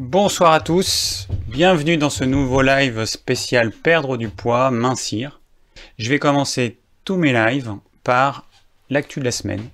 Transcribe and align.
Bonsoir 0.00 0.52
à 0.52 0.60
tous, 0.60 1.28
bienvenue 1.48 1.98
dans 1.98 2.08
ce 2.08 2.24
nouveau 2.24 2.62
live 2.62 3.04
spécial 3.04 3.70
perdre 3.70 4.16
du 4.16 4.30
poids, 4.30 4.70
mincir. 4.70 5.42
Je 5.98 6.08
vais 6.08 6.18
commencer 6.18 6.78
tous 7.04 7.16
mes 7.16 7.34
lives 7.34 7.74
par 8.02 8.48
l'actu 8.88 9.20
de 9.20 9.26
la 9.26 9.30
semaine. 9.30 9.68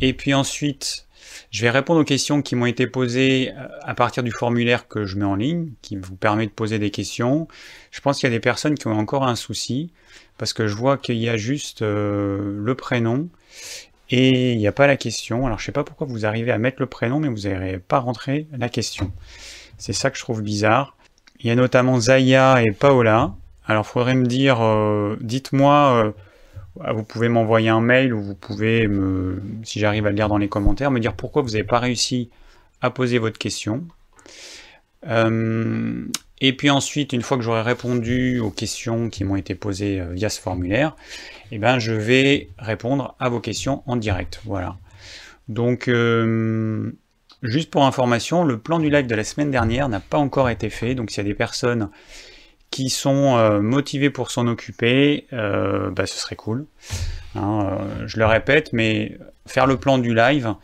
Et 0.00 0.12
puis 0.12 0.34
ensuite, 0.34 1.08
je 1.50 1.62
vais 1.62 1.70
répondre 1.70 2.00
aux 2.00 2.04
questions 2.04 2.42
qui 2.42 2.54
m'ont 2.54 2.66
été 2.66 2.86
posées 2.86 3.50
euh, 3.58 3.66
à 3.82 3.94
partir 3.94 4.22
du 4.22 4.30
formulaire 4.30 4.86
que 4.86 5.04
je 5.04 5.16
mets 5.16 5.24
en 5.24 5.34
ligne, 5.34 5.72
qui 5.82 5.96
vous 5.96 6.14
permet 6.14 6.46
de 6.46 6.52
poser 6.52 6.78
des 6.78 6.92
questions. 6.92 7.48
Je 7.90 8.00
pense 8.00 8.20
qu'il 8.20 8.28
y 8.28 8.32
a 8.32 8.36
des 8.36 8.40
personnes 8.40 8.76
qui 8.76 8.86
ont 8.86 8.96
encore 8.96 9.26
un 9.26 9.34
souci, 9.34 9.90
parce 10.38 10.52
que 10.52 10.68
je 10.68 10.76
vois 10.76 10.96
qu'il 10.96 11.16
y 11.16 11.28
a 11.28 11.36
juste 11.36 11.82
euh, 11.82 12.56
le 12.56 12.74
prénom 12.76 13.28
et 14.10 14.52
il 14.52 14.58
n'y 14.58 14.66
a 14.66 14.72
pas 14.72 14.86
la 14.86 14.96
question. 14.96 15.46
Alors 15.46 15.58
je 15.58 15.64
sais 15.64 15.72
pas 15.72 15.84
pourquoi 15.84 16.06
vous 16.06 16.26
arrivez 16.26 16.52
à 16.52 16.58
mettre 16.58 16.76
le 16.80 16.86
prénom, 16.86 17.20
mais 17.20 17.28
vous 17.28 17.48
n'avez 17.48 17.78
pas 17.78 17.98
rentré 17.98 18.46
la 18.56 18.68
question. 18.68 19.12
C'est 19.78 19.92
ça 19.92 20.10
que 20.10 20.16
je 20.16 20.22
trouve 20.22 20.42
bizarre. 20.42 20.96
Il 21.40 21.46
y 21.46 21.50
a 21.50 21.54
notamment 21.54 21.98
Zaya 21.98 22.62
et 22.62 22.72
Paola. 22.72 23.34
Alors 23.66 23.86
faudrait 23.86 24.14
me 24.14 24.26
dire, 24.26 24.62
euh, 24.62 25.16
dites-moi, 25.20 26.14
euh, 26.80 26.92
vous 26.92 27.02
pouvez 27.02 27.28
m'envoyer 27.28 27.70
un 27.70 27.80
mail 27.80 28.12
ou 28.12 28.22
vous 28.22 28.34
pouvez 28.34 28.88
si 29.62 29.78
j'arrive 29.78 30.06
à 30.06 30.10
le 30.10 30.16
lire 30.16 30.28
dans 30.28 30.38
les 30.38 30.48
commentaires, 30.48 30.90
me 30.90 31.00
dire 31.00 31.14
pourquoi 31.14 31.42
vous 31.42 31.50
n'avez 31.50 31.64
pas 31.64 31.78
réussi 31.78 32.30
à 32.82 32.90
poser 32.90 33.18
votre 33.18 33.38
question. 33.38 33.84
Euh, 35.06 36.06
et 36.40 36.56
puis 36.56 36.70
ensuite, 36.70 37.12
une 37.12 37.22
fois 37.22 37.36
que 37.36 37.42
j'aurai 37.42 37.62
répondu 37.62 38.38
aux 38.40 38.50
questions 38.50 39.08
qui 39.08 39.24
m'ont 39.24 39.36
été 39.36 39.54
posées 39.54 40.02
via 40.12 40.28
ce 40.28 40.40
formulaire, 40.40 40.96
eh 41.54 41.58
ben, 41.58 41.78
je 41.78 41.92
vais 41.92 42.48
répondre 42.58 43.14
à 43.20 43.28
vos 43.28 43.38
questions 43.38 43.84
en 43.86 43.94
direct. 43.94 44.40
Voilà. 44.44 44.76
Donc, 45.46 45.86
euh, 45.86 46.90
juste 47.44 47.70
pour 47.70 47.84
information, 47.84 48.42
le 48.42 48.58
plan 48.58 48.80
du 48.80 48.90
live 48.90 49.06
de 49.06 49.14
la 49.14 49.22
semaine 49.22 49.52
dernière 49.52 49.88
n'a 49.88 50.00
pas 50.00 50.18
encore 50.18 50.50
été 50.50 50.68
fait. 50.68 50.96
Donc, 50.96 51.12
s'il 51.12 51.18
y 51.18 51.20
a 51.20 51.28
des 51.28 51.34
personnes 51.34 51.90
qui 52.72 52.90
sont 52.90 53.36
euh, 53.36 53.60
motivées 53.60 54.10
pour 54.10 54.32
s'en 54.32 54.48
occuper, 54.48 55.28
euh, 55.32 55.92
bah, 55.92 56.06
ce 56.06 56.16
serait 56.16 56.34
cool. 56.34 56.66
Hein, 57.36 57.78
je 58.06 58.18
le 58.18 58.26
répète, 58.26 58.72
mais 58.72 59.16
faire 59.46 59.68
le 59.68 59.76
plan 59.76 59.98
du 59.98 60.12
live, 60.12 60.56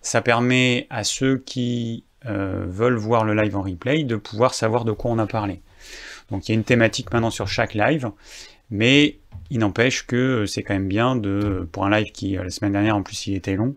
ça 0.00 0.22
permet 0.22 0.86
à 0.88 1.04
ceux 1.04 1.36
qui 1.36 2.04
veulent 2.24 2.96
voir 2.96 3.24
le 3.24 3.34
live 3.34 3.54
en 3.54 3.62
replay 3.62 4.02
de 4.02 4.16
pouvoir 4.16 4.54
savoir 4.54 4.86
de 4.86 4.92
quoi 4.92 5.10
on 5.10 5.18
a 5.18 5.26
parlé. 5.26 5.60
Donc 6.30 6.48
il 6.48 6.52
y 6.52 6.54
a 6.54 6.56
une 6.56 6.64
thématique 6.64 7.12
maintenant 7.12 7.30
sur 7.30 7.48
chaque 7.48 7.74
live, 7.74 8.10
mais 8.70 9.18
il 9.50 9.60
n'empêche 9.60 10.06
que 10.06 10.16
euh, 10.16 10.46
c'est 10.46 10.62
quand 10.62 10.74
même 10.74 10.88
bien 10.88 11.16
de, 11.16 11.68
pour 11.72 11.84
un 11.84 11.90
live 11.90 12.12
qui, 12.12 12.36
euh, 12.36 12.44
la 12.44 12.50
semaine 12.50 12.72
dernière, 12.72 12.96
en 12.96 13.02
plus, 13.02 13.26
il 13.26 13.34
était 13.34 13.56
long, 13.56 13.74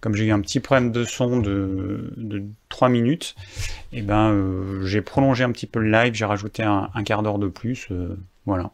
comme 0.00 0.14
j'ai 0.14 0.24
eu 0.26 0.32
un 0.32 0.40
petit 0.40 0.60
problème 0.60 0.92
de 0.92 1.04
son 1.04 1.38
de, 1.40 2.44
3 2.68 2.88
minutes, 2.88 3.34
et 3.92 3.98
eh 3.98 4.02
ben 4.02 4.30
euh, 4.32 4.84
j'ai 4.86 5.02
prolongé 5.02 5.44
un 5.44 5.52
petit 5.52 5.66
peu 5.66 5.80
le 5.80 5.90
live, 5.90 6.14
j'ai 6.14 6.24
rajouté 6.24 6.62
un, 6.62 6.88
quart 7.04 7.22
d'heure 7.22 7.38
de 7.38 7.48
plus, 7.48 7.88
voilà. 8.46 8.70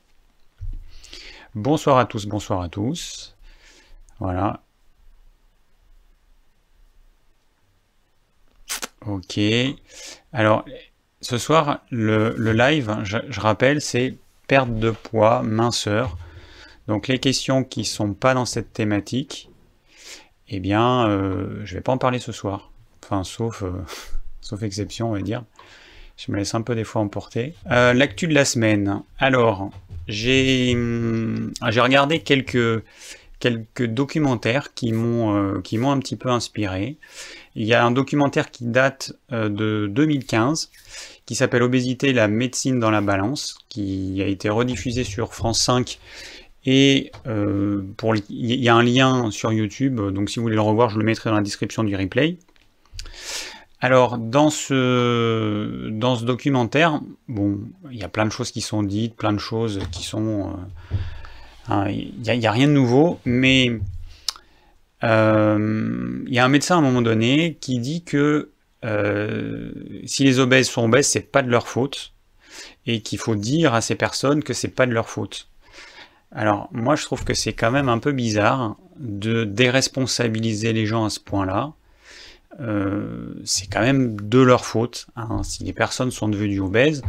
Bonsoir 1.55 1.99
à 1.99 2.05
tous, 2.07 2.27
bonsoir 2.27 2.61
à 2.63 2.69
tous. 2.69 3.35
Voilà. 4.21 4.63
Ok. 9.07 9.41
Alors, 10.33 10.65
ce 11.21 11.39
soir, 11.39 11.81
le, 11.91 12.35
live, 12.53 12.99
je 13.05 13.41
rappelle, 13.41 13.81
c'est 13.81 14.17
perte 14.49 14.75
de 14.75 14.91
poids, 14.91 15.43
minceur. 15.43 16.17
Donc 16.89 17.07
les 17.07 17.21
questions 17.21 17.63
qui 17.63 17.85
sont 17.85 18.15
pas 18.15 18.35
dans 18.35 18.47
cette 18.47 18.73
thématique, 18.73 19.51
eh 20.49 20.59
bien, 20.59 21.07
euh, 21.07 21.61
je 21.65 21.75
vais 21.75 21.83
pas 21.83 21.93
en 21.93 21.99
parler 21.99 22.19
ce 22.19 22.33
soir. 22.33 22.73
Enfin, 23.05 23.23
sauf, 23.23 23.63
euh, 23.63 23.71
sauf 24.41 24.63
exception, 24.63 25.11
on 25.11 25.13
va 25.13 25.21
dire. 25.21 25.45
Je 26.17 26.33
me 26.33 26.39
laisse 26.39 26.55
un 26.55 26.63
peu 26.63 26.75
des 26.75 26.83
fois 26.83 27.03
emporter. 27.03 27.55
Euh, 27.71 27.93
l'actu 27.93 28.27
de 28.27 28.35
la 28.35 28.45
semaine. 28.45 29.03
Alors, 29.19 29.71
j'ai 30.09 30.73
hum, 30.75 31.53
regardé 31.61 32.21
quelques 32.21 32.83
quelques 33.39 33.85
documentaires 33.85 34.75
qui 34.75 34.91
m'ont 34.91 35.61
qui 35.61 35.79
m'ont 35.79 35.93
un 35.93 36.01
petit 36.01 36.17
peu 36.17 36.29
inspiré. 36.29 36.97
Il 37.55 37.67
y 37.67 37.75
a 37.75 37.85
un 37.85 37.93
documentaire 37.93 38.51
qui 38.51 38.65
date 38.65 39.13
de 39.31 39.87
2015 39.89 40.71
qui 41.29 41.35
s'appelle 41.35 41.63
Obésité, 41.63 42.15
la 42.15 42.27
médecine 42.27 42.81
dans 42.81 42.91
la 42.91 43.03
balance, 43.03 43.59
qui 43.69 44.23
a 44.23 44.27
été 44.27 44.49
rediffusé 44.49 45.05
sur 45.05 45.35
France 45.35 45.61
5. 45.61 45.99
Et 46.65 47.13
euh, 47.27 47.83
pour, 47.99 48.17
il 48.17 48.25
y 48.31 48.69
a 48.71 48.75
un 48.75 48.83
lien 48.83 49.31
sur 49.31 49.53
YouTube, 49.53 50.01
donc 50.01 50.31
si 50.31 50.39
vous 50.39 50.45
voulez 50.45 50.55
le 50.55 50.63
revoir, 50.63 50.89
je 50.89 50.99
le 50.99 51.05
mettrai 51.05 51.29
dans 51.29 51.37
la 51.37 51.43
description 51.43 51.85
du 51.85 51.95
replay. 51.95 52.39
Alors, 53.83 54.17
dans 54.17 54.49
ce, 54.49 55.91
dans 55.91 56.17
ce 56.17 56.25
documentaire, 56.25 56.99
bon, 57.29 57.61
il 57.91 57.99
y 57.99 58.05
a 58.05 58.09
plein 58.09 58.25
de 58.25 58.33
choses 58.33 58.51
qui 58.51 58.63
sont 58.63 58.83
dites, 58.83 59.15
plein 59.15 59.35
de 59.35 59.39
choses 59.39 59.81
qui 59.93 60.05
sont... 60.05 60.49
Euh, 60.49 60.95
hein, 61.69 61.91
il 61.91 62.23
n'y 62.23 62.47
a, 62.47 62.53
rien 62.53 62.69
de 62.69 62.73
nouveau, 62.73 63.21
mais 63.27 63.79
euh, 65.05 66.25
il 66.27 66.33
y 66.33 66.39
a 66.39 66.45
un 66.47 66.49
médecin 66.49 66.77
à 66.77 66.79
un 66.79 66.83
moment 66.83 67.03
donné 67.03 67.59
qui 67.61 67.81
dit 67.81 68.03
que 68.03 68.17
euh, 68.17 68.53
si 68.83 70.25
les 70.25 70.39
obèses 70.39 70.69
sont 70.69 70.85
obèses, 70.85 71.09
c'est 71.09 71.33
pas 71.33 71.43
de 71.43 71.51
leur 71.51 71.69
faute, 71.69 72.13
et 72.87 73.03
qu'il 73.03 73.19
faut 73.19 73.35
dire 73.35 73.75
à 73.75 73.81
ces 73.81 73.95
personnes 73.95 74.43
que 74.43 74.53
c'est 74.53 74.69
pas 74.69 74.87
de 74.87 74.93
leur 74.93 75.09
faute. 75.09 75.49
Alors 76.33 76.69
moi 76.73 76.97
je 76.97 77.05
trouve 77.05 77.25
que 77.25 77.35
c'est 77.35 77.55
quand 77.55 77.71
même 77.71 77.89
un 77.89 77.99
peu 77.99 78.13
bizarre 78.13 78.77
de 78.99 79.45
déresponsabiliser 79.45 80.73
les 80.73 80.87
gens 80.87 81.05
à 81.05 81.11
ce 81.11 81.21
point-là. 81.21 81.73
Euh, 82.61 83.35
c'est 83.45 83.67
quand 83.67 83.81
même 83.81 84.17
de 84.21 84.39
leur 84.39 84.65
faute. 84.65 85.07
Hein. 85.17 85.43
Si 85.43 85.65
les 85.65 85.73
personnes 85.73 86.11
sont 86.11 86.29
devenues 86.29 86.61
obèses, 86.61 87.03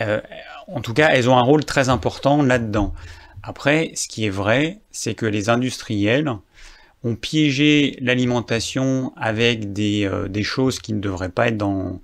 euh, 0.00 0.20
en 0.66 0.80
tout 0.80 0.94
cas 0.94 1.08
elles 1.10 1.28
ont 1.28 1.36
un 1.36 1.42
rôle 1.42 1.64
très 1.64 1.88
important 1.88 2.42
là-dedans. 2.42 2.94
Après, 3.42 3.92
ce 3.94 4.08
qui 4.08 4.26
est 4.26 4.30
vrai, 4.30 4.80
c'est 4.90 5.14
que 5.14 5.26
les 5.26 5.48
industriels 5.48 6.32
ont 7.04 7.14
piégé 7.14 7.96
l'alimentation 8.00 9.12
avec 9.16 9.72
des, 9.72 10.04
euh, 10.04 10.28
des, 10.28 10.42
choses 10.42 10.80
qui 10.80 10.92
ne 10.92 11.00
devraient 11.00 11.28
pas 11.28 11.48
être 11.48 11.56
dans, 11.56 12.00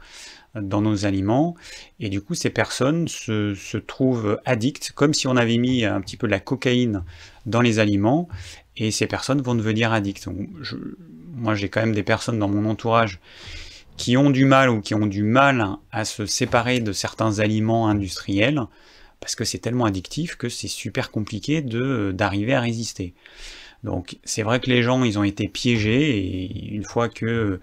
nos 0.54 1.04
aliments. 1.04 1.56
Et 1.98 2.08
du 2.08 2.20
coup, 2.20 2.34
ces 2.34 2.50
personnes 2.50 3.08
se, 3.08 3.76
trouvent 3.78 4.40
addictes, 4.44 4.92
comme 4.94 5.12
si 5.12 5.26
on 5.26 5.36
avait 5.36 5.58
mis 5.58 5.84
un 5.84 6.00
petit 6.00 6.16
peu 6.16 6.28
de 6.28 6.32
la 6.32 6.40
cocaïne 6.40 7.02
dans 7.44 7.60
les 7.60 7.80
aliments. 7.80 8.28
Et 8.76 8.90
ces 8.90 9.06
personnes 9.06 9.42
vont 9.42 9.54
devenir 9.54 9.92
addictes. 9.92 10.28
moi, 11.32 11.54
j'ai 11.54 11.68
quand 11.68 11.80
même 11.80 11.94
des 11.94 12.04
personnes 12.04 12.38
dans 12.38 12.48
mon 12.48 12.68
entourage 12.70 13.20
qui 13.96 14.16
ont 14.16 14.30
du 14.30 14.44
mal 14.44 14.70
ou 14.70 14.80
qui 14.80 14.94
ont 14.94 15.06
du 15.06 15.22
mal 15.22 15.68
à 15.92 16.04
se 16.04 16.26
séparer 16.26 16.80
de 16.80 16.92
certains 16.92 17.38
aliments 17.38 17.88
industriels 17.88 18.60
parce 19.20 19.36
que 19.36 19.44
c'est 19.44 19.58
tellement 19.58 19.86
addictif 19.86 20.36
que 20.36 20.48
c'est 20.48 20.68
super 20.68 21.10
compliqué 21.10 21.62
d'arriver 21.62 22.54
à 22.54 22.60
résister. 22.60 23.14
Donc 23.84 24.16
c'est 24.24 24.42
vrai 24.42 24.60
que 24.60 24.70
les 24.70 24.82
gens, 24.82 25.04
ils 25.04 25.18
ont 25.18 25.24
été 25.24 25.46
piégés 25.46 26.18
et 26.18 26.74
une 26.74 26.84
fois 26.84 27.10
que 27.10 27.60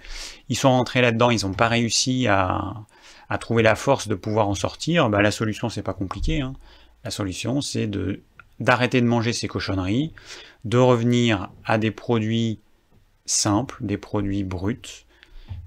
ils 0.49 0.55
sont 0.55 0.69
rentrés 0.69 1.01
là-dedans, 1.01 1.31
ils 1.31 1.45
n'ont 1.45 1.53
pas 1.53 1.67
réussi 1.67 2.27
à, 2.27 2.85
trouver 3.39 3.63
la 3.63 3.75
force 3.75 4.07
de 4.07 4.15
pouvoir 4.15 4.47
en 4.47 4.55
sortir. 4.55 5.09
Bah, 5.09 5.21
la 5.21 5.31
solution, 5.31 5.69
c'est 5.69 5.81
pas 5.81 5.93
compliqué. 5.93 6.41
Hein. 6.41 6.53
La 7.03 7.11
solution, 7.11 7.61
c'est 7.61 7.87
de 7.87 8.21
d'arrêter 8.59 9.01
de 9.01 9.07
manger 9.07 9.33
ces 9.33 9.47
cochonneries, 9.47 10.13
de 10.65 10.77
revenir 10.77 11.49
à 11.65 11.79
des 11.79 11.89
produits 11.89 12.59
simples, 13.25 13.77
des 13.81 13.97
produits 13.97 14.43
bruts, 14.43 15.05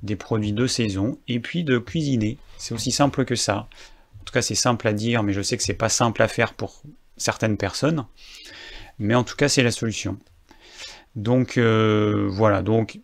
des 0.04 0.14
produits 0.14 0.52
de 0.52 0.68
saison, 0.68 1.18
et 1.26 1.40
puis 1.40 1.64
de 1.64 1.78
cuisiner. 1.78 2.38
C'est 2.56 2.72
aussi 2.72 2.92
simple 2.92 3.24
que 3.24 3.34
ça. 3.34 3.68
En 4.20 4.24
tout 4.24 4.32
cas, 4.32 4.42
c'est 4.42 4.54
simple 4.54 4.86
à 4.86 4.92
dire, 4.92 5.24
mais 5.24 5.32
je 5.32 5.42
sais 5.42 5.56
que 5.56 5.64
c'est 5.64 5.74
pas 5.74 5.88
simple 5.88 6.22
à 6.22 6.28
faire 6.28 6.54
pour 6.54 6.82
certaines 7.16 7.56
personnes. 7.56 8.06
Mais 9.00 9.16
en 9.16 9.24
tout 9.24 9.34
cas, 9.34 9.48
c'est 9.48 9.64
la 9.64 9.72
solution. 9.72 10.16
Donc 11.16 11.58
euh, 11.58 12.26
voilà, 12.28 12.62
donc 12.62 13.00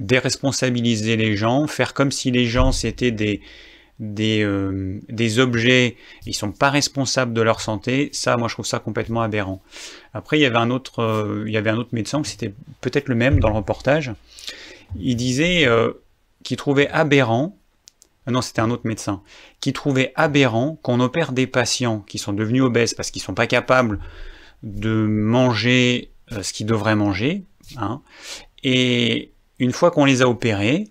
déresponsabiliser 0.00 1.16
les 1.16 1.36
gens, 1.36 1.66
faire 1.66 1.94
comme 1.94 2.12
si 2.12 2.30
les 2.30 2.46
gens 2.46 2.72
c'était 2.72 3.10
des, 3.10 3.40
des, 4.00 4.42
euh, 4.42 5.00
objets, 5.38 5.96
ils 6.26 6.34
sont 6.34 6.52
pas 6.52 6.68
responsables 6.68 7.32
de 7.32 7.40
leur 7.40 7.60
santé, 7.60 8.10
ça 8.12 8.36
moi 8.36 8.48
je 8.48 8.54
trouve 8.54 8.66
ça 8.66 8.80
complètement 8.80 9.22
aberrant. 9.22 9.62
Après 10.12 10.38
il 10.38 10.42
y 10.42 10.46
avait 10.46 10.58
un 10.58 10.70
autre, 10.70 11.02
euh, 11.02 11.44
il 11.46 11.52
y 11.52 11.56
avait 11.56 11.70
un 11.70 11.78
autre 11.78 11.90
médecin, 11.92 12.22
c'était 12.24 12.52
peut-être 12.80 13.08
le 13.08 13.14
même 13.14 13.40
dans 13.40 13.48
le 13.48 13.56
reportage, 13.56 14.12
il 14.98 15.16
disait 15.16 15.66
qu'il 16.42 16.58
trouvait 16.58 16.88
aberrant, 16.88 17.56
non 18.26 18.42
c'était 18.42 18.60
un 18.60 18.70
autre 18.70 18.86
médecin, 18.86 19.22
qui 19.60 19.72
trouvait 19.72 20.12
aberrant 20.16 20.78
qu'on 20.82 21.00
opère 21.00 21.32
des 21.32 21.46
patients 21.46 22.00
qui 22.00 22.18
sont 22.18 22.34
devenus 22.34 22.62
obèses 22.62 22.92
parce 22.92 23.10
qu'ils 23.10 23.22
sont 23.22 23.34
pas 23.34 23.46
capables 23.46 24.00
de 24.62 25.06
manger 25.06 26.10
ce 26.30 26.52
qu'ils 26.52 26.66
devraient 26.66 26.96
manger, 26.96 27.44
Hein. 27.76 28.02
Et 28.62 29.32
une 29.58 29.72
fois 29.72 29.90
qu'on 29.90 30.04
les 30.04 30.22
a 30.22 30.28
opérés, 30.28 30.88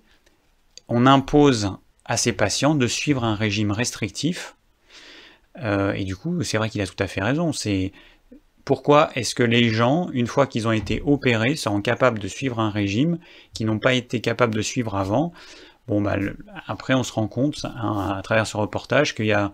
on 0.87 1.05
impose 1.05 1.71
à 2.05 2.17
ces 2.17 2.33
patients 2.33 2.75
de 2.75 2.87
suivre 2.87 3.23
un 3.23 3.35
régime 3.35 3.71
restrictif. 3.71 4.55
Euh, 5.61 5.93
et 5.93 6.03
du 6.03 6.15
coup, 6.15 6.41
c'est 6.43 6.57
vrai 6.57 6.69
qu'il 6.69 6.81
a 6.81 6.87
tout 6.87 7.01
à 7.01 7.07
fait 7.07 7.21
raison. 7.21 7.53
C'est 7.53 7.91
pourquoi 8.65 9.09
est-ce 9.15 9.35
que 9.35 9.43
les 9.43 9.69
gens, 9.69 10.09
une 10.11 10.27
fois 10.27 10.47
qu'ils 10.47 10.67
ont 10.67 10.71
été 10.71 11.01
opérés, 11.05 11.55
seront 11.55 11.81
capables 11.81 12.19
de 12.19 12.27
suivre 12.27 12.59
un 12.59 12.69
régime 12.69 13.19
qu'ils 13.53 13.67
n'ont 13.67 13.79
pas 13.79 13.93
été 13.93 14.21
capables 14.21 14.55
de 14.55 14.61
suivre 14.61 14.95
avant? 14.95 15.33
Bon, 15.87 16.01
bah, 16.01 16.17
après, 16.67 16.93
on 16.93 17.03
se 17.03 17.11
rend 17.11 17.27
compte, 17.27 17.65
hein, 17.65 18.15
à 18.17 18.21
travers 18.21 18.47
ce 18.47 18.55
reportage, 18.55 19.15
qu'il 19.15 19.25
y 19.25 19.33
a 19.33 19.51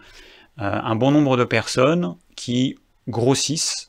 un 0.58 0.96
bon 0.96 1.12
nombre 1.12 1.38
de 1.38 1.46
personnes 1.46 2.18
qui 2.36 2.78
grossissent, 3.08 3.89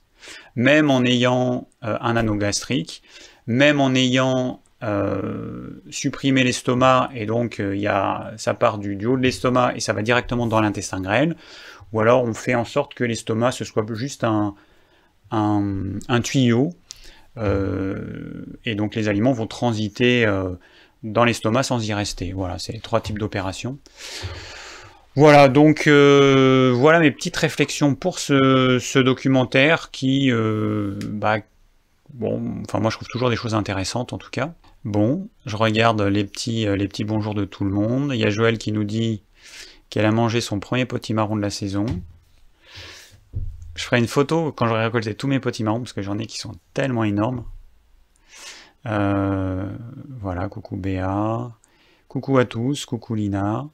même 0.57 0.91
en 0.91 1.05
ayant 1.05 1.69
un 1.83 2.17
anneau 2.17 2.35
gastrique, 2.35 3.03
même 3.47 3.81
en 3.81 3.95
ayant 3.95 4.61
euh, 4.83 5.83
supprimé 5.91 6.43
l'estomac, 6.43 7.11
et 7.15 7.27
donc 7.27 7.59
il 7.59 7.81
y 7.81 7.87
a, 7.87 8.33
ça 8.39 8.55
part 8.55 8.79
du, 8.79 8.95
haut 9.05 9.19
de 9.19 9.23
l'estomac 9.23 9.75
et 9.77 9.81
ça 9.81 9.93
va 9.93 10.01
directement 10.01 10.47
dans 10.47 10.59
l'intestin 10.63 11.03
grêle, 11.03 11.37
ou 11.93 12.01
alors 12.01 12.25
on 12.25 12.33
fait 12.33 12.55
en 12.55 12.65
sorte 12.65 12.95
que 12.95 13.05
l'estomac 13.05 13.53
ce 13.53 13.65
soit 13.65 13.85
juste 13.93 14.25
un, 14.25 14.55
tuyau, 16.23 16.73
euh, 17.37 18.47
et 18.65 18.75
donc 18.75 18.95
les 18.95 19.09
aliments 19.09 19.33
vont 19.33 19.47
transiter 19.47 20.25
euh, 20.25 20.55
dans 21.03 21.25
l'estomac 21.25 21.65
sans 21.65 21.87
y 21.87 21.93
rester. 21.93 22.33
Voilà, 22.33 22.59
c'est 22.59 22.73
les 22.73 22.81
trois 22.81 23.03
types 23.03 23.19
d'opérations. 23.19 23.79
Voilà, 25.17 25.49
donc 25.49 25.87
euh, 25.87 26.73
voilà 26.75 27.01
mes 27.01 27.11
petites 27.11 27.37
réflexions 27.37 27.95
pour 27.95 28.19
ce, 28.19 28.99
documentaire 28.99 29.91
qui, 29.91 30.31
bah, 30.33 31.39
bon, 32.15 32.63
enfin 32.65 32.79
moi 32.79 32.91
je 32.91 32.97
trouve 32.97 33.09
toujours 33.09 33.31
des 33.31 33.37
choses 33.37 33.55
intéressantes 33.55 34.13
en 34.13 34.19
tout 34.19 34.31
cas. 34.31 34.55
Bon, 34.85 35.29
je 35.47 35.57
regarde 35.57 36.01
les 36.01 36.25
petits, 36.25 36.65
les 36.65 36.89
petits 36.89 37.05
bonjours 37.05 37.35
de 37.35 37.45
tout 37.45 37.65
le 37.65 37.71
monde. 37.71 38.13
Il 38.15 38.21
y 38.21 38.25
a 38.25 38.31
Joël 38.31 38.57
qui 38.57 38.73
nous 38.73 38.85
dit 38.85 39.23
qu'elle 39.91 40.07
a 40.07 40.13
mangé 40.13 40.41
son 40.41 40.61
premier 40.61 40.87
potimarron 40.87 41.37
de 41.37 41.43
la 41.43 41.51
saison. 41.51 41.85
Je 43.75 43.85
ferai 43.85 43.99
une 43.99 44.07
photo 44.07 44.53
quand 44.53 44.67
j'aurai 44.67 44.85
récolté 44.85 45.15
tous 45.15 45.27
mes 45.27 45.41
potimarrons, 45.41 45.81
parce 45.81 45.93
que 45.93 46.03
j'en 46.03 46.19
ai 46.19 46.27
qui 46.27 46.39
sont 46.39 46.55
tellement 46.75 47.05
énormes. 47.05 47.45
Euh, 48.87 49.69
voilà, 50.21 50.49
coucou 50.49 50.77
Béa. 50.77 51.51
Coucou 52.09 52.39
à 52.39 52.45
tous, 52.45 52.87
coucou 52.87 53.15
Lina. 53.15 53.69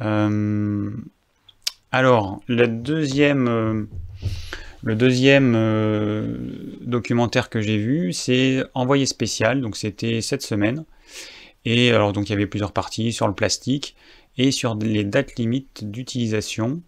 Euh, 0.00 0.90
alors, 1.92 2.40
euh, 2.50 3.86
le 4.82 4.94
deuxième 4.94 5.56
documentaire 6.80 7.48
que 7.50 7.60
j'ai 7.60 7.78
vu, 7.78 8.12
c'est 8.12 8.64
Envoyé 8.74 9.06
spécial, 9.06 9.60
donc 9.60 9.76
c'était 9.76 10.20
cette 10.20 10.42
semaine. 10.42 10.84
Et 11.64 11.92
alors, 11.92 12.12
donc 12.12 12.28
il 12.28 12.30
y 12.30 12.34
avait 12.34 12.46
plusieurs 12.46 12.72
parties 12.72 13.12
sur 13.12 13.26
le 13.26 13.34
plastique 13.34 13.96
et 14.36 14.50
sur 14.50 14.74
les 14.74 15.04
dates 15.04 15.38
limites 15.38 15.90
d'utilisation. 15.90 16.82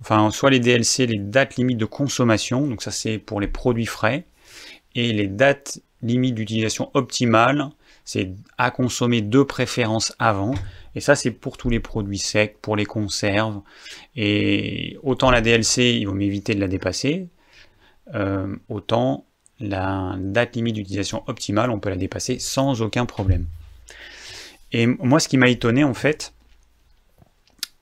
Enfin, 0.00 0.30
soit 0.30 0.50
les 0.50 0.60
DLC, 0.60 1.06
les 1.06 1.18
dates 1.18 1.56
limites 1.56 1.78
de 1.78 1.86
consommation, 1.86 2.66
donc 2.66 2.82
ça 2.82 2.90
c'est 2.90 3.18
pour 3.18 3.40
les 3.40 3.48
produits 3.48 3.86
frais, 3.86 4.26
et 4.94 5.12
les 5.12 5.26
dates 5.26 5.80
limites 6.02 6.34
d'utilisation 6.34 6.90
optimale, 6.94 7.70
c'est 8.04 8.32
à 8.58 8.70
consommer 8.70 9.22
de 9.22 9.42
préférence 9.42 10.14
avant, 10.18 10.54
et 10.94 11.00
ça 11.00 11.14
c'est 11.14 11.30
pour 11.30 11.56
tous 11.56 11.70
les 11.70 11.80
produits 11.80 12.18
secs, 12.18 12.56
pour 12.60 12.76
les 12.76 12.84
conserves, 12.84 13.60
et 14.14 14.98
autant 15.02 15.30
la 15.30 15.40
DLC, 15.40 15.96
il 15.98 16.06
vaut 16.06 16.14
m'éviter 16.14 16.54
de 16.54 16.60
la 16.60 16.68
dépasser, 16.68 17.28
euh, 18.14 18.54
autant 18.68 19.26
la 19.60 20.16
date 20.18 20.56
limite 20.56 20.74
d'utilisation 20.74 21.22
optimale, 21.26 21.70
on 21.70 21.80
peut 21.80 21.90
la 21.90 21.96
dépasser 21.96 22.38
sans 22.38 22.82
aucun 22.82 23.06
problème. 23.06 23.46
Et 24.72 24.86
moi, 24.86 25.20
ce 25.20 25.28
qui 25.28 25.38
m'a 25.38 25.48
étonné, 25.48 25.84
en 25.84 25.94
fait, 25.94 26.34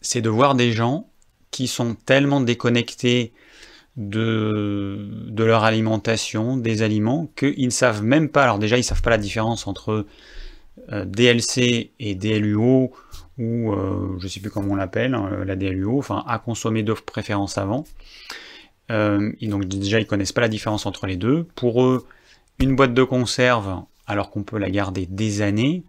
c'est 0.02 0.20
de 0.20 0.28
voir 0.28 0.54
des 0.54 0.72
gens 0.72 1.08
qui 1.50 1.66
sont 1.66 1.94
tellement 1.94 2.40
déconnectés 2.40 3.32
de, 3.96 5.34
leur 5.36 5.64
alimentation, 5.64 6.56
des 6.56 6.82
aliments, 6.82 7.30
qu'ils 7.36 7.66
ne 7.66 7.70
savent 7.70 8.02
même 8.02 8.28
pas, 8.28 8.44
alors 8.44 8.58
déjà 8.58 8.76
ils 8.76 8.80
ne 8.80 8.84
savent 8.84 9.02
pas 9.02 9.10
la 9.10 9.18
différence 9.18 9.66
entre 9.66 10.06
euh, 10.90 11.04
DLC 11.04 11.92
et 12.00 12.14
DLUO, 12.14 12.92
ou 13.38 13.72
euh, 13.72 14.16
je 14.18 14.24
ne 14.24 14.28
sais 14.28 14.40
plus 14.40 14.50
comment 14.50 14.72
on 14.72 14.76
l'appelle, 14.76 15.14
hein, 15.14 15.44
la 15.44 15.56
DLUO, 15.56 15.98
enfin 15.98 16.24
à 16.26 16.38
consommer 16.38 16.82
de 16.82 16.92
préférence 16.92 17.58
avant. 17.58 17.84
Euh, 18.90 19.32
et 19.40 19.48
donc 19.48 19.66
déjà 19.66 20.00
ils 20.00 20.06
connaissent 20.06 20.32
pas 20.32 20.40
la 20.40 20.48
différence 20.48 20.86
entre 20.86 21.06
les 21.06 21.16
deux. 21.16 21.44
Pour 21.54 21.82
eux, 21.82 22.06
une 22.58 22.76
boîte 22.76 22.94
de 22.94 23.04
conserve, 23.04 23.82
alors 24.06 24.30
qu'on 24.30 24.42
peut 24.42 24.58
la 24.58 24.70
garder 24.70 25.06
des 25.06 25.42
années, 25.42 25.84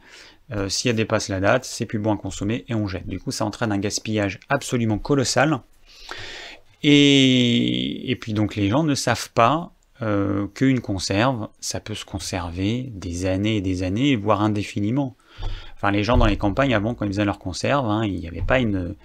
si 0.68 0.88
elle 0.88 0.96
dépasse 0.96 1.30
la 1.30 1.40
date, 1.40 1.66
c'est 1.66 1.88
plus 1.88 1.98
bon 1.98 2.14
à 2.14 2.18
consommer 2.18 2.64
et 2.68 2.76
on 2.76 2.88
jette. 2.88 3.08
Du 3.08 3.20
coup, 3.20 3.32
ça 3.32 3.44
entraîne 3.44 3.72
un 3.72 3.80
gaspillage 3.80 4.40
absolument 4.50 5.00
colossal. 5.00 5.62
Et, 6.84 8.18
puis 8.20 8.34
donc 8.34 8.56
les 8.56 8.70
gens 8.70 8.84
ne 8.84 8.96
savent 8.96 9.32
pas 9.32 9.72
euh, 10.02 10.48
qu'une 10.48 10.82
conserve, 10.82 11.48
ça 11.60 11.80
peut 11.80 11.96
se 11.96 12.04
conserver 12.04 12.90
des 12.94 13.26
années 13.26 13.58
et 13.58 13.62
des 13.62 13.84
années, 13.84 14.16
voire 14.16 14.42
indéfiniment. 14.42 15.16
Enfin, 15.76 15.92
les 15.92 16.04
gens 16.04 16.18
dans 16.18 16.26
les 16.26 16.38
campagnes, 16.38 16.74
avant, 16.74 16.94
quand 16.94 17.06
ils 17.06 17.12
faisaient 17.12 17.26
leurs 17.26 17.40
conserves, 17.40 17.90
hein, 17.90 18.06
il 18.06 18.16
n'y 18.16 18.28
avait 18.28 18.42
pas 18.42 18.60
une, 18.60 18.96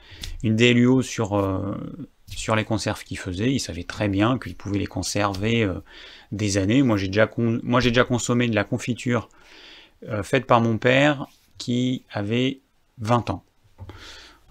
une 0.43 0.57
DLUO 0.57 1.03
sur, 1.03 1.39
euh, 1.39 1.77
sur 2.27 2.57
les 2.57 2.65
conserves 2.65 3.05
qu'ils 3.05 3.19
faisaient. 3.19 3.53
Ils 3.53 3.61
savaient 3.61 3.85
très 3.85 4.09
bien 4.09 4.39
qu'ils 4.39 4.57
pouvaient 4.57 4.79
les 4.79 4.87
conserver 4.87 5.69
des 6.33 6.57
années. 6.57 6.83
Moi, 6.83 6.97
j'ai 6.97 7.09
déjà, 7.09 7.31
moi, 7.37 7.81
j'ai 7.81 7.91
déjà 7.91 8.05
consommé 8.05 8.49
de 8.49 8.55
la 8.55 8.65
confiture 8.65 9.29
faite 10.23 10.47
par 10.47 10.61
mon 10.61 10.79
père 10.79 11.27
qui 11.59 12.05
avait 12.13 12.61
20 13.01 13.31
ans. 13.31 13.45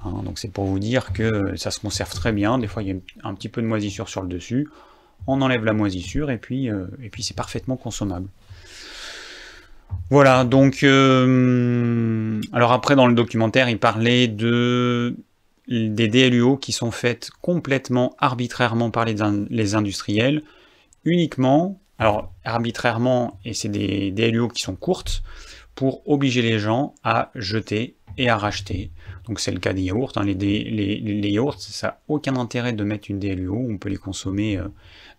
Hein, 0.03 0.21
donc 0.23 0.39
c'est 0.39 0.51
pour 0.51 0.65
vous 0.65 0.79
dire 0.79 1.13
que 1.13 1.55
ça 1.55 1.71
se 1.71 1.79
conserve 1.79 2.11
très 2.11 2.31
bien. 2.31 2.59
Des 2.59 2.67
fois, 2.67 2.83
il 2.83 2.89
y 2.89 2.91
a 2.91 2.95
un 3.23 3.33
petit 3.33 3.49
peu 3.49 3.61
de 3.61 3.67
moisissure 3.67 4.09
sur 4.09 4.21
le 4.21 4.27
dessus. 4.27 4.67
On 5.25 5.41
enlève 5.41 5.63
la 5.65 5.73
moisissure 5.73 6.29
et 6.29 6.37
puis, 6.37 6.69
euh, 6.69 6.85
puis 7.11 7.23
c'est 7.23 7.35
parfaitement 7.35 7.77
consommable. 7.77 8.27
Voilà, 10.09 10.43
donc... 10.43 10.83
Euh, 10.83 12.41
alors 12.51 12.71
après, 12.71 12.95
dans 12.95 13.07
le 13.07 13.15
documentaire, 13.15 13.69
il 13.69 13.79
parlait 13.79 14.27
de 14.27 15.15
des 15.67 16.07
DLUO 16.07 16.55
qui 16.55 16.71
sont 16.71 16.91
faites 16.91 17.29
complètement 17.41 18.15
arbitrairement 18.19 18.89
par 18.89 19.03
les, 19.03 19.15
les 19.49 19.75
industriels, 19.75 20.43
uniquement, 21.03 21.81
alors 21.99 22.31
arbitrairement, 22.45 23.37
et 23.43 23.53
c'est 23.53 23.67
des 23.67 24.11
DLUO 24.11 24.47
qui 24.47 24.61
sont 24.61 24.75
courtes, 24.75 25.23
pour 25.75 26.07
obliger 26.09 26.41
les 26.41 26.57
gens 26.57 26.95
à 27.03 27.31
jeter 27.35 27.97
et 28.17 28.29
à 28.29 28.37
racheter. 28.37 28.91
Donc 29.27 29.39
c'est 29.39 29.51
le 29.51 29.59
cas 29.59 29.73
des 29.73 29.83
yaourts. 29.83 30.13
Hein. 30.15 30.23
Les, 30.23 31.29
yaourts, 31.29 31.59
ça 31.59 31.87
n'a 31.87 31.99
aucun 32.07 32.35
intérêt 32.37 32.73
de 32.73 32.83
mettre 32.83 33.11
une 33.11 33.19
DLUO. 33.19 33.67
On 33.69 33.77
peut 33.77 33.89
les 33.89 33.97
consommer 33.97 34.57
euh, 34.57 34.67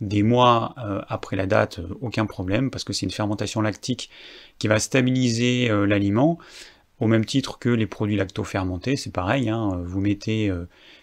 des 0.00 0.22
mois 0.22 0.75
euh, 0.78 1.02
après 1.08 1.37
la 1.37 1.46
date, 1.46 1.81
euh, 1.81 1.94
aucun 2.00 2.26
problème, 2.26 2.70
parce 2.70 2.84
que 2.84 2.93
c'est 2.93 3.05
une 3.06 3.12
fermentation 3.12 3.60
lactique 3.60 4.10
qui 4.58 4.69
va 4.69 4.78
stabiliser 4.78 5.69
l'aliment, 5.87 6.38
au 6.99 7.06
même 7.06 7.25
titre 7.25 7.58
que 7.58 7.69
les 7.69 7.87
produits 7.87 8.16
lacto-fermentés. 8.16 8.96
C'est 8.96 9.12
pareil, 9.12 9.49
hein. 9.49 9.80
vous 9.85 10.00
mettez 10.00 10.50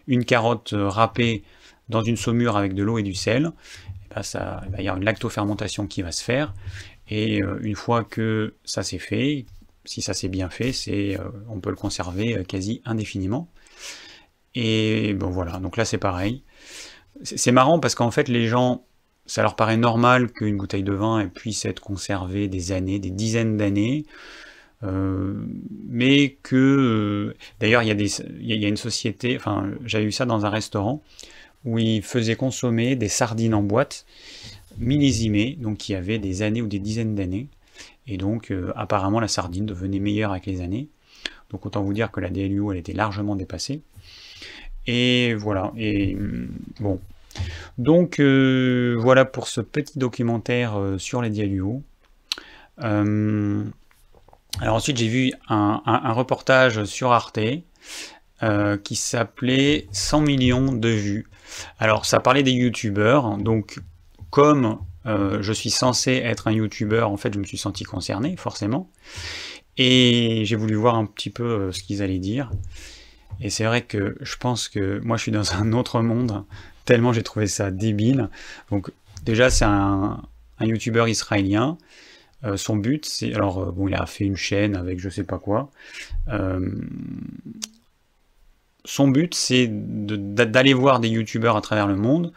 une 0.08 0.26
carotte 0.26 0.74
râpée 0.76 1.44
dans 1.88 2.02
une 2.02 2.18
saumure 2.18 2.58
avec 2.58 2.74
de 2.74 2.84
l'eau 2.84 2.98
et 2.98 3.04
du 3.04 3.14
sel, 3.14 3.54
et 4.12 4.20
ben 4.34 4.62
il 4.66 4.72
va 4.72 4.82
y 4.82 4.88
avoir 4.88 4.98
une 4.98 5.06
lacto-fermentation 5.06 5.88
qui 5.88 6.02
va 6.02 6.12
se 6.12 6.22
faire, 6.22 6.54
et 7.08 7.38
une 7.62 7.76
fois 7.76 8.04
que 8.04 8.56
ça 8.66 8.84
s'est 8.84 9.00
fait, 9.00 9.46
si 9.86 10.02
ça 10.02 10.14
s'est 10.14 10.28
bien 10.28 10.50
fait, 10.50 10.72
euh, 10.90 11.18
on 11.50 11.60
peut 11.60 11.70
le 11.70 11.76
conserver 11.76 12.38
euh, 12.38 12.44
quasi 12.44 12.82
indéfiniment. 12.86 13.50
Et 14.56 15.14
bon 15.14 15.30
voilà, 15.30 15.60
donc 15.60 15.78
là 15.78 15.86
c'est 15.86 15.98
pareil. 15.98 16.44
C'est 17.24 17.52
marrant 17.52 17.80
parce 17.80 17.96
qu'en 17.96 18.12
fait 18.12 18.28
les 18.28 18.48
gens, 18.48 18.86
ça 19.26 19.42
leur 19.42 19.56
paraît 19.56 19.78
normal 19.78 20.32
qu'une 20.32 20.58
bouteille 20.58 20.84
de 20.84 20.94
vin 20.94 21.28
puisse 21.28 21.66
être 21.66 21.80
conservée 21.80 22.48
des 22.48 22.72
années, 22.72 23.00
des 23.00 23.12
dizaines 23.12 23.58
d'années. 23.58 24.06
mais 24.82 26.38
que 26.44 27.36
d'ailleurs 27.60 27.84
il 27.84 27.88
y, 27.88 28.66
a 28.66 28.68
une 28.68 28.78
société, 28.78 29.36
enfin 29.36 29.72
j'avais 29.84 30.06
eu 30.06 30.12
ça 30.12 30.26
dans 30.26 30.46
un 30.46 30.50
restaurant 30.50 31.02
où 31.64 31.80
ils 31.80 32.04
faisaient 32.04 32.36
consommer 32.36 32.96
des 32.96 33.10
sardines 33.10 33.56
en 33.56 33.64
boîte 33.64 34.06
millésimé, 34.78 35.58
donc 35.60 35.78
qui 35.78 35.96
avait 35.96 36.20
des 36.20 36.42
années 36.42 36.62
ou 36.62 36.68
des 36.68 36.80
dizaines 36.80 37.16
d'années. 37.16 37.48
Et 38.08 38.18
donc, 38.18 38.52
euh, 38.52 38.72
apparemment, 38.76 39.20
la 39.20 39.28
sardine 39.28 39.66
devenait 39.66 40.00
meilleure 40.00 40.32
avec 40.32 40.46
les 40.46 40.62
années. 40.62 40.90
Donc, 41.50 41.66
autant 41.66 41.82
vous 41.84 41.94
dire 41.94 42.12
que 42.12 42.20
la 42.20 42.30
DLUO, 42.30 42.72
elle 42.72 42.78
était 42.78 42.94
largement 42.94 43.36
dépassée. 43.36 43.82
Et 44.88 45.34
voilà. 45.34 45.72
Et 45.78 46.16
mm, 46.16 46.48
bon. 46.80 47.00
Donc, 47.78 48.20
euh, 48.20 48.96
voilà 49.00 49.26
pour 49.26 49.48
ce 49.48 49.62
petit 49.62 50.00
documentaire 50.00 50.80
euh, 50.80 50.98
sur 50.98 51.22
les 51.22 51.30
DLUO. 51.30 51.82
alors 52.78 53.66
ensuite, 54.76 54.98
j'ai 54.98 55.08
vu 55.08 55.32
un, 55.50 55.82
un, 55.86 56.12
reportage 56.14 56.84
sur 56.86 57.12
Arte 57.12 57.40
qui 58.84 58.96
s'appelait 58.96 59.88
100 59.92 60.22
millions 60.22 60.72
de 60.72 60.90
vues. 60.90 61.28
Alors, 61.80 62.06
ça 62.06 62.20
parlait 62.20 62.44
des 62.44 62.52
youtubeurs, 62.52 63.38
donc 63.38 63.80
comme 64.30 64.78
euh, 65.06 65.42
je 65.42 65.54
suis 65.54 65.70
censé 65.70 66.14
être 66.14 66.48
un 66.48 66.52
youtubeur, 66.52 67.12
en 67.12 67.18
fait, 67.18 67.34
je 67.34 67.40
me 67.40 67.46
suis 67.46 67.58
senti 67.58 67.84
concerné, 67.84 68.36
forcément. 68.38 68.90
Et 69.78 70.44
j'ai 70.46 70.56
voulu 70.56 70.76
voir 70.76 70.96
un 70.96 71.06
petit 71.06 71.30
peu 71.30 71.44
euh, 71.44 71.72
ce 71.72 71.84
qu'ils 71.84 72.02
allaient 72.02 72.20
dire. 72.20 72.52
Et 73.42 73.50
c'est 73.50 73.66
vrai 73.66 73.82
que 73.82 74.18
je 74.22 74.38
pense 74.38 74.68
que 74.68 75.00
moi, 75.00 75.18
je 75.18 75.24
suis 75.24 75.32
dans 75.32 75.54
un 75.60 75.74
autre 75.74 76.02
monde, 76.02 76.44
tellement 76.86 77.14
j'ai 77.14 77.24
trouvé 77.24 77.48
ça 77.48 77.72
débile. 77.72 78.30
Donc, 78.72 78.92
déjà, 79.24 79.50
c'est 79.50 79.66
un, 79.66 80.24
youtubeur 80.62 81.08
israélien. 81.08 81.78
Euh, 82.44 82.58
son 82.58 82.76
but, 82.76 83.06
c'est 83.06 83.34
alors 83.34 83.72
bon, 83.74 83.88
il 83.88 83.96
a 83.96 84.06
fait 84.06 84.26
une 84.26 84.38
chaîne 84.38 84.76
avec 84.76 85.00
je 85.00 85.10
sais 85.10 85.24
pas 85.24 85.38
quoi. 85.38 85.72
son 88.86 89.08
but, 89.08 89.34
c'est 89.34 89.68
d'aller 89.70 90.74
voir 90.74 91.00
des 91.00 91.10
youtubeurs 91.10 91.58
à 91.58 91.62
travers 91.62 91.88
le 91.88 91.96
monde 91.96 92.32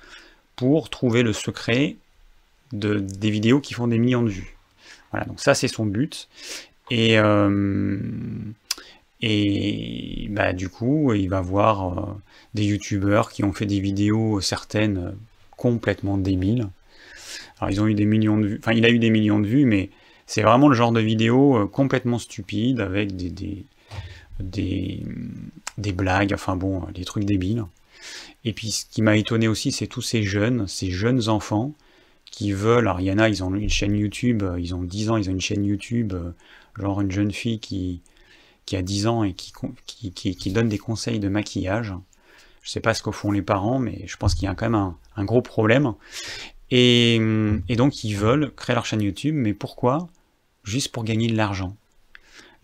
pour 0.56 0.90
trouver 0.90 1.22
le 1.22 1.32
secret 1.32 1.96
de, 2.72 2.98
des 2.98 3.30
vidéos 3.30 3.60
qui 3.60 3.74
font 3.74 3.88
des 3.88 3.98
millions 3.98 4.22
de 4.22 4.30
vues. 4.30 4.56
Voilà, 5.10 5.26
donc 5.26 5.40
ça 5.40 5.54
c'est 5.54 5.68
son 5.68 5.86
but. 5.86 6.28
Et, 6.90 7.16
et 9.20 10.28
bah, 10.30 10.52
du 10.52 10.68
coup, 10.68 11.12
il 11.12 11.28
va 11.28 11.40
voir 11.40 12.16
des 12.54 12.64
youtubeurs 12.64 13.30
qui 13.30 13.44
ont 13.44 13.52
fait 13.52 13.66
des 13.66 13.80
vidéos, 13.80 14.40
certaines 14.40 15.14
complètement 15.56 16.16
débiles. 16.16 16.68
Alors 17.60 17.70
ils 17.70 17.80
ont 17.80 17.86
eu 17.86 17.94
des 17.94 18.06
millions 18.06 18.38
de 18.38 18.46
vues, 18.46 18.58
enfin 18.62 18.72
il 18.72 18.84
a 18.86 18.90
eu 18.90 18.98
des 18.98 19.10
millions 19.10 19.40
de 19.40 19.46
vues, 19.46 19.66
mais 19.66 19.90
c'est 20.26 20.42
vraiment 20.42 20.68
le 20.68 20.74
genre 20.74 20.92
de 20.92 21.00
vidéo 21.00 21.56
euh, 21.56 21.66
complètement 21.66 22.18
stupide 22.18 22.80
avec 22.80 23.16
des, 23.16 23.30
des, 24.40 25.02
des, 25.76 25.92
blagues, 25.92 26.32
enfin 26.32 26.56
bon, 26.56 26.82
des 26.94 27.04
trucs 27.04 27.24
débiles. 27.24 27.64
Et 28.44 28.52
puis 28.52 28.70
ce 28.70 28.84
qui 28.86 29.02
m'a 29.02 29.16
étonné 29.16 29.48
aussi, 29.48 29.72
c'est 29.72 29.86
tous 29.88 30.02
ces 30.02 30.22
jeunes, 30.22 30.68
ces 30.68 30.90
jeunes 30.90 31.28
enfants 31.28 31.72
veulent, 32.52 32.86
alors 32.86 33.00
il 33.00 33.06
y 33.06 33.12
en 33.12 33.18
a, 33.18 33.28
ils 33.28 33.42
ont 33.44 33.54
une 33.54 33.68
chaîne 33.68 33.96
YouTube, 33.96 34.42
euh, 34.42 34.60
ils 34.60 34.74
ont 34.74 34.82
10 34.82 35.10
ans, 35.10 35.16
ils 35.16 35.28
ont 35.28 35.32
une 35.32 35.40
chaîne 35.40 35.64
YouTube, 35.64 36.12
euh, 36.12 36.30
genre 36.78 37.00
une 37.00 37.10
jeune 37.10 37.32
fille 37.32 37.60
qui, 37.60 38.02
qui 38.66 38.76
a 38.76 38.82
10 38.82 39.06
ans 39.06 39.24
et 39.24 39.34
qui, 39.34 39.52
qui, 39.86 40.36
qui, 40.36 40.52
donne 40.52 40.68
des 40.68 40.78
conseils 40.78 41.20
de 41.20 41.28
maquillage. 41.28 41.94
Je 42.62 42.70
sais 42.70 42.80
pas 42.80 42.94
ce 42.94 43.02
qu'au 43.02 43.12
font 43.12 43.32
les 43.32 43.42
parents, 43.42 43.78
mais 43.78 44.04
je 44.06 44.16
pense 44.16 44.34
qu'il 44.34 44.44
y 44.44 44.48
a 44.48 44.54
quand 44.54 44.66
même 44.66 44.74
un, 44.74 44.96
un 45.16 45.24
gros 45.24 45.42
problème. 45.42 45.94
Et, 46.70 47.18
donc 47.70 48.04
ils 48.04 48.14
veulent 48.14 48.52
créer 48.54 48.74
leur 48.74 48.86
chaîne 48.86 49.02
YouTube, 49.02 49.34
mais 49.34 49.54
pourquoi? 49.54 50.08
Juste 50.64 50.92
pour 50.92 51.04
gagner 51.04 51.28
de 51.28 51.36
l'argent. 51.36 51.76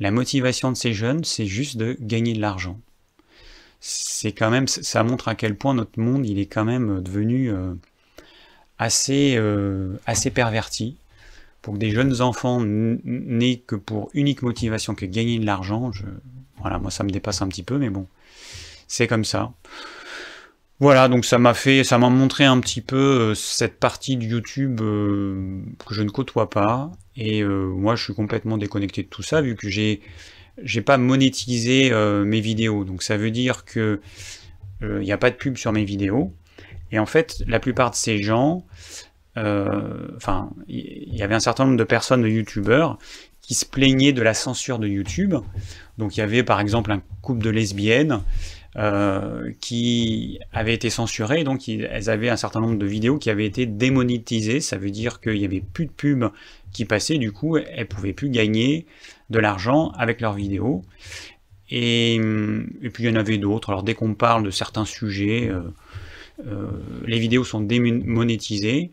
La 0.01 0.11
motivation 0.11 0.71
de 0.73 0.77
ces 0.77 0.93
jeunes, 0.93 1.25
c'est 1.25 1.47
juste 1.47 1.77
de 1.77 1.97
gagner 2.01 2.35
de 2.35 2.41
l'argent. 2.41 2.81
C'est 3.81 4.33
quand 4.33 4.51
même, 4.51 4.67
ça 4.67 5.05
montre 5.05 5.29
à 5.29 5.35
quel 5.35 5.57
point 5.57 5.75
notre 5.75 6.01
monde, 6.01 6.27
il 6.27 6.39
est 6.39 6.47
quand 6.47 6.65
même 6.65 7.03
devenu 7.03 7.51
euh, 7.51 7.75
assez, 8.79 9.35
euh, 9.37 9.95
assez 10.07 10.31
perverti. 10.31 10.97
Pour 11.63 11.75
que 11.75 11.79
des 11.79 11.91
jeunes 11.91 12.21
enfants 12.21 12.61
n'aient 12.63 13.57
que 13.57 13.75
pour 13.75 14.11
unique 14.13 14.43
motivation 14.43 14.95
que 14.95 15.07
gagner 15.07 15.39
de 15.39 15.47
l'argent, 15.47 15.91
voilà, 16.61 16.79
moi 16.79 16.91
ça 16.91 17.05
me 17.05 17.11
dépasse 17.11 17.41
un 17.41 17.49
petit 17.49 17.63
peu, 17.63 17.79
mais 17.79 17.89
bon, 17.89 18.07
c'est 18.87 19.07
comme 19.07 19.25
ça. 19.25 19.53
Voilà, 20.79 21.09
donc 21.09 21.25
ça 21.25 21.39
m'a 21.39 21.55
fait, 21.55 21.83
ça 21.83 21.97
m'a 21.97 22.11
montré 22.11 22.45
un 22.45 22.61
petit 22.61 22.83
peu 22.83 22.97
euh, 22.97 23.35
cette 23.35 23.79
partie 23.79 24.17
de 24.17 24.25
YouTube 24.25 24.81
euh, 24.83 25.61
que 25.87 25.95
je 25.95 26.03
ne 26.03 26.11
côtoie 26.11 26.51
pas. 26.51 26.91
Et 27.17 27.45
moi, 27.45 27.95
je 27.95 28.03
suis 28.03 28.15
complètement 28.15 28.59
déconnecté 28.59 29.05
de 29.05 29.09
tout 29.09 29.23
ça 29.23 29.41
vu 29.41 29.55
que 29.55 29.69
j'ai, 29.69 30.01
j'ai 30.63 30.83
pas 30.83 30.99
monétisé 30.99 31.93
mes 32.27 32.41
vidéos. 32.41 32.85
Donc 32.85 33.05
ça 33.05 33.17
veut 33.17 33.31
dire 33.31 33.65
que 33.65 34.01
il 34.83 34.99
n'y 34.99 35.13
a 35.13 35.17
pas 35.17 35.31
de 35.31 35.37
pub 35.37 35.57
sur 35.57 35.71
mes 35.71 35.85
vidéos. 35.85 36.35
Et 36.95 36.99
en 37.01 37.07
fait, 37.07 37.43
la 37.49 37.59
plupart 37.59 37.91
de 37.91 37.97
ces 37.97 38.23
gens, 38.23 38.65
enfin, 39.37 40.51
il 40.69 41.13
y 41.13 41.23
avait 41.23 41.35
un 41.35 41.41
certain 41.41 41.65
nombre 41.65 41.77
de 41.77 41.83
personnes, 41.83 42.23
de 42.23 42.29
YouTubeurs, 42.29 42.99
qui 43.41 43.55
se 43.55 43.67
plaignaient 43.67 44.13
de 44.13 44.23
la 44.23 44.33
censure 44.33 44.79
de 44.79 44.87
YouTube. 44.87 45.35
Donc 45.99 46.17
il 46.17 46.21
y 46.21 46.23
avait 46.23 46.45
par 46.45 46.61
exemple 46.61 46.93
un 46.93 47.03
couple 47.21 47.43
de 47.43 47.51
lesbiennes 47.51 48.23
euh, 48.77 49.51
qui 49.61 50.39
avaient 50.53 50.75
été 50.75 50.89
censurées, 50.89 51.43
donc 51.43 51.69
elles 51.69 52.11
avaient 52.11 52.31
un 52.31 52.37
certain 52.37 52.61
nombre 52.61 52.79
de 52.79 52.87
vidéos 52.87 53.19
qui 53.19 53.29
avaient 53.29 53.45
été 53.45 53.67
démonétisées, 53.67 54.61
ça 54.61 54.79
veut 54.79 54.91
dire 54.91 55.21
qu'il 55.21 55.35
n'y 55.35 55.45
avait 55.45 55.61
plus 55.61 55.87
de 55.87 55.91
pubs 55.91 56.31
qui 56.73 56.85
passaient, 56.85 57.19
du 57.19 57.33
coup 57.33 57.57
elles 57.57 57.89
pouvaient 57.89 58.13
plus 58.13 58.31
gagner 58.31 58.87
de 59.31 59.41
l'argent 59.41 59.91
avec 59.99 60.21
leurs 60.21 60.35
vidéos. 60.35 60.83
Et, 61.71 62.21
puis 62.93 63.05
il 63.05 63.11
y 63.11 63.13
en 63.13 63.17
avait 63.17 63.39
d'autres, 63.39 63.71
alors 63.71 63.83
dès 63.83 63.95
qu'on 63.95 64.15
parle 64.15 64.45
de 64.45 64.51
certains 64.51 64.85
sujets, 64.85 65.49
euh, 65.51 65.57
euh, 65.59 65.71
les 66.39 67.19
vidéos 67.19 67.45
sont 67.45 67.61
démonétisées, 67.61 68.91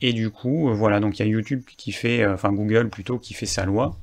et 0.00 0.12
du 0.12 0.30
coup, 0.30 0.72
voilà, 0.74 1.00
donc 1.00 1.18
il 1.18 1.22
y 1.22 1.28
a 1.28 1.30
YouTube 1.30 1.62
qui 1.76 1.92
fait, 1.92 2.26
enfin 2.26 2.52
Google 2.52 2.88
plutôt, 2.88 3.18
qui 3.18 3.34
fait 3.34 3.46
sa 3.46 3.64
loi. 3.64 3.96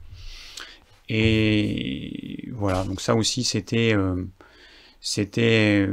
Et 1.10 2.48
voilà, 2.54 2.84
donc 2.84 3.02
ça 3.02 3.16
aussi 3.16 3.44
c'était 3.44 3.96
c'était 5.02 5.90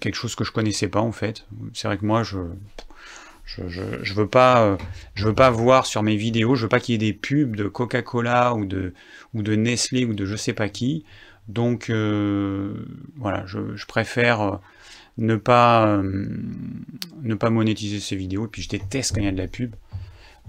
quelque 0.00 0.14
chose 0.14 0.34
que 0.34 0.44
je 0.44 0.52
connaissais 0.52 0.88
pas 0.88 1.00
en 1.00 1.12
fait. 1.12 1.46
C'est 1.74 1.88
vrai 1.88 1.98
que 1.98 2.06
moi 2.06 2.22
je 2.22 2.38
je, 3.44 4.14
veux 4.14 4.28
pas 4.28 4.78
je 5.14 5.26
veux 5.26 5.34
pas 5.34 5.50
voir 5.50 5.86
sur 5.86 6.02
mes 6.02 6.16
vidéos, 6.16 6.54
je 6.54 6.62
veux 6.62 6.68
pas 6.68 6.80
qu'il 6.80 6.92
y 6.92 6.94
ait 6.94 7.12
des 7.12 7.18
pubs 7.18 7.56
de 7.56 7.68
Coca-Cola 7.68 8.54
ou 8.54 8.64
de 8.64 8.94
ou 9.34 9.42
de 9.42 9.54
Nestlé 9.54 10.04
ou 10.04 10.14
de 10.14 10.24
je 10.24 10.36
sais 10.36 10.52
pas 10.52 10.68
qui. 10.68 11.04
Donc 11.48 11.90
euh, 11.90 12.86
voilà, 13.16 13.44
je, 13.46 13.86
préfère 13.86 14.60
ne 15.18 15.36
pas 15.36 16.02
ne 17.22 17.34
pas 17.34 17.50
monétiser 17.50 18.00
ces 18.00 18.16
vidéos 18.16 18.46
et 18.46 18.48
puis 18.48 18.62
je 18.62 18.68
déteste 18.68 19.14
quand 19.14 19.20
il 19.20 19.24
y 19.24 19.28
a 19.28 19.32
de 19.32 19.38
la 19.38 19.48
pub. 19.48 19.74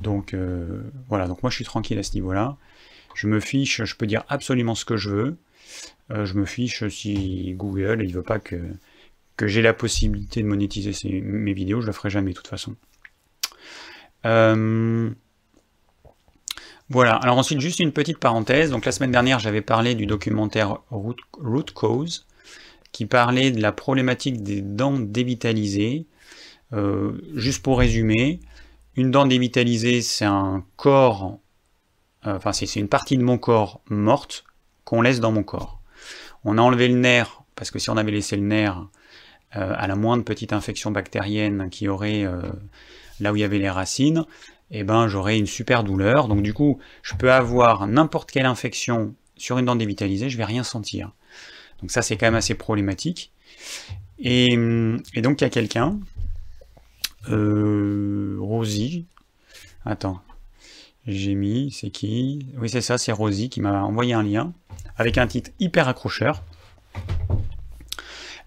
Donc 0.01 0.34
euh, 0.34 0.82
voilà, 1.10 1.27
donc 1.27 1.43
moi 1.43 1.50
je 1.50 1.55
suis 1.55 1.65
tranquille 1.65 2.00
à 2.00 2.03
ce 2.03 2.13
niveau-là. 2.13 2.58
Je 3.15 3.27
me 3.27 3.39
fiche, 3.39 3.84
je 3.84 3.96
peux 3.96 4.08
dire 4.08 4.24
absolument 4.27 4.75
ce 4.75 4.86
que 4.86 4.98
je 4.98 5.10
veux. 5.10 5.38
Euh, 6.12 6.25
je 6.25 6.34
me 6.36 6.46
fiche 6.46 6.88
si 6.89 7.53
Google 7.55 8.01
il 8.03 8.13
veut 8.13 8.24
pas 8.24 8.39
que, 8.39 8.60
que 9.38 9.48
j'ai 9.48 9.62
la 9.62 9.74
possibilité 9.74 10.41
de 10.41 10.48
monétiser 10.48 10.91
mes 11.22 11.53
vidéos, 11.53 11.82
je 11.82 11.88
le 11.88 11.93
ferai 11.93 12.10
jamais 12.10 12.32
de 12.32 12.36
toute 12.36 12.48
façon. 12.48 12.75
Euh, 14.25 15.10
voilà, 16.89 17.15
alors 17.15 17.38
ensuite 17.38 17.60
juste 17.60 17.79
une 17.79 17.91
petite 17.91 18.20
parenthèse. 18.20 18.72
Donc 18.72 18.86
la 18.86 18.91
semaine 18.91 19.12
dernière 19.12 19.39
j'avais 19.39 19.62
parlé 19.62 19.96
du 19.96 20.05
documentaire 20.05 20.79
Root, 20.89 21.65
Cause 21.74 22.25
qui 22.94 23.06
parlait 23.06 23.52
de 23.52 23.62
la 23.62 23.74
problématique 23.74 24.42
des 24.42 24.62
dents 24.62 24.98
dévitalisées. 24.98 26.08
Euh, 26.72 27.20
juste 27.36 27.62
pour 27.62 27.80
résumer, 27.80 28.40
une 28.96 29.12
dent 29.12 29.26
dévitalisée 29.26 30.02
c'est 30.02 30.26
un 30.26 30.64
corps, 30.78 31.40
enfin 32.24 32.54
c'est 32.54 32.80
une 32.80 32.88
partie 32.88 33.18
de 33.18 33.24
mon 33.24 33.38
corps 33.38 33.82
morte 33.90 34.46
qu'on 34.86 35.02
laisse 35.02 35.20
dans 35.20 35.32
mon 35.32 35.44
corps. 35.44 35.82
On 36.46 36.58
a 36.58 36.62
enlevé 36.62 36.88
le 36.88 36.96
nerf, 36.96 37.44
parce 37.56 37.72
que 37.72 37.80
si 37.80 37.90
on 37.90 37.98
avait 37.98 38.12
laissé 38.12 38.36
le 38.36 38.44
nerf 38.44 38.88
euh, 39.56 39.74
à 39.76 39.88
la 39.88 39.96
moindre 39.96 40.24
petite 40.24 40.54
infection 40.54 40.92
bactérienne 40.92 41.70
qui 41.70 41.88
aurait 41.88 42.24
euh, 42.24 42.42
là 43.20 43.32
où 43.32 43.36
il 43.36 43.40
y 43.40 43.44
avait 43.44 43.60
les 43.60 43.70
racines, 43.70 44.26
eh 44.72 44.84
ben 44.84 45.08
j'aurais 45.08 45.38
une 45.38 45.46
super 45.46 45.84
douleur. 45.84 46.28
Donc 46.28 46.42
du 46.42 46.54
coup, 46.54 46.80
je 47.02 47.16
peux 47.16 47.32
avoir 47.32 47.88
n'importe 47.88 48.32
quelle 48.32 48.46
infection 48.46 49.16
sur 49.38 49.58
une 49.58 49.66
dent 49.66 49.76
dévitalisée, 49.76 50.30
je 50.30 50.38
vais 50.38 50.46
rien 50.46 50.64
sentir. 50.64 51.12
Donc 51.84 51.92
ça 51.92 52.02
c'est 52.02 52.16
quand 52.16 52.28
même 52.28 52.36
assez 52.36 52.56
problématique. 52.56 53.34
Et, 54.18 54.56
donc 54.56 55.42
il 55.42 55.44
y 55.44 55.44
a 55.44 55.50
quelqu'un, 55.50 56.00
euh, 57.28 58.38
Rosie, 58.40 59.06
attends, 59.84 60.22
j'ai 61.08 61.36
mis, 61.36 61.72
c'est 61.72 61.90
qui? 61.90 62.48
Oui 62.56 62.70
c'est 62.70 62.80
ça, 62.80 62.98
c'est 62.98 63.12
Rosie 63.12 63.50
qui 63.50 63.60
m'a 63.60 63.84
envoyé 63.84 64.13
un 64.13 64.24
lien 64.24 64.54
avec 64.96 65.18
un 65.18 65.28
titre 65.28 65.52
hyper 65.60 65.90
accrocheur. 65.90 66.42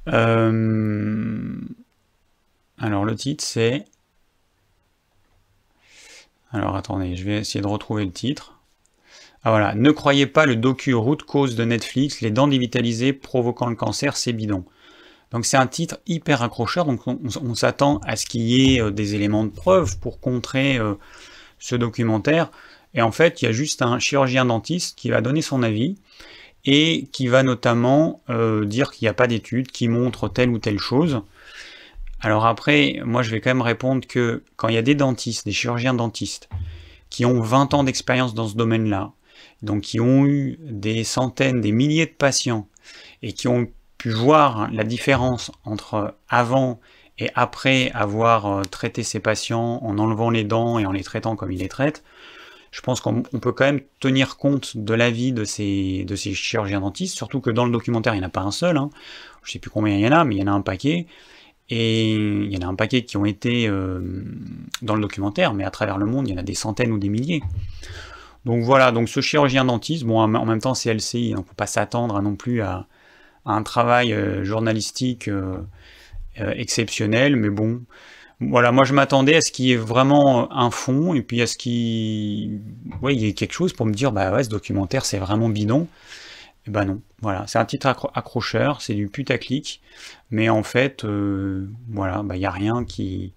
Euh, 0.08 1.60
alors 2.78 3.04
le 3.04 3.14
titre 3.16 3.44
c'est... 3.44 3.84
Alors 6.52 6.74
attendez, 6.74 7.16
je 7.16 7.24
vais 7.24 7.36
essayer 7.40 7.60
de 7.60 7.66
retrouver 7.66 8.06
le 8.06 8.12
titre. 8.12 8.55
Ah 9.48 9.50
voilà, 9.50 9.76
ne 9.76 9.92
croyez 9.92 10.26
pas 10.26 10.44
le 10.44 10.56
docu 10.56 10.92
route 10.92 11.22
cause 11.22 11.54
de 11.54 11.64
Netflix, 11.64 12.20
les 12.20 12.32
dents 12.32 12.48
dévitalisées 12.48 13.12
provoquant 13.12 13.68
le 13.68 13.76
cancer, 13.76 14.16
c'est 14.16 14.32
bidon. 14.32 14.64
Donc 15.30 15.46
c'est 15.46 15.56
un 15.56 15.68
titre 15.68 16.00
hyper 16.04 16.42
accrocheur, 16.42 16.84
donc 16.84 17.06
on, 17.06 17.54
s'attend 17.54 18.00
à 18.04 18.16
ce 18.16 18.26
qu'il 18.26 18.40
y 18.40 18.74
ait 18.74 18.80
euh, 18.80 18.90
des 18.90 19.14
éléments 19.14 19.44
de 19.44 19.50
preuve 19.50 20.00
pour 20.00 20.18
contrer 20.18 20.78
euh, 20.78 20.94
ce 21.60 21.76
documentaire. 21.76 22.50
Et 22.94 23.02
en 23.02 23.12
fait, 23.12 23.40
il 23.40 23.44
y 23.44 23.48
a 23.48 23.52
juste 23.52 23.82
un 23.82 24.00
chirurgien 24.00 24.46
dentiste 24.46 24.98
qui 24.98 25.10
va 25.10 25.20
donner 25.20 25.42
son 25.42 25.62
avis 25.62 25.94
et 26.64 27.06
qui 27.12 27.28
va 27.28 27.44
notamment 27.44 28.22
euh, 28.30 28.64
dire 28.64 28.90
qu'il 28.90 29.04
n'y 29.06 29.10
a 29.10 29.14
pas 29.14 29.28
d'études 29.28 29.70
qui 29.70 29.86
montrent 29.86 30.28
telle 30.28 30.50
ou 30.50 30.58
telle 30.58 30.80
chose. 30.80 31.22
Alors 32.20 32.46
après, 32.46 33.00
moi 33.04 33.22
je 33.22 33.30
vais 33.30 33.40
quand 33.40 33.50
même 33.50 33.62
répondre 33.62 34.04
que 34.08 34.42
quand 34.56 34.66
il 34.66 34.74
y 34.74 34.78
a 34.78 34.82
des 34.82 34.96
dentistes, 34.96 35.46
des 35.46 35.52
chirurgiens 35.52 35.94
dentistes, 35.94 36.48
qui 37.10 37.24
ont 37.24 37.40
20 37.40 37.74
ans 37.74 37.84
d'expérience 37.84 38.34
dans 38.34 38.48
ce 38.48 38.56
domaine-là, 38.56 39.12
donc 39.62 39.82
qui 39.82 40.00
ont 40.00 40.26
eu 40.26 40.58
des 40.60 41.04
centaines, 41.04 41.60
des 41.60 41.72
milliers 41.72 42.06
de 42.06 42.10
patients, 42.10 42.68
et 43.22 43.32
qui 43.32 43.48
ont 43.48 43.68
pu 43.98 44.10
voir 44.10 44.70
la 44.72 44.84
différence 44.84 45.50
entre 45.64 46.14
avant 46.28 46.80
et 47.18 47.30
après 47.34 47.90
avoir 47.92 48.46
euh, 48.46 48.62
traité 48.62 49.02
ces 49.02 49.20
patients 49.20 49.80
en 49.82 49.98
enlevant 49.98 50.30
les 50.30 50.44
dents 50.44 50.78
et 50.78 50.86
en 50.86 50.92
les 50.92 51.02
traitant 51.02 51.34
comme 51.34 51.50
ils 51.50 51.60
les 51.60 51.68
traitent, 51.68 52.04
je 52.72 52.82
pense 52.82 53.00
qu'on 53.00 53.22
peut 53.22 53.52
quand 53.52 53.64
même 53.64 53.80
tenir 54.00 54.36
compte 54.36 54.76
de 54.76 54.92
l'avis 54.92 55.32
de 55.32 55.44
ces, 55.44 56.04
de 56.04 56.14
ces 56.14 56.34
chirurgiens 56.34 56.80
dentistes, 56.80 57.16
surtout 57.16 57.40
que 57.40 57.50
dans 57.50 57.64
le 57.64 57.72
documentaire, 57.72 58.14
il 58.14 58.18
n'y 58.18 58.24
en 58.24 58.28
a 58.28 58.30
pas 58.30 58.42
un 58.42 58.50
seul, 58.50 58.76
hein. 58.76 58.90
je 59.42 59.48
ne 59.48 59.52
sais 59.52 59.58
plus 59.58 59.70
combien 59.70 59.94
il 59.94 60.00
y 60.00 60.06
en 60.06 60.12
a, 60.12 60.24
mais 60.24 60.34
il 60.34 60.38
y 60.38 60.42
en 60.42 60.48
a 60.48 60.50
un 60.50 60.60
paquet, 60.60 61.06
Et 61.70 62.12
il 62.14 62.52
y 62.52 62.56
en 62.58 62.68
a 62.68 62.70
un 62.70 62.74
paquet 62.74 63.02
qui 63.02 63.16
ont 63.16 63.24
été 63.24 63.66
dans 64.82 64.94
le 64.94 65.00
documentaire, 65.00 65.54
mais 65.54 65.64
à 65.64 65.70
travers 65.70 65.96
le 65.96 66.04
monde, 66.06 66.28
il 66.28 66.32
y 66.32 66.34
en 66.34 66.40
a 66.40 66.44
des 66.44 66.54
centaines 66.54 66.92
ou 66.92 66.98
des 66.98 67.08
milliers. 67.08 67.42
Donc 68.46 68.62
voilà, 68.62 68.92
donc 68.92 69.10
ce 69.10 69.20
chirurgien 69.20 69.66
dentiste, 69.66 70.04
bon, 70.04 70.18
en 70.20 70.46
même 70.46 70.60
temps 70.60 70.74
c'est 70.74 70.94
LCI, 70.94 71.34
on 71.34 71.40
ne 71.40 71.44
peut 71.44 71.54
pas 71.54 71.66
s'attendre 71.66 72.22
non 72.22 72.36
plus 72.36 72.62
à, 72.62 72.86
un 73.44 73.62
travail 73.62 74.16
journalistique 74.42 75.28
exceptionnel, 76.36 77.36
mais 77.36 77.50
bon, 77.50 77.82
voilà, 78.40 78.70
moi 78.70 78.84
je 78.84 78.92
m'attendais 78.92 79.36
à 79.36 79.40
ce 79.40 79.50
qu'il 79.50 79.64
y 79.66 79.72
ait 79.72 79.76
vraiment 79.76 80.52
un 80.52 80.70
fond 80.70 81.14
et 81.14 81.22
puis 81.22 81.40
à 81.40 81.46
ce 81.46 81.56
qu'il 81.56 82.60
y 83.02 83.26
ait 83.26 83.32
quelque 83.32 83.52
chose 83.52 83.72
pour 83.72 83.86
me 83.86 83.92
dire 83.92 84.12
bah 84.12 84.32
ouais, 84.32 84.44
ce 84.44 84.48
documentaire 84.50 85.04
c'est 85.04 85.18
vraiment 85.18 85.48
bidon. 85.48 85.88
Et 86.66 86.70
bah 86.70 86.84
non, 86.84 87.00
voilà, 87.22 87.46
c'est 87.46 87.58
un 87.58 87.64
titre 87.64 87.86
accrocheur, 88.14 88.82
c'est 88.82 88.94
du 88.94 89.08
putaclic, 89.08 89.80
mais 90.30 90.48
en 90.48 90.62
fait, 90.62 91.04
euh, 91.04 91.68
voilà, 91.88 92.22
bah 92.22 92.36
il 92.36 92.40
n'y 92.40 92.46
a 92.46 92.50
rien 92.50 92.84
qui, 92.84 93.32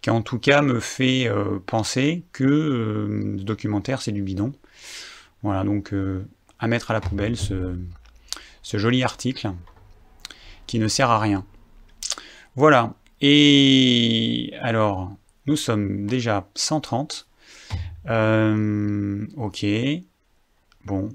qui 0.00 0.10
en 0.10 0.22
tout 0.22 0.38
cas 0.38 0.62
me 0.62 0.80
fait 0.80 1.28
euh, 1.28 1.58
penser 1.64 2.24
que 2.32 2.44
euh, 2.44 3.36
ce 3.38 3.42
documentaire 3.42 4.02
c'est 4.02 4.12
du 4.12 4.22
bidon. 4.22 4.52
Voilà, 5.42 5.64
donc 5.64 5.94
à 6.58 6.66
mettre 6.66 6.90
à 6.90 6.94
la 6.94 7.00
poubelle 7.00 7.34
ce, 7.34 7.74
ce 8.62 8.76
joli 8.76 9.02
article 9.02 9.52
qui 10.66 10.78
ne 10.78 10.86
sert 10.86 11.08
à 11.08 11.18
rien. 11.18 11.46
Voilà, 12.56 12.94
et 13.20 14.52
alors, 14.60 15.12
nous 15.46 15.56
sommes 15.56 16.06
déjà 16.06 16.48
130. 16.54 17.28
Euh, 18.08 19.26
ok. 19.36 19.66
Bon. 20.86 21.10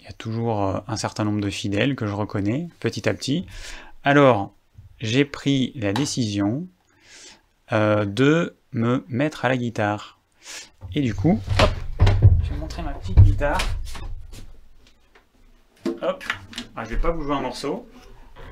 Il 0.00 0.04
y 0.04 0.08
a 0.08 0.12
toujours 0.12 0.62
euh, 0.64 0.80
un 0.86 0.96
certain 0.96 1.24
nombre 1.24 1.40
de 1.40 1.50
fidèles 1.50 1.96
que 1.96 2.06
je 2.06 2.12
reconnais 2.12 2.68
petit 2.78 3.08
à 3.08 3.14
petit. 3.14 3.46
Alors, 4.04 4.54
j'ai 5.00 5.24
pris 5.24 5.72
la 5.76 5.92
décision 5.92 6.66
euh, 7.72 8.04
de 8.04 8.56
me 8.72 9.04
mettre 9.08 9.44
à 9.44 9.48
la 9.48 9.56
guitare. 9.56 10.18
Et 10.94 11.02
du 11.02 11.14
coup, 11.14 11.40
je 12.42 12.50
vais 12.50 12.56
montrer 12.56 12.82
ma 12.82 12.92
petite 12.94 13.20
guitare. 13.20 13.60
Hop, 16.02 16.24
ah, 16.74 16.84
je 16.84 16.90
vais 16.90 16.96
pas 16.96 17.12
vous 17.12 17.22
jouer 17.22 17.36
un 17.36 17.40
morceau 17.40 17.88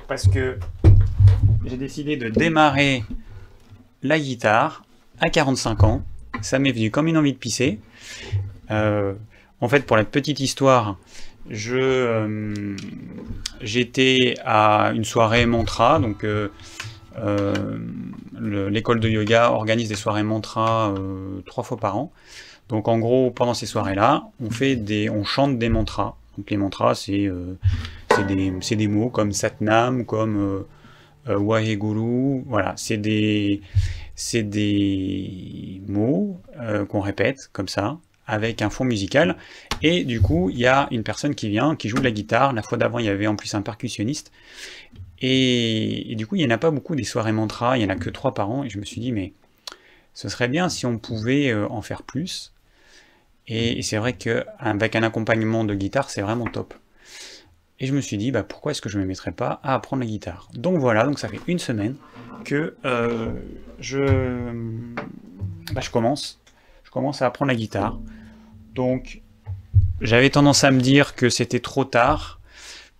parce 0.07 0.29
que 0.29 0.59
j'ai 1.65 1.77
décidé 1.77 2.17
de 2.17 2.29
démarrer 2.29 3.03
la 4.03 4.21
guitare 4.21 4.85
à 5.21 5.31
45 5.31 5.83
ans. 5.83 6.03
Ça 6.41 6.61
m'est 6.61 6.71
venu 6.71 6.93
comme 6.93 7.09
une 7.09 7.17
envie 7.17 7.33
de 7.33 7.39
pisser. 7.39 7.81
Euh, 8.71 9.15
en 9.61 9.69
fait, 9.69 9.85
pour 9.85 9.97
la 9.97 10.05
petite 10.05 10.39
histoire, 10.39 10.97
euh, 11.51 12.77
j'étais 13.61 14.35
à 14.45 14.93
une 14.95 15.05
soirée 15.05 15.47
mantra, 15.47 15.99
donc 15.99 16.25
l'école 18.41 19.01
de 19.01 19.09
yoga 19.09 19.51
organise 19.51 19.89
des 19.89 19.95
soirées 19.95 20.23
mantra 20.23 20.95
trois 21.47 21.65
fois 21.65 21.77
par 21.77 21.97
an. 21.97 22.13
Donc 22.69 22.89
en 22.89 22.99
gros, 22.99 23.31
pendant 23.31 23.55
ces 23.55 23.67
soirées-là, 23.67 24.25
on 24.41 24.51
fait 24.51 24.77
des, 24.77 25.09
on 25.11 25.25
chante 25.25 25.59
des 25.59 25.69
mantras. 25.69 26.17
Donc 26.37 26.51
les 26.51 26.57
mantras, 26.57 26.95
c'est 26.95 27.31
des, 28.27 28.77
des, 28.77 28.89
mots 28.89 29.09
comme 29.09 29.33
Satnam, 29.33 30.05
comme 30.05 30.65
euh, 31.29 31.39
Waheguru, 31.39 32.43
voilà, 32.47 32.75
c'est 32.77 32.97
des, 32.97 33.61
des 34.35 35.83
mots 35.87 36.41
euh, 36.61 36.85
qu'on 36.87 37.01
répète 37.01 37.51
comme 37.53 37.69
ça, 37.69 37.99
avec 38.27 38.63
un 38.63 38.71
fond 38.71 38.85
musical. 38.85 39.37
Et 39.83 40.05
du 40.05 40.21
coup, 40.21 40.51
il 40.51 40.59
y 40.59 40.67
a 40.67 40.89
une 40.91 41.03
personne 41.03 41.35
qui 41.35 41.49
vient, 41.49 41.77
qui 41.77 41.89
joue 41.89 41.99
de 41.99 42.05
la 42.05 42.11
guitare. 42.11 42.53
La 42.53 42.63
fois 42.63 42.79
d'avant, 42.79 42.99
il 42.99 43.07
y 43.07 43.09
avait 43.09 43.27
en 43.27 43.37
plus 43.37 43.55
un 43.55 43.63
percussionniste. 43.63 44.33
Et, 45.21 46.15
du 46.17 46.27
coup, 46.27 46.37
il 46.37 46.41
n'y 46.41 46.47
en 46.47 46.55
a 46.55 46.59
pas 46.59 46.71
beaucoup 46.71 46.95
des 46.95 47.05
soirées 47.05 47.33
mantra, 47.33 47.77
il 47.77 47.81
n'y 47.81 47.87
en 47.87 47.95
a 47.95 47.99
que 47.99 48.11
trois 48.11 48.35
par 48.35 48.51
an. 48.51 48.65
Et 48.65 48.69
je 48.69 48.79
me 48.79 48.85
suis 48.85 49.01
dit, 49.01 49.13
mais 49.13 49.33
ce 50.15 50.29
serait 50.29 50.49
bien 50.49 50.69
si 50.69 50.87
on 50.87 50.99
pouvait 50.99 51.51
euh, 51.51 51.69
en 51.69 51.83
faire 51.83 52.03
plus. 52.03 52.53
Et, 53.47 53.83
c'est 53.83 53.97
vrai 53.97 54.13
qu'avec 54.13 54.97
un 54.97 55.03
accompagnement 55.03 55.65
de 55.65 55.75
guitare, 55.75 56.11
c'est 56.11 56.23
vraiment 56.23 56.47
top. 56.47 56.75
Et 57.81 57.87
je 57.87 57.95
me 57.95 58.01
suis 58.01 58.19
dit, 58.19 58.31
bah, 58.31 58.43
pourquoi 58.43 58.73
est-ce 58.73 58.83
que 58.83 58.89
je 58.89 58.99
ne 58.99 59.03
me 59.03 59.09
mettrais 59.09 59.33
pas 59.33 59.61
à 59.63 59.75
apprendre 59.75 60.01
la 60.01 60.07
guitare? 60.07 60.49
Donc 60.55 60.79
voilà, 60.79 61.05
donc 61.05 61.19
ça 61.19 61.29
fait 61.29 61.41
une 61.47 61.59
semaine 61.59 61.97
que 62.45 62.77
euh, 62.85 63.33
je, 63.79 64.53
bah, 65.73 65.81
je 65.81 65.91
commence. 65.91 66.41
Je 66.83 66.91
commence 66.91 67.23
à 67.23 67.27
apprendre 67.27 67.51
la 67.51 67.57
guitare. 67.57 67.99
Donc 68.75 69.23
j'avais 70.01 70.31
tendance 70.31 70.65
à 70.65 70.71
me 70.71 70.81
dire 70.81 71.15
que 71.15 71.29
c'était 71.29 71.61
trop 71.61 71.85
tard, 71.85 72.38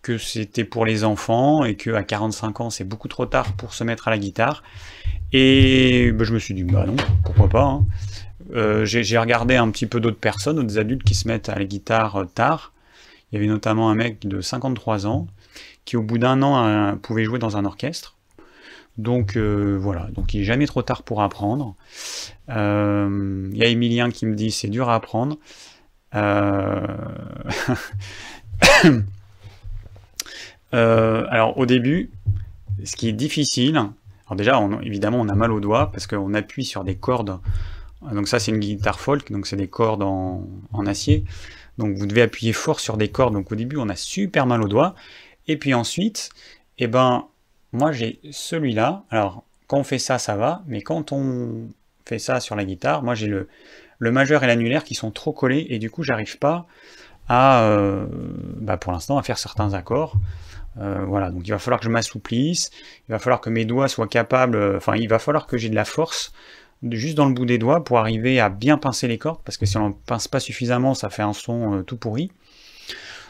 que 0.03 0.19
c'était 0.19 0.65
pour 0.65 0.87
les 0.87 1.05
enfants 1.05 1.65
et 1.65 1.75
que 1.75 1.91
à 1.91 2.03
45 2.03 2.61
ans 2.61 2.71
c'est 2.71 2.85
beaucoup 2.85 3.09
trop 3.09 3.27
tard 3.27 3.53
pour 3.55 3.75
se 3.75 3.85
mettre 3.85 4.09
à 4.09 4.11
la 4.11 4.19
guitare. 4.19 4.63
Et 5.33 6.11
bah, 6.13 6.25
je 6.25 6.33
me 6.33 6.39
suis 6.39 6.55
dit, 6.55 6.65
bah 6.65 6.85
non, 6.87 6.97
pourquoi 7.25 7.49
pas. 7.49 7.65
Hein. 7.65 7.87
Euh, 8.55 8.87
j'ai 8.87 9.19
regardé 9.19 9.57
un 9.57 9.71
petit 9.71 9.87
peu 9.87 10.01
d'autres 10.01 10.19
personnes, 10.19 10.57
d'autres 10.57 10.79
adultes 10.79 11.03
qui 11.03 11.15
se 11.15 11.29
mettent 11.29 11.51
à 11.51 11.55
la 11.55 11.65
guitare 11.65 12.17
euh, 12.17 12.25
tard. 12.25 12.73
Il 13.31 13.35
y 13.35 13.39
avait 13.39 13.47
notamment 13.47 13.91
un 13.91 13.95
mec 13.95 14.27
de 14.27 14.41
53 14.41 15.07
ans 15.07 15.27
qui 15.85 15.97
au 15.97 16.03
bout 16.03 16.19
d'un 16.19 16.43
an 16.43 16.97
pouvait 16.97 17.25
jouer 17.25 17.39
dans 17.39 17.59
un 17.59 17.65
orchestre. 17.67 18.19
Donc 18.99 19.37
euh, 19.37 19.79
voilà, 19.81 20.09
donc 20.13 20.35
il 20.35 20.41
n'est 20.41 20.47
jamais 20.47 20.67
trop 20.67 20.83
tard 20.83 21.05
pour 21.05 21.23
apprendre. 21.23 21.77
Euh, 22.51 23.49
il 23.53 23.57
y 23.57 23.63
a 23.63 23.69
Emilien 23.69 24.11
qui 24.11 24.27
me 24.27 24.35
dit 24.35 24.51
c'est 24.51 24.69
dur 24.69 24.91
à 24.91 24.97
apprendre. 24.97 25.39
Euh, 26.17 26.85
alors 30.73 31.59
au 31.59 31.67
début, 31.67 32.11
ce 32.85 32.97
qui 32.97 33.09
est 33.09 33.13
difficile, 33.13 33.77
alors 33.77 34.37
déjà 34.37 34.61
évidemment 34.83 35.19
on 35.21 35.29
a 35.29 35.35
mal 35.35 35.53
aux 35.53 35.61
doigts 35.61 35.91
parce 35.91 36.07
qu'on 36.07 36.35
appuie 36.35 36.65
sur 36.65 36.85
des 36.85 36.97
cordes. 36.97 37.39
Donc 38.13 38.29
ça 38.29 38.39
c'est 38.39 38.53
une 38.53 38.61
guitare 38.61 39.01
folk, 39.01 39.33
donc 39.33 39.47
c'est 39.47 39.57
des 39.57 39.69
cordes 39.69 40.03
en 40.03 40.87
acier. 40.87 41.25
Donc 41.79 41.97
vous 41.97 42.07
devez 42.07 42.23
appuyer 42.23 42.53
fort 42.53 42.81
sur 42.81 42.97
des 42.97 43.09
cordes. 43.09 43.35
Donc 43.35 43.51
au 43.51 43.55
début, 43.55 43.77
on 43.77 43.89
a 43.89 43.97
super 43.97 44.47
mal 44.47 44.63
aux 44.63 44.69
doigts. 44.69 44.95
Et 45.47 45.57
puis 45.57 45.73
ensuite, 45.75 46.31
eh 46.79 46.89
ben, 46.89 47.27
moi 47.73 47.93
j'ai 47.93 48.21
celui-là. 48.31 49.05
Alors 49.11 49.45
quand 49.69 49.79
on 49.79 49.85
fait 49.85 49.99
ça, 49.99 50.19
ça 50.19 50.37
va. 50.37 50.63
Mais 50.67 50.83
quand 50.83 51.13
on 51.13 51.69
fait 52.05 52.19
ça 52.19 52.41
sur 52.41 52.57
la 52.57 52.65
guitare, 52.65 53.03
moi 53.03 53.15
j'ai 53.15 53.29
le, 53.29 53.49
le 53.99 54.13
majeur 54.13 54.45
et 54.45 54.47
l'annulaire 54.47 54.85
qui 54.85 54.95
sont 54.95 55.11
trop 55.11 55.33
collés. 55.33 55.67
Et 55.71 55.79
du 55.79 55.91
coup, 55.91 56.03
j'arrive 56.03 56.39
pas 56.39 56.67
à, 57.29 57.63
euh, 57.63 58.07
bah, 58.61 58.77
pour 58.77 58.93
l'instant, 58.93 59.17
à 59.17 59.23
faire 59.23 59.39
certains 59.39 59.73
accords. 59.75 60.17
Euh, 60.81 61.05
voilà, 61.07 61.31
donc 61.31 61.47
il 61.47 61.51
va 61.51 61.59
falloir 61.59 61.81
que 61.81 61.87
je 61.87 61.91
m'assouplisse, 61.91 62.71
il 63.09 63.13
va 63.13 63.19
falloir 63.19 63.41
que 63.41 63.51
mes 63.51 63.65
doigts 63.65 63.89
soient 63.89 64.07
capables, 64.07 64.57
euh, 64.57 64.77
enfin 64.77 64.95
il 64.97 65.09
va 65.09 65.19
falloir 65.19 65.47
que 65.47 65.57
j'ai 65.57 65.69
de 65.69 65.75
la 65.75 65.85
force 65.85 66.33
juste 66.91 67.17
dans 67.17 67.27
le 67.27 67.35
bout 67.35 67.47
des 67.47 67.59
doigts 67.59 67.83
pour 67.83 67.99
arriver 67.99 68.39
à 68.39 68.49
bien 68.49 68.79
pincer 68.79 69.09
les 69.09 69.19
cordes, 69.19 69.41
parce 69.45 69.57
que 69.57 69.67
si 69.67 69.77
on 69.77 69.89
ne 69.89 69.95
pince 69.95 70.29
pas 70.29 70.39
suffisamment, 70.39 70.95
ça 70.95 71.11
fait 71.11 71.23
un 71.23 71.33
son 71.33 71.79
euh, 71.79 71.83
tout 71.83 71.97
pourri. 71.97 72.31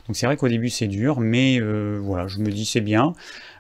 Donc 0.07 0.17
c'est 0.17 0.27
vrai 0.27 0.37
qu'au 0.37 0.49
début 0.49 0.69
c'est 0.69 0.87
dur, 0.87 1.21
mais 1.21 1.61
voilà, 2.01 2.29
je 2.29 2.39
me 2.39 2.51
dis 2.51 2.65
c'est 2.65 2.81
bien. 2.81 3.13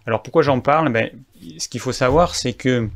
Alors 0.06 0.22
pourquoi 0.22 0.42
j'en 0.42 0.60
parle? 0.60 0.90
Ben, 0.90 1.10
Ce 1.58 1.68
qu'il 1.68 1.80
faut 1.80 1.92
savoir, 1.92 2.34
c'est 2.34 2.54
que 2.54 2.88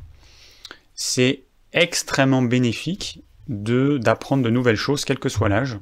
c'est 0.95 1.43
extrêmement 1.75 2.41
bénéfique 2.41 3.23
de 3.49 3.99
d'apprendre 3.99 4.43
de 4.43 4.49
nouvelles 4.49 4.77
choses, 4.77 5.05
quel 5.05 5.19
que 5.19 5.29
soit 5.29 5.51
l'âge. 5.51 5.79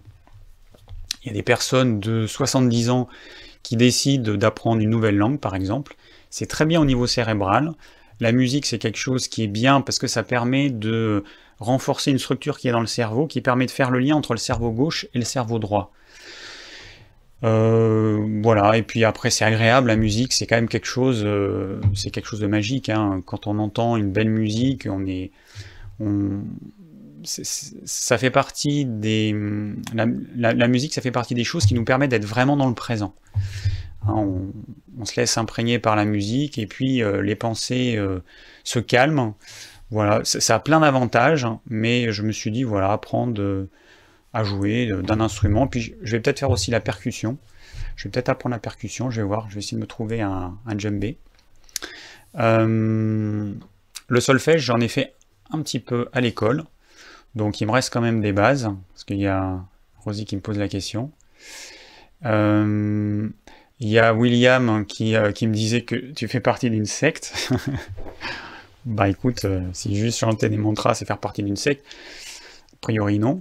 Il 1.23 1.29
y 1.29 1.31
a 1.31 1.35
des 1.35 1.42
personnes 1.42 2.01
de 2.01 2.27
70 2.27 2.90
ans 2.90 3.09
qui 3.62 3.77
décident 3.77 4.35
d'apprendre 4.35 4.81
une 4.81 4.90
nouvelle 4.90 5.16
langue, 5.16 5.38
par 5.38 5.55
exemple. 5.55 5.96
C'est 6.31 6.46
très 6.46 6.66
bien 6.66 6.81
au 6.81 6.85
niveau 6.85 7.07
cérébral. 7.07 7.73
La 8.20 8.33
musique, 8.33 8.66
c'est 8.66 8.79
quelque 8.79 8.99
chose 8.99 9.29
qui 9.29 9.42
est 9.42 9.49
bien 9.49 9.81
parce 9.81 9.99
que 9.99 10.07
ça 10.07 10.23
permet 10.23 10.70
de 10.70 11.25
renforcer 11.59 12.11
une 12.11 12.18
structure 12.18 12.59
qui 12.59 12.68
est 12.68 12.73
dans 12.73 12.81
le 12.81 12.87
cerveau, 12.87 13.27
qui 13.27 13.40
permet 13.40 13.66
de 13.66 13.70
faire 13.70 13.90
le 13.90 13.99
lien 13.99 14.16
entre 14.16 14.33
le 14.33 14.38
cerveau 14.38 14.70
gauche 14.70 15.07
et 15.14 15.18
le 15.18 15.25
cerveau 15.25 15.59
droit. 15.59 15.92
Euh, 17.42 18.23
voilà, 18.42 18.77
et 18.77 18.83
puis 18.83 19.05
après 19.05 19.31
c'est 19.31 19.46
agréable, 19.46 19.88
la 19.88 19.96
musique 19.96 20.35
c'est 20.35 20.46
quand 20.46 20.57
même 20.57 20.68
quelque 20.68 20.87
chose, 20.87 21.23
euh, 21.25 21.81
c'est 21.94 22.11
quelque 22.11 22.27
chose 22.27 22.40
de 22.40 22.46
magique. 22.46 22.90
Hein. 22.90 23.23
Quand 23.25 23.46
on 23.46 23.59
entend 23.59 23.96
une 23.96 24.12
belle 24.12 24.29
musique, 24.29 24.87
on 24.90 25.07
est, 25.07 25.31
ça 27.24 28.18
fait 28.18 28.30
partie 28.30 28.85
des, 28.85 29.35
la, 29.94 30.68
musique, 30.68 30.94
ça 30.94 31.02
fait 31.02 31.11
partie 31.11 31.35
des 31.35 31.44
choses 31.44 31.66
qui 31.66 31.74
nous 31.74 31.85
permettent 31.85 32.11
d'être 32.11 32.24
vraiment 32.24 32.56
dans 32.56 32.68
le 32.68 32.74
présent. 32.74 33.14
Hein, 34.06 34.14
on, 34.98 35.04
se 35.04 35.18
laisse 35.18 35.37
imprégner 35.38 35.78
par 35.78 35.96
la 35.96 36.04
musique 36.04 36.59
et 36.59 36.66
puis 36.66 37.02
euh, 37.02 37.22
les 37.22 37.35
pensées 37.35 37.96
euh, 37.96 38.22
se 38.64 38.78
calment. 38.78 39.35
Voilà, 39.90 40.20
ça, 40.24 40.54
a 40.54 40.61
plein 40.61 40.80
d'avantages, 40.80 41.44
hein, 41.44 41.61
mais 41.66 42.12
je 42.12 42.22
me 42.22 42.33
suis 42.33 42.50
dit, 42.50 42.62
voilà, 42.62 42.92
apprendre 42.92 43.40
euh, 43.40 43.68
à 44.33 44.44
jouer 44.44 44.90
d'un 45.02 45.20
instrument. 45.20 45.66
Puis 45.66 45.94
je 46.02 46.12
vais 46.12 46.20
peut-être 46.20 46.38
faire 46.38 46.50
aussi 46.50 46.70
la 46.70 46.80
percussion. 46.80 47.38
Je 47.96 48.04
vais 48.04 48.11
peut-être 48.11 48.28
apprendre 48.28 48.54
la 48.54 48.61
percussion, 48.61 49.11
je 49.11 49.20
vais 49.20 49.26
voir, 49.26 49.48
je 49.50 49.54
vais 49.54 49.61
essayer 49.61 49.76
de 49.76 49.83
me 49.83 49.87
trouver 49.87 50.20
un, 50.22 50.56
un 50.66 50.78
djembé. 50.78 51.18
le 52.35 53.54
solfège, 54.18 54.62
j'en 54.62 54.80
ai 54.80 54.88
fait 54.88 55.14
un 55.50 55.61
petit 55.62 55.80
peu 55.80 56.09
à 56.12 56.20
l'école, 56.20 56.64
donc 57.35 57.61
il 57.61 57.66
me 57.66 57.73
reste 57.73 57.93
quand 57.93 58.01
même 58.01 58.21
des 58.21 58.33
bases, 58.33 58.71
parce 58.93 59.05
qu'il 59.05 59.19
y 59.19 59.27
a 59.27 59.64
Rosie 59.99 60.25
qui 60.25 60.37
me 60.37 60.40
pose 60.40 60.59
la 60.59 60.69
question. 60.69 61.11
Il 63.81 63.88
y 63.88 63.99
a 63.99 64.12
William 64.12 64.85
qui, 64.85 65.16
euh, 65.16 65.33
qui 65.33 65.47
me 65.47 65.55
disait 65.55 65.81
que 65.83 65.97
tu 65.97 66.29
fais 66.29 66.40
partie 66.40 66.69
d'une 66.69 66.85
secte. 66.85 67.51
bah 68.85 69.09
écoute, 69.09 69.47
euh, 69.47 69.62
si 69.73 69.97
juste 69.97 70.19
chanter 70.19 70.51
des 70.51 70.59
mantras, 70.59 70.95
c'est 70.95 71.07
faire 71.07 71.19
partie 71.19 71.43
d'une 71.43 71.57
secte, 71.57 71.85
a 72.75 72.77
priori 72.83 73.19
non. 73.19 73.40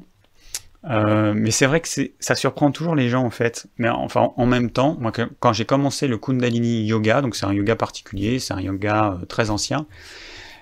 Euh, 0.86 1.34
mais 1.36 1.52
c'est 1.52 1.66
vrai 1.66 1.82
que 1.82 1.90
ça 2.22 2.36
surprend 2.36 2.72
toujours 2.72 2.96
les 2.96 3.10
gens 3.10 3.26
en 3.26 3.30
fait. 3.30 3.68
Mais 3.78 3.90
enfin, 3.90 4.32
en 4.38 4.46
même 4.46 4.72
temps, 4.72 4.98
quand 5.42 5.52
j'ai 5.52 5.66
commencé 5.66 6.08
le 6.08 6.18
Kundalini 6.18 6.86
Yoga, 6.86 7.22
donc 7.22 7.36
c'est 7.36 7.46
un 7.46 7.54
yoga 7.54 7.76
particulier, 7.76 8.40
c'est 8.40 8.54
un 8.54 8.62
yoga 8.62 9.18
très 9.28 9.50
ancien, 9.50 9.88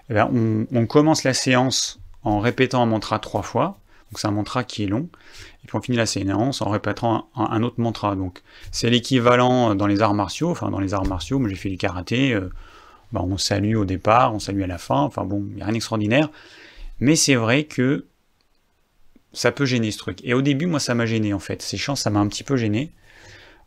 eh 0.10 0.16
ben, 0.16 0.28
on, 0.74 0.88
commence 0.88 1.24
la 1.24 1.36
séance 1.36 2.00
en 2.28 2.40
répétant 2.40 2.84
un 2.84 2.86
mantra 2.86 3.20
trois 3.20 3.42
fois. 3.42 3.80
Donc 4.12 4.20
c'est 4.20 4.28
un 4.28 4.32
mantra 4.32 4.63
qui 4.63 4.84
est 4.84 4.88
long. 4.88 5.10
Et 5.63 5.68
puis 5.68 5.76
on 5.76 5.82
finit 5.82 5.98
la 5.98 6.06
séance 6.06 6.62
en 6.62 6.70
répétant 6.70 7.30
un, 7.36 7.63
autre 7.63 7.80
mantra. 7.80 8.16
Donc 8.16 8.42
c'est 8.72 8.90
l'équivalent 8.90 9.76
dans 9.76 9.88
les 9.88 10.02
arts 10.02 10.13
martiaux. 10.13 10.50
Enfin 10.50 10.70
dans 10.70 10.80
les 10.80 10.94
arts 10.94 11.06
martiaux, 11.06 11.40
moi 11.40 11.50
j'ai 11.50 11.56
fait 11.56 11.70
du 11.70 11.78
karaté. 11.78 12.34
Euh, 12.34 12.50
bah, 13.13 13.22
on 13.24 13.38
salue 13.38 13.76
au 13.76 13.86
départ, 13.86 14.34
on 14.34 14.40
salue 14.40 14.62
à 14.62 14.68
la 14.68 14.78
fin. 14.78 15.00
Enfin 15.00 15.24
bon, 15.24 15.46
il 15.50 15.56
n'y 15.56 15.62
a 15.62 15.66
rien 15.66 15.74
d'extraordinaire. 15.74 16.30
Mais 17.00 17.16
c'est 17.16 17.36
vrai 17.36 17.63
que 17.63 18.06
ça 19.32 19.54
peut 19.54 19.66
gêner 19.66 19.92
ce 19.92 19.98
truc. 19.98 20.20
Et 20.24 20.34
au 20.34 20.42
début, 20.42 20.66
moi 20.66 20.82
ça 20.82 20.96
m'a 20.96 21.06
gêné 21.06 21.34
en 21.34 21.40
fait. 21.40 21.62
Ces 21.62 21.78
chants, 21.78 21.96
ça 21.96 22.10
m'a 22.10 22.20
un 22.20 22.28
petit 22.28 22.44
peu 22.44 22.58
gêné. 22.58 22.92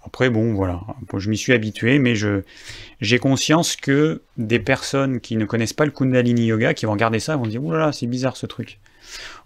Après, 0.04 0.30
bon, 0.30 0.54
voilà, 0.54 0.80
je 1.16 1.28
m'y 1.28 1.36
suis 1.36 1.52
habitué, 1.52 1.98
mais 1.98 2.14
j'ai 2.14 3.18
conscience 3.18 3.76
que 3.76 4.22
des 4.38 4.58
personnes 4.58 5.20
qui 5.20 5.36
ne 5.36 5.44
connaissent 5.44 5.74
pas 5.74 5.84
le 5.84 5.90
Kundalini 5.90 6.46
Yoga, 6.46 6.72
qui 6.72 6.86
vont 6.86 6.92
regarder 6.92 7.20
ça, 7.20 7.36
vont 7.36 7.46
dire, 7.46 7.62
oulala, 7.62 7.92
c'est 7.92 8.06
bizarre 8.06 8.36
ce 8.36 8.46
truc. 8.46 8.80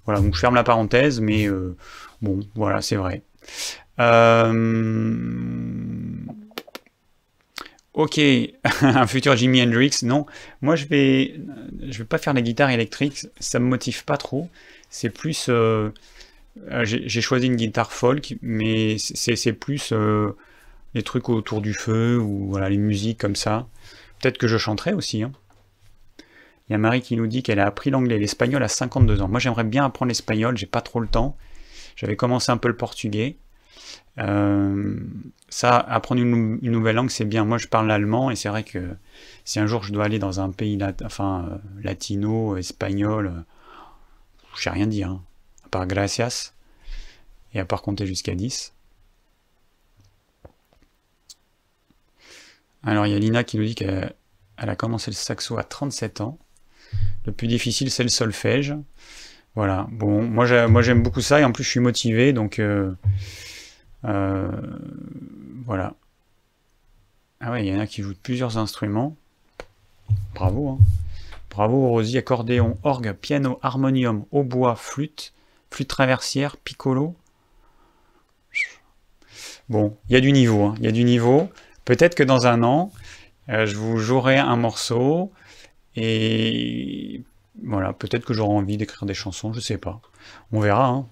Voilà, 0.04 0.20
donc 0.20 0.34
je 0.34 0.40
ferme 0.40 0.54
la 0.54 0.62
parenthèse, 0.64 1.20
mais 1.20 1.48
euh, 1.48 1.76
bon, 2.22 2.40
voilà, 2.54 2.82
c'est 2.82 2.96
vrai. 2.96 3.22
Euh, 4.00 4.52
ok, 7.94 8.20
un 8.82 9.06
futur 9.06 9.36
Jimi 9.36 9.62
Hendrix, 9.62 9.98
non. 10.02 10.26
Moi, 10.62 10.76
je 10.76 10.86
vais, 10.86 11.40
je 11.88 11.98
vais 11.98 12.04
pas 12.04 12.18
faire 12.18 12.34
la 12.34 12.42
guitare 12.42 12.70
électrique, 12.70 13.26
ça 13.40 13.58
me 13.58 13.66
motive 13.66 14.04
pas 14.04 14.16
trop. 14.18 14.48
C'est 14.88 15.10
plus, 15.10 15.46
euh, 15.48 15.90
j'ai 16.82 17.20
choisi 17.20 17.46
une 17.46 17.56
guitare 17.56 17.92
folk, 17.92 18.36
mais 18.42 18.96
c'est 18.98 19.52
plus 19.52 19.92
les 20.94 21.02
trucs 21.02 21.28
autour 21.28 21.60
du 21.60 21.74
feu 21.74 22.18
ou 22.18 22.56
les 22.56 22.78
musiques 22.78 23.20
comme 23.20 23.36
ça. 23.36 23.66
Peut-être 24.20 24.38
que 24.38 24.46
je 24.46 24.56
chanterai 24.56 24.92
aussi. 24.92 25.22
Hein. 25.22 25.32
Il 26.68 26.72
y 26.72 26.74
a 26.74 26.78
Marie 26.78 27.02
qui 27.02 27.16
nous 27.16 27.26
dit 27.26 27.42
qu'elle 27.42 27.60
a 27.60 27.66
appris 27.66 27.90
l'anglais 27.90 28.16
et 28.16 28.18
l'espagnol 28.18 28.62
à 28.62 28.68
52 28.68 29.20
ans. 29.20 29.28
Moi, 29.28 29.38
j'aimerais 29.38 29.64
bien 29.64 29.84
apprendre 29.84 30.08
l'espagnol, 30.08 30.56
j'ai 30.56 30.66
pas 30.66 30.80
trop 30.80 31.00
le 31.00 31.08
temps. 31.08 31.36
J'avais 31.96 32.16
commencé 32.16 32.50
un 32.50 32.56
peu 32.56 32.68
le 32.68 32.76
portugais. 32.76 33.36
Euh, 34.18 34.96
ça, 35.48 35.76
apprendre 35.76 36.22
une, 36.22 36.58
nouvelle 36.62 36.96
langue, 36.96 37.10
c'est 37.10 37.26
bien. 37.26 37.44
Moi, 37.44 37.58
je 37.58 37.68
parle 37.68 37.88
l'allemand 37.88 38.30
et 38.30 38.36
c'est 38.36 38.48
vrai 38.48 38.62
que 38.64 38.96
si 39.44 39.60
un 39.60 39.66
jour 39.66 39.82
je 39.82 39.92
dois 39.92 40.04
aller 40.04 40.18
dans 40.18 40.40
un 40.40 40.50
pays 40.50 40.78
enfin, 41.04 41.48
euh, 41.50 41.58
latino, 41.82 42.56
espagnol, 42.56 43.26
euh, 43.26 43.40
je 44.56 44.62
sais 44.62 44.70
rien 44.70 44.86
dire. 44.86 45.10
Hein. 45.10 45.22
À 45.74 45.78
part 45.78 45.86
gracias 45.88 46.54
et 47.52 47.58
à 47.58 47.64
part 47.64 47.82
compter 47.82 48.06
jusqu'à 48.06 48.36
10. 48.36 48.74
Alors, 52.84 53.08
il 53.08 53.12
y 53.12 53.16
a 53.16 53.18
Lina 53.18 53.42
qui 53.42 53.58
nous 53.58 53.64
dit 53.64 53.74
qu'elle 53.74 54.14
a 54.56 54.76
commencé 54.76 55.10
le 55.10 55.16
saxo 55.16 55.58
à 55.58 55.64
37 55.64 56.20
ans. 56.20 56.38
Le 57.26 57.32
plus 57.32 57.48
difficile, 57.48 57.90
c'est 57.90 58.04
le 58.04 58.08
solfège. 58.08 58.76
Voilà. 59.56 59.88
Bon, 59.90 60.22
moi, 60.22 60.46
j'aime 60.46 61.02
beaucoup 61.02 61.20
ça 61.20 61.40
et 61.40 61.44
en 61.44 61.50
plus, 61.50 61.64
je 61.64 61.70
suis 61.70 61.80
motivé, 61.80 62.32
donc 62.32 62.60
euh, 62.60 62.94
euh, 64.04 64.48
voilà. 65.66 65.94
Ah 67.40 67.50
ouais, 67.50 67.66
il 67.66 67.72
y 67.72 67.76
en 67.76 67.80
a 67.80 67.88
qui 67.88 68.02
jouent 68.02 68.14
plusieurs 68.22 68.58
instruments. 68.58 69.16
Bravo. 70.36 70.68
Hein. 70.68 70.78
Bravo, 71.50 71.88
Rosie. 71.88 72.16
Accordéon, 72.16 72.78
orgue, 72.84 73.12
piano, 73.14 73.58
harmonium, 73.60 74.24
hautbois, 74.30 74.76
flûte, 74.76 75.34
flûte 75.74 75.88
traversière, 75.88 76.56
piccolo. 76.56 77.16
Bon, 79.68 79.96
il 80.08 80.12
y 80.12 80.16
a 80.16 80.20
du 80.20 80.30
niveau. 80.30 80.66
Hein. 80.66 80.74
Il 80.78 80.84
y 80.84 80.88
a 80.88 80.92
du 80.92 81.02
niveau. 81.02 81.48
Peut-être 81.84 82.14
que 82.14 82.22
dans 82.22 82.46
un 82.46 82.62
an, 82.62 82.92
euh, 83.48 83.66
je 83.66 83.74
vous 83.76 83.96
jouerai 83.98 84.36
un 84.36 84.54
morceau 84.56 85.32
et 85.96 87.22
voilà, 87.64 87.92
peut-être 87.92 88.24
que 88.24 88.34
j'aurai 88.34 88.54
envie 88.54 88.76
d'écrire 88.76 89.04
des 89.04 89.14
chansons, 89.14 89.52
je 89.52 89.58
sais 89.58 89.78
pas. 89.78 90.00
On 90.52 90.60
verra. 90.60 90.86
Hein. 90.86 91.06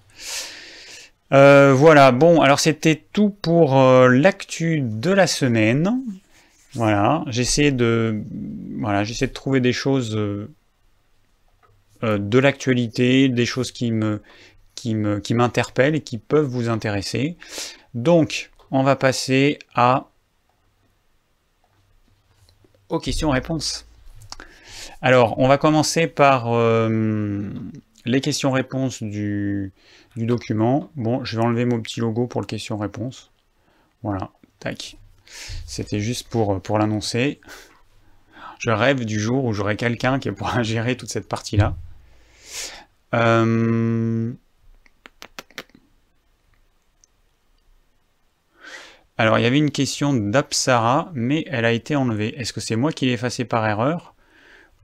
Euh, 1.33 1.73
voilà, 1.73 2.13
bon, 2.13 2.41
alors 2.41 2.59
c'était 2.61 3.03
tout 3.11 3.31
pour 3.31 3.77
euh, 3.77 4.07
l'actu 4.07 4.79
de 4.81 5.11
la 5.11 5.27
semaine. 5.27 6.01
Voilà, 6.73 7.25
j'essaie 7.27 7.71
de, 7.71 8.23
voilà, 8.79 9.03
j'essaie 9.03 9.27
de 9.27 9.33
trouver 9.33 9.59
des 9.59 9.73
choses 9.73 10.11
de 12.01 12.39
l'actualité, 12.39 13.29
des 13.29 13.45
choses 13.45 13.71
qui 13.71 13.91
me, 13.91 14.21
qui 14.75 14.95
m'interpellent 14.95 15.95
et 15.95 16.01
qui 16.01 16.17
peuvent 16.17 16.45
vous 16.45 16.69
intéresser. 16.69 17.37
Donc, 17.93 18.51
on 18.71 18.83
va 18.83 18.95
passer 18.95 19.59
aux 22.89 22.99
questions-réponses. 22.99 23.85
Alors, 25.01 25.37
on 25.39 25.47
va 25.47 25.57
commencer 25.57 26.07
par 26.07 26.51
euh, 26.53 27.49
les 28.05 28.21
questions-réponses 28.21 29.03
du, 29.03 29.71
document. 30.15 30.89
Bon, 30.95 31.23
je 31.23 31.37
vais 31.37 31.43
enlever 31.43 31.65
mon 31.65 31.81
petit 31.81 31.99
logo 31.99 32.27
pour 32.27 32.41
le 32.41 32.47
question-réponse. 32.47 33.31
Voilà, 34.01 34.31
tac. 34.59 34.97
C'était 35.65 35.99
juste 35.99 36.27
pour, 36.29 36.61
pour 36.61 36.79
l'annoncer. 36.79 37.39
Je 38.59 38.71
rêve 38.71 39.05
du 39.05 39.19
jour 39.19 39.45
où 39.45 39.53
j'aurai 39.53 39.75
quelqu'un 39.75 40.19
qui 40.19 40.31
pourra 40.31 40.63
gérer 40.63 40.95
toute 40.95 41.09
cette 41.09 41.27
partie-là. 41.27 41.75
Euh, 43.13 44.33
Alors, 49.17 49.37
il 49.37 49.43
y 49.43 49.45
avait 49.45 49.59
une 49.59 49.71
question 49.71 50.13
d'Apsara, 50.13 51.11
mais 51.13 51.45
elle 51.47 51.65
a 51.65 51.71
été 51.71 51.95
enlevée. 51.95 52.39
Est-ce 52.39 52.51
que 52.51 52.61
c'est 52.61 52.75
moi 52.75 52.91
qui 52.91 53.05
l'ai 53.05 53.13
effacée 53.13 53.45
par 53.45 53.67
erreur 53.67 54.15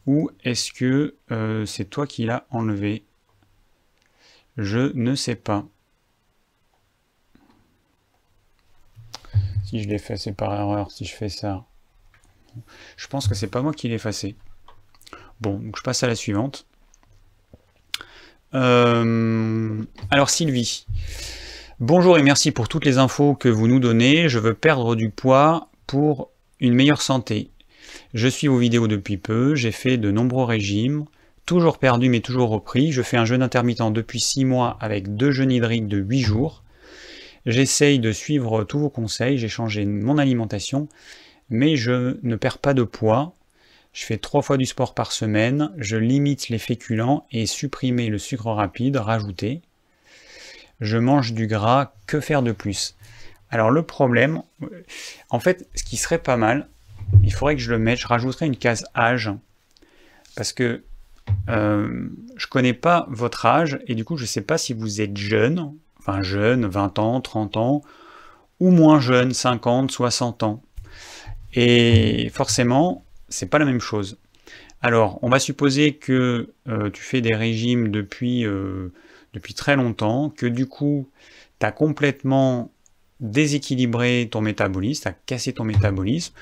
Ou 0.06 0.30
est-ce 0.44 0.72
que 0.72 1.16
euh, 1.32 1.66
c'est 1.66 1.86
toi 1.86 2.06
qui 2.06 2.26
l'as 2.26 2.46
enlevée? 2.52 3.04
Je 4.58 4.92
ne 4.94 5.16
sais 5.16 5.36
pas. 5.36 5.66
Si 9.66 9.82
je 9.82 9.88
l'ai 9.88 9.96
effacé 9.96 10.32
par 10.32 10.54
erreur, 10.54 10.92
si 10.92 11.06
je 11.06 11.16
fais 11.16 11.30
ça. 11.30 11.66
Je 12.98 13.08
pense 13.08 13.28
que 13.28 13.36
c'est 13.36 13.48
pas 13.48 13.62
moi 13.62 13.74
qui 13.74 13.88
l'ai 13.88 13.96
effacé. 13.96 14.36
Bon, 15.42 15.60
donc 15.60 15.78
je 15.78 15.84
passe 15.84 16.04
à 16.04 16.08
la 16.08 16.16
suivante. 16.16 16.66
Euh, 18.54 19.84
alors 20.10 20.30
Sylvie, 20.30 20.86
Bonjour 21.80 22.18
et 22.18 22.24
merci 22.24 22.52
pour 22.52 22.68
toutes 22.68 22.84
les 22.84 22.98
infos 22.98 23.36
que 23.36 23.48
vous 23.48 23.70
nous 23.70 23.80
donnez. 23.80 24.28
Je 24.28 24.38
veux 24.38 24.54
perdre 24.54 24.98
du 24.98 25.10
poids 25.10 25.70
pour 25.88 26.30
une 26.60 26.74
meilleure 26.74 27.02
santé. 27.02 27.52
Je 28.14 28.28
suis 28.28 28.48
vos 28.48 28.58
vidéos 28.58 28.88
depuis 28.88 29.16
peu, 29.16 29.56
j'ai 29.56 29.72
fait 29.72 29.96
de 29.96 30.12
nombreux 30.12 30.44
régimes, 30.44 31.06
toujours 31.46 31.78
perdu 31.78 32.10
mais 32.10 32.20
toujours 32.20 32.50
repris. 32.50 32.92
Je 32.92 33.02
fais 33.02 33.16
un 33.16 33.24
jeûne 33.24 33.42
intermittent 33.42 33.94
depuis 33.94 34.20
6 34.20 34.44
mois 34.44 34.78
avec 34.82 35.16
deux 35.16 35.32
jeûnes 35.32 35.54
hydriques 35.54 35.88
de 35.88 36.00
8 36.00 36.20
jours. 36.20 36.66
J'essaye 37.46 38.00
de 38.00 38.12
suivre 38.12 38.66
tous 38.66 38.80
vos 38.80 38.90
conseils, 38.90 39.38
j'ai 39.38 39.48
changé 39.48 39.86
mon 39.86 40.18
alimentation, 40.18 40.90
mais 41.50 41.78
je 41.78 42.18
ne 42.24 42.36
perds 42.36 42.58
pas 42.58 42.74
de 42.74 42.84
poids. 42.84 43.38
Je 43.94 44.04
fais 44.04 44.18
trois 44.18 44.42
fois 44.42 44.58
du 44.58 44.66
sport 44.66 44.94
par 44.94 45.14
semaine, 45.14 45.72
je 45.78 45.96
limite 45.96 46.50
les 46.50 46.60
féculents 46.60 47.26
et 47.32 47.46
supprimer 47.46 48.10
le 48.10 48.18
sucre 48.18 48.48
rapide 48.48 48.98
rajouté 48.98 49.62
je 50.82 50.98
mange 50.98 51.34
du 51.34 51.48
gras, 51.48 51.94
que 52.08 52.20
faire 52.20 52.42
de 52.42 52.52
plus? 52.52 52.96
Alors 53.50 53.72
le 53.72 53.84
problème, 53.84 54.42
en 55.30 55.40
fait, 55.40 55.68
ce 55.76 55.84
qui 55.84 55.98
serait 55.98 56.20
pas 56.20 56.38
mal, 56.38 56.68
il 57.24 57.34
faudrait 57.34 57.56
que 57.56 57.62
je 57.62 57.72
le 57.72 57.80
mette, 57.80 58.00
je 58.00 58.08
rajouterais 58.08 58.46
une 58.46 58.58
case 58.58 58.86
âge, 58.96 59.32
parce 60.36 60.54
que 60.54 60.84
euh, 61.50 62.10
je 62.36 62.48
connais 62.48 62.74
pas 62.74 63.08
votre 63.10 63.46
âge, 63.46 63.80
et 63.88 63.96
du 63.96 64.06
coup 64.06 64.18
je 64.18 64.26
sais 64.26 64.42
pas 64.42 64.58
si 64.58 64.74
vous 64.74 65.02
êtes 65.02 65.18
jeune, 65.18 65.74
enfin 66.00 66.22
jeune, 66.22 66.66
20 66.66 67.00
ans, 67.00 67.22
30 67.22 67.58
ans, 67.58 67.82
ou 68.60 68.72
moins 68.72 69.00
jeune, 69.00 69.34
50, 69.34 69.92
60 69.92 70.44
ans. 70.44 70.62
Et 71.54 72.30
forcément, 72.34 73.04
c'est 73.30 73.48
pas 73.48 73.60
la 73.60 73.66
même 73.66 73.82
chose. 73.82 74.18
Alors, 74.82 75.20
on 75.24 75.30
va 75.30 75.40
supposer 75.40 75.94
que 75.96 76.54
euh, 76.68 76.90
tu 76.90 77.02
fais 77.02 77.22
des 77.22 77.36
régimes 77.36 77.90
depuis 77.90 78.46
euh, 78.46 78.94
depuis 79.34 79.54
très 79.54 79.76
longtemps, 79.76 80.30
que 80.30 80.46
du 80.46 80.66
coup, 80.68 81.10
tu 81.60 81.66
as 81.66 81.72
complètement 81.72 82.72
déséquilibré 83.20 84.28
ton 84.32 84.42
métabolisme, 84.42 85.04
tu 85.04 85.08
as 85.10 85.14
cassé 85.26 85.54
ton 85.54 85.64
métabolisme, 85.64 86.34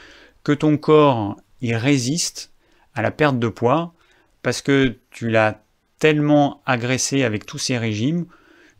que 0.43 0.51
ton 0.51 0.77
corps, 0.77 1.37
il 1.61 1.75
résiste 1.75 2.51
à 2.93 3.01
la 3.01 3.11
perte 3.11 3.39
de 3.39 3.47
poids, 3.47 3.93
parce 4.41 4.61
que 4.61 4.97
tu 5.09 5.29
l'as 5.29 5.61
tellement 5.99 6.61
agressé 6.65 7.23
avec 7.23 7.45
tous 7.45 7.57
ces 7.57 7.77
régimes, 7.77 8.25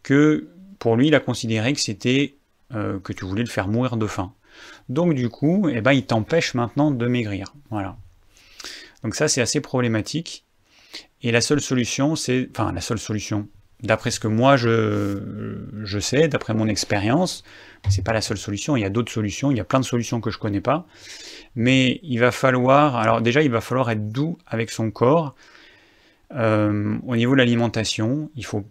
que 0.04 0.50
pour 0.80 0.96
lui, 0.96 1.08
il 1.08 1.16
a 1.16 1.20
considéré 1.20 1.74
que 1.74 1.80
c'était 1.80 2.36
euh, 2.74 3.00
que 3.00 3.14
tu 3.14 3.26
voulais 3.26 3.44
le 3.44 3.50
faire 3.50 3.68
mourir 3.68 3.98
de 3.98 4.08
faim. 4.08 4.34
Donc 4.90 5.14
du 5.14 5.30
coup, 5.30 5.70
eh 5.70 5.82
ben, 5.82 5.94
il 5.94 6.06
t'empêche 6.06 6.54
maintenant 6.54 6.92
de 6.92 7.08
maigrir. 7.08 7.54
Voilà. 7.70 7.98
Donc 9.04 9.16
ça, 9.16 9.28
c'est 9.28 9.42
assez 9.42 9.62
problématique. 9.62 10.44
Et 11.22 11.32
la 11.32 11.42
seule 11.42 11.62
solution, 11.62 12.16
c'est... 12.16 12.50
Enfin, 12.52 12.72
la 12.72 12.82
seule 12.82 13.00
solution, 13.00 13.48
d'après 13.84 14.12
ce 14.12 14.20
que 14.20 14.28
moi 14.28 14.58
je, 14.58 16.00
sais, 16.00 16.28
d'après 16.28 16.54
mon 16.54 16.68
expérience, 16.68 17.44
c'est 17.90 18.04
pas 18.04 18.14
la 18.14 18.22
seule 18.22 18.38
solution, 18.38 18.76
il 18.76 18.82
y 18.82 18.86
a 18.86 18.90
d'autres 18.90 19.12
solutions, 19.12 19.52
il 19.52 19.58
y 19.58 19.60
a 19.60 19.64
plein 19.64 19.80
de 19.80 19.86
solutions 19.86 20.20
que 20.20 20.32
je 20.32 20.40
connais 20.40 20.62
pas. 20.62 20.88
Mais 21.56 22.00
il 22.04 22.20
va 22.20 22.32
falloir... 22.32 22.96
Alors 22.96 23.22
déjà, 23.22 23.42
il 23.42 23.52
va 23.52 23.62
falloir 23.62 23.90
être 23.92 24.12
doux 24.12 24.38
avec 24.48 24.72
son 24.72 24.92
corps. 24.92 25.36
Euh, 26.34 26.98
au 27.06 27.16
niveau 27.16 27.34
de 27.34 27.38
l'alimentation, 27.38 28.30
il 28.36 28.46
faut 28.46 28.66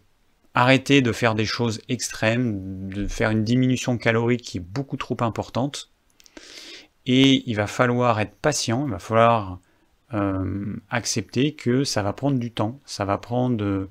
arrêter 0.54 1.02
de 1.02 1.12
faire 1.12 1.34
des 1.34 1.44
choses 1.44 1.80
extrêmes, 1.88 2.88
de 2.88 3.06
faire 3.06 3.30
une 3.30 3.44
diminution 3.44 3.98
calorique 3.98 4.42
qui 4.42 4.58
est 4.58 4.60
beaucoup 4.60 4.96
trop 4.96 5.16
importante. 5.20 5.90
Et 7.06 7.48
il 7.48 7.54
va 7.54 7.66
falloir 7.66 8.18
être 8.20 8.34
patient, 8.34 8.86
il 8.86 8.90
va 8.90 8.98
falloir 8.98 9.60
euh, 10.14 10.76
accepter 10.90 11.54
que 11.54 11.84
ça 11.84 12.02
va 12.02 12.12
prendre 12.12 12.38
du 12.38 12.50
temps, 12.50 12.80
ça 12.84 13.04
va 13.04 13.18
prendre 13.18 13.88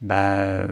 bah, 0.00 0.66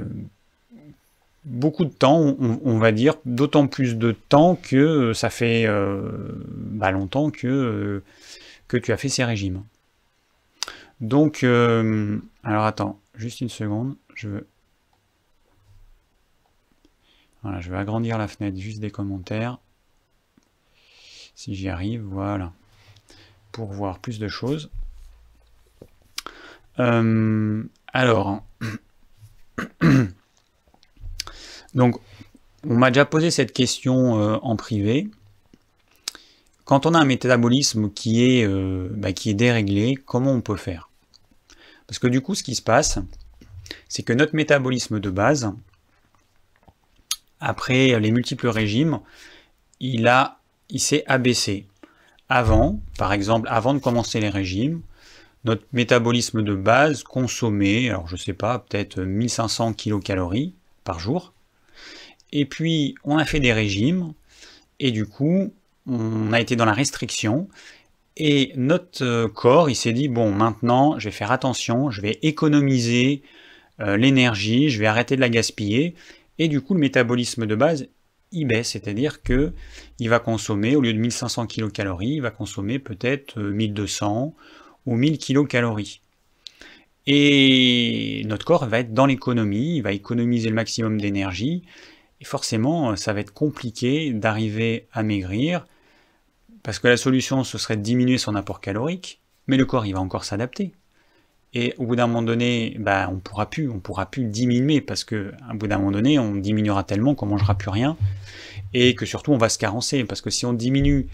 beaucoup 1.44 1.84
de 1.84 1.92
temps, 1.92 2.36
on, 2.38 2.78
va 2.78 2.92
dire, 2.92 3.16
d'autant 3.24 3.66
plus 3.66 3.96
de 3.96 4.12
temps 4.12 4.56
que 4.56 5.12
ça 5.12 5.30
fait 5.30 5.66
euh, 5.66 6.42
bah, 6.46 6.90
longtemps 6.90 7.30
que, 7.30 8.02
que 8.68 8.76
tu 8.76 8.92
as 8.92 8.96
fait 8.96 9.08
ces 9.08 9.24
régimes. 9.24 9.62
Donc, 11.00 11.44
alors 11.44 12.64
attends, 12.64 13.00
juste 13.16 13.40
une 13.40 13.48
seconde 13.48 13.96
je 14.14 14.28
veux... 14.28 14.48
Voilà, 17.42 17.60
je 17.60 17.70
vais 17.70 17.76
agrandir 17.76 18.16
la 18.16 18.26
fenêtre 18.26 18.56
juste 18.58 18.80
des 18.80 18.90
commentaires. 18.90 19.58
Si 21.34 21.54
j'y 21.54 21.68
arrive, 21.68 22.02
voilà. 22.02 22.52
Pour 23.52 23.72
voir 23.72 23.98
plus 23.98 24.18
de 24.18 24.28
choses. 24.28 24.70
Euh, 26.78 27.62
alors, 27.92 28.42
donc, 31.74 31.96
on 32.66 32.76
m'a 32.76 32.90
déjà 32.90 33.04
posé 33.04 33.30
cette 33.30 33.52
question 33.52 34.20
euh, 34.20 34.36
en 34.42 34.56
privé. 34.56 35.08
Quand 36.64 36.86
on 36.86 36.94
a 36.94 36.98
un 36.98 37.04
métabolisme 37.04 37.90
qui 37.90 38.24
est, 38.24 38.46
euh, 38.46 38.88
bah, 38.92 39.12
qui 39.12 39.30
est 39.30 39.34
déréglé, 39.34 39.96
comment 39.96 40.32
on 40.32 40.40
peut 40.40 40.56
faire? 40.56 40.88
Parce 41.86 41.98
que 41.98 42.06
du 42.06 42.22
coup, 42.22 42.34
ce 42.34 42.42
qui 42.42 42.54
se 42.54 42.62
passe, 42.62 42.98
c'est 43.88 44.02
que 44.02 44.12
notre 44.12 44.34
métabolisme 44.34 44.98
de 44.98 45.10
base, 45.10 45.52
après 47.40 48.00
les 48.00 48.10
multiples 48.10 48.48
régimes, 48.48 49.00
il, 49.80 50.08
a, 50.08 50.38
il 50.70 50.80
s'est 50.80 51.04
abaissé. 51.06 51.66
Avant, 52.30 52.80
par 52.96 53.12
exemple, 53.12 53.46
avant 53.50 53.74
de 53.74 53.78
commencer 53.78 54.18
les 54.18 54.30
régimes, 54.30 54.80
notre 55.44 55.64
métabolisme 55.72 56.42
de 56.42 56.54
base 56.54 57.02
consommait, 57.02 57.88
alors 57.90 58.08
je 58.08 58.16
sais 58.16 58.32
pas, 58.32 58.58
peut-être 58.58 59.00
1500 59.00 59.74
kcal 59.74 60.26
par 60.84 60.98
jour. 60.98 61.32
Et 62.32 62.46
puis, 62.46 62.94
on 63.04 63.18
a 63.18 63.24
fait 63.24 63.40
des 63.40 63.52
régimes, 63.52 64.12
et 64.80 64.90
du 64.90 65.06
coup, 65.06 65.52
on 65.86 66.32
a 66.32 66.40
été 66.40 66.56
dans 66.56 66.64
la 66.64 66.72
restriction, 66.72 67.48
et 68.16 68.52
notre 68.56 69.26
corps, 69.26 69.70
il 69.70 69.74
s'est 69.74 69.92
dit, 69.92 70.08
bon, 70.08 70.32
maintenant, 70.32 70.98
je 70.98 71.06
vais 71.08 71.14
faire 71.14 71.32
attention, 71.32 71.90
je 71.90 72.00
vais 72.00 72.18
économiser 72.22 73.22
euh, 73.80 73.96
l'énergie, 73.96 74.70
je 74.70 74.78
vais 74.78 74.86
arrêter 74.86 75.16
de 75.16 75.20
la 75.20 75.28
gaspiller, 75.28 75.94
et 76.38 76.48
du 76.48 76.60
coup 76.60 76.74
le 76.74 76.80
métabolisme 76.80 77.46
de 77.46 77.54
base 77.54 77.88
il 78.32 78.46
baisse, 78.46 78.70
c'est-à-dire 78.70 79.22
que 79.22 79.52
il 79.98 80.08
va 80.08 80.18
consommer, 80.18 80.74
au 80.76 80.80
lieu 80.80 80.92
de 80.92 80.98
1500 80.98 81.46
kcal, 81.46 81.94
il 82.00 82.20
va 82.20 82.30
consommer 82.30 82.78
peut-être 82.78 83.40
1200 83.40 84.34
euh, 84.36 84.40
ou 84.86 84.96
1000 84.96 85.18
kcal. 85.18 85.72
Et 87.06 88.22
notre 88.26 88.46
corps 88.46 88.66
va 88.66 88.78
être 88.78 88.94
dans 88.94 89.06
l'économie, 89.06 89.80
va 89.80 89.92
économiser 89.92 90.48
le 90.48 90.54
maximum 90.54 91.00
d'énergie, 91.00 91.62
et 92.20 92.24
forcément 92.24 92.96
ça 92.96 93.12
va 93.12 93.20
être 93.20 93.32
compliqué 93.32 94.12
d'arriver 94.12 94.86
à 94.92 95.02
maigrir, 95.02 95.66
parce 96.62 96.78
que 96.78 96.88
la 96.88 96.96
solution 96.96 97.44
ce 97.44 97.58
serait 97.58 97.76
de 97.76 97.82
diminuer 97.82 98.16
son 98.16 98.34
apport 98.34 98.60
calorique, 98.60 99.20
mais 99.46 99.56
le 99.56 99.66
corps 99.66 99.84
il 99.84 99.92
va 99.92 100.00
encore 100.00 100.24
s'adapter. 100.24 100.72
Et 101.56 101.72
au 101.78 101.86
bout 101.86 101.94
d'un 101.94 102.08
moment 102.08 102.22
donné, 102.22 102.76
bah, 102.80 103.08
on 103.12 103.20
pourra 103.20 103.48
plus, 103.48 103.70
on 103.70 103.78
pourra 103.78 104.06
plus 104.06 104.24
diminuer 104.24 104.80
parce 104.80 105.04
que 105.04 105.32
à 105.48 105.54
bout 105.54 105.68
d'un 105.68 105.78
moment 105.78 105.92
donné, 105.92 106.18
on 106.18 106.34
diminuera 106.34 106.82
tellement 106.82 107.14
qu'on 107.14 107.26
mangera 107.26 107.54
plus 107.54 107.68
rien 107.70 107.96
et 108.72 108.96
que 108.96 109.06
surtout 109.06 109.32
on 109.32 109.38
va 109.38 109.48
se 109.48 109.58
carencer 109.58 110.02
parce 110.04 110.20
que 110.20 110.30
si 110.30 110.46
on 110.46 110.52
diminue 110.52 111.06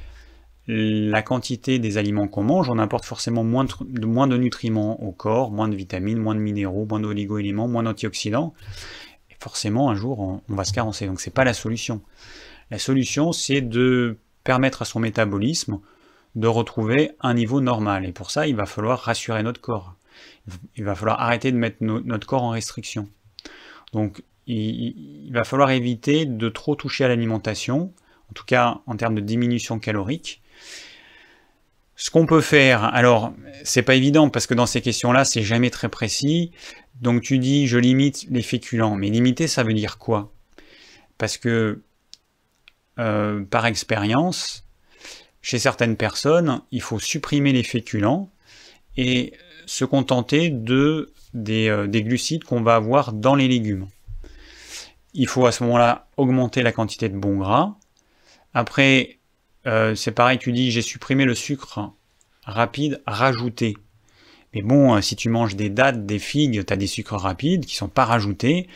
la 0.73 1.23
quantité 1.23 1.79
des 1.79 1.99
aliments 1.99 2.29
qu'on 2.29 2.45
mange, 2.45 2.69
on 2.71 2.79
apporte 2.79 3.05
forcément 3.05 3.45
moins 3.45 3.65
de, 3.65 4.37
nutriments 4.37 5.03
au 5.03 5.13
corps, 5.13 5.51
moins 5.51 5.69
de 5.69 5.75
vitamines, 5.75 6.19
moins 6.19 6.35
de 6.35 6.41
minéraux, 6.41 6.87
moins 6.89 7.01
d'oligo-éléments, 7.01 7.69
moins 7.69 7.83
d'antioxydants. 7.83 8.55
Et 9.31 9.37
forcément, 9.41 9.91
un 9.91 9.95
jour, 9.95 10.21
on, 10.21 10.55
va 10.55 10.65
se 10.65 10.73
carencer. 10.73 11.07
Donc, 11.07 11.21
c'est 11.21 11.35
pas 11.35 11.45
la 11.45 11.55
solution. 11.55 12.03
La 12.71 12.79
solution, 12.79 13.33
c'est 13.33 13.61
de 13.61 14.17
permettre 14.45 14.83
à 14.83 14.85
son 14.85 15.01
métabolisme 15.01 15.81
de 16.37 16.47
retrouver 16.47 17.13
un 17.21 17.35
niveau 17.35 17.61
normal. 17.61 18.07
Et 18.07 18.13
pour 18.13 18.31
ça, 18.31 18.47
il 18.47 18.55
va 18.55 18.67
falloir 18.67 19.01
rassurer 19.01 19.43
notre 19.43 19.61
corps 19.61 19.97
il 20.77 20.85
va 20.85 20.95
falloir 20.95 21.21
arrêter 21.21 21.53
de 21.53 21.57
mettre 21.57 21.79
notre 21.81 22.27
corps 22.27 22.43
en 22.43 22.51
restriction. 22.51 23.09
Donc 23.93 24.23
il, 24.47 25.31
va 25.33 25.45
falloir 25.45 25.71
éviter 25.71 26.27
de 26.27 26.49
trop 26.49 26.75
toucher 26.75 27.05
à 27.05 27.09
l'alimentation, 27.09 27.93
en 28.31 28.33
tout 28.35 28.45
cas 28.45 28.81
en 28.87 28.97
termes 28.97 29.15
de 29.15 29.21
diminution 29.21 29.79
calorique. 29.79 30.40
Ce 32.01 32.09
qu'on 32.09 32.25
peut 32.25 32.41
faire, 32.41 32.83
alors 32.83 33.35
c'est 33.63 33.83
pas 33.83 33.95
évident 33.95 34.31
parce 34.31 34.47
que 34.47 34.55
dans 34.55 34.65
ces 34.65 34.81
questions-là, 34.81 35.27
c'est 35.27 35.43
jamais 35.43 35.69
très 35.69 35.91
précis. 35.91 36.51
Donc 37.03 37.21
tu 37.21 37.39
dis 37.39 37.67
je 37.67 37.77
limite 37.77 38.25
les 38.31 38.41
féculents, 38.41 38.97
mais 38.97 39.11
limiter 39.11 39.47
ça 39.47 39.65
veut 39.65 39.75
dire 39.75 39.99
quoi? 39.99 40.33
Parce 41.19 41.37
que 41.37 41.83
euh, 42.99 43.45
par 43.45 43.67
expérience, 43.67 44.65
chez 45.43 45.59
certaines 45.59 45.99
personnes, 45.99 46.63
il 46.71 46.81
faut 46.81 46.99
supprimer 46.99 47.53
les 47.53 47.63
féculents 47.63 48.31
et 48.97 49.35
se 49.67 49.85
contenter 49.85 50.49
de, 50.49 51.13
euh, 51.37 51.87
des, 51.87 52.03
glucides 52.03 52.45
qu'on 52.45 52.63
va 52.63 52.77
avoir 52.77 53.13
dans 53.13 53.35
les 53.35 53.47
légumes. 53.47 53.89
Il 55.13 55.29
faut 55.29 55.45
à 55.45 55.53
ce 55.53 55.65
moment-là 55.65 56.09
augmenter 56.17 56.63
la 56.63 56.73
quantité 56.73 57.11
de 57.11 57.19
bons 57.19 57.37
gras. 57.37 57.77
Après, 58.55 59.20
euh, 59.67 59.95
c'est 59.95 60.13
pareil, 60.13 60.39
tu 60.39 60.53
dis 60.53 60.71
j'ai 60.71 60.83
supprimé 60.83 61.25
le 61.25 61.35
sucre 61.35 61.93
rapide, 62.45 63.03
rajouté. 63.07 63.77
Mais 64.55 64.63
bon, 64.63 64.97
euh, 64.97 65.01
si 65.01 65.17
tu 65.17 65.29
manges 65.29 65.57
des 65.57 65.71
dattes, 65.71 66.07
des 66.07 66.19
figues, 66.19 66.65
tu 66.65 66.73
as 66.73 66.77
des 66.77 66.87
sucres 66.87 67.17
rapides 67.17 67.65
qui 67.67 67.77
sont 67.77 67.89
pas 67.89 68.05
rajoutés, 68.05 68.69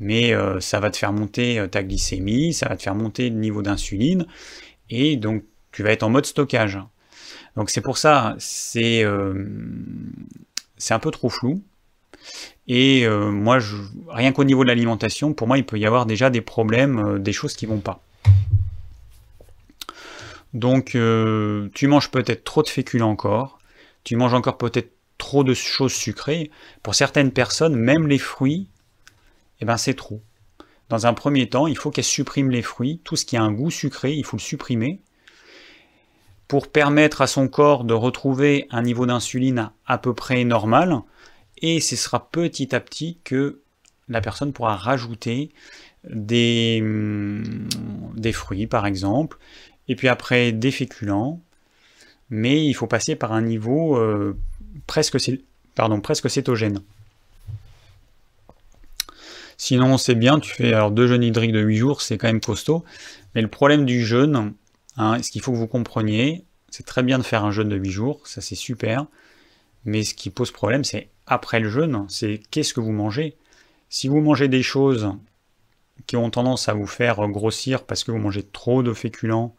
mais 0.00 0.34
ça 0.60 0.80
va 0.80 0.90
te 0.90 0.96
faire 0.96 1.12
monter 1.12 1.64
ta 1.70 1.84
glycémie, 1.84 2.52
ça 2.52 2.68
va 2.68 2.76
te 2.76 2.82
faire 2.82 2.96
monter 2.96 3.30
le 3.30 3.36
niveau 3.36 3.62
d'insuline, 3.62 4.26
et 4.90 5.16
donc 5.16 5.44
tu 5.70 5.82
vas 5.82 5.92
être 5.92 6.02
en 6.02 6.10
mode 6.10 6.26
stockage. 6.26 6.78
Donc 7.56 7.70
c'est 7.70 7.80
pour 7.80 7.98
ça, 7.98 8.34
c'est 8.38 9.04
euh, 9.04 9.46
un 10.90 10.98
peu 10.98 11.10
trop 11.10 11.28
flou. 11.28 11.62
Et 12.68 13.04
euh, 13.04 13.30
moi, 13.30 13.58
rien 14.08 14.32
qu'au 14.32 14.44
niveau 14.44 14.62
de 14.62 14.68
l'alimentation, 14.68 15.34
pour 15.34 15.48
moi, 15.48 15.58
il 15.58 15.64
peut 15.64 15.78
y 15.78 15.86
avoir 15.86 16.06
déjà 16.06 16.30
des 16.30 16.40
problèmes, 16.40 16.98
euh, 16.98 17.18
des 17.18 17.32
choses 17.32 17.54
qui 17.54 17.66
vont 17.66 17.80
pas. 17.80 18.00
Donc, 20.54 20.96
tu 21.74 21.86
manges 21.86 22.10
peut-être 22.10 22.44
trop 22.44 22.62
de 22.62 22.68
féculents 22.68 23.10
encore, 23.10 23.58
tu 24.04 24.16
manges 24.16 24.34
encore 24.34 24.58
peut-être 24.58 24.92
trop 25.18 25.44
de 25.44 25.54
choses 25.54 25.92
sucrées. 25.92 26.50
Pour 26.82 26.94
certaines 26.94 27.32
personnes, 27.32 27.76
même 27.76 28.08
les 28.08 28.18
fruits, 28.18 28.68
eh 29.60 29.64
ben, 29.64 29.76
c'est 29.76 29.94
trop. 29.94 30.20
Dans 30.88 31.06
un 31.06 31.14
premier 31.14 31.48
temps, 31.48 31.66
il 31.66 31.76
faut 31.76 31.90
qu'elles 31.90 32.04
suppriment 32.04 32.50
les 32.50 32.62
fruits. 32.62 33.00
Tout 33.04 33.16
ce 33.16 33.24
qui 33.24 33.36
a 33.36 33.42
un 33.42 33.52
goût 33.52 33.70
sucré, 33.70 34.12
il 34.12 34.24
faut 34.24 34.36
le 34.36 34.42
supprimer 34.42 35.00
pour 36.52 36.68
permettre 36.68 37.22
à 37.22 37.26
son 37.26 37.48
corps 37.48 37.82
de 37.84 37.94
retrouver 37.94 38.66
un 38.70 38.82
niveau 38.82 39.06
d'insuline 39.06 39.70
à 39.86 39.96
peu 39.96 40.12
près 40.12 40.44
normal, 40.44 40.98
et 41.62 41.80
ce 41.80 41.96
sera 41.96 42.28
petit 42.30 42.74
à 42.74 42.80
petit 42.80 43.16
que 43.24 43.62
la 44.10 44.20
personne 44.20 44.52
pourra 44.52 44.76
rajouter 44.76 45.48
des, 46.04 46.80
hum, 46.82 47.68
des 48.14 48.32
fruits 48.32 48.66
par 48.66 48.84
exemple, 48.84 49.38
et 49.92 49.96
puis 49.96 50.08
après 50.08 50.52
des 50.52 50.70
féculents, 50.70 51.40
mais 52.30 52.66
il 52.66 52.74
faut 52.74 52.86
passer 52.86 53.14
par 53.14 53.32
un 53.32 53.42
niveau 53.42 53.96
euh, 53.96 54.36
presque, 54.86 55.18
pardon, 55.74 56.00
cétogène. 56.28 56.80
Sinon 59.56 59.98
c'est 59.98 60.14
bien, 60.14 60.40
tu 60.40 60.52
fais 60.52 60.72
deux 60.90 61.06
jeûnes 61.06 61.22
hydriques 61.22 61.52
de 61.52 61.60
8 61.60 61.76
jours, 61.76 62.02
c'est 62.02 62.18
quand 62.18 62.26
même 62.26 62.40
costaud, 62.40 62.84
mais 63.34 63.42
le 63.42 63.48
problème 63.48 63.84
du 63.84 64.04
jeûne, 64.04 64.54
Hein, 64.96 65.22
ce 65.22 65.30
qu'il 65.30 65.40
faut 65.40 65.52
que 65.52 65.56
vous 65.56 65.66
compreniez, 65.66 66.44
c'est 66.68 66.84
très 66.84 67.02
bien 67.02 67.18
de 67.18 67.22
faire 67.22 67.44
un 67.44 67.50
jeûne 67.50 67.68
de 67.68 67.76
8 67.76 67.90
jours, 67.90 68.26
ça 68.26 68.40
c'est 68.40 68.54
super, 68.54 69.06
mais 69.84 70.04
ce 70.04 70.14
qui 70.14 70.30
pose 70.30 70.50
problème, 70.50 70.84
c'est 70.84 71.08
après 71.26 71.60
le 71.60 71.70
jeûne, 71.70 72.04
c'est 72.08 72.40
qu'est-ce 72.50 72.74
que 72.74 72.80
vous 72.80 72.92
mangez? 72.92 73.36
Si 73.88 74.08
vous 74.08 74.20
mangez 74.20 74.48
des 74.48 74.62
choses 74.62 75.12
qui 76.06 76.16
ont 76.16 76.30
tendance 76.30 76.68
à 76.68 76.74
vous 76.74 76.86
faire 76.86 77.26
grossir 77.28 77.84
parce 77.84 78.04
que 78.04 78.10
vous 78.10 78.18
mangez 78.18 78.42
trop 78.42 78.82
de 78.82 78.92
féculents, 78.92 79.54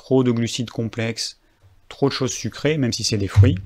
trop 0.00 0.24
de 0.24 0.32
glucides 0.32 0.70
complexes, 0.70 1.38
trop 1.90 2.08
de 2.08 2.14
choses 2.14 2.32
sucrées, 2.32 2.78
même 2.78 2.90
si 2.90 3.04
c'est 3.04 3.18
des 3.18 3.28
fruits. 3.28 3.58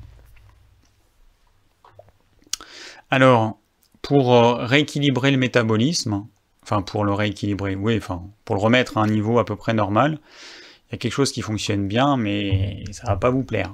Alors, 3.08 3.60
pour 4.02 4.34
euh, 4.34 4.66
rééquilibrer 4.66 5.30
le 5.30 5.36
métabolisme, 5.36 6.26
enfin 6.64 6.82
pour 6.82 7.04
le 7.04 7.12
rééquilibrer, 7.12 7.76
oui, 7.76 7.96
enfin 7.96 8.20
pour 8.44 8.56
le 8.56 8.60
remettre 8.60 8.98
à 8.98 9.02
un 9.02 9.06
niveau 9.06 9.38
à 9.38 9.44
peu 9.44 9.54
près 9.54 9.74
normal, 9.74 10.18
il 10.88 10.92
y 10.92 10.94
a 10.96 10.98
quelque 10.98 11.12
chose 11.12 11.30
qui 11.30 11.40
fonctionne 11.40 11.86
bien, 11.86 12.16
mais 12.16 12.82
ça 12.90 13.04
va 13.06 13.16
pas 13.16 13.30
vous 13.30 13.44
plaire. 13.44 13.72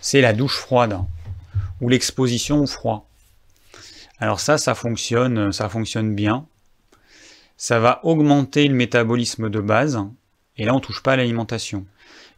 C'est 0.00 0.22
la 0.22 0.32
douche 0.32 0.56
froide 0.56 0.98
ou 1.82 1.90
l'exposition 1.90 2.62
au 2.62 2.66
froid. 2.66 3.06
Alors 4.18 4.40
ça, 4.40 4.56
ça 4.56 4.74
fonctionne, 4.74 5.52
ça 5.52 5.68
fonctionne 5.68 6.14
bien. 6.14 6.46
Ça 7.58 7.78
va 7.78 8.00
augmenter 8.04 8.68
le 8.68 8.74
métabolisme 8.74 9.50
de 9.50 9.60
base, 9.60 10.00
et 10.56 10.64
là 10.64 10.74
on 10.74 10.80
touche 10.80 11.02
pas 11.02 11.12
à 11.12 11.16
l'alimentation. 11.16 11.86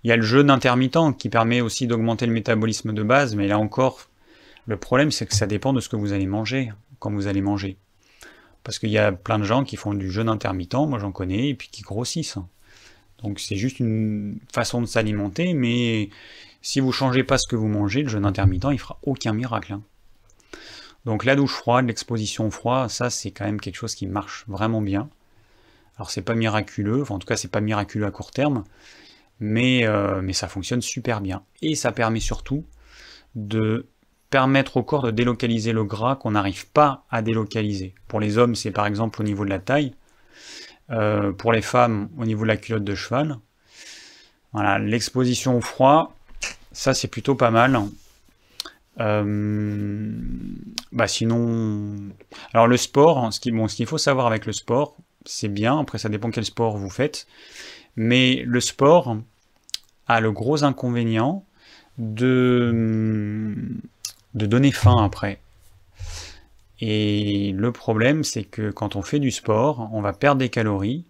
Il 0.05 0.11
y 0.11 0.13
a 0.13 0.17
le 0.17 0.23
jeûne 0.23 0.51
intermittent 0.51 1.17
qui 1.19 1.29
permet 1.29 1.61
aussi 1.61 1.87
d'augmenter 1.87 2.27
le 2.27 2.33
métabolisme 2.33 2.93
de 2.93 3.03
base, 3.03 3.35
mais 3.35 3.49
là 3.49 3.59
encore, 3.59 4.09
le 4.67 4.77
problème 4.77 5.11
c'est 5.11 5.27
que 5.27 5.35
ça 5.35 5.47
dépend 5.47 5.73
de 5.73 5.81
ce 5.81 5.89
que 5.89 5.97
vous 5.97 6.13
allez 6.13 6.27
manger 6.27 6.73
quand 6.99 7.11
vous 7.11 7.27
allez 7.27 7.43
manger. 7.43 7.77
Parce 8.63 8.79
qu'il 8.79 8.91
y 8.91 8.99
a 8.99 9.13
plein 9.13 9.39
de 9.39 9.45
gens 9.45 9.65
qui 9.65 9.77
font 9.77 9.95
du 9.95 10.11
jeûne 10.11 10.29
intermittent, 10.29 10.75
moi 10.75 10.99
j'en 10.99 11.13
connais, 11.13 11.51
et 11.51 11.55
puis 11.55 11.69
qui 11.69 11.83
grossissent. 11.83 12.39
Donc 13.23 13.41
c'est 13.41 13.57
juste 13.57 13.81
une 13.81 14.39
façon 14.53 14.81
de 14.81 14.87
s'alimenter, 14.87 15.55
mais 15.55 16.11
si 16.63 16.81
vous 16.81 16.93
changez 16.93 17.23
pas 17.23 17.39
ce 17.39 17.47
que 17.49 17.57
vous 17.57 17.69
mangez, 17.69 18.03
le 18.03 18.09
jeûne 18.09 18.25
intermittent, 18.25 18.67
il 18.73 18.79
fera 18.79 18.99
aucun 19.05 19.33
miracle. 19.33 19.73
Hein. 19.73 19.83
Donc 21.05 21.25
la 21.25 21.37
douche 21.37 21.53
froide, 21.53 21.87
l'exposition 21.87 22.49
au 22.49 22.51
froid, 22.51 22.89
ça 22.89 23.11
c'est 23.11 23.31
quand 23.31 23.45
même 23.45 23.61
quelque 23.61 23.77
chose 23.77 23.95
qui 23.95 24.07
marche 24.07 24.45
vraiment 24.49 24.83
bien. 24.83 25.09
Alors 25.97 26.11
c'est 26.11 26.23
pas 26.23 26.35
miraculeux, 26.35 27.03
enfin, 27.03 27.15
en 27.15 27.19
tout 27.19 27.27
cas 27.27 27.37
c'est 27.37 27.51
pas 27.51 27.61
miraculeux 27.61 28.07
à 28.07 28.11
court 28.11 28.31
terme, 28.31 28.65
mais, 29.41 29.87
euh, 29.87 30.21
mais 30.23 30.33
ça 30.33 30.49
fonctionne 30.49 30.83
super 30.83 31.21
bien. 31.21 31.43
Et 31.63 31.75
ça 31.75 31.93
permet 31.93 32.21
surtout 32.21 32.65
de 33.35 33.87
permettre 34.31 34.77
au 34.77 34.83
corps 34.83 35.05
de 35.05 35.11
délocaliser 35.11 35.73
le 35.73 35.85
gras 35.85 36.17
qu'on 36.17 36.33
n'arrive 36.33 36.69
pas 36.71 37.05
à 37.11 37.23
délocaliser. 37.23 37.95
Pour 38.09 38.21
les 38.21 38.39
hommes, 38.39 38.55
c'est 38.55 38.73
par 38.73 38.87
exemple 38.87 39.21
au 39.21 39.25
niveau 39.25 39.45
de 39.45 39.51
la 39.51 39.59
taille. 39.59 39.95
Euh, 40.91 41.33
pour 41.33 41.53
les 41.53 41.63
femmes, 41.63 42.09
au 42.17 42.25
niveau 42.25 42.43
de 42.43 42.49
la 42.49 42.57
culotte 42.57 42.85
de 42.85 42.95
cheval. 42.95 43.39
Voilà, 44.53 44.79
l'exposition 44.79 45.57
au 45.57 45.61
froid, 45.61 46.15
ça 46.73 46.95
c'est 46.95 47.09
plutôt 47.09 47.35
pas 47.35 47.51
mal. 47.51 47.81
Euh, 49.01 50.13
bah 50.93 51.09
sinon, 51.09 51.95
alors 52.55 52.67
le 52.67 52.77
sport, 52.77 53.33
ce 53.33 53.41
qu'il 53.41 53.55
bon, 53.55 53.69
ce 53.69 53.77
qu'il 53.77 53.87
faut 53.87 53.99
savoir 53.99 54.27
avec 54.27 54.47
le 54.47 54.53
sport, 54.53 54.97
c'est 55.27 55.49
bien. 55.49 55.79
Après, 55.79 55.99
ça 55.99 56.09
dépend 56.09 56.31
quel 56.31 56.45
sport 56.45 56.77
vous 56.77 56.91
faites, 56.91 57.27
mais 57.97 58.43
le 58.47 58.61
sport 58.61 59.17
a 60.07 60.21
le 60.21 60.33
gros 60.33 60.65
inconvénient 60.65 61.45
de 61.99 63.55
donner 64.35 64.73
faim 64.73 64.97
après. 65.03 65.41
Et 66.81 67.53
le 67.53 67.73
problème, 67.73 68.23
c'est 68.23 68.45
que 68.45 68.71
quand 68.71 68.97
on 68.97 69.03
fait 69.03 69.19
du 69.19 69.31
sport, 69.31 69.89
on 69.93 70.03
va 70.03 70.13
perdre 70.13 70.41
des 70.41 70.51
calories. 70.51 71.05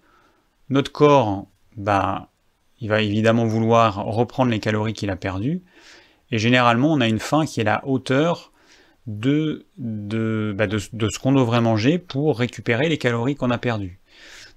Notre 0.70 0.92
corps, 0.92 1.46
bah, 1.76 2.28
il 2.80 2.88
va 2.88 3.02
évidemment 3.02 3.46
vouloir 3.46 4.04
reprendre 4.04 4.50
les 4.50 4.60
calories 4.60 4.92
qu'il 4.92 5.10
a 5.10 5.16
perdues. 5.16 5.62
Et 6.30 6.38
généralement, 6.38 6.92
on 6.92 7.00
a 7.00 7.08
une 7.08 7.18
faim 7.18 7.46
qui 7.46 7.60
est 7.60 7.64
la 7.64 7.86
hauteur 7.86 8.52
de, 9.06 9.66
de, 9.78 10.54
bah, 10.56 10.66
ce 10.68 11.18
qu'on 11.18 11.32
devrait 11.32 11.60
manger 11.60 11.98
pour 11.98 12.38
récupérer 12.38 12.88
les 12.88 12.98
calories 12.98 13.36
qu'on 13.36 13.50
a 13.50 13.58
perdues. 13.58 13.98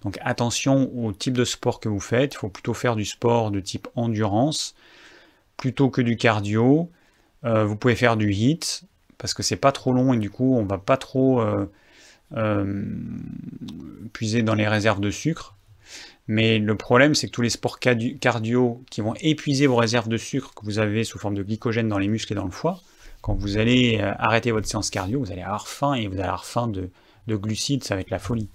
Donc 0.04 0.18
attention 0.22 0.92
au 0.98 1.12
type 1.12 1.34
de 1.34 1.46
sport 1.46 1.80
que 1.80 1.90
vous 1.90 2.00
faites. 2.00 2.36
Il 2.36 2.38
faut 2.38 2.50
plutôt 2.50 2.74
faire 2.74 2.96
du 2.96 3.06
sport 3.06 3.52
de 3.52 3.60
type 3.60 3.88
endurance 3.96 4.76
plutôt 5.58 5.90
que 5.90 6.02
du 6.02 6.18
cardio. 6.18 6.90
Euh, 7.46 7.66
vous 7.66 7.76
pouvez 7.76 7.96
faire 7.96 8.18
du 8.18 8.32
HIIT 8.34 8.84
parce 9.18 9.34
que 9.34 9.44
c'est 9.44 9.58
pas 9.58 9.72
trop 9.72 9.94
long 9.94 10.14
et 10.14 10.18
du 10.18 10.30
coup 10.30 10.56
on 10.58 10.66
va 10.66 10.78
pas 10.78 10.98
trop 10.98 11.42
euh, 11.42 11.66
euh, 12.36 12.84
puiser 14.14 14.42
dans 14.42 14.56
les 14.56 14.68
réserves 14.68 15.02
de 15.02 15.12
sucre. 15.12 15.56
Mais 16.28 16.60
le 16.60 16.76
problème 16.76 17.16
c'est 17.16 17.28
que 17.28 17.32
tous 17.32 17.42
les 17.42 17.50
sports 17.50 17.80
cardio 17.80 18.84
qui 18.90 19.02
vont 19.02 19.16
épuiser 19.20 19.68
vos 19.68 19.76
réserves 19.76 20.08
de 20.08 20.18
sucre 20.18 20.54
que 20.54 20.64
vous 20.64 20.80
avez 20.80 21.04
sous 21.04 21.20
forme 21.20 21.36
de 21.36 21.44
glycogène 21.44 21.90
dans 21.90 21.98
les 21.98 22.08
muscles 22.08 22.34
et 22.34 22.36
dans 22.36 22.46
le 22.46 22.52
foie, 22.52 22.82
quand 23.22 23.34
vous 23.34 23.58
allez 23.58 24.00
arrêter 24.00 24.52
votre 24.52 24.68
séance 24.68 24.90
cardio, 24.90 25.20
vous 25.20 25.32
allez 25.32 25.42
avoir 25.42 25.68
faim 25.68 25.96
et 25.96 26.08
vous 26.08 26.14
allez 26.14 26.24
avoir 26.24 26.46
faim 26.46 26.68
de, 26.68 26.90
glucides, 27.28 27.84
ça 27.84 27.96
va 27.96 28.02
être 28.02 28.12
la 28.12 28.20
folie. 28.20 28.50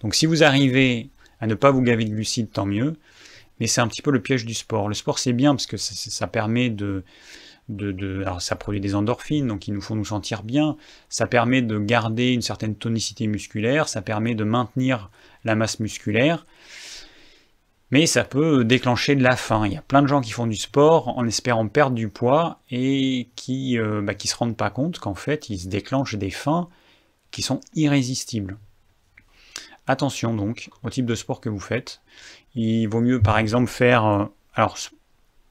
Donc 0.00 0.14
si 0.14 0.26
vous 0.26 0.42
arrivez 0.42 1.10
à 1.40 1.46
ne 1.46 1.54
pas 1.54 1.70
vous 1.70 1.82
gaver 1.82 2.04
de 2.04 2.10
glucides, 2.10 2.50
tant 2.50 2.66
mieux. 2.66 2.96
Mais 3.58 3.66
c'est 3.66 3.80
un 3.80 3.88
petit 3.88 4.02
peu 4.02 4.10
le 4.10 4.22
piège 4.22 4.46
du 4.46 4.54
sport. 4.54 4.88
Le 4.88 4.94
sport 4.94 5.18
c'est 5.18 5.32
bien 5.32 5.54
parce 5.54 5.66
que 5.66 5.76
ça 5.76 6.26
permet 6.26 6.70
de, 6.70 7.04
alors 8.22 8.42
ça 8.42 8.56
produit 8.56 8.80
des 8.80 8.94
endorphines, 8.94 9.46
donc 9.46 9.68
il 9.68 9.74
nous 9.74 9.80
faut 9.80 9.94
nous 9.94 10.04
sentir 10.04 10.42
bien, 10.42 10.76
ça 11.08 11.26
permet 11.26 11.62
de 11.62 11.78
garder 11.78 12.32
une 12.32 12.42
certaine 12.42 12.74
tonicité 12.74 13.26
musculaire, 13.26 13.88
ça 13.88 14.02
permet 14.02 14.34
de 14.34 14.44
maintenir 14.44 15.10
la 15.44 15.54
masse 15.54 15.78
musculaire, 15.78 16.46
mais 17.90 18.06
ça 18.06 18.24
peut 18.24 18.64
déclencher 18.64 19.14
de 19.14 19.22
la 19.22 19.36
faim. 19.36 19.66
Il 19.66 19.72
y 19.72 19.76
a 19.76 19.82
plein 19.82 20.02
de 20.02 20.06
gens 20.06 20.20
qui 20.20 20.30
font 20.30 20.46
du 20.46 20.56
sport 20.56 21.16
en 21.18 21.26
espérant 21.26 21.66
perdre 21.68 21.96
du 21.96 22.08
poids 22.08 22.60
et 22.70 23.28
qui 23.36 23.74
ne 23.74 23.82
euh, 23.82 24.02
bah, 24.02 24.14
se 24.18 24.34
rendent 24.34 24.56
pas 24.56 24.70
compte 24.70 24.98
qu'en 24.98 25.14
fait 25.14 25.50
ils 25.50 25.60
se 25.60 25.68
déclenchent 25.68 26.16
des 26.16 26.30
faims 26.30 26.68
qui 27.30 27.42
sont 27.42 27.60
irrésistibles. 27.74 28.58
Attention 29.86 30.34
donc 30.34 30.70
au 30.82 30.90
type 30.90 31.06
de 31.06 31.14
sport 31.14 31.40
que 31.40 31.48
vous 31.48 31.60
faites. 31.60 32.00
Il 32.54 32.86
vaut 32.86 33.00
mieux 33.00 33.20
par 33.20 33.38
exemple 33.38 33.68
faire 33.68 34.04
euh, 34.58 34.66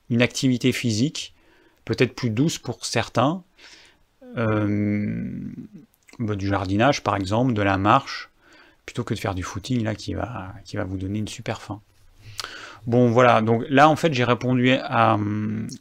une 0.09 0.21
activité 0.21 0.71
physique 0.71 1.33
peut-être 1.89 2.13
plus 2.13 2.29
douce 2.29 2.59
pour 2.59 2.85
certains, 2.85 3.43
euh, 4.37 5.27
bah, 6.19 6.35
du 6.35 6.47
jardinage 6.47 7.03
par 7.03 7.15
exemple, 7.15 7.53
de 7.53 7.63
la 7.63 7.79
marche, 7.79 8.29
plutôt 8.85 9.03
que 9.03 9.15
de 9.15 9.19
faire 9.19 9.33
du 9.33 9.41
footing 9.41 9.83
là 9.83 9.95
qui 9.95 10.13
va, 10.13 10.53
qui 10.65 10.77
va 10.77 10.83
vous 10.83 10.97
donner 10.97 11.17
une 11.17 11.27
super 11.27 11.63
faim. 11.63 11.81
Bon 12.85 13.09
voilà, 13.09 13.41
donc 13.41 13.63
là 13.69 13.89
en 13.89 13.95
fait 13.95 14.13
j'ai 14.13 14.23
répondu 14.23 14.71
à, 14.71 15.17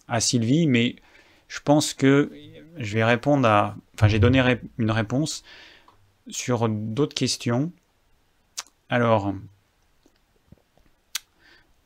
à, 0.08 0.20
Sylvie, 0.20 0.66
mais 0.66 0.96
je 1.46 1.60
pense 1.62 1.92
que 1.92 2.32
je 2.78 2.94
vais 2.94 3.04
répondre 3.04 3.46
à... 3.46 3.76
Enfin 3.94 4.08
j'ai 4.08 4.18
donné 4.18 4.42
une 4.78 4.90
réponse 4.90 5.44
sur 6.28 6.70
d'autres 6.70 7.14
questions. 7.14 7.70
Alors... 8.88 9.34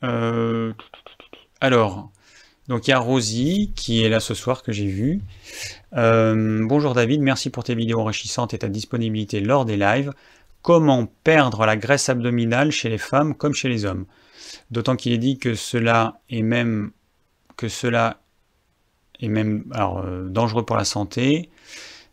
Euh, 0.03 0.73
alors, 1.61 2.11
donc 2.67 2.87
il 2.87 2.91
y 2.91 2.93
a 2.93 2.99
Rosie 2.99 3.71
qui 3.75 4.03
est 4.03 4.09
là 4.09 4.19
ce 4.19 4.33
soir 4.33 4.63
que 4.63 4.71
j'ai 4.71 4.87
vu. 4.87 5.21
Euh, 5.93 6.65
bonjour 6.65 6.93
David, 6.93 7.21
merci 7.21 7.49
pour 7.49 7.63
tes 7.63 7.73
vidéos 7.73 8.01
enrichissantes 8.01 8.53
et 8.53 8.59
ta 8.59 8.67
disponibilité 8.67 9.39
lors 9.39 9.63
des 9.63 9.77
lives. 9.77 10.11
Comment 10.61 11.05
perdre 11.23 11.65
la 11.65 11.77
graisse 11.77 12.09
abdominale 12.09 12.71
chez 12.71 12.89
les 12.89 12.97
femmes 12.97 13.33
comme 13.35 13.53
chez 13.53 13.69
les 13.69 13.85
hommes? 13.85 14.05
D'autant 14.71 14.95
qu'il 14.95 15.13
est 15.13 15.17
dit 15.17 15.37
que 15.37 15.55
cela 15.55 16.19
est 16.29 16.41
même 16.41 16.91
que 17.55 17.67
cela 17.67 18.21
est 19.19 19.29
même 19.29 19.63
euh, 19.75 20.27
dangereux 20.27 20.65
pour 20.65 20.75
la 20.75 20.85
santé. 20.85 21.49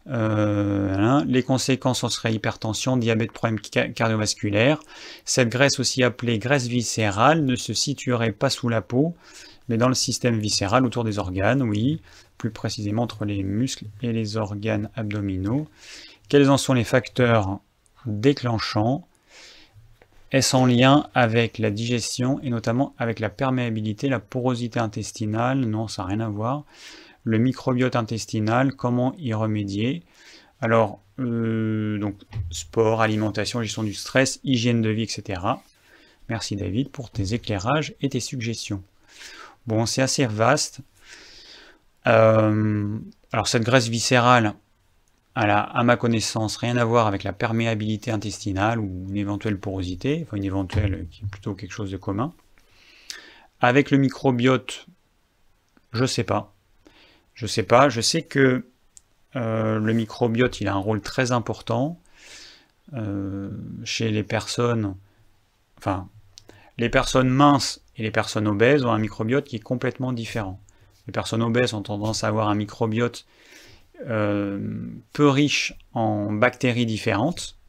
Euh, 0.09 1.25
les 1.27 1.43
conséquences 1.43 2.03
en 2.05 2.09
seraient 2.09 2.35
hypertension, 2.35 2.97
diabète, 2.97 3.33
problèmes 3.33 3.61
cardiovasculaires. 3.61 4.81
Cette 5.25 5.51
graisse 5.51 5.79
aussi 5.79 6.03
appelée 6.03 6.39
graisse 6.39 6.67
viscérale 6.67 7.45
ne 7.45 7.57
se 7.57 7.75
situerait 7.75 8.33
pas 8.33 8.51
sous 8.51 8.69
la 8.69 8.81
peau, 8.81 9.15
mais 9.69 9.77
dans 9.77 9.89
le 9.89 9.95
système 9.95 10.39
viscéral 10.39 10.85
autour 10.87 11.05
des 11.05 11.19
organes, 11.19 11.63
oui, 11.63 12.01
plus 12.39 12.51
précisément 12.51 13.03
entre 13.03 13.25
les 13.25 13.43
muscles 13.43 13.87
et 14.03 14.13
les 14.13 14.37
organes 14.37 14.89
abdominaux. 14.97 15.69
Quels 16.29 16.51
en 16.51 16.57
sont 16.57 16.73
les 16.73 16.85
facteurs 16.85 17.61
déclenchants? 18.07 19.07
Est-ce 20.33 20.55
en 20.55 20.65
lien 20.65 21.09
avec 21.13 21.59
la 21.59 21.71
digestion 21.71 22.41
et 22.43 22.51
notamment 22.51 22.95
avec 22.99 23.19
la 23.19 23.31
perméabilité, 23.31 24.09
la 24.09 24.21
porosité 24.21 24.79
intestinale? 24.79 25.61
Non, 25.61 25.89
ça 25.89 26.03
n'a 26.03 26.09
rien 26.09 26.21
à 26.21 26.29
voir. 26.29 26.65
Le 27.25 27.39
microbiote 27.39 27.97
intestinal, 27.97 28.75
comment 28.75 29.15
y 29.19 29.35
remédier 29.35 30.03
Alors, 30.61 31.01
euh, 31.19 31.99
donc, 31.99 32.17
sport, 32.51 33.03
alimentation, 33.03 33.63
gestion 33.63 33.83
du 33.83 33.95
stress, 33.95 34.41
hygiène 34.43 34.81
de 34.81 34.91
vie, 34.91 35.03
etc. 35.03 35.41
Merci 36.29 36.57
David 36.57 36.91
pour 36.91 37.11
tes 37.11 37.35
éclairages 37.35 37.95
et 38.01 38.09
tes 38.09 38.21
suggestions. 38.21 38.83
Bon, 39.67 39.85
c'est 39.85 40.03
assez 40.03 40.27
vaste. 40.27 40.81
Euh, 42.07 42.99
alors 43.33 43.49
cette 43.49 43.63
graisse 43.63 43.89
viscérale, 43.89 44.55
elle 45.37 45.51
a, 45.51 45.61
à 45.61 45.83
ma 45.83 45.97
connaissance, 45.97 46.57
rien 46.57 46.77
à 46.77 46.85
voir 46.85 47.07
avec 47.07 47.25
la 47.25 47.33
perméabilité 47.33 48.11
intestinale 48.11 48.79
ou 48.79 49.07
une 49.09 49.17
éventuelle 49.17 49.59
porosité, 49.59 50.25
enfin 50.27 50.37
une 50.37 50.45
éventuelle 50.45 51.07
qui 51.11 51.23
est 51.23 51.29
plutôt 51.29 51.55
quelque 51.55 51.73
chose 51.73 51.91
de 51.91 51.97
commun. 51.97 52.33
Avec 53.61 53.91
le 53.91 53.99
microbiote, 53.99 54.87
je 55.93 56.07
sais 56.07 56.25
pas. 56.25 56.55
Je 57.35 57.47
sais 57.47 57.63
pas. 57.63 57.89
Je 57.89 58.01
sais 58.01 58.23
que 58.23 58.67
euh, 59.37 59.79
le 59.79 59.93
microbiote, 59.93 60.61
il 60.61 60.69
a 60.69 60.75
un 60.75 60.79
rôle 60.79 61.01
très 61.01 61.33
important. 61.33 62.01
chez 63.85 64.11
les 64.11 64.25
personnes, 64.25 64.97
enfin, 65.79 66.09
les 66.77 66.89
personnes 66.89 67.29
minces 67.29 67.83
et 67.97 68.03
les 68.03 68.11
personnes 68.11 68.49
obèses 68.49 68.85
ont 68.85 68.91
un 68.91 68.99
microbiote 68.99 69.45
qui 69.45 69.57
est 69.57 69.61
complètement 69.61 70.13
différent. 70.13 70.61
Les 71.07 71.13
personnes 71.13 71.43
obèses 71.43 71.73
ont 71.75 71.83
tendance 71.83 72.25
à 72.25 72.29
avoir 72.29 72.49
un 72.49 72.57
microbiote 72.57 73.27
peu 74.07 75.29
riche 75.29 75.75
en 75.93 76.33
bactéries 76.33 76.87
différentes, 76.87 77.61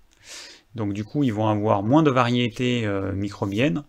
donc 0.76 0.94
du 0.94 1.04
coup, 1.04 1.24
ils 1.24 1.34
vont 1.34 1.48
avoir 1.48 1.84
moins 1.84 2.04
de 2.04 2.12
variétés 2.12 2.86
euh, 2.86 3.12
microbiennes, 3.14 3.84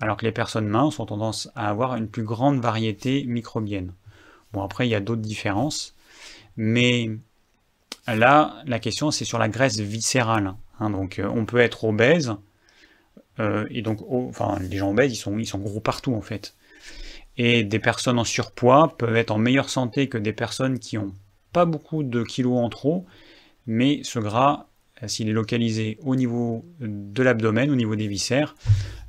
alors 0.00 0.16
que 0.16 0.24
les 0.24 0.32
personnes 0.32 0.66
minces 0.66 0.98
ont 0.98 1.06
tendance 1.06 1.50
à 1.54 1.68
avoir 1.68 1.96
une 1.96 2.08
plus 2.08 2.24
grande 2.24 2.60
variété 2.60 3.24
microbienne. 3.24 3.92
Bon, 4.52 4.62
après, 4.62 4.86
il 4.86 4.90
y 4.90 4.94
a 4.94 5.00
d'autres 5.00 5.22
différences, 5.22 5.94
mais 6.56 7.10
là, 8.06 8.62
la 8.66 8.78
question, 8.78 9.10
c'est 9.10 9.24
sur 9.24 9.38
la 9.38 9.48
graisse 9.48 9.78
viscérale. 9.80 10.54
Hein. 10.80 10.90
donc, 10.90 11.18
euh, 11.18 11.28
on 11.28 11.44
peut 11.44 11.58
être 11.58 11.84
obèse, 11.84 12.34
euh, 13.40 13.66
et 13.70 13.82
donc, 13.82 14.00
enfin, 14.08 14.58
les 14.60 14.76
gens 14.76 14.90
obèses, 14.90 15.12
ils 15.12 15.16
sont, 15.16 15.38
ils 15.38 15.46
sont 15.46 15.58
gros 15.58 15.80
partout, 15.80 16.14
en 16.14 16.20
fait. 16.20 16.54
Et 17.38 17.64
des 17.64 17.78
personnes 17.78 18.18
en 18.18 18.24
surpoids 18.24 18.94
peuvent 18.98 19.16
être 19.16 19.30
en 19.30 19.38
meilleure 19.38 19.70
santé 19.70 20.08
que 20.08 20.18
des 20.18 20.34
personnes 20.34 20.78
qui 20.78 20.98
ont 20.98 21.14
pas 21.52 21.64
beaucoup 21.64 22.02
de 22.02 22.22
kilos 22.22 22.58
en 22.58 22.68
trop, 22.68 23.06
mais 23.66 24.00
ce 24.04 24.18
gras 24.18 24.66
s'il 25.06 25.28
est 25.28 25.32
localisé 25.32 25.98
au 26.02 26.16
niveau 26.16 26.64
de 26.80 27.22
l'abdomen, 27.22 27.70
au 27.70 27.74
niveau 27.74 27.96
des 27.96 28.06
viscères, 28.06 28.54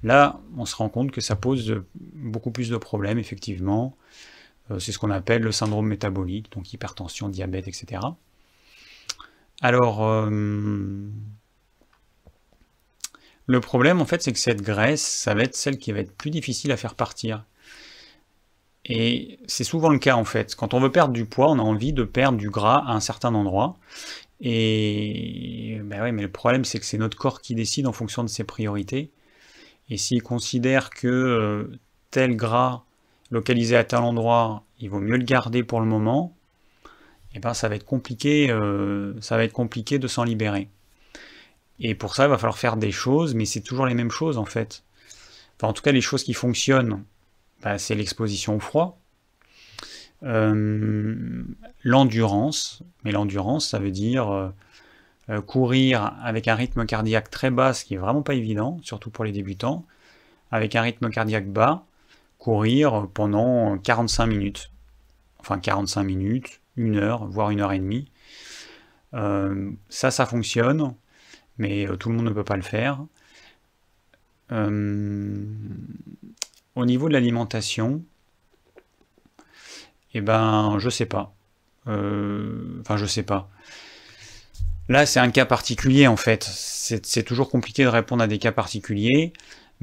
là, 0.04 0.40
on 0.58 0.66
se 0.66 0.76
rend 0.76 0.90
compte 0.90 1.12
que 1.12 1.22
ça 1.22 1.36
pose 1.36 1.82
beaucoup 1.96 2.52
plus 2.52 2.70
de 2.70 2.78
problèmes, 2.78 3.20
effectivement. 3.20 3.96
Euh, 4.72 4.80
c'est 4.80 4.92
ce 4.92 5.00
qu'on 5.00 5.12
appelle 5.12 5.42
le 5.42 5.52
syndrome 5.52 5.88
métabolique, 5.88 6.52
donc 6.52 6.72
hypertension, 6.74 7.30
diabète, 7.30 7.68
etc. 7.68 8.02
Alors, 9.62 10.04
euh, 10.04 10.30
le 13.46 13.60
problème, 13.60 14.02
en 14.02 14.06
fait, 14.06 14.22
c'est 14.22 14.32
que 14.32 14.40
cette 14.40 14.62
graisse, 14.62 15.06
ça 15.06 15.34
va 15.34 15.44
être 15.44 15.56
celle 15.56 15.78
qui 15.78 15.92
va 15.92 16.00
être 16.00 16.16
plus 16.16 16.32
difficile 16.32 16.72
à 16.72 16.78
faire 16.78 16.96
partir. 16.96 17.46
Et 18.86 19.40
c'est 19.48 19.64
souvent 19.64 19.90
le 19.90 20.00
cas, 20.00 20.16
en 20.16 20.26
fait. 20.26 20.56
Quand 20.56 20.74
on 20.74 20.80
veut 20.80 20.92
perdre 20.92 21.14
du 21.14 21.26
poids, 21.26 21.50
on 21.50 21.60
a 21.60 21.62
envie 21.62 21.94
de 21.94 22.04
perdre 22.04 22.38
du 22.38 22.50
gras 22.50 22.84
à 22.86 22.94
un 22.94 23.00
certain 23.00 23.34
endroit. 23.34 23.78
Et 24.42 25.80
ben 25.84 26.04
oui, 26.04 26.12
mais 26.12 26.22
le 26.22 26.32
problème, 26.32 26.66
c'est 26.66 26.80
que 26.80 26.86
c'est 26.86 26.98
notre 26.98 27.18
corps 27.18 27.42
qui 27.42 27.56
décide 27.56 27.88
en 27.88 27.94
fonction 27.94 28.24
de 28.24 28.30
ses 28.30 28.44
priorités. 28.44 29.12
Et 29.90 29.98
s'il 29.98 30.22
considère 30.22 30.90
que 30.90 31.08
euh, 31.08 31.80
tel 32.12 32.36
gras 32.36 32.84
localisé 33.32 33.76
à 33.76 33.84
tel 33.84 34.00
endroit, 34.00 34.64
il 34.80 34.90
vaut 34.90 35.00
mieux 35.00 35.18
le 35.18 35.24
garder 35.24 35.64
pour 35.64 35.80
le 35.80 35.86
moment, 35.86 36.36
et 37.34 37.38
eh 37.38 37.40
ben 37.40 37.54
ça 37.54 37.68
va 37.68 37.76
être 37.76 37.86
compliqué, 37.86 38.52
euh, 38.52 39.20
ça 39.22 39.38
va 39.38 39.44
être 39.44 39.54
compliqué 39.54 39.98
de 39.98 40.08
s'en 40.08 40.24
libérer. 40.24 40.70
Et 41.80 41.96
pour 41.96 42.16
ça, 42.16 42.26
il 42.26 42.30
va 42.30 42.38
falloir 42.38 42.60
faire 42.60 42.78
des 42.78 42.92
choses, 42.92 43.34
mais 43.34 43.46
c'est 43.46 43.62
toujours 43.62 43.88
les 43.88 43.96
mêmes 43.96 44.12
choses 44.12 44.38
en 44.38 44.46
fait. 44.46 44.84
En 45.62 45.72
tout 45.72 45.82
cas, 45.82 45.94
les 45.94 46.02
choses 46.02 46.24
qui 46.24 46.34
fonctionnent, 46.34 47.04
ben, 47.62 47.78
c'est 47.78 47.96
l'exposition 47.96 48.58
au 48.58 48.60
froid, 48.60 49.00
euh, 50.24 51.44
l'endurance, 51.84 52.84
mais 53.04 53.12
l'endurance, 53.12 53.70
ça 53.70 53.80
veut 53.80 53.92
dire 53.92 54.52
euh, 55.30 55.42
courir 55.42 56.14
avec 56.22 56.50
un 56.50 56.56
rythme 56.56 56.86
cardiaque 56.86 57.30
très 57.30 57.50
bas, 57.50 57.74
ce 57.74 57.86
qui 57.86 57.94
est 57.94 57.98
vraiment 57.98 58.24
pas 58.24 58.34
évident, 58.34 58.80
surtout 58.84 59.10
pour 59.10 59.24
les 59.24 59.32
débutants, 59.32 59.86
avec 60.52 60.76
un 60.76 60.82
rythme 60.82 61.10
cardiaque 61.10 61.48
bas, 61.48 61.86
courir 62.44 63.08
pendant 63.14 63.78
45 63.78 64.26
minutes, 64.26 64.70
enfin 65.40 65.60
45 65.60 66.04
minutes, 66.04 66.60
une 66.76 66.98
heure, 66.98 67.26
voire 67.28 67.52
une 67.52 67.62
heure 67.62 67.72
et 67.72 67.80
demie. 67.80 68.12
ça, 69.90 70.12
ça 70.12 70.26
fonctionne, 70.26 70.94
mais 71.58 71.88
tout 72.00 72.10
le 72.10 72.16
monde 72.16 72.26
ne 72.26 72.32
peut 72.32 72.44
pas 72.44 72.58
le 72.58 72.62
faire. 72.62 73.00
au 74.52 74.66
niveau 76.86 77.08
de 77.08 77.14
l'alimentation, 77.14 78.04
eh 80.14 80.20
ben, 80.20 80.78
je 80.80 80.90
sais 80.90 81.06
pas. 81.06 81.34
Euh, 81.88 82.82
enfin, 82.82 82.98
je 82.98 83.06
sais 83.06 83.24
pas. 83.24 83.50
Là, 84.90 85.06
c'est 85.06 85.20
un 85.20 85.32
cas 85.32 85.46
particulier 85.46 86.08
en 86.08 86.18
fait. 86.18 86.44
C'est 86.44 87.24
toujours 87.24 87.50
compliqué 87.50 87.84
de 87.84 87.90
répondre 87.90 88.22
à 88.22 88.28
des 88.28 88.38
cas 88.38 88.52
particuliers, 88.52 89.32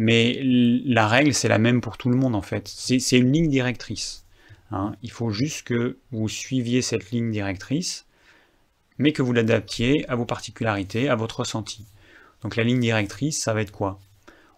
mais 0.02 0.40
la 0.42 1.06
règle, 1.06 1.34
c'est 1.34 1.46
la 1.46 1.58
même 1.58 1.82
pour 1.82 1.98
tout 1.98 2.08
le 2.08 2.16
monde 2.16 2.34
en 2.34 2.40
fait. 2.40 2.66
C'est 2.68 3.18
une 3.18 3.32
ligne 3.32 3.50
directrice. 3.50 4.24
Hein. 4.70 4.96
Il 5.02 5.10
faut 5.10 5.28
juste 5.28 5.66
que 5.66 5.98
vous 6.10 6.26
suiviez 6.26 6.80
cette 6.80 7.10
ligne 7.10 7.30
directrice, 7.30 8.06
mais 8.96 9.12
que 9.12 9.20
vous 9.20 9.34
l'adaptiez 9.34 10.08
à 10.08 10.14
vos 10.14 10.24
particularités, 10.24 11.10
à 11.10 11.16
votre 11.16 11.40
ressenti. 11.40 11.84
Donc 12.40 12.56
la 12.56 12.64
ligne 12.64 12.80
directrice, 12.80 13.42
ça 13.42 13.52
va 13.52 13.60
être 13.60 13.72
quoi? 13.72 14.00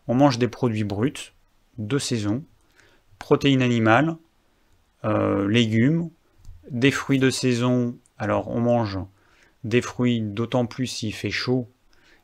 On 0.06 0.14
mange 0.14 0.38
des 0.38 0.46
produits 0.46 0.84
bruts, 0.84 1.32
de 1.76 1.98
saison, 1.98 2.44
protéines 3.18 3.62
animales, 3.62 4.16
euh, 5.04 5.48
légumes, 5.48 6.10
des 6.70 6.92
fruits 6.92 7.18
de 7.18 7.30
saison. 7.30 7.98
Alors 8.16 8.46
on 8.46 8.60
mange 8.60 9.00
des 9.64 9.82
fruits 9.82 10.20
d'autant 10.20 10.66
plus 10.66 10.86
s'il 10.86 11.12
fait 11.12 11.32
chaud 11.32 11.68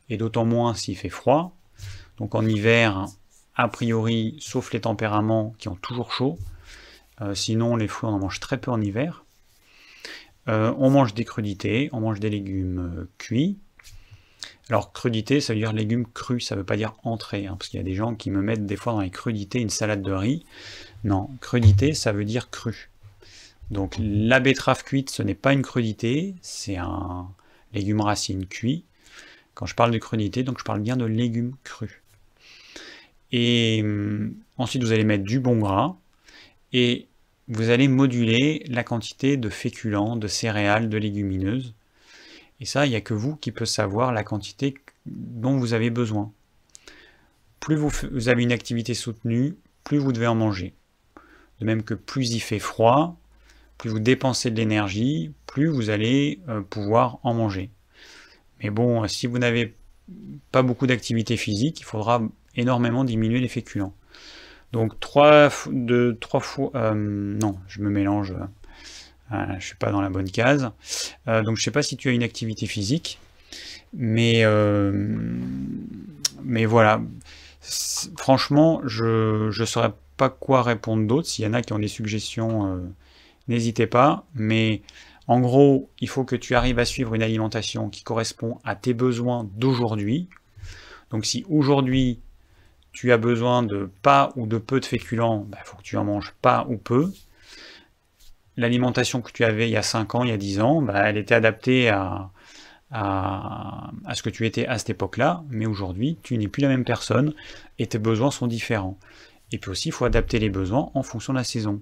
et 0.08 0.18
d'autant 0.18 0.44
moins 0.44 0.72
s'il 0.72 0.96
fait 0.96 1.08
froid. 1.08 1.57
Donc 2.18 2.34
en 2.34 2.44
hiver, 2.44 3.06
a 3.54 3.68
priori, 3.68 4.36
sauf 4.40 4.72
les 4.72 4.80
tempéraments 4.80 5.54
qui 5.58 5.68
ont 5.68 5.76
toujours 5.76 6.12
chaud. 6.12 6.38
Euh, 7.20 7.34
sinon, 7.34 7.76
les 7.76 7.88
fruits, 7.88 8.08
on 8.08 8.14
en 8.14 8.18
mange 8.18 8.40
très 8.40 8.58
peu 8.58 8.70
en 8.70 8.80
hiver. 8.80 9.24
Euh, 10.48 10.72
on 10.78 10.90
mange 10.90 11.14
des 11.14 11.24
crudités, 11.24 11.90
on 11.92 12.00
mange 12.00 12.20
des 12.20 12.30
légumes 12.30 13.06
cuits. 13.18 13.58
Alors 14.70 14.92
crudité, 14.92 15.40
ça 15.40 15.54
veut 15.54 15.58
dire 15.58 15.72
légumes 15.72 16.06
crus, 16.06 16.46
ça 16.46 16.54
veut 16.54 16.64
pas 16.64 16.76
dire 16.76 16.94
entrée, 17.02 17.46
hein, 17.46 17.56
parce 17.58 17.70
qu'il 17.70 17.78
y 17.78 17.80
a 17.80 17.84
des 17.84 17.94
gens 17.94 18.14
qui 18.14 18.30
me 18.30 18.42
mettent 18.42 18.66
des 18.66 18.76
fois 18.76 18.92
dans 18.92 19.00
les 19.00 19.10
crudités 19.10 19.60
une 19.60 19.70
salade 19.70 20.02
de 20.02 20.12
riz. 20.12 20.44
Non, 21.04 21.30
crudité, 21.40 21.94
ça 21.94 22.12
veut 22.12 22.26
dire 22.26 22.50
cru. 22.50 22.90
Donc 23.70 23.96
la 23.98 24.40
betterave 24.40 24.84
cuite, 24.84 25.10
ce 25.10 25.22
n'est 25.22 25.34
pas 25.34 25.54
une 25.54 25.62
crudité, 25.62 26.34
c'est 26.42 26.76
un 26.76 27.28
légume 27.72 28.02
racine 28.02 28.46
cuit. 28.46 28.84
Quand 29.54 29.66
je 29.66 29.74
parle 29.74 29.90
de 29.90 29.98
crudité, 29.98 30.42
donc 30.42 30.58
je 30.58 30.64
parle 30.64 30.80
bien 30.80 30.96
de 30.96 31.06
légumes 31.06 31.54
crus. 31.64 32.02
Et 33.32 33.80
hum, 33.82 34.34
ensuite, 34.56 34.82
vous 34.82 34.92
allez 34.92 35.04
mettre 35.04 35.24
du 35.24 35.40
bon 35.40 35.58
gras 35.58 35.96
et 36.72 37.08
vous 37.48 37.70
allez 37.70 37.88
moduler 37.88 38.64
la 38.68 38.84
quantité 38.84 39.36
de 39.36 39.48
féculents, 39.48 40.16
de 40.16 40.28
céréales, 40.28 40.88
de 40.88 40.98
légumineuses. 40.98 41.74
Et 42.60 42.66
ça, 42.66 42.86
il 42.86 42.90
n'y 42.90 42.96
a 42.96 43.00
que 43.00 43.14
vous 43.14 43.36
qui 43.36 43.52
peut 43.52 43.64
savoir 43.64 44.12
la 44.12 44.24
quantité 44.24 44.74
dont 45.06 45.56
vous 45.56 45.72
avez 45.72 45.90
besoin. 45.90 46.32
Plus 47.60 47.76
vous 47.76 48.28
avez 48.28 48.42
une 48.42 48.52
activité 48.52 48.94
soutenue, 48.94 49.56
plus 49.84 49.98
vous 49.98 50.12
devez 50.12 50.26
en 50.26 50.34
manger. 50.34 50.74
De 51.60 51.64
même 51.64 51.82
que 51.82 51.94
plus 51.94 52.32
il 52.32 52.40
fait 52.40 52.58
froid, 52.58 53.18
plus 53.78 53.90
vous 53.90 54.00
dépensez 54.00 54.50
de 54.50 54.56
l'énergie, 54.56 55.32
plus 55.46 55.68
vous 55.68 55.90
allez 55.90 56.40
euh, 56.48 56.60
pouvoir 56.60 57.18
en 57.22 57.34
manger. 57.34 57.70
Mais 58.62 58.70
bon, 58.70 59.06
si 59.08 59.26
vous 59.26 59.38
n'avez 59.38 59.74
pas 60.52 60.62
beaucoup 60.62 60.86
d'activité 60.86 61.36
physique, 61.36 61.80
il 61.80 61.84
faudra 61.84 62.22
énormément 62.58 63.04
diminuer 63.04 63.40
les 63.40 63.48
féculents. 63.48 63.94
Donc 64.72 65.00
3 65.00 65.50
de 65.70 66.16
3 66.20 66.40
fois 66.40 66.70
euh, 66.74 66.94
non, 66.94 67.58
je 67.68 67.80
me 67.80 67.88
mélange. 67.88 68.34
Euh, 69.32 69.44
je 69.58 69.64
suis 69.64 69.76
pas 69.76 69.90
dans 69.90 70.00
la 70.00 70.10
bonne 70.10 70.30
case. 70.30 70.70
donc 71.26 71.56
je 71.56 71.62
sais 71.62 71.70
pas 71.70 71.82
si 71.82 71.96
tu 71.96 72.08
as 72.08 72.12
une 72.12 72.22
activité 72.22 72.66
physique, 72.66 73.18
mais 73.94 74.44
mais 76.44 76.64
voilà. 76.64 77.00
Franchement, 78.16 78.80
je 78.84 79.46
ne 79.46 79.64
saurais 79.66 79.92
pas 80.16 80.28
quoi 80.28 80.62
répondre 80.62 81.06
d'autre. 81.06 81.28
S'il 81.28 81.44
y 81.44 81.48
en 81.48 81.54
a 81.54 81.62
qui 81.62 81.72
ont 81.72 81.78
des 81.78 81.88
suggestions, 81.88 82.74
euh, 82.74 82.78
n'hésitez 83.48 83.86
pas. 83.86 84.26
Mais 84.34 84.82
en 85.26 85.40
gros, 85.40 85.90
il 86.00 86.08
faut 86.08 86.24
que 86.24 86.36
tu 86.36 86.54
arrives 86.54 86.78
à 86.78 86.84
suivre 86.84 87.14
une 87.14 87.22
alimentation 87.22 87.88
qui 87.90 88.02
correspond 88.02 88.58
à 88.64 88.74
tes 88.74 88.94
besoins 88.94 89.48
d'aujourd'hui. 89.56 90.28
Donc 91.10 91.24
si 91.24 91.44
aujourd'hui 91.48 92.20
tu 92.98 93.12
as 93.12 93.16
besoin 93.16 93.62
de 93.62 93.88
pas 94.02 94.32
ou 94.34 94.48
de 94.48 94.58
peu 94.58 94.80
de 94.80 94.84
féculents, 94.84 95.44
il 95.46 95.50
bah, 95.52 95.58
faut 95.64 95.76
que 95.76 95.82
tu 95.82 95.96
en 95.96 96.02
manges 96.02 96.34
pas 96.42 96.66
ou 96.68 96.76
peu. 96.76 97.12
L'alimentation 98.56 99.22
que 99.22 99.30
tu 99.30 99.44
avais 99.44 99.68
il 99.68 99.70
y 99.70 99.76
a 99.76 99.82
5 99.82 100.16
ans, 100.16 100.24
il 100.24 100.30
y 100.30 100.32
a 100.32 100.36
10 100.36 100.60
ans, 100.60 100.82
bah, 100.82 101.08
elle 101.08 101.16
était 101.16 101.36
adaptée 101.36 101.90
à, 101.90 102.32
à, 102.90 103.92
ce 104.14 104.22
que 104.24 104.30
tu 104.30 104.46
étais 104.46 104.66
à 104.66 104.78
cette 104.78 104.90
époque-là, 104.90 105.44
mais 105.48 105.64
aujourd'hui, 105.64 106.18
tu 106.24 106.36
n'es 106.38 106.48
plus 106.48 106.60
la 106.60 106.66
même 106.66 106.84
personne 106.84 107.34
et 107.78 107.86
tes 107.86 107.98
besoins 107.98 108.32
sont 108.32 108.48
différents. 108.48 108.98
Et 109.52 109.58
puis 109.58 109.70
aussi, 109.70 109.90
il 109.90 109.92
faut 109.92 110.04
adapter 110.04 110.40
les 110.40 110.50
besoins 110.50 110.90
en 110.94 111.04
fonction 111.04 111.32
de 111.32 111.38
la 111.38 111.44
saison. 111.44 111.80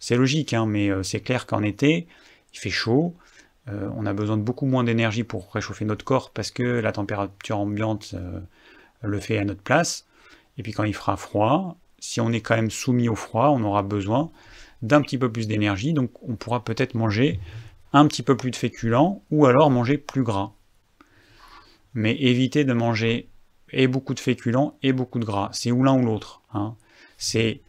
C'est 0.00 0.16
logique, 0.16 0.52
hein, 0.52 0.66
mais 0.66 0.90
euh, 0.90 1.04
c'est 1.04 1.20
clair 1.20 1.46
qu'en 1.46 1.62
été, 1.62 2.08
il 2.52 2.58
fait 2.58 2.70
chaud, 2.70 3.14
euh, 3.68 3.88
on 3.94 4.04
a 4.04 4.12
besoin 4.12 4.36
de 4.36 4.42
beaucoup 4.42 4.66
moins 4.66 4.82
d'énergie 4.82 5.22
pour 5.22 5.52
réchauffer 5.52 5.84
notre 5.84 6.04
corps 6.04 6.32
parce 6.32 6.50
que 6.50 6.64
la 6.64 6.90
température 6.90 7.58
ambiante 7.58 8.14
euh, 8.14 8.40
le 9.02 9.20
fait 9.20 9.38
à 9.38 9.44
notre 9.44 9.62
place. 9.62 10.05
Et 10.58 10.62
puis 10.62 10.72
quand 10.72 10.84
il 10.84 10.94
fera 10.94 11.16
froid, 11.16 11.76
si 11.98 12.20
on 12.20 12.32
est 12.32 12.40
quand 12.40 12.56
même 12.56 12.70
soumis 12.70 13.08
au 13.08 13.14
froid, 13.14 13.48
on 13.48 13.62
aura 13.62 13.82
besoin 13.82 14.30
d'un 14.82 15.00
petit 15.02 15.18
peu 15.18 15.30
plus 15.30 15.46
d'énergie, 15.46 15.92
donc 15.92 16.10
on 16.22 16.36
pourra 16.36 16.62
peut-être 16.64 16.94
manger 16.94 17.40
un 17.92 18.06
petit 18.06 18.22
peu 18.22 18.36
plus 18.36 18.50
de 18.50 18.56
féculents 18.56 19.22
ou 19.30 19.46
alors 19.46 19.70
manger 19.70 19.96
plus 19.98 20.22
gras. 20.22 20.52
mais 21.94 22.14
évitez 22.20 22.64
de 22.64 22.74
manger 22.74 23.28
et 23.72 23.88
beaucoup 23.88 24.14
de 24.14 24.20
féculents 24.20 24.78
et 24.82 24.92
beaucoup 24.92 25.18
de 25.18 25.24
gras. 25.24 25.48
C'est 25.52 25.72
ou 25.72 25.82
l'un 25.82 25.94
ou 25.94 26.04
l'autre. 26.04 26.42
Hein. 26.52 26.76
C'est 27.16 27.62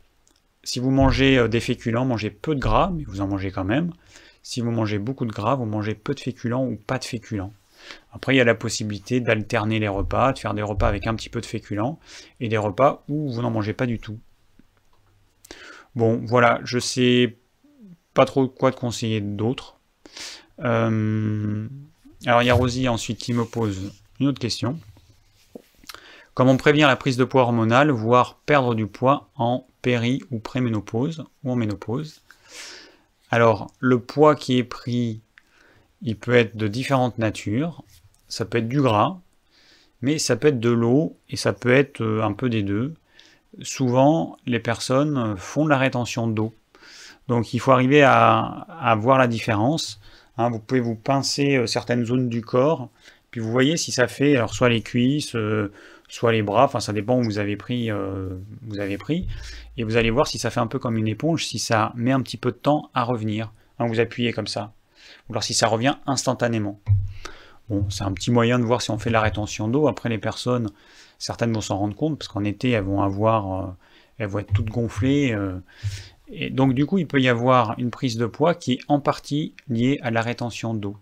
si 0.64 0.80
vous 0.80 0.92
mangez 0.92 1.38
euh, 1.38 1.48
des 1.48 1.62
féculents, 1.62 2.06
mangez 2.06 2.30
peu 2.30 2.54
de 2.54 2.60
gras, 2.60 2.92
mais 2.94 3.04
vous 3.06 3.22
en 3.22 3.28
mangez 3.28 3.52
quand 3.52 3.64
même. 3.64 3.94
Si 4.44 4.60
vous 4.60 4.72
mangez 4.72 5.00
beaucoup 5.00 5.26
de 5.26 5.32
gras, 5.32 5.56
vous 5.56 5.66
mangez 5.66 5.96
peu 5.96 6.14
de 6.14 6.20
féculents 6.20 6.66
ou 6.66 6.76
pas 6.76 7.00
de 7.00 7.06
féculents. 7.06 7.54
Après, 8.14 8.34
il 8.34 8.38
y 8.38 8.42
a 8.42 8.44
la 8.44 8.56
possibilité 8.56 9.20
d'alterner 9.20 9.80
les 9.80 9.88
repas, 9.88 10.34
de 10.34 10.40
faire 10.40 10.54
des 10.54 10.62
repas 10.62 10.88
avec 10.88 11.08
un 11.08 11.16
petit 11.16 11.30
peu 11.30 11.42
de 11.42 11.46
féculents 11.46 12.00
et 12.40 12.50
des 12.50 12.58
repas 12.58 13.04
où 13.10 13.32
vous 13.32 13.42
n'en 13.42 13.52
mangez 13.52 13.74
pas 13.74 13.86
du 13.86 14.00
tout. 14.00 14.18
Bon, 15.96 16.22
voilà, 16.26 16.60
je 16.64 16.80
sais 16.80 17.38
pas 18.14 18.26
trop 18.26 18.48
quoi 18.48 18.72
te 18.72 18.80
conseiller 18.80 19.22
d'autre. 19.22 19.78
Euh, 20.60 21.68
alors, 22.26 22.42
il 22.42 22.46
y 22.46 22.50
a 22.50 22.54
Rosie 22.54 22.88
ensuite 22.88 23.20
qui 23.20 23.34
me 23.34 23.46
pose 23.46 23.94
une 24.20 24.28
autre 24.28 24.40
question. 24.40 24.80
Comment 26.34 26.58
prévenir 26.58 26.88
la 26.88 26.96
prise 26.96 27.18
de 27.18 27.24
poids 27.24 27.44
hormonale, 27.44 27.90
voire 27.90 28.36
perdre 28.46 28.76
du 28.76 28.86
poids 28.86 29.30
en 29.38 29.66
péri 29.82 30.22
ou 30.30 30.40
préménopause 30.40 31.26
ou 31.44 31.52
en 31.52 31.56
ménopause? 31.56 32.22
Alors, 33.32 33.72
le 33.80 34.00
poids 34.00 34.36
qui 34.36 34.58
est 34.58 34.64
pris 34.64 35.20
il 36.02 36.18
peut 36.18 36.36
être 36.36 36.56
de 36.58 36.68
différentes 36.68 37.18
natures. 37.18 37.84
Ça 38.28 38.46
peut 38.46 38.60
être 38.60 38.68
du 38.68 38.82
gras, 38.82 39.20
mais 40.02 40.20
ça 40.20 40.36
peut 40.36 40.50
être 40.50 40.60
de 40.60 40.70
l'eau 40.70 41.18
et 41.30 41.38
ça 41.38 41.54
peut 41.54 41.74
être 41.74 42.02
euh, 42.02 42.24
un 42.24 42.34
peu 42.34 42.50
des 42.50 42.64
deux. 42.64 42.94
Souvent, 43.62 44.38
les 44.46 44.60
personnes 44.60 45.36
font 45.38 45.66
de 45.66 45.70
la 45.70 45.78
rétention 45.78 46.28
d'eau. 46.28 46.54
Donc 47.28 47.54
il 47.54 47.60
faut 47.60 47.72
arriver 47.72 48.04
à, 48.04 48.96
voir 49.00 49.18
la 49.18 49.28
différence. 49.28 50.00
Hein. 50.38 50.50
vous 50.50 50.60
pouvez 50.60 50.82
vous 50.82 50.96
pincer 50.96 51.58
euh, 51.58 51.66
certaines 51.66 52.06
zones 52.06 52.30
du 52.30 52.42
corps, 52.42 52.90
puis 53.32 53.42
vous 53.42 53.52
voyez 53.52 53.76
si 53.78 53.92
ça 53.92 54.08
fait 54.08 54.36
alors 54.36 54.54
soit 54.54 54.70
les 54.70 54.82
cuisses, 54.82 55.36
euh, 55.36 55.72
soit 56.10 56.32
les 56.32 56.44
bras, 56.44 56.66
enfin 56.66 56.80
ça 56.80 56.94
dépend 56.94 57.18
où 57.20 57.24
vous 57.24 57.40
avez 57.40 57.58
pris, 57.58 57.90
vous 58.62 58.80
avez 58.80 58.98
pris, 58.98 59.28
et 59.76 59.84
vous 59.84 59.98
allez 59.98 60.10
voir 60.10 60.26
si 60.28 60.40
ça 60.40 60.50
fait 60.50 60.62
un 60.62 60.68
peu 60.68 60.80
comme 60.80 60.96
une 60.96 61.08
éponge, 61.08 61.46
si 61.46 61.60
ça 61.60 61.92
met 61.96 62.14
un 62.14 62.22
petit 62.22 62.38
peu 62.38 62.52
de 62.52 62.58
temps 62.58 62.90
à 62.94 63.04
revenir. 63.04 63.52
Hein, 63.80 63.88
vous 63.88 64.00
appuyez 64.00 64.32
comme 64.32 64.48
ça 64.48 64.74
ou 65.28 65.34
alors 65.34 65.44
si 65.44 65.54
ça 65.54 65.68
revient 65.68 65.96
instantanément. 66.06 66.80
Bon, 67.70 67.86
c'est 67.90 68.04
un 68.04 68.14
petit 68.14 68.32
moyen 68.32 68.60
de 68.60 68.64
voir 68.64 68.82
si 68.82 68.92
on 68.92 68.98
fait 68.98 69.10
la 69.10 69.22
rétention 69.22 69.68
d'eau. 69.68 69.88
Après, 69.88 70.08
les 70.08 70.18
personnes, 70.18 70.70
certaines 71.18 71.52
vont 71.52 71.62
s'en 71.62 71.78
rendre 71.78 71.96
compte, 71.96 72.18
parce 72.18 72.30
qu'en 72.30 72.44
été, 72.44 72.72
elles 72.72 72.84
vont 72.84 73.02
avoir, 73.02 73.62
euh, 73.62 73.72
elles 74.18 74.28
vont 74.28 74.40
être 74.40 74.54
toutes 74.54 74.70
gonflées. 74.70 75.34
Euh, 75.34 75.60
et 76.30 76.50
donc, 76.50 76.74
du 76.74 76.86
coup, 76.86 76.98
il 76.98 77.08
peut 77.08 77.22
y 77.22 77.28
avoir 77.28 77.78
une 77.78 77.92
prise 77.92 78.18
de 78.18 78.26
poids 78.26 78.56
qui 78.56 78.74
est 78.74 78.80
en 78.88 79.00
partie 79.00 79.54
liée 79.68 80.00
à 80.02 80.12
la 80.12 80.22
rétention 80.22 80.74
d'eau. 80.74 80.96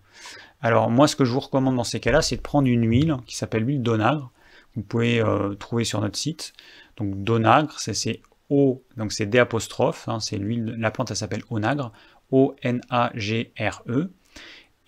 Alors, 0.62 0.90
moi, 0.90 1.08
ce 1.08 1.16
que 1.16 1.26
je 1.26 1.32
vous 1.32 1.40
recommande 1.40 1.76
dans 1.76 1.84
ces 1.84 2.00
cas-là, 2.00 2.24
c'est 2.24 2.38
de 2.38 2.42
prendre 2.42 2.68
une 2.68 2.90
huile 2.90 3.18
qui 3.28 3.36
s'appelle 3.36 3.64
l'huile 3.64 3.84
d'onagre. 3.84 4.32
Vous 4.76 4.82
pouvez 4.82 5.22
euh, 5.22 5.54
trouver 5.54 5.84
sur 5.84 6.02
notre 6.02 6.18
site. 6.18 6.54
Donc, 6.98 7.24
d'onagre, 7.24 7.76
c'est 7.78 8.22
O, 8.50 8.84
donc 8.96 9.12
c'est 9.12 9.26
D 9.26 9.40
apostrophe, 9.40 10.08
hein, 10.08 10.20
c'est 10.20 10.38
l'huile, 10.38 10.76
la 10.78 10.92
plante, 10.92 11.10
elle 11.10 11.18
s'appelle 11.18 11.44
onagre. 11.50 11.92
O-N-A-G-R-E. 12.36 14.12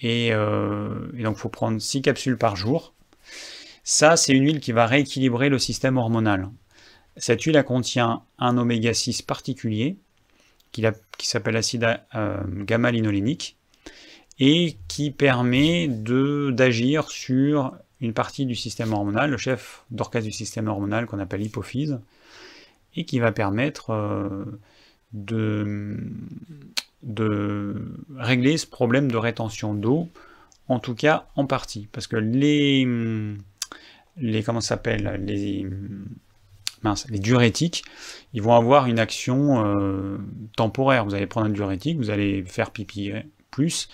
Et, 0.02 0.34
euh, 0.34 1.12
et, 1.18 1.24
donc, 1.24 1.38
il 1.38 1.40
faut 1.40 1.50
prendre 1.50 1.80
6 1.80 2.02
capsules 2.02 2.38
par 2.38 2.58
jour. 2.58 2.94
Ça, 3.84 4.18
c'est 4.18 4.34
une 4.34 4.44
huile 4.44 4.60
qui 4.60 4.74
va 4.74 4.86
rééquilibrer 4.86 5.48
le 5.48 5.58
système 5.58 5.96
hormonal. 5.96 6.50
Cette 7.16 7.42
huile 7.44 7.64
contient 7.66 8.24
un 8.38 8.58
oméga 8.58 8.94
6 8.94 9.22
particulier, 9.22 9.98
qui, 10.74 10.84
s'appelle 11.22 11.54
l'acide 11.54 11.88
euh, 12.14 12.44
gamma-linolénique, 12.46 13.56
et 14.40 14.76
qui 14.90 15.10
permet 15.10 15.88
d'agir 15.88 17.10
sur 17.10 17.74
une 18.02 18.14
partie 18.14 18.46
du 18.46 18.56
système 18.56 18.92
hormonal, 18.92 19.32
le 19.32 19.38
chef 19.38 19.86
d'orchestre 19.90 20.28
du 20.28 20.34
système 20.34 20.68
hormonal 20.68 21.06
qu'on 21.08 21.20
appelle 21.20 21.40
l'hypophyse, 21.40 22.00
et 22.96 23.06
qui 23.06 23.20
va 23.20 23.32
permettre 23.32 23.92
euh, 23.92 24.60
de, 25.14 25.98
de 27.08 27.74
régler 28.16 28.58
ce 28.58 28.68
problème 28.68 29.10
de 29.10 29.18
rétention 29.18 29.74
d'eau, 29.74 30.10
en 30.68 30.80
tout 30.80 30.94
cas 30.94 31.26
en 31.36 31.48
partie, 31.48 31.88
parce 31.92 32.06
que 32.06 32.18
les, 32.18 32.86
les 34.18 34.44
comment 34.44 34.62
s'appelle 34.62 35.24
les 35.26 35.66
les 37.10 37.20
diurétiques, 37.20 37.84
ils 38.34 38.42
vont 38.42 38.54
avoir 38.54 38.86
une 38.86 39.00
action 39.00 39.66
euh, 39.66 40.18
temporaire. 40.56 41.06
Vous 41.06 41.16
allez 41.16 41.28
prendre 41.28 41.48
un 41.48 41.52
diurétique, 41.52 41.98
vous 41.98 42.10
allez 42.10 42.44
faire 42.46 42.72
pipi 42.72 43.12
plus, 43.52 43.90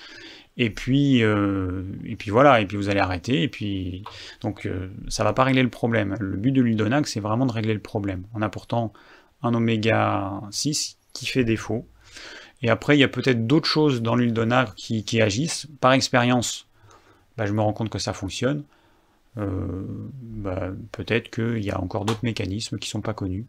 et 0.57 0.70
puis 0.70 1.24
euh, 1.24 1.84
et 2.05 2.16
puis 2.16 2.32
voilà, 2.32 2.61
et 2.61 2.66
puis 2.66 2.78
vous 2.78 2.89
allez 2.89 2.99
arrêter, 2.99 3.43
et 3.43 3.47
puis 3.47 4.03
donc 4.41 4.66
euh, 4.66 4.89
ça 5.07 5.24
va 5.24 5.34
pas 5.34 5.43
régler 5.43 5.64
le 5.64 5.70
problème. 5.70 6.16
Le 6.20 6.38
but 6.38 6.51
de 6.51 6.61
l'huile 6.61 7.01
c'est 7.05 7.20
vraiment 7.20 7.45
de 7.45 7.51
régler 7.51 7.74
le 7.74 7.80
problème, 7.80 8.24
en 8.34 8.41
apportant 8.41 8.93
un 9.41 9.53
oméga 9.53 10.41
6 10.51 10.97
qui 11.14 11.26
fait 11.26 11.43
défaut. 11.43 11.88
Et 12.64 12.70
après, 12.70 12.95
il 12.95 13.01
y 13.01 13.03
a 13.03 13.09
peut-être 13.09 13.45
d'autres 13.45 13.68
choses 13.68 14.01
dans 14.01 14.16
l'huile 14.16 14.34
qui, 14.78 15.03
qui, 15.03 15.22
agissent. 15.22 15.68
Par 15.82 15.91
expérience, 15.91 16.66
bah, 17.38 17.45
je 17.45 17.51
me 17.51 17.61
rends 17.61 17.74
compte 17.74 17.89
que 17.89 17.99
ça 17.99 18.14
fonctionne. 18.14 18.64
Euh, 19.38 19.84
bah, 20.22 20.70
peut-être 20.93 21.30
qu'il 21.30 21.64
y 21.64 21.72
a 21.72 21.80
encore 21.80 22.05
d'autres 22.05 22.24
mécanismes 22.24 22.80
qui 22.80 22.88
ne 22.88 22.91
sont 22.91 23.01
pas 23.01 23.14
connus. 23.14 23.45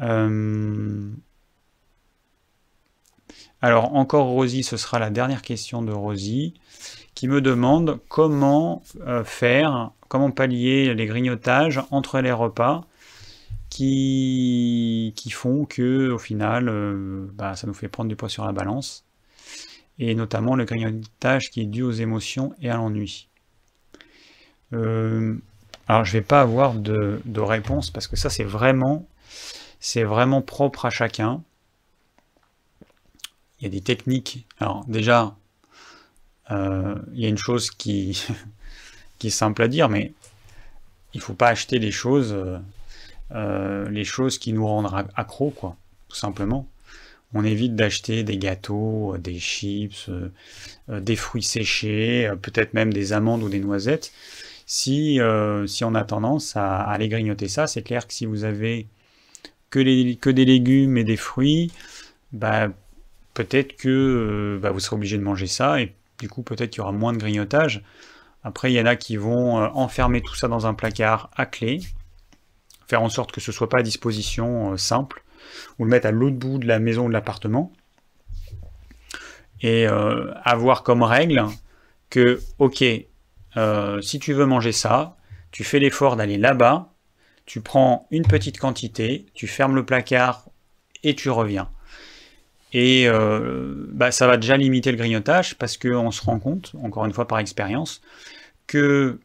Euh, 0.00 1.10
alors, 3.60 3.94
encore 3.94 4.26
Rosie, 4.26 4.62
ce 4.62 4.76
sera 4.76 5.00
la 5.00 5.10
dernière 5.10 5.42
question 5.42 5.82
de 5.82 5.92
Rosie, 5.92 6.54
qui 7.14 7.26
me 7.26 7.40
demande 7.40 7.98
comment 8.08 8.82
euh, 9.00 9.24
faire, 9.24 9.90
comment 10.08 10.30
pallier 10.30 10.94
les 10.94 11.06
grignotages 11.06 11.80
entre 11.90 12.20
les 12.20 12.32
repas 12.32 12.86
qui, 13.72 15.14
qui 15.16 15.30
font 15.30 15.64
que 15.64 16.10
au 16.10 16.18
final 16.18 16.68
euh, 16.68 17.26
bah, 17.32 17.56
ça 17.56 17.66
nous 17.66 17.72
fait 17.72 17.88
prendre 17.88 18.10
du 18.10 18.16
poids 18.16 18.28
sur 18.28 18.44
la 18.44 18.52
balance 18.52 19.06
et 19.98 20.14
notamment 20.14 20.56
le 20.56 20.66
grignotage 20.66 21.48
qui 21.50 21.62
est 21.62 21.66
dû 21.66 21.82
aux 21.82 21.92
émotions 21.92 22.54
et 22.60 22.68
à 22.68 22.76
l'ennui. 22.76 23.28
Euh, 24.74 25.38
alors 25.88 26.04
je 26.04 26.12
vais 26.12 26.20
pas 26.20 26.42
avoir 26.42 26.74
de, 26.74 27.22
réponse 27.36 27.90
parce 27.90 28.08
que 28.08 28.16
ça 28.16 28.28
c'est 28.28 28.44
vraiment 28.44 29.06
c'est 29.80 30.04
vraiment 30.04 30.42
propre 30.42 30.84
à 30.84 30.90
chacun. 30.90 31.42
Il 33.58 33.64
y 33.64 33.66
a 33.66 33.70
des 33.70 33.80
techniques. 33.80 34.46
Alors 34.60 34.84
déjà, 34.86 35.34
euh, 36.50 36.96
il 37.14 37.20
y 37.20 37.24
a 37.24 37.28
une 37.28 37.38
chose 37.38 37.70
qui, 37.70 38.22
qui 39.18 39.28
est 39.28 39.30
simple 39.30 39.62
à 39.62 39.68
dire, 39.68 39.88
mais 39.88 40.12
il 41.14 41.22
faut 41.22 41.34
pas 41.34 41.48
acheter 41.48 41.78
les 41.78 41.90
choses 41.90 42.36
euh, 43.34 43.88
les 43.88 44.04
choses 44.04 44.38
qui 44.38 44.52
nous 44.52 44.66
rendent 44.66 44.90
accro, 45.16 45.50
quoi, 45.50 45.76
tout 46.08 46.16
simplement. 46.16 46.68
On 47.34 47.44
évite 47.44 47.74
d'acheter 47.74 48.24
des 48.24 48.36
gâteaux, 48.36 49.16
des 49.18 49.38
chips, 49.38 50.10
euh, 50.10 51.00
des 51.00 51.16
fruits 51.16 51.42
séchés, 51.42 52.26
euh, 52.26 52.36
peut-être 52.36 52.74
même 52.74 52.92
des 52.92 53.14
amandes 53.14 53.42
ou 53.42 53.48
des 53.48 53.60
noisettes. 53.60 54.12
Si, 54.66 55.18
si 55.66 55.84
on 55.84 55.94
a 55.94 56.04
tendance 56.04 56.56
à, 56.56 56.80
aller 56.80 57.08
grignoter 57.08 57.48
ça, 57.48 57.66
c'est 57.66 57.82
clair 57.82 58.06
que 58.06 58.14
si 58.14 58.24
vous 58.24 58.44
avez 58.44 58.86
que 59.70 59.80
des 60.30 60.44
légumes 60.44 60.96
et 60.96 61.04
des 61.04 61.16
fruits, 61.16 61.70
bah, 62.32 62.68
peut-être 63.34 63.76
que 63.76 64.58
bah, 64.62 64.70
vous 64.70 64.80
serez 64.80 64.96
obligé 64.96 65.18
de 65.18 65.22
manger 65.22 65.46
ça, 65.46 65.80
et 65.80 65.92
du 66.20 66.28
coup 66.28 66.42
peut-être 66.42 66.70
qu'il 66.70 66.78
y 66.78 66.80
aura 66.80 66.92
moins 66.92 67.12
de 67.12 67.18
grignotage. 67.18 67.82
Après, 68.44 68.72
il 68.72 68.76
y 68.76 68.80
en 68.80 68.86
a 68.86 68.96
qui 68.96 69.16
vont 69.16 69.56
enfermer 69.56 70.22
tout 70.22 70.34
ça 70.34 70.48
dans 70.48 70.66
un 70.66 70.74
placard 70.74 71.30
à 71.36 71.44
clé, 71.44 71.80
faire 72.92 73.02
en 73.02 73.08
sorte 73.08 73.32
que 73.32 73.40
ce 73.40 73.52
soit 73.52 73.70
pas 73.70 73.78
à 73.78 73.82
disposition 73.82 74.72
euh, 74.72 74.76
simple, 74.76 75.24
ou 75.78 75.84
le 75.84 75.90
mettre 75.90 76.06
à 76.06 76.10
l'autre 76.10 76.36
bout 76.36 76.58
de 76.58 76.66
la 76.66 76.78
maison 76.78 77.06
ou 77.06 77.08
de 77.08 77.14
l'appartement, 77.14 77.72
et 79.62 79.88
euh, 79.88 80.30
avoir 80.44 80.82
comme 80.82 81.02
règle 81.02 81.42
que, 82.10 82.38
ok, 82.58 82.84
euh, 83.56 84.02
si 84.02 84.18
tu 84.18 84.34
veux 84.34 84.44
manger 84.44 84.72
ça, 84.72 85.16
tu 85.52 85.64
fais 85.64 85.78
l'effort 85.78 86.16
d'aller 86.16 86.36
là-bas, 86.36 86.92
tu 87.46 87.62
prends 87.62 88.06
une 88.10 88.26
petite 88.26 88.58
quantité, 88.58 89.24
tu 89.32 89.46
fermes 89.46 89.74
le 89.74 89.86
placard 89.86 90.50
et 91.02 91.14
tu 91.14 91.30
reviens. 91.30 91.70
Et 92.74 93.06
bah, 93.92 94.12
ça 94.12 94.26
va 94.26 94.38
déjà 94.38 94.56
limiter 94.56 94.90
le 94.90 94.96
grignotage 94.96 95.56
parce 95.56 95.76
qu'on 95.76 96.10
se 96.10 96.22
rend 96.22 96.38
compte, 96.38 96.72
encore 96.82 97.04
une 97.04 97.12
fois 97.12 97.26
par 97.26 97.38
expérience, 97.38 98.00
que 98.66 99.20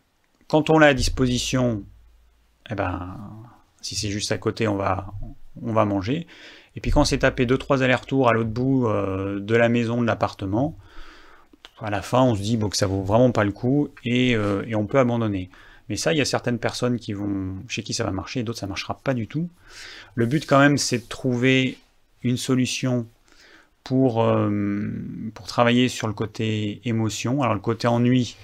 quand 0.47 0.69
on 0.69 0.79
l'a 0.79 0.87
à 0.87 0.93
disposition, 0.93 1.83
eh 2.69 2.75
ben, 2.75 3.17
si 3.87 3.95
c'est 3.95 4.09
juste 4.09 4.33
à 4.33 4.37
côté, 4.37 4.67
on 4.67 4.75
va, 4.75 5.13
on 5.61 5.71
va 5.71 5.85
manger. 5.85 6.27
Et 6.75 6.81
puis 6.81 6.91
quand 6.91 7.01
on 7.01 7.05
s'est 7.05 7.19
tapé 7.19 7.45
2-3 7.45 7.83
allers-retours 7.83 8.27
à 8.27 8.33
l'autre 8.33 8.49
bout 8.49 8.87
euh, 8.87 9.39
de 9.39 9.55
la 9.55 9.69
maison, 9.69 10.01
de 10.01 10.05
l'appartement, 10.05 10.77
à 11.79 11.89
la 11.89 12.01
fin 12.01 12.21
on 12.21 12.35
se 12.35 12.41
dit 12.41 12.57
bon, 12.57 12.69
que 12.69 12.75
ça 12.75 12.85
vaut 12.85 13.01
vraiment 13.01 13.31
pas 13.31 13.45
le 13.45 13.51
coup 13.51 13.89
euh, 14.05 14.63
et, 14.67 14.75
on 14.75 14.85
peut 14.85 14.99
abandonner. 14.99 15.49
Mais 15.89 15.95
ça, 15.95 16.11
il 16.11 16.17
y 16.17 16.21
a 16.21 16.25
certaines 16.25 16.59
personnes 16.59 16.99
qui 16.99 17.13
vont, 17.13 17.55
chez 17.69 17.81
qui 17.81 17.93
ça 17.93 18.03
va 18.03 18.11
marcher 18.11 18.41
et 18.41 18.43
d'autres 18.43 18.59
ça 18.59 18.67
marchera 18.67 18.99
pas 19.01 19.13
du 19.13 19.27
tout. 19.27 19.49
Le 20.15 20.25
but 20.25 20.45
quand 20.45 20.59
même 20.59 20.77
c'est 20.77 20.99
de 20.99 21.07
trouver 21.07 21.77
une 22.23 22.37
solution 22.37 23.07
pour, 23.85 24.21
euh, 24.21 24.49
pour 25.33 25.47
travailler 25.47 25.87
sur 25.87 26.07
le 26.07 26.13
côté 26.13 26.81
émotion. 26.83 27.41
Alors 27.41 27.55
le 27.55 27.61
côté 27.61 27.87
ennui, 27.87 28.35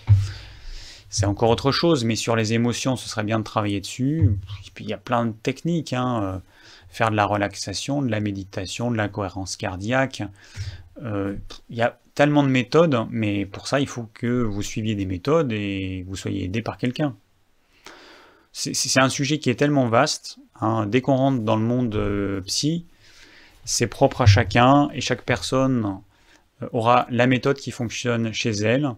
c'est 1.13 1.27
encore 1.27 1.51
autre 1.51 1.71
chose, 1.71 2.03
mais 2.05 2.15
sur 2.15 2.35
les 2.35 2.53
émotions, 2.53 2.95
ce 2.95 3.07
serait 3.07 3.23
bien 3.23 3.37
de 3.37 3.43
travailler 3.43 3.79
dessus. 3.79 4.31
il 4.79 4.89
y 4.89 4.93
a 4.93 4.97
plein 4.97 5.27
de 5.27 5.31
techniques, 5.31 5.93
hein, 5.93 6.41
faire 6.89 7.11
de 7.11 7.15
la 7.15 7.25
relaxation, 7.25 8.01
de 8.01 8.09
la 8.09 8.19
méditation, 8.19 8.89
de 8.89 8.97
la 8.97 9.07
cohérence 9.09 9.55
cardiaque. 9.55 10.23
il 10.99 11.37
y 11.69 11.83
a 11.83 11.99
tellement 12.15 12.43
de 12.43 12.49
méthodes, 12.49 13.07
mais 13.09 13.45
pour 13.45 13.67
ça, 13.67 13.79
il 13.79 13.87
faut 13.87 14.09
que 14.13 14.41
vous 14.43 14.61
suiviez 14.61 14.95
des 14.95 15.05
méthodes 15.05 15.51
et 15.51 16.03
vous 16.07 16.15
soyez 16.15 16.45
aidé 16.45 16.61
par 16.61 16.77
quelqu'un. 16.77 17.15
C'est 18.51 18.99
un 18.99 19.09
sujet 19.09 19.39
qui 19.39 19.49
est 19.49 19.55
tellement 19.55 19.87
vaste. 19.87 20.37
Hein. 20.61 20.85
Dès 20.85 21.01
qu'on 21.01 21.15
rentre 21.15 21.41
dans 21.41 21.55
le 21.55 21.63
monde 21.63 21.95
euh, 21.95 22.41
psy, 22.41 22.85
c'est 23.65 23.87
propre 23.87 24.21
à 24.21 24.25
chacun 24.27 24.89
et 24.93 25.01
chaque 25.01 25.23
personne 25.23 26.01
euh, 26.61 26.69
aura 26.71 27.07
la 27.09 27.25
méthode 27.25 27.57
qui 27.57 27.71
fonctionne 27.71 28.31
chez 28.31 28.51
elle 28.51 28.91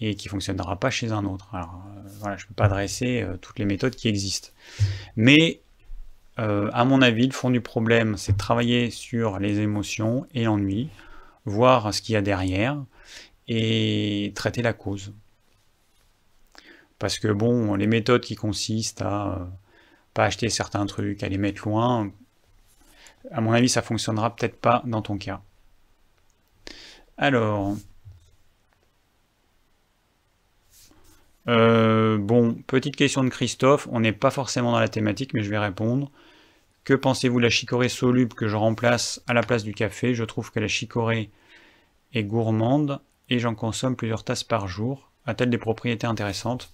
et 0.00 0.14
qui 0.14 0.28
fonctionnera 0.28 0.76
pas 0.76 0.90
chez 0.90 1.12
un 1.12 1.24
autre. 1.24 1.54
Alors 1.54 1.82
euh, 1.86 2.08
voilà, 2.20 2.36
je 2.36 2.46
peux 2.46 2.54
pas 2.54 2.64
adresser 2.64 3.26
toutes 3.40 3.58
les 3.58 3.64
méthodes 3.64 3.94
qui 3.94 4.08
existent. 4.08 4.50
Mais 5.16 5.60
à 6.36 6.86
mon 6.86 7.02
avis, 7.02 7.26
le 7.26 7.34
fond 7.34 7.50
du 7.50 7.60
problème, 7.60 8.16
c'est 8.16 8.32
de 8.32 8.38
travailler 8.38 8.90
sur 8.90 9.38
les 9.38 9.58
émotions 9.60 10.26
et 10.32 10.44
l'ennui 10.44 10.88
voir 11.44 11.92
ce 11.92 12.00
qu'il 12.00 12.14
y 12.14 12.16
a 12.16 12.22
derrière 12.22 12.82
et 13.48 14.32
traiter 14.34 14.62
la 14.62 14.72
cause. 14.72 15.12
Parce 16.98 17.18
que 17.18 17.28
bon, 17.28 17.74
les 17.74 17.86
méthodes 17.86 18.20
qui 18.20 18.36
consistent 18.36 19.02
à 19.02 19.32
euh, 19.32 19.44
pas 20.14 20.24
acheter 20.24 20.48
certains 20.50 20.84
trucs, 20.86 21.22
à 21.22 21.28
les 21.28 21.38
mettre 21.38 21.66
loin, 21.66 22.10
à 23.30 23.40
mon 23.40 23.52
avis, 23.52 23.68
ça 23.68 23.82
fonctionnera 23.82 24.34
peut-être 24.36 24.56
pas 24.60 24.82
dans 24.86 25.02
ton 25.02 25.18
cas. 25.18 25.40
Alors, 27.16 27.76
euh, 31.48 32.18
bon, 32.18 32.54
petite 32.66 32.96
question 32.96 33.24
de 33.24 33.28
Christophe, 33.28 33.88
on 33.90 34.00
n'est 34.00 34.12
pas 34.12 34.30
forcément 34.30 34.72
dans 34.72 34.80
la 34.80 34.88
thématique, 34.88 35.34
mais 35.34 35.42
je 35.42 35.50
vais 35.50 35.58
répondre. 35.58 36.10
Que 36.84 36.94
pensez-vous 36.94 37.38
de 37.38 37.44
la 37.44 37.50
chicorée 37.50 37.88
soluble 37.88 38.34
que 38.34 38.48
je 38.48 38.56
remplace 38.56 39.22
à 39.26 39.34
la 39.34 39.42
place 39.42 39.64
du 39.64 39.74
café? 39.74 40.14
Je 40.14 40.24
trouve 40.24 40.50
que 40.50 40.60
la 40.60 40.68
chicorée 40.68 41.30
est 42.14 42.24
gourmande 42.24 43.00
et 43.28 43.38
j'en 43.38 43.54
consomme 43.54 43.96
plusieurs 43.96 44.24
tasses 44.24 44.44
par 44.44 44.66
jour. 44.66 45.10
A-t-elle 45.26 45.50
des 45.50 45.58
propriétés 45.58 46.06
intéressantes? 46.06 46.72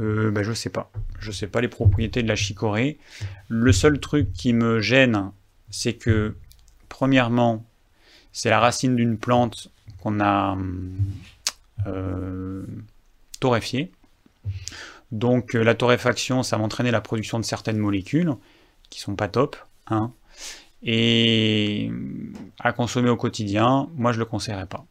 Euh, 0.00 0.30
ben, 0.30 0.42
Je 0.42 0.52
sais 0.52 0.70
pas. 0.70 0.90
Je 1.18 1.30
sais 1.30 1.46
pas 1.46 1.60
les 1.60 1.68
propriétés 1.68 2.22
de 2.22 2.28
la 2.28 2.36
chicorée. 2.36 2.98
Le 3.48 3.72
seul 3.72 4.00
truc 4.00 4.32
qui 4.32 4.52
me 4.52 4.80
gêne, 4.80 5.30
c'est 5.70 5.94
que, 5.94 6.34
premièrement, 6.88 7.64
c'est 8.32 8.50
la 8.50 8.60
racine 8.60 8.96
d'une 8.96 9.18
plante 9.18 9.70
qu'on 10.02 10.20
a 10.20 10.56
euh, 11.86 12.64
torréfiée. 13.40 13.90
Donc 15.12 15.54
la 15.54 15.74
torréfaction, 15.74 16.42
ça 16.42 16.56
va 16.56 16.62
entraîner 16.62 16.90
la 16.90 17.00
production 17.00 17.38
de 17.38 17.44
certaines 17.44 17.78
molécules 17.78 18.34
qui 18.90 19.00
sont 19.00 19.16
pas 19.16 19.28
top. 19.28 19.56
Hein. 19.88 20.12
Et 20.82 21.90
à 22.58 22.72
consommer 22.72 23.10
au 23.10 23.16
quotidien, 23.16 23.88
moi 23.96 24.12
je 24.12 24.18
le 24.18 24.24
conseillerais 24.24 24.66
pas. 24.66 24.84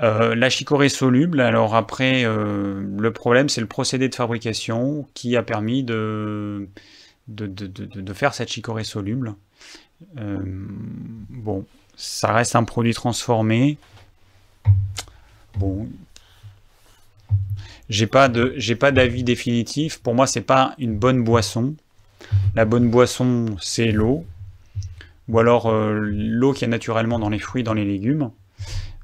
Euh, 0.00 0.34
la 0.34 0.50
chicorée 0.50 0.88
soluble, 0.88 1.40
alors 1.40 1.76
après, 1.76 2.24
euh, 2.24 2.82
le 2.98 3.12
problème 3.12 3.48
c'est 3.48 3.60
le 3.60 3.68
procédé 3.68 4.08
de 4.08 4.14
fabrication 4.14 5.06
qui 5.14 5.36
a 5.36 5.44
permis 5.44 5.84
de, 5.84 6.68
de, 7.28 8.12
faire 8.12 8.34
cette 8.34 8.48
chicorée 8.48 8.82
soluble. 8.82 9.34
Euh, 10.18 10.42
bon, 10.44 11.64
ça 11.96 12.32
reste 12.32 12.56
un 12.56 12.64
produit 12.64 12.92
transformé. 12.92 13.78
Bon, 15.58 15.88
j'ai 17.88 18.06
pas 18.06 18.28
de, 18.28 18.54
j'ai 18.56 18.76
pas 18.76 18.92
d'avis 18.92 19.24
définitif. 19.24 19.98
Pour 19.98 20.14
moi, 20.14 20.26
c'est 20.26 20.40
pas 20.40 20.74
une 20.78 20.96
bonne 20.96 21.22
boisson. 21.22 21.74
La 22.54 22.64
bonne 22.64 22.90
boisson, 22.90 23.56
c'est 23.60 23.92
l'eau, 23.92 24.24
ou 25.28 25.38
alors 25.38 25.66
euh, 25.66 25.98
l'eau 26.00 26.52
qui 26.52 26.64
est 26.64 26.68
naturellement 26.68 27.18
dans 27.18 27.28
les 27.28 27.38
fruits, 27.38 27.62
dans 27.62 27.74
les 27.74 27.84
légumes. 27.84 28.30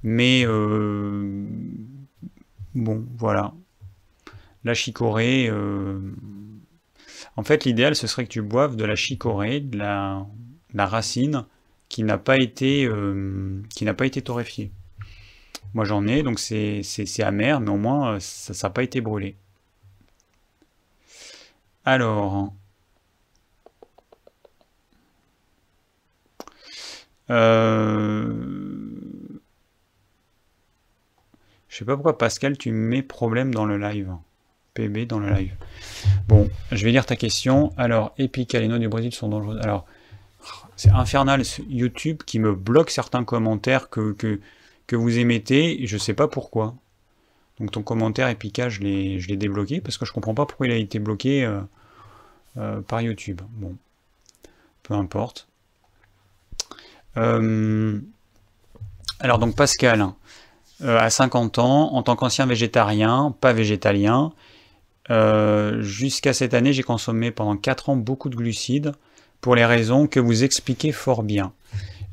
Mais 0.02 0.44
euh, 0.46 1.44
bon, 2.74 3.04
voilà. 3.18 3.52
La 4.64 4.74
chicorée, 4.74 5.48
euh, 5.50 5.98
en 7.36 7.42
fait, 7.42 7.64
l'idéal, 7.64 7.94
ce 7.94 8.06
serait 8.06 8.24
que 8.24 8.30
tu 8.30 8.42
boives 8.42 8.76
de 8.76 8.84
la 8.84 8.96
chicorée, 8.96 9.60
de 9.60 9.78
la, 9.78 10.26
racine 10.74 11.44
qui 11.88 12.04
n'a 12.04 12.18
pas 12.18 12.36
été 12.36 12.88
qui 13.70 13.84
n'a 13.84 13.94
pas 13.94 14.06
été 14.06 14.22
torréfiée. 14.22 14.70
Moi, 15.74 15.84
j'en 15.84 16.06
ai, 16.06 16.22
donc 16.22 16.38
c'est 16.38 17.22
amer, 17.22 17.60
mais 17.60 17.70
au 17.70 17.76
moins 17.76 18.18
ça 18.20 18.54
n'a 18.66 18.72
pas 18.72 18.82
été 18.82 19.00
brûlé. 19.00 19.36
Alors, 21.84 22.52
Euh... 27.30 28.28
Je 31.68 31.76
sais 31.76 31.84
pas 31.84 31.94
pourquoi 31.94 32.18
Pascal, 32.18 32.58
tu 32.58 32.72
mets 32.72 33.02
problème 33.02 33.54
dans 33.54 33.64
le 33.64 33.78
live. 33.78 34.12
PB 34.74 35.06
dans 35.06 35.20
le 35.20 35.30
live. 35.32 35.54
Bon, 36.28 36.48
je 36.72 36.84
vais 36.84 36.90
lire 36.90 37.06
ta 37.06 37.16
question. 37.16 37.72
Alors, 37.76 38.12
Epic, 38.18 38.52
les 38.52 38.68
noix 38.68 38.78
du 38.78 38.88
Brésil 38.88 39.14
sont 39.14 39.28
dangereuses. 39.28 39.60
Alors, 39.62 39.86
c'est 40.76 40.90
infernal 40.90 41.42
YouTube 41.68 42.22
qui 42.26 42.38
me 42.38 42.54
bloque 42.54 42.90
certains 42.90 43.24
commentaires 43.24 43.88
que, 43.88 44.12
que, 44.12 44.40
vous 44.96 45.18
émettez. 45.18 45.82
Et 45.82 45.86
je 45.86 45.96
sais 45.96 46.14
pas 46.14 46.28
pourquoi. 46.28 46.74
Donc 47.60 47.72
ton 47.72 47.82
commentaire 47.82 48.28
Epica, 48.28 48.70
je 48.70 48.80
l'ai 48.80 49.36
débloqué 49.36 49.82
parce 49.82 49.98
que 49.98 50.06
je 50.06 50.12
comprends 50.12 50.34
pas 50.34 50.46
pourquoi 50.46 50.66
il 50.66 50.72
a 50.72 50.76
été 50.76 50.98
bloqué 50.98 51.44
euh, 51.44 51.60
euh, 52.56 52.80
par 52.80 53.02
YouTube. 53.02 53.42
Bon, 53.50 53.76
peu 54.82 54.94
importe. 54.94 55.46
Euh, 57.18 58.00
alors 59.18 59.38
donc 59.38 59.54
Pascal, 59.54 60.06
à 60.82 61.10
50 61.10 61.58
ans, 61.58 61.92
en 61.92 62.02
tant 62.02 62.16
qu'ancien 62.16 62.46
végétarien, 62.46 63.34
pas 63.40 63.52
végétalien, 63.52 64.32
jusqu'à 65.80 66.32
cette 66.32 66.54
année, 66.54 66.72
j'ai 66.72 66.82
consommé 66.82 67.30
pendant 67.30 67.56
4 67.56 67.90
ans 67.90 67.96
beaucoup 67.96 68.30
de 68.30 68.36
glucides 68.36 68.92
pour 69.42 69.54
les 69.54 69.66
raisons 69.66 70.06
que 70.06 70.20
vous 70.20 70.44
expliquez 70.44 70.92
fort 70.92 71.22
bien. 71.22 71.52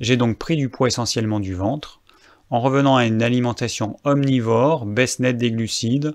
J'ai 0.01 0.17
donc 0.17 0.37
pris 0.37 0.57
du 0.57 0.67
poids 0.67 0.87
essentiellement 0.87 1.39
du 1.39 1.53
ventre. 1.53 2.01
En 2.49 2.61
revenant 2.61 2.95
à 2.95 3.05
une 3.05 3.21
alimentation 3.21 3.97
omnivore, 4.03 4.85
baisse 4.85 5.19
nette 5.19 5.37
des 5.37 5.51
glucides, 5.51 6.13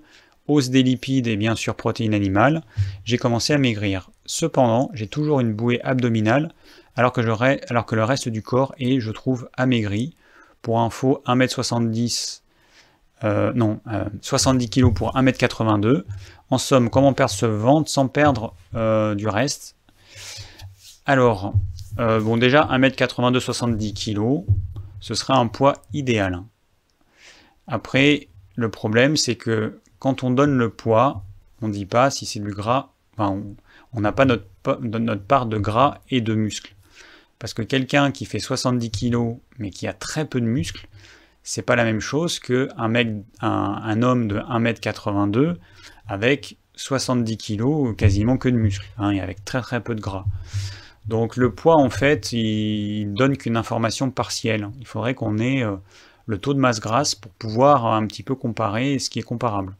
hausse 0.49 0.71
des 0.71 0.83
lipides 0.83 1.27
et 1.27 1.37
bien 1.37 1.55
sûr 1.55 1.75
protéines 1.75 2.15
animales, 2.15 2.63
j'ai 3.05 3.19
commencé 3.19 3.53
à 3.53 3.59
maigrir. 3.59 4.11
Cependant, 4.25 4.91
j'ai 4.95 5.07
toujours 5.07 5.41
une 5.41 5.53
bouée 5.53 5.81
abdominale 5.83 6.53
alors 6.97 7.13
que, 7.13 7.21
le 7.21 8.05
reste 8.05 8.29
du 8.29 8.43
corps 8.43 8.75
est, 8.79 9.01
je 9.01 9.11
trouve, 9.11 9.49
amaigri. 9.57 10.15
Pour 10.61 10.81
info, 10.81 11.23
1m70, 11.27 12.43
euh, 13.25 13.53
non, 13.55 13.81
70 14.21 14.65
euh, 14.65 14.69
kg 14.69 14.95
pour 14.95 15.17
1m82. 15.17 16.05
En 16.51 16.59
somme, 16.59 16.91
comment 16.91 17.13
perdre 17.15 17.33
ce 17.33 17.47
ventre 17.47 17.91
sans 17.91 18.09
perdre 18.09 18.55
euh, 18.75 19.15
du 19.15 19.27
reste? 19.27 19.77
Alors, 21.07 21.53
bon 21.97 22.37
déjà, 22.37 22.69
1m82, 22.71 23.41
70 23.41 23.95
kg, 23.95 24.45
ce 25.03 25.15
serait 25.15 25.35
un 25.35 25.49
poids 25.49 25.75
idéal. 25.93 26.43
Après, 27.67 28.29
le 28.55 28.71
problème, 28.71 29.17
c'est 29.17 29.35
que 29.35 29.81
quand 29.99 30.23
on 30.23 30.31
donne 30.31 30.57
le 30.57 30.71
poids, 30.71 31.25
on 31.61 31.69
ne 31.69 31.73
dit 31.73 31.87
pas 31.87 32.11
si 32.11 32.25
c'est 32.25 32.39
du 32.39 32.53
gras, 32.53 32.93
on 33.19 34.01
n'a 34.01 34.13
pas 34.13 34.25
notre, 34.25 34.47
part 35.27 35.47
de 35.47 35.59
gras 35.59 35.99
et 36.09 36.21
de 36.21 36.35
muscles. 36.35 36.75
Parce 37.41 37.53
que 37.53 37.63
quelqu'un 37.63 38.13
qui 38.13 38.25
fait 38.25 38.39
70 38.39 38.91
kg 38.91 39.39
mais 39.59 39.71
qui 39.71 39.89
a 39.89 39.93
très 39.93 40.25
peu 40.25 40.41
de 40.41 40.47
muscles, 40.47 40.87
c'est 41.43 41.63
pas 41.63 41.75
la 41.75 41.83
même 41.85 42.01
chose 42.01 42.39
qu'un 42.39 42.89
mec, 42.89 43.09
un, 43.41 44.03
homme 44.03 44.29
de 44.29 44.39
1m82 44.39 45.57
avec 46.07 46.59
70 46.77 47.37
kg 47.39 47.97
quasiment 47.97 48.39
que 48.39 48.49
de 48.49 48.57
muscles, 48.57 48.89
hein, 48.99 49.11
et 49.11 49.21
avec 49.21 49.45
très 49.45 49.61
très 49.61 49.81
peu 49.81 49.97
de 49.97 50.01
gras. 50.01 50.27
Donc 51.07 51.37
le 51.37 51.53
poids 51.53 51.77
en 51.77 51.91
fait, 51.91 52.33
il 52.33 53.13
donne 53.15 53.37
qu'une 53.37 53.57
information 53.57 54.11
partielle. 54.11 54.69
Il 54.79 54.87
faudrait 54.87 55.15
qu'on 55.15 55.39
ait 55.39 55.63
euh, 55.63 55.77
le 56.27 56.39
taux 56.39 56.55
de 56.55 56.59
masse 56.59 56.81
grasse 56.81 57.15
pour 57.15 57.33
pouvoir 57.33 57.87
un 57.87 58.07
petit 58.07 58.23
peu 58.23 58.35
comparer 58.35 58.99
ce 58.99 59.11
qui 59.11 59.19
est 59.19 59.23
comparable. 59.23 59.77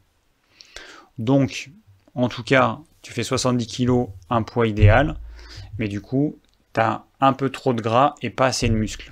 Donc, 1.17 1.71
en 2.15 2.27
tout 2.27 2.43
cas, 2.43 2.79
tu 3.01 3.13
fais 3.13 3.23
70 3.23 3.67
kg, 3.67 4.07
un 4.29 4.43
poids 4.43 4.67
idéal, 4.67 5.15
mais 5.77 5.87
du 5.87 6.01
coup, 6.01 6.37
tu 6.73 6.79
as 6.79 7.03
un 7.19 7.33
peu 7.33 7.49
trop 7.49 7.73
de 7.73 7.81
gras 7.81 8.15
et 8.21 8.29
pas 8.29 8.47
assez 8.47 8.67
de 8.67 8.73
muscles. 8.73 9.09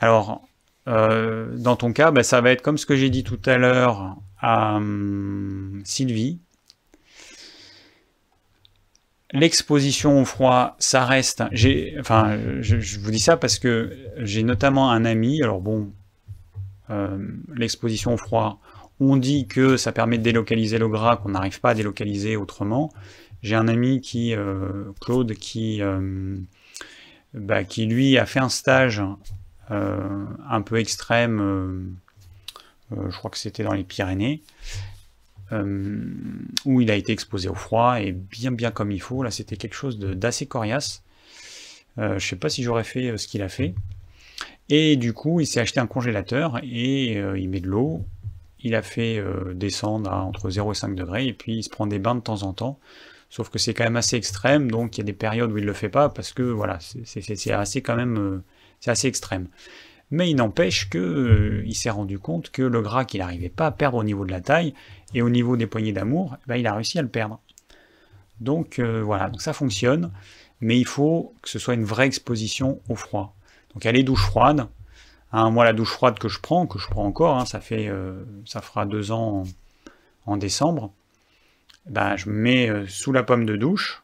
Alors, 0.00 0.42
euh, 0.86 1.56
dans 1.56 1.76
ton 1.76 1.92
cas, 1.92 2.10
bah, 2.10 2.22
ça 2.22 2.40
va 2.40 2.50
être 2.50 2.62
comme 2.62 2.78
ce 2.78 2.86
que 2.86 2.96
j'ai 2.96 3.10
dit 3.10 3.24
tout 3.24 3.40
à 3.46 3.58
l'heure 3.58 4.16
à 4.40 4.76
hum, 4.76 5.82
Sylvie. 5.84 6.38
L'exposition 9.32 10.22
au 10.22 10.24
froid, 10.24 10.76
ça 10.78 11.04
reste. 11.04 11.42
enfin, 12.00 12.38
je, 12.60 12.98
vous 12.98 13.10
dis 13.10 13.18
ça 13.18 13.36
parce 13.36 13.58
que 13.58 13.96
j'ai 14.16 14.42
notamment 14.42 14.90
un 14.90 15.04
ami. 15.04 15.42
Alors 15.42 15.60
bon, 15.60 15.92
euh, 16.90 17.18
l'exposition 17.54 18.14
au 18.14 18.16
froid, 18.16 18.60
On 19.00 19.16
dit 19.16 19.46
que 19.46 19.76
ça 19.76 19.92
permet 19.92 20.18
de 20.18 20.22
délocaliser 20.22 20.78
le 20.78 20.88
gras 20.88 21.16
qu'on 21.16 21.28
n'arrive 21.30 21.60
pas 21.60 21.70
à 21.70 21.74
délocaliser 21.74 22.36
autrement. 22.36 22.90
J'ai 23.42 23.54
un 23.54 23.68
ami 23.68 24.00
qui, 24.00 24.34
Claude, 25.00 25.34
qui, 25.34 25.80
bah, 27.34 27.64
qui 27.64 27.86
lui 27.86 28.18
a 28.18 28.26
fait 28.26 28.40
un 28.40 28.48
stage 28.48 29.02
un 29.70 30.62
peu 30.62 30.78
extrême, 30.78 31.96
je 32.90 33.16
crois 33.16 33.30
que 33.30 33.38
c'était 33.38 33.62
dans 33.62 33.74
les 33.74 33.84
Pyrénées, 33.84 34.42
euh, 35.52 36.04
où 36.66 36.82
il 36.82 36.90
a 36.90 36.94
été 36.94 37.12
exposé 37.12 37.48
au 37.48 37.54
froid 37.54 38.00
et 38.00 38.12
bien 38.12 38.52
bien 38.52 38.70
comme 38.70 38.92
il 38.92 39.00
faut. 39.00 39.22
Là, 39.22 39.30
c'était 39.30 39.56
quelque 39.56 39.74
chose 39.74 39.98
d'assez 39.98 40.46
coriace. 40.46 41.02
Euh, 41.98 42.18
je 42.18 42.26
sais 42.26 42.36
pas 42.36 42.50
si 42.50 42.62
j'aurais 42.62 42.84
fait 42.84 43.08
euh, 43.08 43.16
ce 43.16 43.26
qu'il 43.26 43.42
a 43.42 43.48
fait. 43.48 43.74
Et 44.68 44.96
du 44.96 45.14
coup, 45.14 45.40
il 45.40 45.46
s'est 45.46 45.60
acheté 45.60 45.80
un 45.80 45.86
congélateur 45.86 46.60
et 46.62 47.12
il 47.12 47.48
met 47.48 47.60
de 47.60 47.68
l'eau. 47.68 48.04
Il 48.60 48.74
a 48.74 48.82
fait 48.82 49.22
descendre 49.54 50.10
à 50.12 50.22
entre 50.22 50.50
0 50.50 50.72
et 50.72 50.74
5 50.74 50.94
degrés 50.94 51.26
et 51.26 51.32
puis 51.32 51.56
il 51.56 51.62
se 51.62 51.70
prend 51.70 51.86
des 51.86 51.98
bains 51.98 52.14
de 52.14 52.20
temps 52.20 52.42
en 52.42 52.52
temps. 52.52 52.78
Sauf 53.30 53.48
que 53.48 53.58
c'est 53.58 53.72
quand 53.72 53.84
même 53.84 53.96
assez 53.96 54.16
extrême, 54.16 54.70
donc 54.70 54.98
il 54.98 55.00
y 55.00 55.02
a 55.02 55.04
des 55.04 55.14
périodes 55.14 55.50
où 55.52 55.56
il 55.56 55.64
le 55.64 55.72
fait 55.72 55.88
pas 55.88 56.10
parce 56.10 56.34
que 56.34 56.42
voilà, 56.42 56.78
c'est 56.80 57.50
assez 57.50 57.80
quand 57.80 57.96
même, 57.96 58.42
assez 58.86 59.08
extrême. 59.08 59.48
Mais 60.10 60.30
il 60.30 60.36
n'empêche 60.36 60.88
il 60.94 61.74
s'est 61.74 61.90
rendu 61.90 62.18
compte 62.18 62.50
que 62.50 62.62
le 62.62 62.82
gras 62.82 63.04
qu'il 63.04 63.20
n'arrivait 63.20 63.48
pas 63.48 63.66
à 63.66 63.70
perdre 63.70 63.98
au 63.98 64.04
niveau 64.04 64.24
de 64.24 64.32
la 64.32 64.40
taille, 64.40 64.74
et 65.14 65.22
au 65.22 65.30
niveau 65.30 65.56
des 65.56 65.66
poignées 65.66 65.92
d'amour, 65.92 66.36
eh 66.38 66.44
ben, 66.46 66.56
il 66.56 66.66
a 66.66 66.74
réussi 66.74 66.98
à 66.98 67.02
le 67.02 67.08
perdre. 67.08 67.40
Donc 68.40 68.78
euh, 68.78 69.02
voilà, 69.02 69.30
donc 69.30 69.42
ça 69.42 69.52
fonctionne, 69.52 70.12
mais 70.60 70.78
il 70.78 70.86
faut 70.86 71.34
que 71.42 71.48
ce 71.48 71.58
soit 71.58 71.74
une 71.74 71.84
vraie 71.84 72.06
exposition 72.06 72.80
au 72.88 72.94
froid. 72.94 73.34
Donc 73.74 73.86
a 73.86 73.92
les 73.92 74.02
douches 74.02 74.26
froides. 74.26 74.66
Hein, 75.32 75.50
moi, 75.50 75.64
la 75.64 75.72
douche 75.72 75.90
froide 75.92 76.18
que 76.18 76.28
je 76.28 76.40
prends, 76.40 76.66
que 76.66 76.78
je 76.78 76.88
prends 76.88 77.04
encore, 77.04 77.36
hein, 77.36 77.44
ça 77.44 77.60
fait, 77.60 77.88
euh, 77.88 78.24
ça 78.46 78.62
fera 78.62 78.86
deux 78.86 79.12
ans 79.12 79.44
en, 80.24 80.36
décembre. 80.36 80.92
Ben, 81.86 82.16
je 82.16 82.30
me 82.30 82.34
mets 82.34 82.70
euh, 82.70 82.86
sous 82.86 83.12
la 83.12 83.22
pomme 83.22 83.44
de 83.44 83.56
douche, 83.56 84.02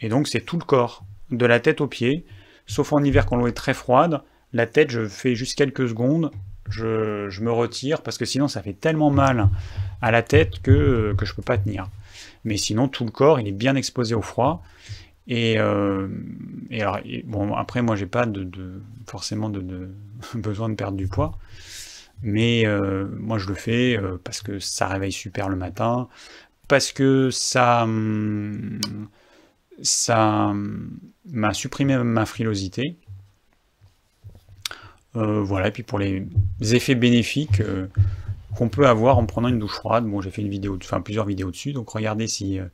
et 0.00 0.08
donc 0.08 0.28
c'est 0.28 0.40
tout 0.40 0.58
le 0.58 0.64
corps, 0.64 1.04
de 1.30 1.44
la 1.44 1.60
tête 1.60 1.80
aux 1.80 1.86
pieds. 1.86 2.24
Sauf 2.66 2.92
en 2.92 3.02
hiver 3.04 3.26
quand 3.26 3.36
l'eau 3.36 3.46
est 3.46 3.52
très 3.52 3.74
froide, 3.74 4.22
la 4.52 4.66
tête, 4.66 4.90
je 4.90 5.06
fais 5.06 5.34
juste 5.34 5.56
quelques 5.56 5.88
secondes, 5.88 6.30
je, 6.70 7.40
me 7.40 7.50
retire 7.50 8.02
parce 8.02 8.18
que 8.18 8.24
sinon 8.24 8.48
ça 8.48 8.62
fait 8.62 8.72
tellement 8.72 9.10
mal 9.10 9.48
à 10.02 10.10
la 10.10 10.22
tête 10.22 10.60
que, 10.62 11.14
je 11.20 11.34
peux 11.34 11.42
pas 11.42 11.58
tenir. 11.58 11.88
Mais 12.44 12.56
sinon 12.56 12.88
tout 12.88 13.04
le 13.04 13.10
corps 13.10 13.40
il 13.40 13.48
est 13.48 13.52
bien 13.52 13.76
exposé 13.76 14.14
au 14.14 14.22
froid. 14.22 14.62
Et, 15.28 15.58
euh, 15.58 16.08
après 17.56 17.82
moi 17.82 17.96
j'ai 17.96 18.06
pas 18.06 18.26
forcément 19.06 19.48
de, 19.50 19.90
besoin 20.34 20.68
de 20.68 20.74
perdre 20.74 20.96
du 20.96 21.08
poids. 21.08 21.38
Mais 22.22 22.64
euh, 22.66 23.06
moi 23.18 23.38
je 23.38 23.48
le 23.48 23.54
fais 23.54 23.96
euh, 23.98 24.18
parce 24.22 24.40
que 24.40 24.58
ça 24.58 24.86
réveille 24.88 25.12
super 25.12 25.48
le 25.48 25.56
matin, 25.56 26.08
parce 26.66 26.92
que 26.92 27.30
ça, 27.30 27.86
ça 29.82 30.54
m'a 31.26 31.54
supprimé 31.54 31.98
ma 31.98 32.24
frilosité. 32.24 32.96
Euh, 35.16 35.42
voilà, 35.42 35.68
et 35.68 35.70
puis 35.70 35.82
pour 35.82 35.98
les 35.98 36.26
effets 36.60 36.94
bénéfiques 36.94 37.60
euh, 37.60 37.86
qu'on 38.54 38.68
peut 38.68 38.86
avoir 38.86 39.16
en 39.16 39.24
prenant 39.24 39.48
une 39.48 39.58
douche 39.58 39.76
froide, 39.76 40.04
bon 40.04 40.20
j'ai 40.20 40.30
fait 40.30 40.42
une 40.42 40.50
vidéo, 40.50 40.78
enfin 40.82 41.00
plusieurs 41.00 41.24
vidéos 41.24 41.50
dessus, 41.50 41.72
donc 41.72 41.88
regardez 41.88 42.26
si, 42.26 42.58
euh, 42.58 42.66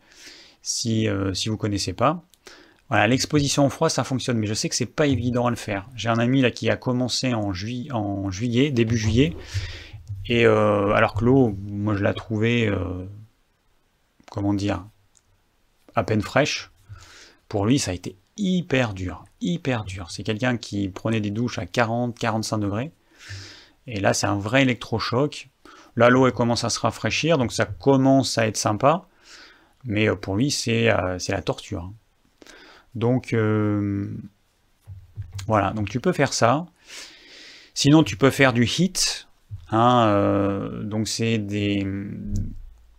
si, 0.60 1.06
si 1.34 1.48
vous 1.48 1.56
connaissez 1.56 1.92
pas. 1.92 2.22
Voilà, 2.88 3.06
l'exposition 3.06 3.64
au 3.64 3.68
froid 3.68 3.88
ça 3.88 4.02
fonctionne, 4.02 4.38
mais 4.38 4.46
je 4.46 4.54
sais 4.54 4.68
que 4.68 4.74
c'est 4.74 4.86
pas 4.86 5.06
évident 5.06 5.46
à 5.46 5.50
le 5.50 5.56
faire. 5.56 5.88
J'ai 5.94 6.08
un 6.08 6.18
ami 6.18 6.42
là 6.42 6.50
qui 6.50 6.68
a 6.68 6.76
commencé 6.76 7.32
en, 7.32 7.52
juillet, 7.52 8.70
début 8.70 8.96
juillet, 8.96 9.36
et 10.26 10.44
alors 10.44 11.14
que 11.14 11.24
l'eau, 11.24 11.56
moi 11.62 11.96
je 11.96 12.04
l'ai 12.04 12.14
trouvée, 12.14 12.70
comment 14.30 14.52
dire, 14.52 14.84
à 15.94 16.04
peine 16.04 16.22
fraîche. 16.22 16.70
Pour 17.48 17.66
lui, 17.66 17.78
ça 17.78 17.92
a 17.92 17.94
été 17.94 18.16
hyper 18.36 18.94
dur, 18.94 19.24
hyper 19.42 19.84
dur. 19.84 20.10
C'est 20.10 20.22
quelqu'un 20.22 20.56
qui 20.56 20.88
prenait 20.88 21.20
des 21.20 21.30
douches 21.30 21.58
à 21.58 21.64
40-45 21.64 22.60
degrés. 22.60 22.92
Et 23.86 24.00
là, 24.00 24.14
c'est 24.14 24.26
un 24.26 24.38
vrai 24.38 24.62
électrochoc. 24.62 25.48
Là, 25.96 26.08
l'eau, 26.08 26.30
commence 26.30 26.64
à 26.64 26.70
se 26.70 26.78
rafraîchir, 26.80 27.36
donc 27.36 27.52
ça 27.52 27.66
commence 27.66 28.38
à 28.38 28.46
être 28.46 28.56
sympa. 28.56 29.06
Mais 29.84 30.08
euh, 30.08 30.14
pour 30.14 30.36
lui, 30.36 30.50
c'est 30.50 30.90
euh, 30.90 31.18
la 31.28 31.42
torture. 31.42 31.90
Donc, 32.94 33.32
euh, 33.32 34.08
voilà. 35.46 35.72
Donc, 35.72 35.88
tu 35.88 36.00
peux 36.00 36.12
faire 36.12 36.32
ça. 36.32 36.66
Sinon, 37.74 38.04
tu 38.04 38.16
peux 38.16 38.30
faire 38.30 38.52
du 38.52 38.64
hit. 38.64 39.28
Hein, 39.70 40.82
donc, 40.84 41.08
c'est 41.08 41.38
des 41.38 41.86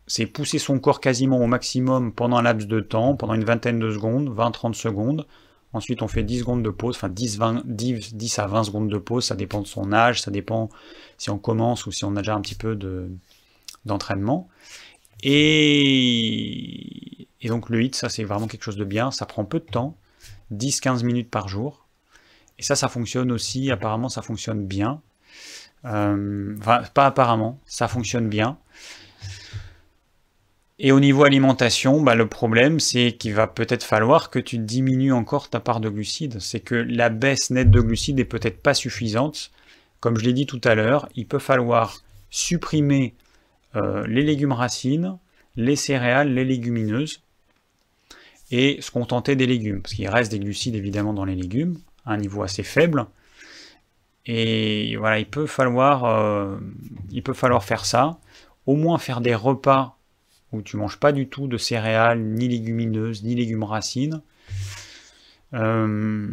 c'est 0.08 0.26
pousser 0.26 0.60
son 0.60 0.80
corps 0.80 1.00
quasiment 1.00 1.38
au 1.38 1.48
maximum 1.48 2.12
pendant 2.12 2.38
un 2.38 2.42
laps 2.42 2.68
de 2.68 2.80
temps, 2.80 3.16
pendant 3.16 3.36
une 3.36 3.46
vingtaine 3.46 3.80
de 3.80 3.92
secondes, 3.92 4.30
20-30 4.36 4.74
secondes. 4.74 5.26
Ensuite, 5.74 6.02
on 6.04 6.08
fait 6.08 6.24
10 6.24 6.40
secondes 6.40 6.64
de 6.64 6.70
pause, 6.70 6.96
enfin 6.96 7.10
10, 7.10 7.38
20, 7.40 7.64
10, 7.66 8.40
à 8.40 8.48
20 8.48 8.64
secondes 8.66 8.90
de 8.90 8.98
pause, 8.98 9.26
ça 9.26 9.36
dépend 9.36 9.62
de 9.62 9.68
son 9.68 9.92
âge, 9.92 10.22
ça 10.22 10.30
dépend 10.30 10.70
si 11.18 11.32
on 11.32 11.40
commence 11.40 11.88
ou 11.88 11.92
si 11.92 12.06
on 12.06 12.16
a 12.16 12.22
déjà 12.22 12.36
un 12.36 12.42
petit 12.42 12.56
peu 12.56 12.78
d'entraînement. 13.86 14.50
et, 15.24 16.48
et, 17.42 17.48
donc 17.48 17.70
le 17.70 17.82
HIT, 17.82 17.96
ça 17.96 18.10
c'est 18.10 18.24
vraiment 18.24 18.48
quelque 18.48 18.64
chose 18.64 18.78
de 18.78 18.86
bien, 18.86 19.12
ça 19.12 19.26
prend 19.26 19.46
peu 19.46 19.60
de 19.60 19.66
temps, 19.66 19.98
10-15 20.54 21.04
minutes 21.04 21.30
par 21.32 21.48
jour. 21.48 21.88
Et 22.60 22.64
ça, 22.64 22.76
ça 22.76 22.88
fonctionne 22.88 23.32
aussi, 23.32 23.72
apparemment 23.72 24.10
ça 24.10 24.22
fonctionne 24.22 24.66
bien. 24.66 25.02
Euh, 25.86 26.56
enfin, 26.60 26.84
pas 26.94 27.08
apparemment, 27.08 27.60
ça 27.66 27.88
fonctionne 27.88 28.30
bien. 28.30 28.58
Et 30.86 30.92
au 30.92 31.00
niveau 31.00 31.24
alimentation, 31.24 32.02
bah, 32.02 32.14
le 32.14 32.28
problème, 32.28 32.82
c'est 32.82 33.14
qu'il 33.14 33.34
va 33.34 33.48
peut-être 33.48 33.86
falloir 33.86 34.30
que 34.30 34.38
tu 34.38 34.58
diminues 34.58 35.14
encore 35.14 35.50
ta 35.50 35.62
part 35.62 35.80
de 35.80 35.88
glucides. 35.88 36.42
C'est 36.42 36.60
que 36.60 36.76
la 36.76 37.08
baisse 37.08 37.52
nette 37.52 37.72
de 37.72 37.80
glucides 37.80 38.20
est 38.20 38.26
peut-être 38.26 38.62
pas 38.62 38.74
suffisante. 38.74 39.52
Comme 40.02 40.18
je 40.18 40.26
l'ai 40.26 40.34
dit 40.34 40.46
tout 40.46 40.60
à 40.66 40.76
l'heure, 40.76 41.08
il 41.16 41.26
peut 41.26 41.40
falloir 41.40 42.04
supprimer 42.30 43.14
euh, 43.78 44.06
les 44.08 44.24
légumes 44.24 44.52
racines, 44.52 45.18
les 45.56 45.78
céréales, 45.78 46.34
les 46.34 46.44
légumineuses, 46.44 47.22
et 48.52 48.82
se 48.82 48.92
contenter 48.92 49.38
des 49.38 49.48
légumes. 49.48 49.82
Parce 49.82 49.94
qu'il 49.94 50.10
reste 50.10 50.34
des 50.34 50.40
glucides 50.40 50.76
évidemment 50.76 51.14
dans 51.14 51.24
les 51.24 51.36
légumes, 51.36 51.80
à 52.06 52.12
un 52.12 52.18
niveau 52.18 52.44
assez 52.44 52.64
faible. 52.64 53.06
Et 54.26 54.98
voilà, 54.98 55.20
il 55.20 55.28
peut 55.28 55.48
falloir, 55.48 56.04
euh, 56.04 56.58
il 57.10 57.24
peut 57.24 57.32
falloir 57.32 57.64
faire 57.64 57.86
ça. 57.86 58.20
Au 58.66 58.76
moins 58.76 58.98
faire 58.98 59.22
des 59.22 59.34
repas 59.34 59.98
où 60.54 60.62
tu 60.62 60.78
manges 60.78 60.98
pas 60.98 61.12
du 61.12 61.28
tout 61.28 61.48
de 61.48 61.58
céréales, 61.58 62.22
ni 62.22 62.48
légumineuses, 62.48 63.24
ni 63.24 63.36
légumes 63.36 63.64
racines. 63.64 64.22
Euh, 65.54 66.30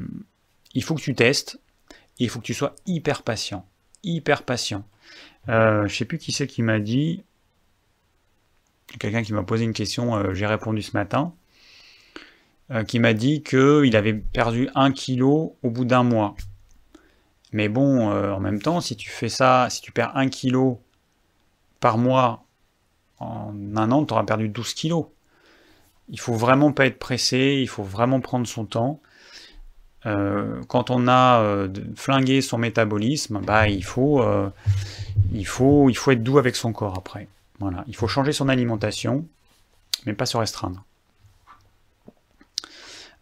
il 0.75 0.85
faut 0.85 0.95
que 0.95 1.01
tu 1.01 1.15
testes, 1.15 1.59
et 2.19 2.25
il 2.25 2.29
faut 2.29 2.39
que 2.39 2.45
tu 2.45 2.55
sois 2.55 2.75
hyper 2.87 3.23
patient. 3.23 3.67
Hyper 4.03 4.45
patient. 4.45 4.85
Euh, 5.49 5.89
je 5.89 5.97
sais 5.97 6.05
plus 6.05 6.19
qui 6.19 6.33
c'est 6.33 6.47
qui 6.47 6.63
m'a 6.63 6.79
dit, 6.79 7.25
quelqu'un 8.99 9.23
qui 9.23 9.33
m'a 9.33 9.43
posé 9.43 9.65
une 9.65 9.73
question, 9.73 10.17
euh, 10.17 10.35
j'ai 10.35 10.47
répondu 10.47 10.83
ce 10.83 10.97
matin, 10.97 11.35
qui 12.87 13.01
m'a 13.01 13.15
dit 13.15 13.43
qu'il 13.43 13.97
avait 13.97 14.15
perdu 14.15 14.69
un 14.77 14.93
kilo 14.93 15.57
au 15.65 15.71
bout 15.71 15.85
d'un 15.85 16.05
mois. 16.05 16.37
Mais 17.51 17.69
bon, 17.69 18.09
en 18.13 18.39
même 18.39 18.63
temps, 18.63 18.81
si 18.81 18.95
tu 18.95 19.11
fais 19.11 19.29
ça, 19.29 19.67
si 19.71 19.81
tu 19.81 19.91
perds 19.91 20.17
un 20.17 20.29
kilo 20.29 20.81
par 21.81 21.99
mois 21.99 22.47
en 23.21 23.55
un 23.77 23.91
an, 23.93 24.05
tu 24.05 24.15
auras 24.15 24.25
perdu 24.25 24.49
12 24.49 24.75
kilos. 24.75 25.07
Il 26.09 26.19
faut 26.19 26.35
vraiment 26.35 26.73
pas 26.73 26.87
être 26.87 26.99
pressé, 26.99 27.59
il 27.61 27.69
faut 27.69 27.85
vraiment 27.85 28.21
prendre 28.21 28.47
son 28.47 28.65
temps. 28.65 29.01
Euh, 30.07 30.63
quand 30.67 30.91
on 30.91 31.07
a 31.07 31.43
euh, 31.43 31.69
flingué 31.95 32.41
son 32.41 32.59
métabolisme, 32.59 33.41
bah, 33.41 33.69
il, 33.69 33.85
faut, 33.85 34.23
euh, 34.23 34.49
il, 35.33 35.47
faut, 35.47 35.91
être 35.91 36.23
doux 36.23 36.39
avec 36.39 36.57
son 36.57 36.73
corps 36.73 36.97
après. 36.97 37.29
Il 37.87 37.95
faut 37.95 38.09
changer 38.09 38.33
son 38.33 38.49
alimentation, 38.49 39.27
mais 40.07 40.15
pas 40.15 40.25
se 40.25 40.39
restreindre. 40.39 40.83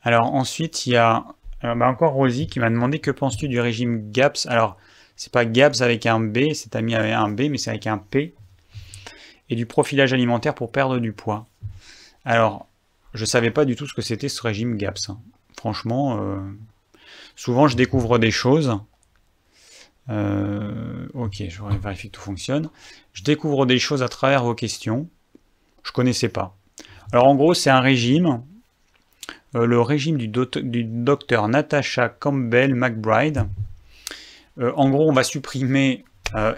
Alors 0.03 0.33
ensuite, 0.33 0.87
il 0.87 0.93
y 0.93 0.97
a 0.97 1.25
bah, 1.63 1.89
encore 1.89 2.13
Rosie 2.13 2.47
qui 2.47 2.61
m'a 2.61 2.71
demandé 2.71 3.01
que 3.01 3.11
penses-tu 3.11 3.49
du 3.49 3.61
régime 3.61 4.13
GAPS? 4.13 4.47
Alors, 4.47 4.77
c'est 5.17 5.33
pas 5.33 5.45
GAPS 5.45 5.81
avec 5.81 6.07
un 6.07 6.21
B, 6.21 6.53
c'est 6.55 6.73
mis 6.81 6.95
avec 6.95 7.13
un 7.13 7.29
B, 7.29 7.49
mais 7.51 7.59
c'est 7.59 7.71
avec 7.71 7.89
un 7.89 7.99
P 7.99 8.37
et 9.51 9.57
du 9.57 9.67
profilage 9.67 10.13
alimentaire 10.13 10.55
pour 10.55 10.71
perdre 10.71 10.99
du 10.99 11.13
poids. 11.13 11.47
Alors, 12.25 12.67
je 13.15 13.21
ne 13.21 13.27
savais 13.27 13.51
pas 13.51 13.65
du 13.65 13.77
tout 13.77 13.87
ce 13.87 13.95
que 13.95 14.03
c'était 14.03 14.29
ce 14.29 14.43
régime 14.43 14.77
GAPS. 14.77 15.11
Hein. 15.11 15.19
Franchement, 15.57 16.21
euh, 16.21 16.39
souvent 17.37 17.69
je 17.69 17.77
découvre 17.77 18.19
des 18.19 18.31
choses. 18.31 18.79
Euh, 20.11 21.07
ok, 21.15 21.43
je 21.49 21.63
vérifie 21.83 22.09
que 22.09 22.17
tout 22.17 22.21
fonctionne. 22.21 22.71
Je 23.13 23.23
découvre 23.23 23.67
des 23.67 23.79
choses 23.79 24.03
à 24.03 24.09
travers 24.09 24.45
vos 24.45 24.55
questions. 24.55 25.09
Je 25.83 25.93
connaissais 25.93 26.29
pas. 26.29 26.57
Alors 27.13 27.27
en 27.27 27.35
gros, 27.35 27.55
c'est 27.55 27.71
un 27.71 27.81
régime, 27.81 28.43
euh, 29.55 29.67
le 29.67 29.81
régime 29.81 30.19
du, 30.19 30.29
du, 30.29 30.85
docteur 30.85 31.49
Natasha 31.49 32.09
Campbell 32.09 32.75
McBride. 32.75 33.47
en 34.61 34.91
gros, 34.91 35.09
on 35.09 35.13
va 35.13 35.25
supprimer 35.25 36.05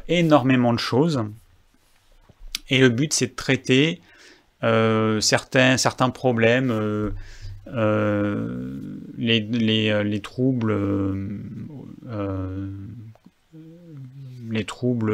énormément 0.09 0.73
de 0.73 0.79
choses 0.79 1.25
Et 2.71 2.79
le 2.79 2.89
but, 2.89 3.13
c'est 3.13 3.29
de 3.29 3.35
traiter 3.35 4.01
certains, 4.63 5.77
certains 5.77 6.11
problèmes, 6.11 7.13
les, 9.19 9.41
les, 9.41 10.21
troubles, 10.21 10.77
les 14.51 14.65
troubles 14.65 15.13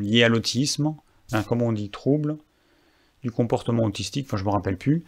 liés 0.00 0.24
à 0.24 0.28
l'autisme, 0.28 0.94
hein, 1.32 1.42
comment 1.42 1.66
on 1.66 1.72
dit 1.72 1.90
troubles 1.90 2.36
du 3.22 3.30
comportement 3.30 3.84
autistique, 3.84 4.26
enfin 4.28 4.36
je 4.36 4.44
me 4.44 4.50
rappelle 4.50 4.76
plus, 4.76 5.02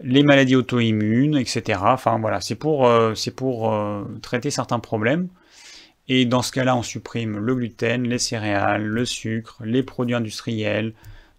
les 0.00 0.22
maladies 0.22 0.56
auto-immunes, 0.56 1.36
etc. 1.36 1.80
Enfin 1.82 2.18
voilà, 2.18 2.40
c'est 2.40 2.54
pour, 2.54 2.86
euh, 2.86 3.14
pour 3.36 3.72
euh, 3.72 4.04
traiter 4.22 4.50
certains 4.50 4.78
problèmes. 4.78 5.28
Et 6.08 6.24
dans 6.24 6.42
ce 6.42 6.52
cas-là, 6.52 6.74
on 6.74 6.82
supprime 6.82 7.38
le 7.38 7.54
gluten, 7.54 8.04
les 8.04 8.18
céréales, 8.18 8.84
le 8.84 9.04
sucre, 9.04 9.62
les 9.64 9.82
produits 9.82 10.14
industriels, 10.14 10.94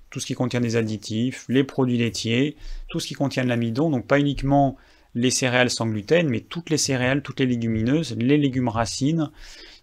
tout 0.09 0.19
ce 0.19 0.25
qui 0.25 0.35
contient 0.35 0.61
des 0.61 0.75
additifs, 0.75 1.45
les 1.49 1.63
produits 1.63 1.97
laitiers, 1.97 2.55
tout 2.87 2.99
ce 2.99 3.07
qui 3.07 3.13
contient 3.13 3.43
de 3.43 3.49
l'amidon, 3.49 3.89
donc 3.89 4.05
pas 4.07 4.19
uniquement 4.19 4.77
les 5.15 5.31
céréales 5.31 5.71
sans 5.71 5.87
gluten, 5.87 6.29
mais 6.29 6.41
toutes 6.41 6.69
les 6.69 6.77
céréales, 6.77 7.21
toutes 7.23 7.39
les 7.39 7.47
légumineuses, 7.47 8.15
les 8.17 8.37
légumes 8.37 8.69
racines, 8.69 9.31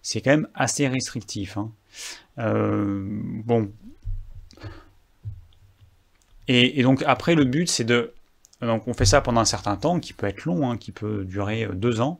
c'est 0.01 0.21
quand 0.21 0.31
même 0.31 0.47
assez 0.55 0.87
restrictif. 0.87 1.57
Hein. 1.57 1.71
Euh, 2.39 3.03
bon. 3.05 3.71
et, 6.47 6.81
donc 6.83 7.03
après, 7.05 7.35
le 7.35 7.43
but, 7.43 7.69
c'est 7.69 7.83
de 7.83 8.13
donc 8.61 8.87
on 8.87 8.93
fait 8.93 9.05
ça 9.05 9.21
pendant 9.21 9.41
un 9.41 9.45
certain 9.45 9.75
temps, 9.75 9.99
qui 9.99 10.13
peut 10.13 10.25
être 10.25 10.45
long, 10.45 10.71
hein, 10.71 10.77
qui 10.77 10.91
peut 10.91 11.25
durer 11.25 11.65
euh, 11.65 11.73
deux 11.73 12.01
ans. 12.01 12.19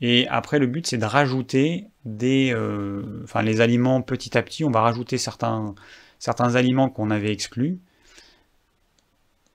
Et 0.00 0.28
après, 0.28 0.58
le 0.58 0.66
but, 0.66 0.86
c'est 0.86 0.98
de 0.98 1.04
rajouter 1.04 1.86
des, 2.04 2.52
euh, 2.52 3.22
enfin, 3.24 3.42
les 3.42 3.60
aliments 3.60 4.00
petit 4.02 4.38
à 4.38 4.42
petit. 4.42 4.64
On 4.64 4.70
va 4.70 4.80
rajouter 4.80 5.18
certains, 5.18 5.74
certains 6.18 6.54
aliments 6.54 6.88
qu'on 6.88 7.10
avait 7.10 7.32
exclus. 7.32 7.80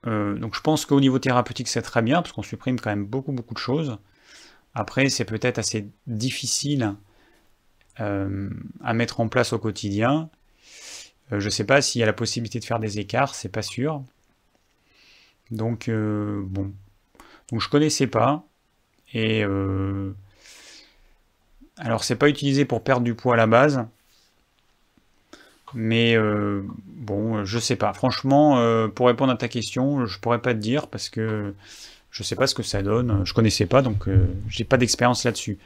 Euh, 0.06 0.36
donc 0.38 0.54
je 0.54 0.60
pense 0.60 0.84
qu'au 0.84 1.00
niveau 1.00 1.18
thérapeutique, 1.18 1.68
c'est 1.68 1.80
très 1.80 2.02
bien, 2.02 2.20
parce 2.20 2.32
qu'on 2.32 2.42
supprime 2.42 2.78
quand 2.78 2.90
même 2.90 3.06
beaucoup, 3.06 3.32
beaucoup 3.32 3.54
de 3.54 3.58
choses. 3.58 3.98
Après, 4.74 5.08
c'est 5.08 5.24
peut-être 5.24 5.58
assez 5.58 5.88
difficile 6.06 6.94
à 7.96 8.92
mettre 8.92 9.20
en 9.20 9.28
place 9.28 9.52
au 9.52 9.58
quotidien. 9.60 10.28
je 11.30 11.36
ne 11.36 11.50
sais 11.50 11.62
pas 11.64 11.80
s'il 11.80 12.00
y 12.00 12.02
a 12.02 12.06
la 12.06 12.12
possibilité 12.12 12.58
de 12.58 12.64
faire 12.64 12.80
des 12.80 12.98
écarts, 12.98 13.36
c'est 13.36 13.48
pas 13.48 13.62
sûr. 13.62 14.02
Donc, 15.50 15.88
euh, 15.88 16.42
bon. 16.46 16.72
Donc, 17.50 17.60
je 17.60 17.68
connaissais 17.68 18.06
pas. 18.06 18.44
Et. 19.12 19.44
Euh, 19.44 20.14
alors, 21.78 22.04
c'est 22.04 22.16
pas 22.16 22.28
utilisé 22.28 22.64
pour 22.64 22.82
perdre 22.82 23.02
du 23.02 23.14
poids 23.14 23.34
à 23.34 23.36
la 23.36 23.46
base. 23.46 23.84
Mais 25.74 26.16
euh, 26.16 26.62
bon, 26.86 27.44
je 27.44 27.58
sais 27.58 27.76
pas. 27.76 27.92
Franchement, 27.92 28.88
pour 28.94 29.08
répondre 29.08 29.32
à 29.32 29.36
ta 29.36 29.48
question, 29.48 30.06
je 30.06 30.20
pourrais 30.20 30.40
pas 30.40 30.54
te 30.54 30.60
dire 30.60 30.86
parce 30.86 31.08
que 31.08 31.52
je 32.12 32.22
sais 32.22 32.36
pas 32.36 32.46
ce 32.46 32.54
que 32.54 32.62
ça 32.62 32.82
donne. 32.82 33.24
Je 33.24 33.34
connaissais 33.34 33.66
pas, 33.66 33.82
donc 33.82 34.06
j'ai 34.48 34.62
pas 34.62 34.76
d'expérience 34.76 35.24
là-dessus. 35.24 35.58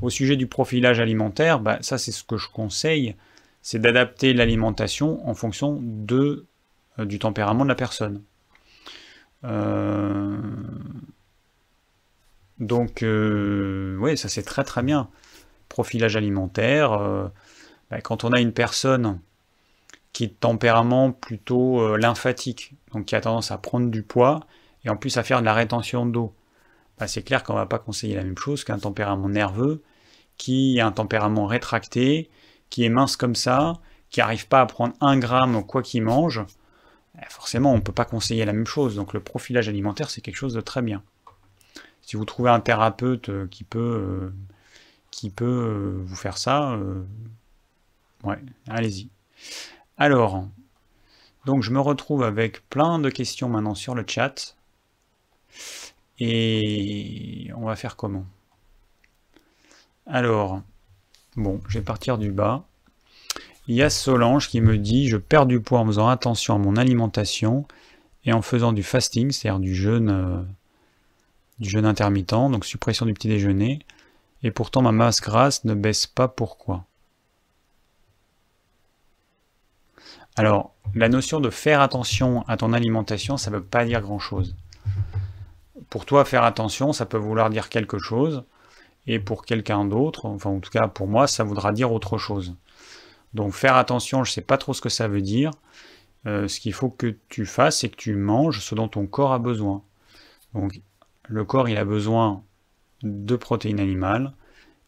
Au 0.00 0.08
sujet 0.08 0.36
du 0.36 0.46
profilage 0.46 1.00
alimentaire, 1.00 1.60
bah, 1.60 1.78
ça 1.82 1.98
c'est 1.98 2.12
ce 2.12 2.24
que 2.24 2.38
je 2.38 2.48
conseille, 2.48 3.14
c'est 3.60 3.78
d'adapter 3.78 4.32
l'alimentation 4.32 5.28
en 5.28 5.34
fonction 5.34 5.80
du 5.82 7.18
tempérament 7.18 7.64
de 7.64 7.68
la 7.68 7.74
personne. 7.74 8.22
Euh, 9.44 10.36
donc, 12.58 13.02
euh, 13.02 13.96
oui, 14.00 14.16
ça 14.16 14.28
c'est 14.28 14.42
très 14.42 14.64
très 14.64 14.82
bien. 14.82 15.08
Profilage 15.72 16.16
alimentaire. 16.16 16.92
Euh, 16.92 17.28
bah, 17.90 18.00
quand 18.00 18.24
on 18.24 18.32
a 18.32 18.40
une 18.40 18.52
personne 18.52 19.20
qui 20.12 20.24
est 20.24 20.28
de 20.28 20.34
tempérament 20.34 21.12
plutôt 21.12 21.96
lymphatique, 21.96 22.74
donc 22.92 23.06
qui 23.06 23.16
a 23.16 23.22
tendance 23.22 23.50
à 23.50 23.56
prendre 23.56 23.90
du 23.90 24.02
poids 24.02 24.40
et 24.84 24.90
en 24.90 24.96
plus 24.96 25.16
à 25.16 25.22
faire 25.22 25.40
de 25.40 25.46
la 25.46 25.54
rétention 25.54 26.04
d'eau, 26.04 26.34
bah, 26.98 27.06
c'est 27.06 27.22
clair 27.22 27.42
qu'on 27.42 27.54
ne 27.54 27.58
va 27.58 27.66
pas 27.66 27.78
conseiller 27.78 28.14
la 28.14 28.22
même 28.22 28.36
chose 28.36 28.62
qu'un 28.62 28.78
tempérament 28.78 29.30
nerveux 29.30 29.82
qui 30.36 30.80
a 30.80 30.86
un 30.86 30.92
tempérament 30.92 31.46
rétracté, 31.46 32.28
qui 32.68 32.84
est 32.84 32.88
mince 32.88 33.16
comme 33.16 33.34
ça, 33.34 33.74
qui 34.10 34.20
n'arrive 34.20 34.48
pas 34.48 34.60
à 34.60 34.66
prendre 34.66 34.94
un 35.00 35.18
gramme 35.18 35.64
quoi 35.64 35.82
qu'il 35.82 36.02
mange, 36.02 36.44
eh, 37.18 37.24
forcément, 37.28 37.72
on 37.72 37.76
ne 37.76 37.80
peut 37.80 37.92
pas 37.92 38.04
conseiller 38.04 38.44
la 38.44 38.52
même 38.52 38.66
chose. 38.66 38.96
Donc 38.96 39.14
le 39.14 39.20
profilage 39.20 39.68
alimentaire, 39.68 40.10
c'est 40.10 40.20
quelque 40.20 40.36
chose 40.36 40.54
de 40.54 40.60
très 40.60 40.82
bien. 40.82 41.02
Si 42.00 42.16
vous 42.16 42.24
trouvez 42.24 42.50
un 42.50 42.60
thérapeute 42.60 43.28
euh, 43.28 43.46
qui 43.46 43.64
peut, 43.64 43.78
euh, 43.78 44.34
qui 45.12 45.30
peut 45.30 45.44
euh, 45.44 46.02
vous 46.04 46.16
faire 46.16 46.36
ça, 46.36 46.76
ouais, 48.24 48.38
allez-y. 48.66 49.08
Alors, 49.96 50.48
donc 51.46 51.62
je 51.62 51.70
me 51.70 51.78
retrouve 51.78 52.24
avec 52.24 52.68
plein 52.68 52.98
de 52.98 53.10
questions 53.10 53.48
maintenant 53.48 53.76
sur 53.76 53.94
le 53.94 54.04
chat. 54.04 54.56
Et 56.18 57.50
on 57.56 57.66
va 57.66 57.76
faire 57.76 57.96
comment? 57.96 58.24
Alors, 60.06 60.62
bon, 61.36 61.60
je 61.68 61.78
vais 61.78 61.84
partir 61.84 62.18
du 62.18 62.30
bas. 62.30 62.64
Il 63.68 63.76
y 63.76 63.82
a 63.82 63.90
Solange 63.90 64.48
qui 64.48 64.60
me 64.60 64.78
dit 64.78 65.08
Je 65.08 65.16
perds 65.16 65.46
du 65.46 65.60
poids 65.60 65.80
en 65.80 65.86
faisant 65.86 66.08
attention 66.08 66.54
à 66.54 66.58
mon 66.58 66.76
alimentation 66.76 67.66
et 68.24 68.32
en 68.32 68.42
faisant 68.42 68.72
du 68.72 68.82
fasting, 68.82 69.32
c'est-à-dire 69.32 69.60
du 69.60 69.74
jeûne, 69.74 70.10
euh, 70.10 70.42
du 71.58 71.68
jeûne 71.68 71.86
intermittent, 71.86 72.30
donc 72.30 72.64
suppression 72.64 73.06
du 73.06 73.14
petit 73.14 73.28
déjeuner. 73.28 73.80
Et 74.42 74.50
pourtant 74.50 74.82
ma 74.82 74.92
masse 74.92 75.20
grasse 75.20 75.64
ne 75.64 75.74
baisse 75.74 76.06
pas. 76.06 76.28
Pourquoi? 76.28 76.84
Alors, 80.36 80.74
la 80.94 81.08
notion 81.08 81.40
de 81.40 81.50
faire 81.50 81.80
attention 81.80 82.42
à 82.48 82.56
ton 82.56 82.72
alimentation, 82.72 83.36
ça 83.36 83.50
ne 83.50 83.56
veut 83.56 83.64
pas 83.64 83.84
dire 83.84 84.00
grand-chose. 84.00 84.56
Pour 85.90 86.06
toi, 86.06 86.24
faire 86.24 86.44
attention, 86.44 86.92
ça 86.92 87.04
peut 87.04 87.18
vouloir 87.18 87.50
dire 87.50 87.68
quelque 87.68 87.98
chose, 87.98 88.44
et 89.06 89.18
pour 89.18 89.44
quelqu'un 89.44 89.84
d'autre, 89.84 90.26
enfin 90.26 90.50
en 90.50 90.60
tout 90.60 90.70
cas 90.70 90.88
pour 90.88 91.06
moi, 91.06 91.26
ça 91.26 91.44
voudra 91.44 91.72
dire 91.72 91.92
autre 91.92 92.18
chose. 92.18 92.56
Donc 93.34 93.52
faire 93.52 93.76
attention, 93.76 94.24
je 94.24 94.30
ne 94.30 94.34
sais 94.34 94.40
pas 94.40 94.58
trop 94.58 94.74
ce 94.74 94.80
que 94.80 94.88
ça 94.88 95.08
veut 95.08 95.22
dire. 95.22 95.50
Euh, 96.26 96.46
ce 96.46 96.60
qu'il 96.60 96.72
faut 96.72 96.88
que 96.88 97.16
tu 97.28 97.46
fasses, 97.46 97.80
c'est 97.80 97.88
que 97.88 97.96
tu 97.96 98.14
manges 98.14 98.60
ce 98.60 98.74
dont 98.74 98.88
ton 98.88 99.06
corps 99.06 99.32
a 99.32 99.38
besoin. 99.38 99.82
Donc 100.54 100.80
le 101.24 101.44
corps, 101.44 101.68
il 101.68 101.76
a 101.76 101.84
besoin 101.84 102.44
de 103.02 103.36
protéines 103.36 103.80
animales, 103.80 104.32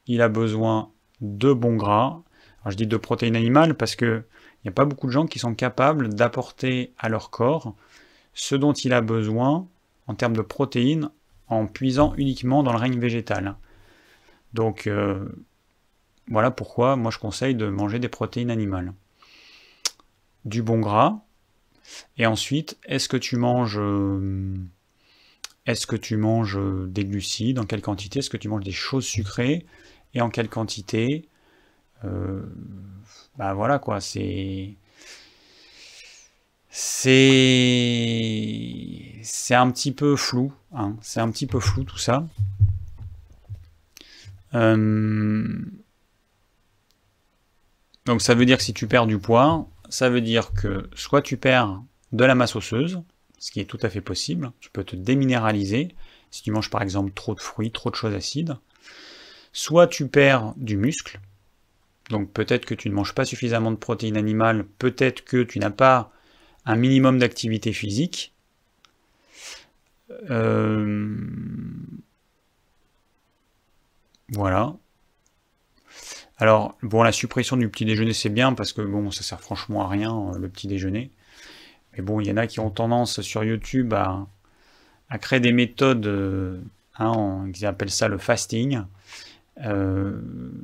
il 0.06 0.22
a 0.22 0.28
besoin 0.28 0.90
de 1.20 1.52
bons 1.52 1.76
gras. 1.76 2.20
Je 2.66 2.76
dis 2.76 2.86
de 2.86 2.96
protéines 2.96 3.36
animales 3.36 3.74
parce 3.74 3.96
que 3.96 4.24
il 4.62 4.68
n'y 4.68 4.70
a 4.70 4.72
pas 4.72 4.86
beaucoup 4.86 5.06
de 5.06 5.12
gens 5.12 5.26
qui 5.26 5.38
sont 5.38 5.54
capables 5.54 6.14
d'apporter 6.14 6.94
à 6.98 7.10
leur 7.10 7.30
corps 7.30 7.74
ce 8.32 8.54
dont 8.54 8.72
il 8.72 8.94
a 8.94 9.02
besoin 9.02 9.68
en 10.06 10.14
termes 10.14 10.36
de 10.36 10.42
protéines 10.42 11.10
en 11.48 11.66
puisant 11.66 12.14
uniquement 12.16 12.62
dans 12.62 12.72
le 12.72 12.78
règne 12.78 12.98
végétal. 12.98 13.56
Donc 14.54 14.86
euh, 14.86 15.28
voilà 16.28 16.50
pourquoi 16.50 16.96
moi 16.96 17.10
je 17.10 17.18
conseille 17.18 17.54
de 17.54 17.68
manger 17.68 17.98
des 17.98 18.08
protéines 18.08 18.50
animales. 18.50 18.94
Du 20.44 20.62
bon 20.62 20.80
gras. 20.80 21.20
Et 22.16 22.24
ensuite, 22.24 22.78
est-ce 22.86 23.08
que 23.08 23.16
tu 23.18 23.36
manges 23.36 23.78
euh, 23.78 24.56
est-ce 25.66 25.86
que 25.86 25.96
tu 25.96 26.16
manges 26.16 26.58
des 26.88 27.04
glucides? 27.04 27.58
En 27.58 27.64
quelle 27.66 27.82
quantité? 27.82 28.20
Est-ce 28.20 28.30
que 28.30 28.36
tu 28.36 28.48
manges 28.48 28.64
des 28.64 28.72
choses 28.72 29.04
sucrées? 29.06 29.66
Et 30.14 30.20
en 30.20 30.30
quelle 30.30 30.48
quantité? 30.48 31.28
Euh, 32.04 32.42
Bah 33.36 33.54
voilà 33.54 33.78
quoi, 33.78 34.00
c'est. 34.00 34.74
C'est. 36.70 37.20
C'est 39.22 39.54
un 39.54 39.70
petit 39.70 39.92
peu 39.92 40.16
flou. 40.16 40.52
Hein. 40.74 40.96
c'est 41.02 41.20
un 41.20 41.30
petit 41.30 41.46
peu 41.46 41.60
flou 41.60 41.84
tout 41.84 41.98
ça. 41.98 42.26
Euh, 44.54 45.46
donc 48.06 48.22
ça 48.22 48.34
veut 48.34 48.46
dire 48.46 48.58
que 48.58 48.62
si 48.62 48.74
tu 48.74 48.86
perds 48.86 49.06
du 49.06 49.18
poids, 49.18 49.68
ça 49.88 50.08
veut 50.10 50.20
dire 50.20 50.52
que 50.52 50.88
soit 50.94 51.22
tu 51.22 51.36
perds 51.36 51.82
de 52.12 52.24
la 52.24 52.34
masse 52.34 52.56
osseuse, 52.56 53.02
ce 53.44 53.50
qui 53.50 53.60
est 53.60 53.66
tout 53.66 53.78
à 53.82 53.90
fait 53.90 54.00
possible, 54.00 54.52
tu 54.58 54.70
peux 54.70 54.84
te 54.84 54.96
déminéraliser 54.96 55.94
si 56.30 56.42
tu 56.42 56.50
manges 56.50 56.70
par 56.70 56.80
exemple 56.80 57.12
trop 57.12 57.34
de 57.34 57.40
fruits, 57.40 57.70
trop 57.70 57.90
de 57.90 57.94
choses 57.94 58.14
acides, 58.14 58.56
soit 59.52 59.86
tu 59.86 60.08
perds 60.08 60.54
du 60.56 60.78
muscle, 60.78 61.20
donc 62.08 62.32
peut-être 62.32 62.64
que 62.64 62.74
tu 62.74 62.88
ne 62.88 62.94
manges 62.94 63.12
pas 63.12 63.26
suffisamment 63.26 63.70
de 63.70 63.76
protéines 63.76 64.16
animales, 64.16 64.64
peut-être 64.78 65.26
que 65.26 65.42
tu 65.42 65.58
n'as 65.58 65.68
pas 65.68 66.10
un 66.64 66.76
minimum 66.76 67.18
d'activité 67.18 67.74
physique. 67.74 68.32
Euh, 70.30 71.14
voilà. 74.30 74.74
Alors, 76.38 76.78
bon, 76.82 77.02
la 77.02 77.12
suppression 77.12 77.58
du 77.58 77.68
petit 77.68 77.84
déjeuner, 77.84 78.14
c'est 78.14 78.30
bien 78.30 78.54
parce 78.54 78.72
que 78.72 78.80
bon, 78.80 79.10
ça 79.10 79.22
sert 79.22 79.42
franchement 79.42 79.82
à 79.84 79.88
rien, 79.88 80.32
euh, 80.32 80.38
le 80.38 80.48
petit 80.48 80.66
déjeuner. 80.66 81.10
Mais 81.96 82.02
bon, 82.02 82.20
il 82.20 82.26
y 82.26 82.32
en 82.32 82.36
a 82.36 82.46
qui 82.46 82.60
ont 82.60 82.70
tendance 82.70 83.20
sur 83.20 83.44
YouTube 83.44 83.94
à, 83.94 84.26
créer 85.18 85.40
des 85.40 85.52
méthodes, 85.52 86.06
euh, 86.06 86.60
hein, 86.98 87.46
ils 87.54 87.66
appellent 87.66 87.90
ça 87.90 88.08
le 88.08 88.18
fasting, 88.18 88.82
euh, 89.64 90.20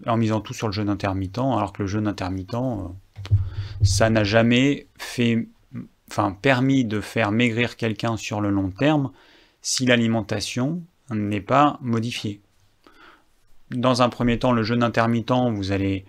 en 0.07 0.16
misant 0.16 0.41
tout 0.41 0.55
sur 0.55 0.66
le 0.66 0.72
jeûne 0.72 0.89
intermittent, 0.89 1.39
alors 1.39 1.72
que 1.72 1.83
le 1.83 1.89
jeûne 1.89 2.09
intermittent, 2.09 2.57
ça 3.83 4.11
n'a 4.11 4.24
jamais 4.24 4.89
fait, 4.99 5.47
enfin, 6.11 6.37
permis 6.43 6.85
de 6.85 7.01
faire 7.01 7.31
maigrir 7.31 7.76
quelqu'un 7.76 8.16
sur 8.16 8.41
le 8.41 8.51
long 8.51 8.70
terme 8.70 9.12
si 9.62 9.87
l'alimentation 9.87 10.83
n'est 11.11 11.41
pas 11.41 11.78
modifiée. 11.81 12.41
Dans 13.70 14.03
un 14.03 14.09
premier 14.09 14.39
temps, 14.39 14.53
le 14.53 14.64
jeûne 14.64 14.83
intermittent, 14.83 15.31
vous 15.53 15.70
allez 15.70 16.05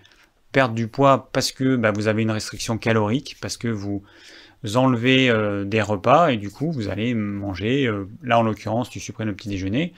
perdre 0.51 0.73
du 0.73 0.87
poids 0.87 1.29
parce 1.31 1.51
que 1.51 1.75
bah, 1.75 1.91
vous 1.91 2.07
avez 2.07 2.23
une 2.23 2.31
restriction 2.31 2.77
calorique, 2.77 3.37
parce 3.39 3.57
que 3.57 3.67
vous 3.67 4.03
enlevez 4.77 5.29
euh, 5.29 5.65
des 5.65 5.81
repas 5.81 6.31
et 6.31 6.37
du 6.37 6.49
coup 6.49 6.71
vous 6.71 6.87
allez 6.89 7.13
manger, 7.13 7.87
euh, 7.87 8.07
là 8.23 8.39
en 8.39 8.43
l'occurrence 8.43 8.89
tu 8.89 8.99
supprimes 8.99 9.27
le 9.27 9.35
petit 9.35 9.49
déjeuner, 9.49 9.93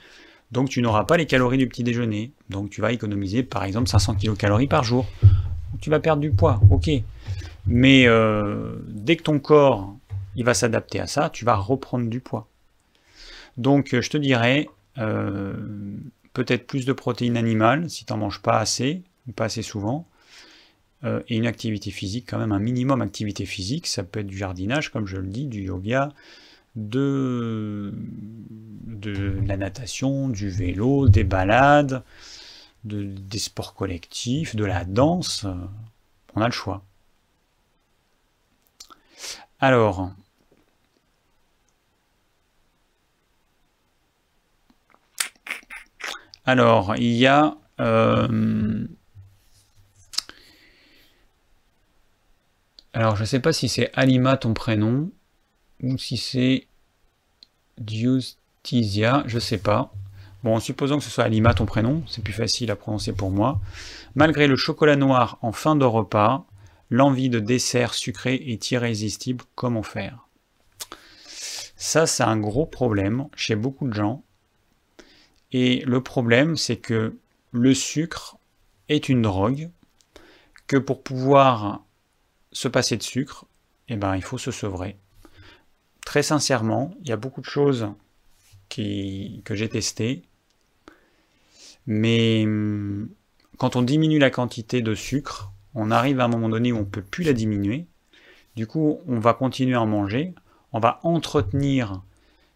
donc 0.52 0.68
tu 0.68 0.80
n'auras 0.80 1.04
pas 1.04 1.16
les 1.16 1.26
calories 1.26 1.58
du 1.58 1.68
petit 1.68 1.84
déjeuner, 1.84 2.32
donc 2.48 2.70
tu 2.70 2.80
vas 2.80 2.92
économiser 2.92 3.42
par 3.42 3.64
exemple 3.64 3.88
500 3.88 4.16
kcal 4.16 4.68
par 4.68 4.84
jour. 4.84 5.06
Tu 5.80 5.90
vas 5.90 5.98
perdre 5.98 6.22
du 6.22 6.30
poids, 6.30 6.60
ok. 6.70 6.88
Mais 7.66 8.06
euh, 8.06 8.76
dès 8.88 9.16
que 9.16 9.24
ton 9.24 9.38
corps 9.38 9.94
il 10.36 10.44
va 10.44 10.54
s'adapter 10.54 11.00
à 11.00 11.06
ça, 11.06 11.30
tu 11.30 11.44
vas 11.44 11.56
reprendre 11.56 12.08
du 12.08 12.20
poids. 12.20 12.48
Donc 13.56 13.94
je 14.00 14.10
te 14.10 14.16
dirais 14.16 14.68
peut-être 16.32 16.66
plus 16.66 16.86
de 16.86 16.92
protéines 16.92 17.36
animales 17.36 17.90
si 17.90 18.04
tu 18.04 18.12
n'en 18.12 18.18
manges 18.18 18.40
pas 18.40 18.58
assez, 18.58 19.02
ou 19.28 19.32
pas 19.32 19.46
assez 19.46 19.62
souvent 19.62 20.06
euh, 21.04 21.22
et 21.28 21.36
une 21.36 21.46
activité 21.46 21.90
physique, 21.90 22.26
quand 22.28 22.38
même 22.38 22.52
un 22.52 22.58
minimum 22.58 23.00
d'activité 23.00 23.44
physique, 23.46 23.86
ça 23.86 24.02
peut 24.04 24.20
être 24.20 24.26
du 24.26 24.38
jardinage, 24.38 24.90
comme 24.90 25.06
je 25.06 25.18
le 25.18 25.26
dis, 25.26 25.46
du 25.46 25.62
yoga, 25.62 26.10
de, 26.76 27.92
la 29.46 29.56
natation, 29.56 30.28
du 30.28 30.48
vélo, 30.48 31.08
des 31.08 31.24
balades, 31.24 32.02
des 32.84 33.38
sports 33.38 33.74
collectifs, 33.74 34.56
de 34.56 34.64
la 34.64 34.84
danse, 34.84 35.46
on 36.34 36.40
a 36.40 36.46
le 36.46 36.52
choix. 36.52 36.84
Alors, 39.60 40.10
alors 46.44 46.96
il 46.96 47.12
y 47.12 47.26
a 47.26 47.56
euh, 47.80 48.86
Alors, 52.96 53.16
je 53.16 53.22
ne 53.22 53.26
sais 53.26 53.40
pas 53.40 53.52
si 53.52 53.68
c'est 53.68 53.90
Alima 53.94 54.36
ton 54.36 54.54
prénom, 54.54 55.10
ou 55.82 55.98
si 55.98 56.16
c'est 56.16 56.68
Diustisia, 57.76 59.24
je 59.26 59.34
ne 59.34 59.40
sais 59.40 59.58
pas. 59.58 59.92
Bon, 60.44 60.54
en 60.54 60.60
supposant 60.60 60.98
que 60.98 61.04
ce 61.04 61.10
soit 61.10 61.24
Alima 61.24 61.54
ton 61.54 61.66
prénom, 61.66 62.04
c'est 62.06 62.22
plus 62.22 62.32
facile 62.32 62.70
à 62.70 62.76
prononcer 62.76 63.12
pour 63.12 63.32
moi. 63.32 63.60
Malgré 64.14 64.46
le 64.46 64.54
chocolat 64.54 64.94
noir 64.94 65.38
en 65.42 65.50
fin 65.50 65.74
de 65.74 65.84
repas, 65.84 66.46
l'envie 66.88 67.30
de 67.30 67.40
dessert 67.40 67.94
sucré 67.94 68.36
est 68.36 68.70
irrésistible. 68.70 69.44
Comment 69.56 69.82
faire? 69.82 70.28
Ça, 71.74 72.06
c'est 72.06 72.22
un 72.22 72.36
gros 72.36 72.64
problème 72.64 73.26
chez 73.34 73.56
beaucoup 73.56 73.88
de 73.88 73.94
gens. 73.94 74.22
Et 75.50 75.80
le 75.84 76.00
problème, 76.00 76.56
c'est 76.56 76.76
que 76.76 77.16
le 77.50 77.74
sucre 77.74 78.36
est 78.88 79.08
une 79.08 79.22
drogue, 79.22 79.70
que 80.68 80.76
pour 80.76 81.02
pouvoir 81.02 81.83
se 82.54 82.68
passer 82.68 82.96
de 82.96 83.02
sucre, 83.02 83.44
eh 83.88 83.96
ben, 83.96 84.16
il 84.16 84.22
faut 84.22 84.38
se 84.38 84.50
sevrer. 84.50 84.96
Très 86.06 86.22
sincèrement, 86.22 86.94
il 87.02 87.08
y 87.08 87.12
a 87.12 87.16
beaucoup 87.16 87.42
de 87.42 87.46
choses 87.46 87.88
que 88.70 89.54
j'ai 89.54 89.68
testées, 89.68 90.22
mais 91.86 92.44
hum, 92.44 93.08
quand 93.58 93.76
on 93.76 93.82
diminue 93.82 94.18
la 94.18 94.30
quantité 94.30 94.80
de 94.82 94.94
sucre, 94.94 95.52
on 95.74 95.90
arrive 95.90 96.20
à 96.20 96.24
un 96.24 96.28
moment 96.28 96.48
donné 96.48 96.72
où 96.72 96.76
on 96.76 96.80
ne 96.80 96.84
peut 96.84 97.02
plus 97.02 97.24
la 97.24 97.32
diminuer. 97.32 97.86
Du 98.56 98.66
coup, 98.66 99.00
on 99.06 99.18
va 99.18 99.34
continuer 99.34 99.74
à 99.74 99.82
en 99.82 99.86
manger, 99.86 100.34
on 100.72 100.78
va 100.78 101.00
entretenir 101.02 102.02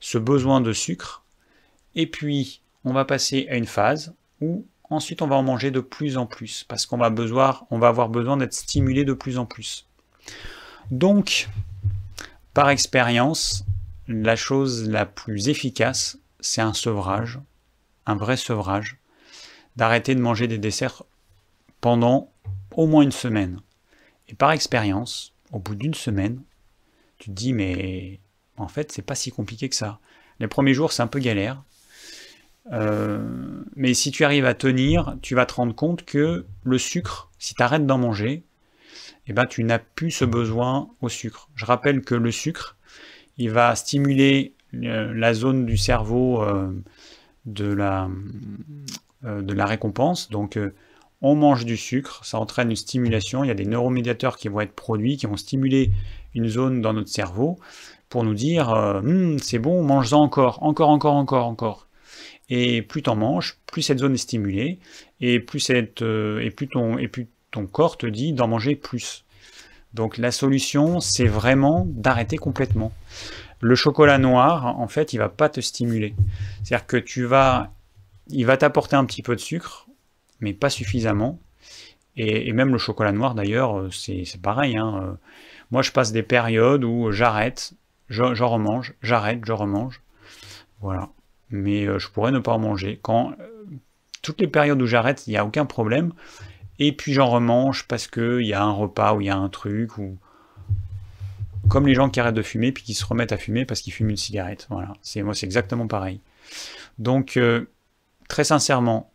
ce 0.00 0.18
besoin 0.18 0.60
de 0.60 0.72
sucre, 0.72 1.24
et 1.96 2.06
puis 2.06 2.62
on 2.84 2.92
va 2.92 3.04
passer 3.04 3.46
à 3.50 3.56
une 3.56 3.66
phase 3.66 4.14
où 4.40 4.64
ensuite 4.90 5.22
on 5.22 5.26
va 5.26 5.36
en 5.36 5.42
manger 5.42 5.72
de 5.72 5.80
plus 5.80 6.16
en 6.16 6.26
plus, 6.26 6.64
parce 6.68 6.86
qu'on 6.86 6.96
va 6.98 7.06
avoir 7.06 8.08
besoin 8.08 8.36
d'être 8.36 8.54
stimulé 8.54 9.04
de 9.04 9.12
plus 9.12 9.38
en 9.38 9.46
plus. 9.46 9.87
Donc, 10.90 11.48
par 12.54 12.70
expérience, 12.70 13.64
la 14.06 14.36
chose 14.36 14.88
la 14.88 15.06
plus 15.06 15.48
efficace, 15.48 16.18
c'est 16.40 16.60
un 16.60 16.74
sevrage, 16.74 17.38
un 18.06 18.16
vrai 18.16 18.36
sevrage, 18.36 18.96
d'arrêter 19.76 20.14
de 20.14 20.20
manger 20.20 20.48
des 20.48 20.58
desserts 20.58 21.04
pendant 21.80 22.32
au 22.74 22.86
moins 22.86 23.02
une 23.02 23.12
semaine. 23.12 23.60
Et 24.28 24.34
par 24.34 24.52
expérience, 24.52 25.34
au 25.52 25.58
bout 25.58 25.74
d'une 25.74 25.94
semaine, 25.94 26.42
tu 27.18 27.30
te 27.30 27.34
dis 27.34 27.52
mais 27.52 28.20
en 28.56 28.68
fait 28.68 28.92
c'est 28.92 29.02
pas 29.02 29.14
si 29.14 29.30
compliqué 29.30 29.68
que 29.68 29.76
ça. 29.76 29.98
Les 30.40 30.48
premiers 30.48 30.74
jours 30.74 30.92
c'est 30.92 31.02
un 31.02 31.06
peu 31.06 31.18
galère, 31.18 31.62
euh, 32.72 33.62
mais 33.76 33.94
si 33.94 34.10
tu 34.10 34.24
arrives 34.24 34.44
à 34.44 34.54
tenir, 34.54 35.16
tu 35.22 35.34
vas 35.34 35.46
te 35.46 35.54
rendre 35.54 35.74
compte 35.74 36.04
que 36.04 36.46
le 36.64 36.78
sucre, 36.78 37.30
si 37.38 37.54
tu 37.54 37.62
arrêtes 37.62 37.86
d'en 37.86 37.98
manger, 37.98 38.44
eh 39.28 39.32
ben, 39.32 39.46
tu 39.46 39.62
n'as 39.62 39.78
plus 39.78 40.10
ce 40.10 40.24
besoin 40.24 40.90
au 41.00 41.08
sucre. 41.08 41.50
Je 41.54 41.66
rappelle 41.66 42.00
que 42.00 42.14
le 42.14 42.30
sucre, 42.32 42.76
il 43.36 43.50
va 43.50 43.74
stimuler 43.76 44.54
euh, 44.74 45.12
la 45.14 45.34
zone 45.34 45.66
du 45.66 45.76
cerveau 45.76 46.42
euh, 46.42 46.72
de, 47.44 47.66
la, 47.66 48.08
euh, 49.24 49.42
de 49.42 49.52
la 49.52 49.66
récompense. 49.66 50.30
Donc, 50.30 50.58
on 51.20 51.34
mange 51.34 51.64
du 51.64 51.76
sucre, 51.76 52.24
ça 52.24 52.38
entraîne 52.38 52.70
une 52.70 52.76
stimulation. 52.76 53.44
Il 53.44 53.48
y 53.48 53.50
a 53.50 53.54
des 53.54 53.66
neuromédiateurs 53.66 54.36
qui 54.36 54.48
vont 54.48 54.60
être 54.60 54.74
produits, 54.74 55.16
qui 55.16 55.26
vont 55.26 55.36
stimuler 55.36 55.92
une 56.34 56.48
zone 56.48 56.80
dans 56.80 56.94
notre 56.94 57.10
cerveau 57.10 57.58
pour 58.08 58.24
nous 58.24 58.34
dire 58.34 58.68
hum, 58.70 59.38
c'est 59.38 59.58
bon, 59.58 59.82
mange-en 59.82 60.22
encore, 60.22 60.62
encore, 60.62 60.88
encore, 60.88 61.14
encore, 61.14 61.46
encore. 61.46 61.88
Et 62.48 62.80
plus 62.80 63.02
tu 63.02 63.10
en 63.10 63.16
manges, 63.16 63.58
plus 63.66 63.82
cette 63.82 63.98
zone 63.98 64.14
est 64.14 64.18
stimulée, 64.18 64.78
et 65.20 65.38
plus, 65.38 65.60
cette, 65.60 66.00
et 66.00 66.50
plus, 66.50 66.68
ton, 66.68 66.96
et 66.96 67.08
plus 67.08 67.28
ton 67.50 67.66
corps 67.66 67.96
te 67.96 68.06
dit 68.06 68.32
d'en 68.32 68.48
manger 68.48 68.76
plus. 68.76 69.24
Donc 69.94 70.18
la 70.18 70.30
solution, 70.30 71.00
c'est 71.00 71.26
vraiment 71.26 71.84
d'arrêter 71.86 72.36
complètement. 72.36 72.92
Le 73.60 73.74
chocolat 73.74 74.18
noir, 74.18 74.78
en 74.78 74.86
fait, 74.86 75.12
il 75.12 75.18
va 75.18 75.28
pas 75.28 75.48
te 75.48 75.60
stimuler. 75.60 76.14
C'est-à-dire 76.62 76.86
que 76.86 76.96
tu 76.96 77.24
vas, 77.24 77.72
il 78.28 78.46
va 78.46 78.56
t'apporter 78.56 78.96
un 78.96 79.04
petit 79.04 79.22
peu 79.22 79.34
de 79.34 79.40
sucre, 79.40 79.88
mais 80.40 80.52
pas 80.52 80.70
suffisamment. 80.70 81.40
Et, 82.16 82.52
même 82.52 82.72
le 82.72 82.78
chocolat 82.78 83.12
noir, 83.12 83.34
d'ailleurs, 83.34 83.78
euh, 83.78 83.90
c'est 83.90 84.40
pareil. 84.42 84.76
Hein. 84.76 85.00
Euh, 85.02 85.12
moi, 85.70 85.82
je 85.82 85.92
passe 85.92 86.12
des 86.12 86.24
périodes 86.24 86.84
où 86.84 87.12
j'arrête, 87.12 87.74
j'en 88.08 88.48
remange, 88.48 88.94
j'arrête, 89.02 89.44
je 89.44 89.52
remange. 89.52 90.02
Voilà. 90.80 91.10
Mais 91.50 91.86
euh, 91.86 91.98
je 91.98 92.08
pourrais 92.08 92.32
ne 92.32 92.40
pas 92.40 92.52
en 92.52 92.58
manger. 92.58 92.98
Quand 93.02 93.32
toutes 94.22 94.40
les 94.40 94.48
périodes 94.48 94.82
où 94.82 94.86
j'arrête, 94.86 95.26
il 95.26 95.30
n'y 95.30 95.36
a 95.36 95.44
aucun 95.44 95.64
problème 95.64 96.12
et 96.78 96.92
puis 96.92 97.12
j'en 97.12 97.28
remange 97.28 97.86
parce 97.88 98.06
qu'il 98.06 98.46
y 98.46 98.54
a 98.54 98.62
un 98.62 98.72
repas 98.72 99.14
ou 99.14 99.20
il 99.20 99.26
y 99.26 99.30
a 99.30 99.36
un 99.36 99.48
truc, 99.48 99.98
ou 99.98 100.16
comme 101.68 101.86
les 101.86 101.94
gens 101.94 102.08
qui 102.08 102.20
arrêtent 102.20 102.34
de 102.34 102.42
fumer 102.42 102.72
puis 102.72 102.84
qui 102.84 102.94
se 102.94 103.04
remettent 103.04 103.32
à 103.32 103.36
fumer 103.36 103.64
parce 103.64 103.80
qu'ils 103.80 103.92
fument 103.92 104.10
une 104.10 104.16
cigarette. 104.16 104.66
Voilà, 104.70 104.92
c'est 105.02 105.22
moi 105.22 105.34
c'est 105.34 105.46
exactement 105.46 105.86
pareil. 105.86 106.20
Donc 106.98 107.36
euh, 107.36 107.66
très 108.28 108.44
sincèrement, 108.44 109.12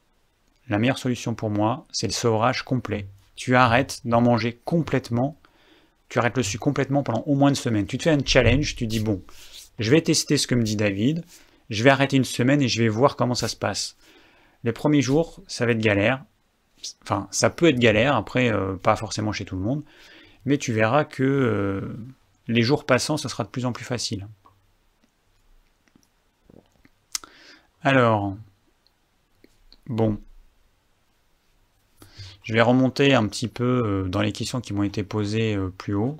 la 0.70 0.78
meilleure 0.78 0.97
solution 0.97 1.36
pour 1.36 1.49
moi, 1.49 1.86
c'est 1.91 2.07
le 2.07 2.14
sevrage 2.14 2.64
complet. 2.64 3.07
Tu 3.36 3.55
arrêtes 3.55 4.01
d'en 4.05 4.22
manger 4.22 4.59
complètement, 4.64 5.38
tu 6.09 6.20
arrêtes 6.20 6.38
le 6.38 6.43
sucre 6.43 6.64
complètement 6.64 7.03
pendant 7.03 7.24
au 7.26 7.36
moins 7.36 7.49
une 7.49 7.55
semaine. 7.55 7.88
Tu 7.88 7.97
te 7.97 8.03
fais 8.03 8.11
un 8.11 8.24
challenge, 8.24 8.76
tu 8.76 8.88
dis 8.88 8.99
bon, 8.99 9.22
je 9.80 9.89
vais 9.89 10.01
tester 10.01 10.38
ce 10.38 10.47
que 10.47 10.55
me 10.55 10.64
dit 10.64 10.76
David, 10.76 11.24
je 11.70 11.84
vais 11.84 11.89
arrêter 11.89 12.18
une 12.18 12.24
semaine 12.24 12.61
et 12.61 12.68
je 12.68 12.82
vais 12.82 12.89
voir 12.89 13.16
comment 13.16 13.36
ça 13.36 13.47
se 13.47 13.55
passe. 13.55 13.97
Les 14.64 14.72
premiers 14.72 15.01
jours, 15.01 15.41
ça 15.47 15.66
va 15.66 15.72
être 15.72 15.80
galère, 15.80 16.24
Enfin, 17.04 17.28
ça 17.32 17.50
peut 17.50 17.68
être 17.68 17.80
galère, 17.80 18.16
après, 18.16 18.52
euh, 18.52 18.76
pas 18.76 18.96
forcément 18.96 19.32
chez 19.32 19.46
tout 19.46 19.56
le 19.56 19.62
monde, 19.62 19.84
mais 20.46 20.58
tu 20.58 20.74
verras 20.74 21.06
que 21.06 21.24
euh, 21.24 21.98
les 22.48 22.62
jours 22.62 22.86
passant, 22.86 23.18
ça 23.18 23.30
sera 23.30 23.44
de 23.44 23.50
plus 23.50 23.66
en 23.66 23.72
plus 23.74 23.86
facile. 23.86 24.28
Alors, 27.82 28.36
bon. 29.88 30.20
Je 32.44 32.54
vais 32.54 32.62
remonter 32.62 33.14
un 33.14 33.26
petit 33.28 33.48
peu 33.48 33.64
euh, 33.86 34.10
dans 34.10 34.22
les 34.22 34.34
questions 34.34 34.60
qui 34.62 34.74
m'ont 34.74 34.84
été 34.84 35.04
posées 35.04 35.58
plus 35.78 35.94
haut. 35.94 36.18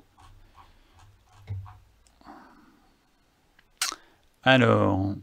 Alors, 4.42 5.14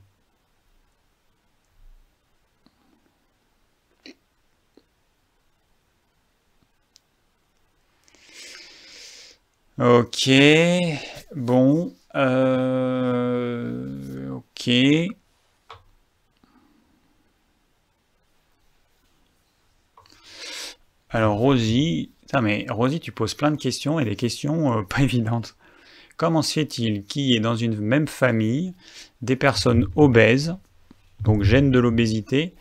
Ok, 9.82 10.30
bon, 11.36 11.96
euh, 12.14 13.10
ok. 14.30 14.70
Alors 21.10 21.38
Rosie, 21.38 22.12
mais 22.44 22.68
Rosie, 22.70 23.00
tu 23.00 23.12
poses 23.12 23.34
plein 23.34 23.50
de 23.50 23.58
questions 23.58 24.00
et 24.00 24.06
des 24.06 24.16
questions 24.16 24.78
euh, 24.78 24.84
pas 24.90 25.02
évidentes. 25.02 25.56
Comment 26.16 26.44
se 26.44 26.54
fait-il 26.54 27.04
qu'il 27.06 27.24
y 27.24 27.36
ait 27.36 27.40
dans 27.40 27.56
une 27.56 27.76
même 27.78 28.08
famille 28.08 28.76
des 29.24 29.36
personnes 29.36 29.88
obèses, 29.96 30.56
donc 31.22 31.44
gènes 31.44 31.72
de 31.72 31.80
l'obésité? 31.80 32.54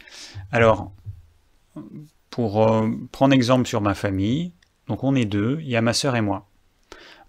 Alors, 0.52 0.92
pour 2.30 2.66
euh, 2.66 2.88
prendre 3.12 3.34
exemple 3.34 3.66
sur 3.68 3.80
ma 3.80 3.94
famille, 3.94 4.52
donc 4.88 5.04
on 5.04 5.14
est 5.14 5.26
deux, 5.26 5.58
il 5.60 5.68
y 5.68 5.76
a 5.76 5.82
ma 5.82 5.92
sœur 5.92 6.16
et 6.16 6.22
moi. 6.22 6.49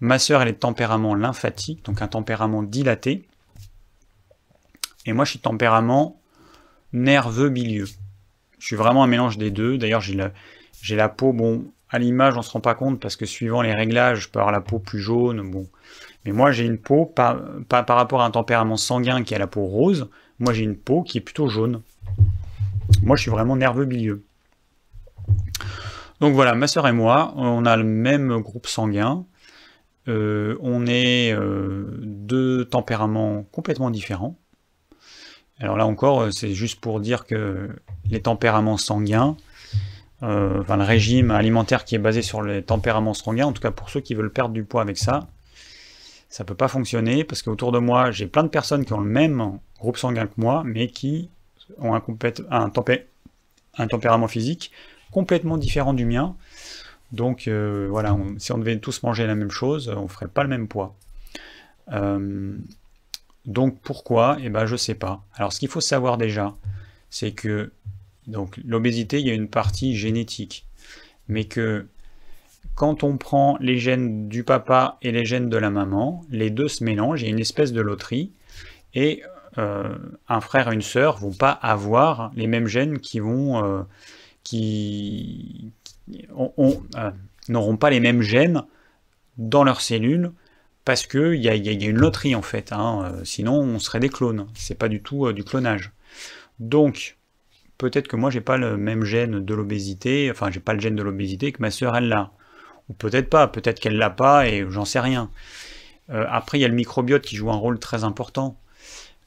Ma 0.01 0.17
sœur, 0.17 0.41
elle 0.41 0.47
est 0.47 0.53
de 0.53 0.57
tempérament 0.57 1.13
lymphatique, 1.13 1.85
donc 1.85 2.01
un 2.01 2.07
tempérament 2.07 2.63
dilaté. 2.63 3.27
Et 5.05 5.13
moi, 5.13 5.25
je 5.25 5.31
suis 5.31 5.39
tempérament 5.39 6.19
nerveux 6.91 7.49
bilieux. 7.49 7.87
Je 8.57 8.65
suis 8.65 8.75
vraiment 8.75 9.03
un 9.03 9.07
mélange 9.07 9.37
des 9.37 9.51
deux. 9.51 9.77
D'ailleurs, 9.77 10.01
j'ai 10.01 10.15
la, 10.95 11.09
peau, 11.09 11.33
bon, 11.33 11.65
à 11.89 11.99
l'image, 11.99 12.35
on 12.35 12.41
se 12.41 12.51
rend 12.51 12.61
pas 12.61 12.73
compte 12.73 12.99
parce 12.99 13.15
que 13.15 13.25
suivant 13.25 13.61
les 13.61 13.73
réglages, 13.73 14.21
je 14.21 14.29
peux 14.29 14.39
avoir 14.39 14.51
la 14.51 14.61
peau 14.61 14.79
plus 14.79 14.99
jaune, 14.99 15.49
bon. 15.49 15.67
Mais 16.25 16.31
moi, 16.31 16.51
j'ai 16.51 16.65
une 16.65 16.77
peau, 16.77 17.05
par, 17.05 17.39
par, 17.67 17.95
rapport 17.95 18.21
à 18.21 18.25
un 18.25 18.31
tempérament 18.31 18.77
sanguin 18.77 19.23
qui 19.23 19.33
a 19.35 19.39
la 19.39 19.47
peau 19.47 19.65
rose, 19.65 20.09
moi 20.39 20.53
j'ai 20.53 20.63
une 20.63 20.75
peau 20.75 21.01
qui 21.03 21.17
est 21.17 21.21
plutôt 21.21 21.47
jaune. 21.47 21.81
Moi, 23.03 23.15
je 23.15 23.23
suis 23.23 23.31
vraiment 23.31 23.55
nerveux 23.55 23.85
bilieux. 23.85 24.23
Donc 26.19 26.33
voilà, 26.35 26.53
ma 26.53 26.67
soeur 26.67 26.87
et 26.87 26.91
moi, 26.91 27.33
on 27.35 27.65
a 27.65 27.75
le 27.77 27.83
même 27.83 28.39
groupe 28.41 28.67
sanguin. 28.67 29.25
Euh, 30.07 30.57
on 30.61 30.87
est 30.87 31.31
euh, 31.31 31.85
deux 32.01 32.65
tempéraments 32.65 33.43
complètement 33.51 33.91
différents. 33.91 34.35
Alors 35.59 35.77
là 35.77 35.85
encore, 35.85 36.21
euh, 36.21 36.31
c'est 36.31 36.53
juste 36.53 36.79
pour 36.79 36.99
dire 36.99 37.25
que 37.25 37.69
les 38.09 38.21
tempéraments 38.21 38.77
sanguins, 38.77 39.37
le 40.23 40.63
régime 40.83 41.31
alimentaire 41.31 41.83
qui 41.83 41.95
est 41.95 41.99
basé 41.99 42.21
sur 42.21 42.43
les 42.43 42.61
tempéraments 42.61 43.15
sanguins, 43.15 43.47
en 43.47 43.53
tout 43.53 43.61
cas 43.61 43.71
pour 43.71 43.89
ceux 43.89 44.01
qui 44.01 44.13
veulent 44.13 44.31
perdre 44.31 44.53
du 44.53 44.63
poids 44.63 44.81
avec 44.83 44.97
ça, 44.97 45.27
ça 46.29 46.43
peut 46.43 46.55
pas 46.55 46.67
fonctionner 46.67 47.23
parce 47.23 47.41
qu'autour 47.41 47.71
de 47.71 47.79
moi, 47.79 48.11
j'ai 48.11 48.27
plein 48.27 48.43
de 48.43 48.47
personnes 48.47 48.85
qui 48.85 48.93
ont 48.93 48.99
le 48.99 49.09
même 49.09 49.59
groupe 49.79 49.97
sanguin 49.97 50.27
que 50.27 50.33
moi, 50.37 50.63
mais 50.63 50.87
qui 50.87 51.29
ont 51.79 51.95
un 51.95 52.69
tempérament 53.87 54.27
physique 54.27 54.71
complètement 55.11 55.57
différent 55.57 55.93
du 55.93 56.05
mien. 56.05 56.35
Donc 57.11 57.47
euh, 57.47 57.87
voilà, 57.89 58.17
si 58.37 58.51
on 58.51 58.57
devait 58.57 58.77
tous 58.79 59.03
manger 59.03 59.27
la 59.27 59.35
même 59.35 59.51
chose, 59.51 59.89
on 59.89 60.07
ferait 60.07 60.27
pas 60.27 60.43
le 60.43 60.49
même 60.49 60.67
poids. 60.67 60.95
Euh, 61.91 62.55
donc 63.45 63.79
pourquoi? 63.81 64.37
Eh 64.41 64.49
ben 64.49 64.65
je 64.65 64.75
sais 64.75 64.95
pas. 64.95 65.23
Alors 65.35 65.51
ce 65.51 65.59
qu'il 65.59 65.69
faut 65.69 65.81
savoir 65.81 66.17
déjà, 66.17 66.55
c'est 67.09 67.31
que 67.31 67.71
l'obésité, 68.63 69.19
il 69.19 69.27
y 69.27 69.31
a 69.31 69.33
une 69.33 69.49
partie 69.49 69.95
génétique, 69.95 70.65
mais 71.27 71.45
que 71.45 71.85
quand 72.75 73.03
on 73.03 73.17
prend 73.17 73.57
les 73.59 73.77
gènes 73.77 74.29
du 74.29 74.43
papa 74.43 74.97
et 75.01 75.11
les 75.11 75.25
gènes 75.25 75.49
de 75.49 75.57
la 75.57 75.69
maman, 75.69 76.23
les 76.29 76.49
deux 76.49 76.69
se 76.69 76.83
mélangent, 76.83 77.21
il 77.21 77.25
y 77.25 77.27
a 77.27 77.31
une 77.31 77.39
espèce 77.39 77.73
de 77.73 77.81
loterie, 77.81 78.31
et 78.93 79.23
euh, 79.57 79.97
un 80.29 80.39
frère 80.39 80.71
et 80.71 80.73
une 80.73 80.81
sœur 80.81 81.17
vont 81.17 81.33
pas 81.33 81.51
avoir 81.51 82.31
les 82.35 82.47
mêmes 82.47 82.67
gènes 82.67 82.99
qui 82.99 83.19
vont 83.19 83.85
qui, 84.43 85.71
n'auront 87.49 87.77
pas 87.77 87.89
les 87.89 87.99
mêmes 87.99 88.21
gènes 88.21 88.63
dans 89.37 89.63
leurs 89.63 89.81
cellules 89.81 90.31
parce 90.85 91.05
qu'il 91.05 91.35
y, 91.35 91.49
a, 91.49 91.53
une 91.53 91.97
loterie 91.97 92.35
en 92.35 92.41
fait. 92.41 92.71
Hein, 92.71 93.03
euh, 93.05 93.21
sinon, 93.23 93.53
on 93.53 93.79
serait 93.79 93.99
des 93.99 94.09
clones. 94.09 94.47
C'est 94.55 94.77
pas 94.77 94.89
du 94.89 95.01
tout 95.01 95.27
euh, 95.27 95.33
du 95.33 95.43
clonage. 95.43 95.91
Donc, 96.59 97.17
peut-être 97.77 98.07
que 98.07 98.15
moi, 98.15 98.29
j'ai 98.29 98.41
pas 98.41 98.57
le 98.57 98.77
même 98.77 99.03
gène 99.03 99.43
de 99.43 99.53
l'obésité. 99.53 100.29
Enfin, 100.31 100.49
j'ai 100.51 100.59
pas 100.59 100.73
le 100.73 100.79
gène 100.79 100.95
de 100.95 101.03
l'obésité 101.03 101.51
que 101.51 101.61
ma 101.61 101.71
sœur 101.71 101.95
elle 101.95 102.07
l'a. 102.07 102.31
Ou 102.89 102.93
peut-être 102.93 103.29
pas. 103.29 103.47
Peut-être 103.47 103.79
qu'elle 103.79 103.97
l'a 103.97 104.09
pas 104.09 104.47
et 104.47 104.65
j'en 104.69 104.85
sais 104.85 104.99
rien. 104.99 105.29
après, 106.09 106.57
il 106.57 106.61
y 106.61 106.65
a 106.65 106.67
le 106.67 106.75
microbiote 106.75 107.21
qui 107.21 107.35
joue 107.35 107.51
un 107.51 107.55
rôle 107.55 107.79
très 107.79 108.03
important. 108.03 108.57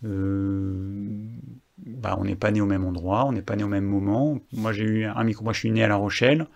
Bah, 0.04 2.16
on 2.18 2.24
n'est 2.24 2.36
pas 2.36 2.50
né 2.50 2.60
au 2.60 2.66
même 2.66 2.84
endroit, 2.84 3.24
on 3.26 3.32
n'est 3.32 3.42
pas 3.42 3.56
né 3.56 3.64
au 3.64 3.68
même 3.68 3.84
moment. 3.84 4.38
Moi, 4.52 4.72
j'ai 4.72 4.84
eu 4.84 5.04
un 5.04 5.24
micro. 5.24 5.44
Moi, 5.44 5.52
je 5.52 5.60
suis 5.60 5.70
né 5.70 5.82
à 5.82 5.88
La 5.88 5.96
Rochelle. 5.96 6.46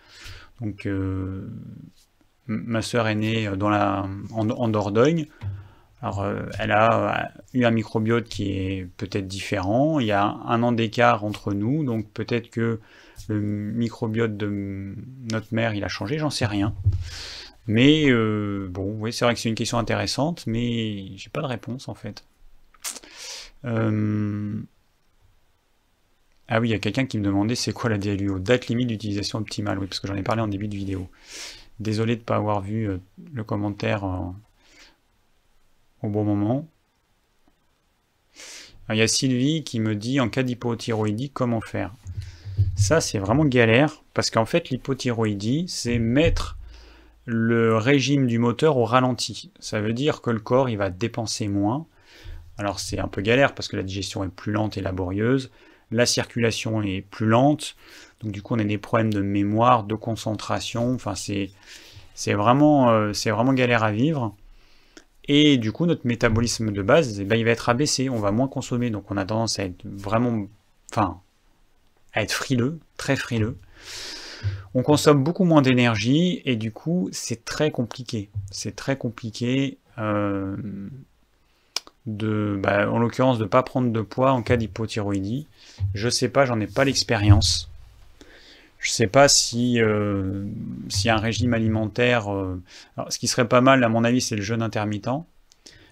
Donc, 0.61 0.87
euh, 0.87 1.49
ma 2.47 2.83
sœur 2.83 3.09
est 3.09 3.15
née 3.15 3.45
la, 3.45 4.07
en, 4.31 4.69
Dordogne. 4.69 5.27
Alors, 6.01 6.23
euh, 6.23 6.43
elle 6.59 6.73
a 6.73 7.25
euh, 7.25 7.59
eu 7.59 7.65
un 7.65 7.71
microbiote 7.71 8.25
qui 8.25 8.53
est 8.53 8.89
peut-être 8.97 9.27
différent. 9.27 10.01
Il 10.01 10.07
y 10.07 10.13
a 10.13 10.25
un 10.25 10.63
an 10.63 10.73
d'écart 10.73 11.25
entre 11.25 11.53
nous, 11.53 11.85
donc 11.85 12.09
peut-être 12.13 12.51
que 12.51 12.81
le 13.29 13.41
microbiote 13.41 14.37
de 14.37 14.95
notre 15.31 15.53
mère, 15.53 15.75
il 15.75 15.85
a 15.85 15.89
changé, 15.89 16.19
j'en 16.19 16.31
sais 16.31 16.47
rien. 16.47 16.75
Mais 17.67 18.11
bon, 18.69 18.97
oui, 18.99 19.13
c'est 19.13 19.25
vrai 19.25 19.35
que 19.35 19.41
c'est 19.41 19.49
une 19.49 19.55
question 19.55 19.79
intéressante, 19.79 20.45
mais 20.47 21.17
j'ai 21.17 21.31
pas 21.31 21.43
de 21.43 21.47
réponse 21.47 21.89
en 21.89 21.95
fait. 21.95 22.25
Ah 26.51 26.61
oui, 26.61 26.69
il 26.69 26.71
y 26.71 26.75
a 26.75 26.79
quelqu'un 26.79 27.05
qui 27.05 27.19
me 27.19 27.25
demandait 27.25 27.55
c'est 27.55 27.73
quoi 27.73 27.91
la 27.91 27.99
DLUO 27.99 28.39
Date 28.39 28.69
limite 28.69 28.89
d'utilisation 28.89 29.39
optimale, 29.39 29.79
oui, 29.79 29.87
parce 29.87 30.01
que 30.01 30.09
j'en 30.09 30.17
ai 30.17 30.23
parlé 30.23 30.41
en 30.41 30.49
début 30.49 30.69
de 30.69 30.77
vidéo. 30.77 31.09
Désolé 31.79 32.17
de 32.17 32.21
ne 32.21 32.25
pas 32.25 32.37
avoir 32.37 32.63
vu 32.63 32.89
euh, 32.89 32.99
le 33.35 33.45
commentaire 33.45 34.05
euh, 34.05 34.31
au 36.03 36.09
bon 36.09 36.25
moment. 36.25 36.67
il 38.89 38.97
y 38.97 39.03
a 39.03 39.09
Sylvie 39.09 39.63
qui 39.63 39.79
me 39.79 39.95
dit 39.95 40.21
en 40.21 40.31
cas 40.31 40.43
d'hypothyroïdie, 40.43 41.31
comment 41.31 41.61
faire? 41.61 41.93
Ça, 42.77 43.01
c'est 43.03 43.19
vraiment 43.19 43.45
galère, 43.45 44.03
parce 44.15 44.31
qu'en 44.31 44.47
fait, 44.47 44.71
l'hypothyroïdie, 44.71 45.67
c'est 45.69 45.99
mettre 45.99 46.57
le 47.27 47.77
régime 47.77 48.27
du 48.27 48.39
moteur 48.39 48.79
au 48.79 48.87
ralenti. 48.87 49.51
Ça 49.61 49.83
veut 49.83 49.93
dire 49.93 50.23
que 50.23 50.31
le 50.31 50.41
corps, 50.41 50.71
il 50.71 50.79
va 50.79 50.89
dépenser 50.89 51.47
moins. 51.47 51.87
Alors 52.59 52.81
c'est 52.81 52.99
un 52.99 53.09
peu 53.09 53.23
galère 53.23 53.55
parce 53.55 53.69
que 53.69 53.77
la 53.77 53.83
digestion 53.83 54.25
est 54.25 54.29
plus 54.29 54.53
lente 54.53 54.77
et 54.77 54.81
laborieuse 54.81 55.51
la 55.91 56.07
circulation 56.07 56.83
est 56.83 57.03
plus 57.03 57.27
lente, 57.27 57.77
donc 58.21 58.33
du 58.33 58.43
coup 58.43 58.55
on 58.55 58.59
a 58.59 58.65
des 58.65 58.79
problèmes 58.79 59.13
de 59.13 59.21
mémoire, 59.21 59.85
de 59.85 59.95
concentration, 59.95 60.95
enfin 60.95 61.15
c'est 61.15 62.33
vraiment, 62.35 62.91
euh, 62.91 63.13
vraiment 63.27 63.55
galère 63.55 63.85
à 63.85 63.93
vivre. 63.93 64.35
Et 65.29 65.59
du 65.59 65.73
coup 65.73 65.87
notre 65.87 66.07
métabolisme 66.07 66.73
de 66.73 66.83
base, 66.83 67.21
eh 67.21 67.25
ben, 67.25 67.37
il 67.37 67.45
va 67.45 67.51
être 67.51 67.69
abaissé, 67.69 68.09
on 68.09 68.19
va 68.19 68.33
moins 68.33 68.49
consommer, 68.49 68.91
donc 68.91 69.11
on 69.11 69.17
a 69.17 69.25
tendance 69.25 69.59
à 69.59 69.65
être 69.65 69.85
vraiment, 69.85 70.47
enfin, 70.91 71.21
à 72.13 72.23
être 72.23 72.33
frileux, 72.33 72.79
très 72.97 73.17
frileux. 73.17 73.59
On 74.75 74.83
consomme 74.83 75.25
beaucoup 75.25 75.45
moins 75.45 75.63
d'énergie 75.63 76.43
et 76.45 76.57
du 76.57 76.71
coup 76.71 77.09
c'est 77.13 77.45
très 77.45 77.71
compliqué. 77.71 78.31
C'est 78.51 78.77
très 78.77 78.97
compliqué. 78.97 79.79
Euh, 79.99 80.57
de, 82.09 82.59
bah, 82.61 82.91
en 82.91 82.99
l'occurrence, 82.99 83.39
de 83.39 83.45
ne 83.45 83.49
pas 83.49 83.63
prendre 83.63 83.93
de 83.93 84.01
poids 84.01 84.33
en 84.33 84.43
cas 84.43 84.57
d'hypothyroïdie. 84.57 85.47
Je 85.95 86.09
sais 86.09 86.29
pas, 86.29 86.47
j'en 86.47 86.59
ai 86.61 86.67
pas 86.67 86.85
l'expérience. 86.85 87.71
Je 88.79 88.91
sais 88.91 89.07
pas 89.07 89.29
si, 89.29 89.81
euh, 89.81 90.45
si 90.89 91.11
un 91.11 91.19
régime 91.19 91.53
alimentaire. 91.53 92.33
Euh, 92.33 92.61
ce 93.09 93.19
qui 93.19 93.29
serait 93.29 93.49
pas 93.49 93.61
mal, 93.61 93.85
à 93.85 93.89
mon 93.89 94.05
avis, 94.05 94.21
c'est 94.21 94.37
le 94.37 94.43
jeûne 94.43 94.63
intermittent. 94.63 95.11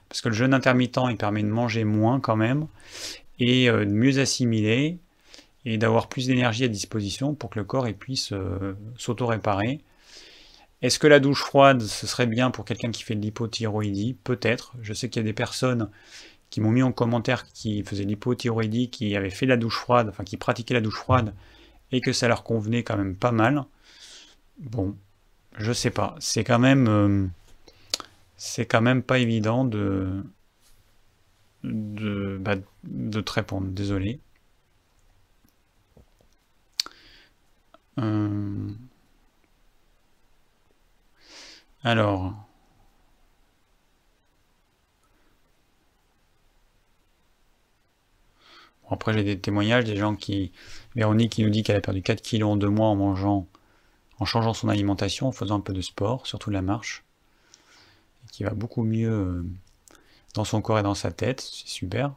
Parce 0.08 0.20
que 0.20 0.28
le 0.28 0.34
jeûne 0.34 0.54
intermittent, 0.54 1.00
il 1.10 1.16
permet 1.16 1.42
de 1.42 1.48
manger 1.48 1.84
moins 1.84 2.20
quand 2.20 2.36
même, 2.36 2.66
et 3.40 3.68
euh, 3.68 3.84
de 3.84 3.90
mieux 3.90 4.18
assimiler, 4.20 4.98
et 5.64 5.78
d'avoir 5.78 6.08
plus 6.08 6.28
d'énergie 6.28 6.64
à 6.64 6.68
disposition 6.68 7.34
pour 7.34 7.50
que 7.50 7.58
le 7.58 7.64
corps 7.64 7.88
puisse 7.98 8.32
s'auto-réparer. 8.96 9.80
Est-ce 10.82 10.98
que 10.98 11.06
la 11.06 11.20
douche 11.20 11.40
froide, 11.42 11.82
ce 11.82 12.06
serait 12.06 12.26
bien 12.26 12.50
pour 12.50 12.64
quelqu'un 12.64 12.90
qui 12.90 13.02
fait 13.02 13.14
de 13.14 13.20
l'hypothyroïdie? 13.20 14.14
Peut-être. 14.24 14.74
Je 14.82 14.92
sais 14.92 15.08
qu'il 15.08 15.20
y 15.20 15.24
a 15.24 15.28
des 15.28 15.32
personnes 15.32 15.90
qui 16.50 16.60
m'ont 16.60 16.70
mis 16.70 16.82
en 16.82 16.92
commentaire 16.92 17.46
qui 17.46 17.82
faisaient 17.82 18.04
l'hypothyroïdie, 18.04 18.90
qui 18.90 19.16
avaient 19.16 19.30
fait 19.30 19.46
la 19.46 19.56
douche 19.56 19.78
froide, 19.78 20.08
enfin 20.08 20.24
qui 20.24 20.36
pratiquaient 20.36 20.74
la 20.74 20.80
douche 20.80 20.96
froide, 20.98 21.34
et 21.92 22.00
que 22.00 22.12
ça 22.12 22.28
leur 22.28 22.44
convenait 22.44 22.82
quand 22.84 22.96
même 22.96 23.16
pas 23.16 23.32
mal. 23.32 23.64
Bon, 24.58 24.96
je 25.58 25.72
sais 25.72 25.90
pas. 25.90 26.16
C'est 26.20 26.44
quand 26.44 26.58
même, 26.58 26.88
euh, 26.88 27.26
c'est 28.36 28.66
quand 28.66 28.82
même 28.82 29.02
pas 29.02 29.18
évident 29.18 29.64
de 29.64 30.22
de, 31.64 32.38
bah, 32.40 32.56
de 32.84 33.20
te 33.20 33.32
répondre. 33.32 33.68
Désolé. 33.68 34.20
Euh, 37.98 38.68
alors. 41.86 42.34
après, 48.90 49.12
j'ai 49.12 49.24
des 49.24 49.38
témoignages 49.38 49.84
des 49.84 49.96
gens 49.96 50.14
qui. 50.16 50.52
Véronique 50.94 51.32
qui 51.32 51.42
nous 51.42 51.50
dit 51.50 51.62
qu'elle 51.62 51.76
a 51.76 51.80
perdu 51.80 52.02
4 52.02 52.22
kilos 52.22 52.50
en 52.52 52.56
deux 52.56 52.68
mois 52.70 52.88
en 52.88 52.96
mangeant, 52.96 53.46
en 54.18 54.24
changeant 54.24 54.54
son 54.54 54.68
alimentation, 54.68 55.28
en 55.28 55.32
faisant 55.32 55.56
un 55.56 55.60
peu 55.60 55.72
de 55.72 55.80
sport, 55.80 56.26
surtout 56.26 56.50
la 56.50 56.62
marche. 56.62 57.04
Et 58.24 58.30
qui 58.32 58.44
va 58.44 58.50
beaucoup 58.50 58.82
mieux 58.82 59.10
euh, 59.10 59.44
dans 60.34 60.44
son 60.44 60.62
corps 60.62 60.78
et 60.78 60.82
dans 60.82 60.94
sa 60.94 61.12
tête. 61.12 61.40
C'est 61.40 61.68
super. 61.68 62.14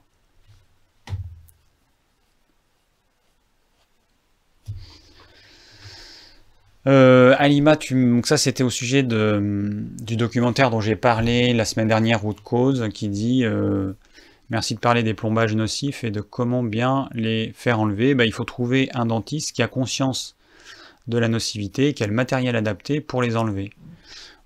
Euh, 6.88 7.36
Alima, 7.38 7.76
donc 7.76 8.26
ça 8.26 8.38
c'était 8.38 8.64
au 8.64 8.70
sujet 8.70 9.04
du 9.04 10.16
documentaire 10.16 10.70
dont 10.70 10.80
j'ai 10.80 10.96
parlé 10.96 11.54
la 11.54 11.66
semaine 11.66 11.90
dernière, 11.90 12.22
Route 12.22 12.42
Cause, 12.42 12.88
qui 12.94 13.10
dit 13.10 13.44
euh, 13.44 13.94
merci 14.50 14.76
de 14.76 14.80
parler 14.80 15.04
des 15.04 15.14
plombages 15.14 15.56
nocifs 15.56 16.04
et 16.04 16.12
de 16.12 16.22
comment 16.22 16.64
bien 16.64 17.10
les 17.14 17.52
faire 17.54 17.80
enlever. 17.80 18.16
Bah, 18.16 18.26
il 18.26 18.32
faut 18.32 18.46
trouver 18.46 18.90
un 18.94 19.06
dentiste 19.06 19.52
qui 19.52 19.62
a 19.62 19.68
conscience 19.68 20.38
de 21.08 21.18
la 21.18 21.28
nocivité, 21.28 21.94
qui 21.94 22.04
a 22.04 22.08
le 22.08 22.14
matériel 22.14 22.56
adapté 22.56 23.02
pour 23.02 23.22
les 23.22 23.36
enlever. 23.36 23.72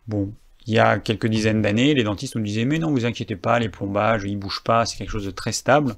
Bon, 0.07 0.33
il 0.65 0.73
y 0.73 0.79
a 0.79 0.97
quelques 0.97 1.27
dizaines 1.27 1.61
d'années, 1.61 1.93
les 1.93 2.03
dentistes 2.03 2.35
nous 2.35 2.43
disaient 2.43 2.65
mais 2.65 2.79
non, 2.79 2.89
vous 2.89 3.05
inquiétez 3.05 3.35
pas, 3.35 3.59
les 3.59 3.69
plombages, 3.69 4.23
ils 4.23 4.37
bougent 4.37 4.63
pas, 4.63 4.85
c'est 4.85 4.97
quelque 4.97 5.11
chose 5.11 5.25
de 5.25 5.31
très 5.31 5.51
stable. 5.51 5.95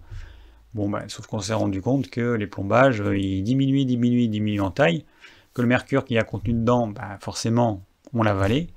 Bon, 0.74 0.90
bah, 0.90 1.04
sauf 1.08 1.28
qu'on 1.28 1.40
s'est 1.40 1.54
rendu 1.54 1.82
compte 1.82 2.10
que 2.10 2.34
les 2.34 2.48
plombages, 2.48 3.02
ils 3.16 3.42
diminuent, 3.42 3.86
diminuent, 3.86 4.28
diminuent 4.28 4.62
en 4.62 4.72
taille 4.72 5.06
que 5.56 5.62
le 5.62 5.68
mercure 5.68 6.06
qui 6.06 6.14
y 6.14 6.18
a 6.20 6.24
contenu 6.24 6.54
dedans, 6.54 6.88
bah, 6.88 7.18
forcément, 7.22 7.82
on 8.14 8.22
l'avalait, 8.22 8.68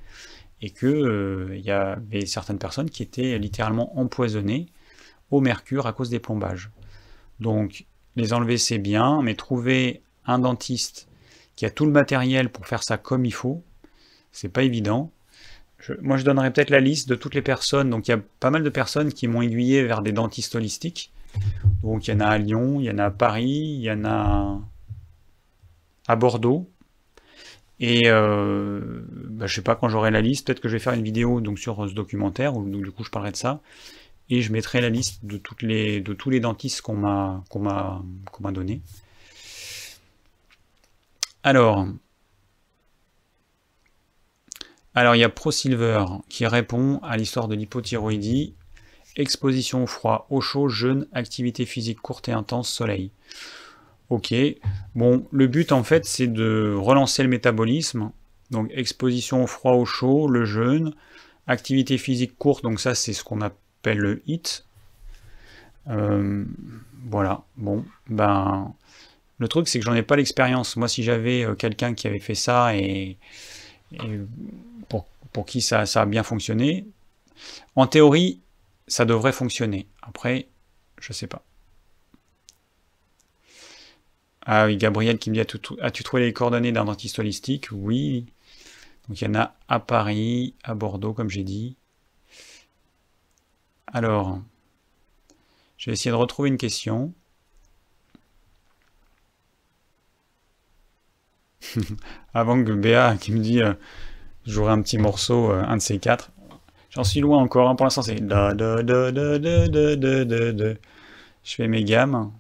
et 0.63 0.71
que 0.71 0.87
euh, 0.87 1.57
y 1.59 1.71
avait 1.71 2.25
certaines 2.25 2.59
personnes 2.59 2.89
qui 2.89 3.03
étaient 3.03 3.37
littéralement 3.39 3.99
empoisonnées 3.99 4.67
au 5.31 5.41
mercure 5.41 5.87
à 5.87 5.93
cause 5.93 6.09
des 6.09 6.21
plombages. 6.21 6.71
Donc, 7.41 7.85
les 8.17 8.33
enlever 8.33 8.59
c'est 8.59 8.79
bien, 8.79 9.21
mais 9.23 9.35
trouver 9.35 10.03
un 10.25 10.39
dentiste 10.39 11.09
qui 11.57 11.67
a 11.67 11.71
tout 11.71 11.85
le 11.85 11.93
matériel 11.93 12.49
pour 12.49 12.67
faire 12.67 12.83
ça 12.83 12.97
comme 12.97 13.25
il 13.25 13.35
faut, 13.35 13.63
c'est 14.31 14.49
pas 14.49 14.63
évident. 14.63 15.11
moi, 16.01 16.17
je 16.17 16.25
donnerais 16.25 16.53
peut-être 16.53 16.71
la 16.71 16.81
liste 16.81 17.09
de 17.09 17.17
toutes 17.17 17.35
les 17.35 17.43
personnes. 17.43 17.91
Donc, 17.91 18.07
il 18.07 18.13
y 18.13 18.15
a 18.15 18.21
pas 18.39 18.51
mal 18.51 18.63
de 18.63 18.71
personnes 18.71 19.13
qui 19.13 19.27
m'ont 19.27 19.43
aiguillé 19.43 19.83
vers 19.85 20.03
des 20.03 20.13
dentistes 20.13 20.55
holistiques. 20.55 21.13
Donc, 21.83 22.07
il 22.07 22.13
y 22.13 22.15
en 22.15 22.21
a 22.21 22.27
à 22.27 22.39
Lyon, 22.39 22.81
il 22.81 22.87
y 22.87 22.91
en 22.91 22.99
a 22.99 23.07
à 23.07 23.11
Paris, 23.11 23.77
il 23.79 23.83
y 23.83 23.91
en 23.91 24.05
a 24.05 24.61
à 26.09 26.17
Bordeaux. 26.17 26.69
Et 27.81 28.03
euh, 28.07 29.03
bah, 29.31 29.47
je 29.47 29.55
sais 29.55 29.63
pas 29.63 29.77
quand 29.77 29.89
j'aurai 29.89 30.11
la 30.11 30.21
liste, 30.21 30.47
peut-être 30.47 30.61
que 30.61 30.69
je 30.69 30.73
vais 30.73 30.81
faire 30.81 30.95
une 30.95 31.05
vidéo 31.05 31.41
donc 31.41 31.59
sur 31.61 31.89
ce 31.89 31.95
documentaire 31.95 32.57
où 32.57 32.65
du 32.65 32.91
coup 32.91 33.05
je 33.05 33.11
parlerai 33.11 33.31
de 33.31 33.37
ça 33.37 33.61
et 34.31 34.43
je 34.43 34.53
mettrai 34.53 34.81
la 34.81 34.91
liste 34.91 35.25
de 35.25 35.39
toutes 35.39 35.63
les 35.63 36.01
de 36.01 36.13
tous 36.13 36.31
les 36.31 36.41
dentistes 36.41 36.83
qu'on 36.83 36.97
m'a 36.97 37.45
qu'on 37.49 37.61
m'a 37.61 38.03
qu'on 38.33 38.43
m'a 38.43 38.53
donné. 38.53 38.83
Alors 41.45 41.87
alors 44.95 45.15
il 45.15 45.21
y 45.21 45.25
a 45.25 45.29
ProSilver 45.29 46.05
qui 46.29 46.47
répond 46.47 46.99
à 47.05 47.17
l'histoire 47.17 47.47
de 47.47 47.55
l'hypothyroïdie, 47.55 48.55
exposition 49.15 49.85
au 49.85 49.87
froid, 49.87 50.27
au 50.31 50.41
chaud, 50.41 50.69
jeûne, 50.69 51.07
activité 51.13 51.65
physique 51.65 52.01
courte 52.01 52.29
et 52.29 52.33
intense, 52.33 52.69
soleil. 52.69 53.13
Ok. 54.11 54.35
Bon, 54.95 55.27
le 55.31 55.47
but 55.47 55.73
en 55.73 55.83
fait, 55.85 56.05
c'est 56.05 56.27
de 56.27 56.75
relancer 56.77 57.23
le 57.23 57.29
métabolisme. 57.29 58.11
Donc 58.51 58.71
exposition 58.73 59.45
au 59.45 59.47
froid, 59.47 59.73
au 59.73 59.85
chaud, 59.85 60.29
le 60.29 60.45
jeûne, 60.45 60.95
activité 61.47 61.99
physique 61.99 62.37
courte. 62.39 62.63
Donc 62.63 62.81
ça, 62.81 62.95
c'est 62.95 63.13
ce 63.13 63.23
qu'on 63.23 63.41
appelle 63.43 63.99
le 63.99 64.23
HIT. 64.27 64.65
Euh, 65.89 66.45
voilà. 67.09 67.43
Bon, 67.57 67.85
ben 68.09 68.75
le 69.39 69.49
truc, 69.49 69.69
c'est 69.69 69.79
que 69.79 69.85
j'en 69.85 69.95
ai 69.95 70.03
pas 70.03 70.17
l'expérience. 70.17 70.77
Moi, 70.77 70.89
si 70.89 71.03
j'avais 71.03 71.45
euh, 71.45 71.55
quelqu'un 71.55 71.95
qui 71.95 72.07
avait 72.07 72.19
fait 72.19 72.35
ça 72.35 72.77
et, 72.77 73.17
pour, 74.89 75.07
pour, 75.33 75.47
qui 75.47 75.61
ça, 75.61 75.87
ça 75.87 76.03
a 76.03 76.07
bien 76.07 76.23
fonctionné, 76.23 76.87
en 77.77 77.87
théorie, 77.87 78.41
ça 78.87 79.05
devrait 79.05 79.33
fonctionner. 79.33 79.87
Après, 80.03 80.49
je 81.01 81.13
sais 81.13 81.27
pas. 81.27 81.43
Ah 84.51 84.65
oui, 84.65 84.79
Gabriel 84.79 85.19
qui 85.19 85.31
me 85.31 85.35
dit 85.35 85.43
As-tu 85.83 86.03
trouvé 86.03 86.23
les 86.23 86.33
coordonnées 86.33 86.73
d'un 86.73 86.87
dentiste 86.87 87.19
holistique? 87.19 87.69
Oui. 87.71 88.25
Donc 89.07 89.21
il 89.21 89.25
y 89.25 89.29
en 89.29 89.35
a 89.35 89.55
à 89.69 89.79
Paris, 89.79 90.55
à 90.65 90.75
Bordeaux, 90.75 91.13
comme 91.13 91.29
j'ai 91.29 91.45
dit. 91.45 91.77
Alors, 93.87 94.41
je 95.77 95.91
vais 95.91 95.95
essayer 95.95 96.11
de 96.11 96.17
retrouver 96.17 96.49
une 96.49 96.57
question. 96.57 97.13
Avant 102.35 102.65
que 102.65 102.73
Béa 102.73 103.17
qui 103.19 103.33
me 103.33 103.41
dit 103.41 103.61
euh, 103.61 103.75
un 104.67 104.81
petit 104.81 104.97
morceau, 104.97 105.51
euh, 105.53 105.63
un 105.63 105.77
de 105.77 105.83
ces 105.83 105.99
quatre. 105.99 106.31
J'en 106.89 107.05
suis 107.05 107.21
loin 107.21 107.39
encore, 107.39 107.69
hein. 107.69 107.77
pour 107.77 107.85
l'instant 107.85 108.01
c'est 108.01 108.17
Je 111.45 111.55
fais 111.55 111.69
mes 111.69 111.85
gammes 111.85 112.33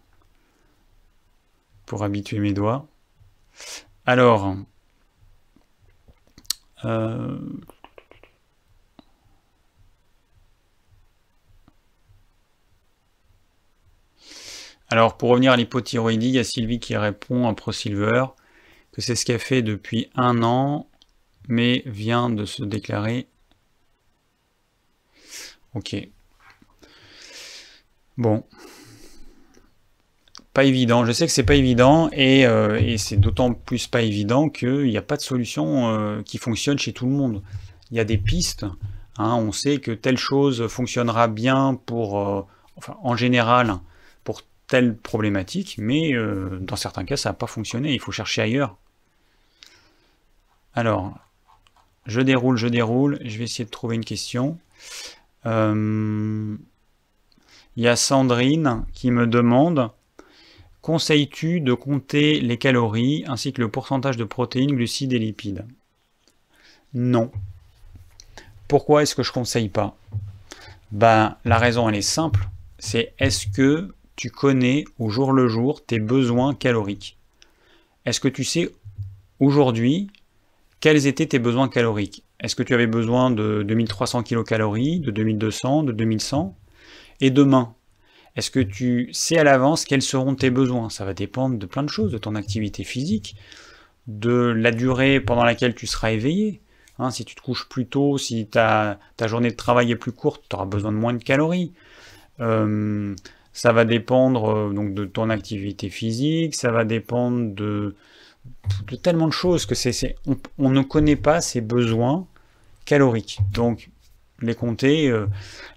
pour 1.88 2.04
habituer 2.04 2.38
mes 2.38 2.52
doigts. 2.52 2.86
Alors, 4.06 4.56
euh, 6.84 7.38
alors 14.88 15.16
pour 15.16 15.30
revenir 15.30 15.52
à 15.52 15.56
l'hypothyroïdie, 15.56 16.28
il 16.28 16.34
y 16.34 16.38
a 16.38 16.44
Sylvie 16.44 16.78
qui 16.78 16.96
répond 16.96 17.48
à 17.48 17.54
ProSilver 17.54 18.26
que 18.92 19.00
c'est 19.00 19.16
ce 19.16 19.24
qu'elle 19.24 19.38
fait 19.38 19.62
depuis 19.62 20.10
un 20.14 20.42
an, 20.42 20.88
mais 21.48 21.82
vient 21.86 22.28
de 22.28 22.44
se 22.44 22.62
déclarer. 22.64 23.28
Ok. 25.74 25.96
Bon, 28.18 28.44
évident. 30.64 31.04
Je 31.04 31.12
sais 31.12 31.26
que 31.26 31.32
c'est 31.32 31.42
pas 31.42 31.54
évident 31.54 32.10
et, 32.12 32.46
euh, 32.46 32.96
c'est 32.96 33.16
d'autant 33.16 33.52
plus 33.52 33.86
pas 33.86 34.02
évident 34.02 34.48
qu'il 34.48 34.84
n'y 34.84 34.96
a 34.96 35.02
pas 35.02 35.16
de 35.16 35.22
solution 35.22 35.88
euh, 35.88 36.22
qui 36.22 36.38
fonctionne 36.38 36.78
chez 36.78 36.92
tout 36.92 37.06
le 37.06 37.12
monde. 37.12 37.42
Il 37.90 37.96
y 37.96 38.00
a 38.00 38.04
des 38.04 38.18
pistes. 38.18 38.66
Hein. 39.18 39.34
on 39.34 39.52
sait 39.52 39.78
que 39.78 39.90
telle 39.90 40.16
chose 40.16 40.66
fonctionnera 40.68 41.28
bien 41.28 41.78
pour, 41.86 42.20
euh, 42.20 42.42
enfin, 42.76 42.96
en 43.02 43.16
général, 43.16 43.74
pour 44.24 44.42
telle 44.68 44.96
problématique, 44.96 45.76
mais 45.78 46.12
dans 46.60 46.76
certains 46.76 47.04
cas, 47.04 47.16
ça 47.16 47.30
n'a 47.30 47.34
pas 47.34 47.46
fonctionné. 47.46 47.94
Il 47.94 48.00
faut 48.00 48.12
chercher 48.12 48.42
ailleurs. 48.42 48.76
Alors, 50.74 51.14
je 52.06 52.20
déroule, 52.20 52.56
je 52.58 52.68
déroule. 52.68 53.18
Je 53.24 53.38
vais 53.38 53.44
essayer 53.44 53.64
de 53.64 53.70
trouver 53.70 53.96
une 53.96 54.04
question. 54.04 54.58
Il 55.46 56.58
y 57.76 57.88
a 57.88 57.96
Sandrine 57.96 58.84
qui 58.92 59.10
me 59.10 59.26
demande 59.26 59.90
Conseilles-tu 60.82 61.60
de 61.60 61.74
compter 61.74 62.40
les 62.40 62.56
calories 62.56 63.24
ainsi 63.26 63.52
que 63.52 63.60
le 63.60 63.70
pourcentage 63.70 64.16
de 64.16 64.24
protéines, 64.24 64.74
glucides 64.74 65.12
et 65.12 65.18
lipides? 65.18 65.66
Non. 66.94 67.30
Pourquoi 68.68 69.02
est-ce 69.02 69.14
que 69.14 69.22
je 69.22 69.30
ne 69.30 69.34
conseille 69.34 69.68
pas? 69.68 69.96
Ben, 70.92 71.36
la 71.44 71.58
raison 71.58 71.88
elle 71.88 71.96
est 71.96 72.02
simple, 72.02 72.48
c'est 72.78 73.12
est-ce 73.18 73.46
que 73.46 73.94
tu 74.16 74.30
connais 74.30 74.84
au 74.98 75.10
jour 75.10 75.32
le 75.32 75.48
jour 75.48 75.84
tes 75.84 75.98
besoins 75.98 76.54
caloriques? 76.54 77.18
Est-ce 78.04 78.20
que 78.20 78.28
tu 78.28 78.44
sais 78.44 78.70
aujourd'hui 79.40 80.10
quels 80.80 81.06
étaient 81.06 81.26
tes 81.26 81.38
besoins 81.38 81.68
caloriques? 81.68 82.24
Est-ce 82.40 82.54
que 82.54 82.62
tu 82.62 82.72
avais 82.72 82.86
besoin 82.86 83.30
de 83.30 83.64
2300 83.66 84.22
kcal, 84.22 84.62
de 85.00 85.10
2200, 85.10 85.82
de 85.82 85.92
2100 85.92 86.56
Et 87.20 87.30
demain, 87.30 87.74
est-ce 88.38 88.52
que 88.52 88.60
tu 88.60 89.08
sais 89.12 89.36
à 89.36 89.42
l'avance 89.42 89.84
quels 89.84 90.00
seront 90.00 90.36
tes 90.36 90.50
besoins? 90.50 90.90
Ça 90.90 91.04
va 91.04 91.12
dépendre 91.12 91.58
de 91.58 91.66
plein 91.66 91.82
de 91.82 91.88
choses, 91.88 92.12
de 92.12 92.18
ton 92.18 92.36
activité 92.36 92.84
physique, 92.84 93.34
de 94.06 94.30
la 94.30 94.70
durée 94.70 95.18
pendant 95.18 95.42
laquelle 95.42 95.74
tu 95.74 95.88
seras 95.88 96.12
éveillé. 96.12 96.60
Hein, 97.00 97.10
si 97.10 97.24
tu 97.24 97.34
te 97.34 97.40
couches 97.40 97.68
plus 97.68 97.86
tôt, 97.86 98.16
si 98.16 98.46
ta, 98.46 99.00
journée 99.26 99.50
de 99.50 99.56
travail 99.56 99.90
est 99.90 99.96
plus 99.96 100.12
courte, 100.12 100.44
tu 100.48 100.54
auras 100.54 100.66
besoin 100.66 100.92
de 100.92 100.96
moins 100.96 101.14
de 101.14 101.22
calories. 101.22 101.72
Euh, 102.38 103.16
ça 103.52 103.72
va 103.72 103.84
dépendre 103.84 104.50
euh, 104.50 104.72
donc 104.72 104.94
de 104.94 105.04
ton 105.04 105.30
activité 105.30 105.90
physique, 105.90 106.54
ça 106.54 106.70
va 106.70 106.84
dépendre 106.84 107.52
de, 107.56 107.96
tellement 109.02 109.26
de 109.26 109.32
choses 109.32 109.66
que 109.66 109.74
c'est, 109.74 110.14
on, 110.28 110.36
on, 110.58 110.70
ne 110.70 110.82
connaît 110.82 111.16
pas 111.16 111.40
ses 111.40 111.60
besoins 111.60 112.24
caloriques. 112.84 113.40
Donc 113.52 113.90
les 114.40 114.54
compter, 114.54 115.08
euh, 115.08 115.26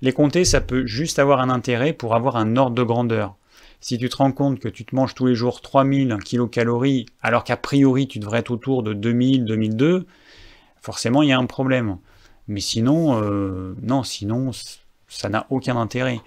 les 0.02 0.14
compter, 0.14 0.46
ça 0.46 0.62
peut 0.62 0.86
juste 0.86 1.20
avoir 1.20 1.42
un 1.42 1.50
intérêt 1.50 1.94
pour 1.94 2.16
avoir 2.16 2.38
un 2.38 2.56
ordre 2.58 2.76
de 2.76 2.84
grandeur. 2.84 3.36
Si 3.80 3.98
tu 3.98 4.10
te 4.10 4.18
rends 4.18 4.32
compte 4.32 4.60
que 4.60 4.70
tu 4.70 4.86
te 4.86 4.96
manges 4.96 5.16
tous 5.16 5.26
les 5.26 5.34
jours 5.34 5.62
3000 5.62 6.18
kcal, 6.24 6.70
alors 7.22 7.44
qu'a 7.44 7.58
priori 7.58 8.08
tu 8.08 8.20
devrais 8.20 8.40
être 8.40 8.52
autour 8.52 8.84
de 8.84 8.94
2000, 8.94 9.46
2002, 9.46 10.06
forcément 10.82 11.24
il 11.24 11.30
y 11.30 11.32
a 11.32 11.40
un 11.40 11.48
problème. 11.48 11.98
Mais 12.48 12.60
sinon, 12.60 13.22
euh, 13.22 13.76
non, 13.82 14.04
sinon 14.04 14.52
ça 15.08 15.30
n'a 15.30 15.48
aucun 15.50 15.78
intérêt. 15.78 16.20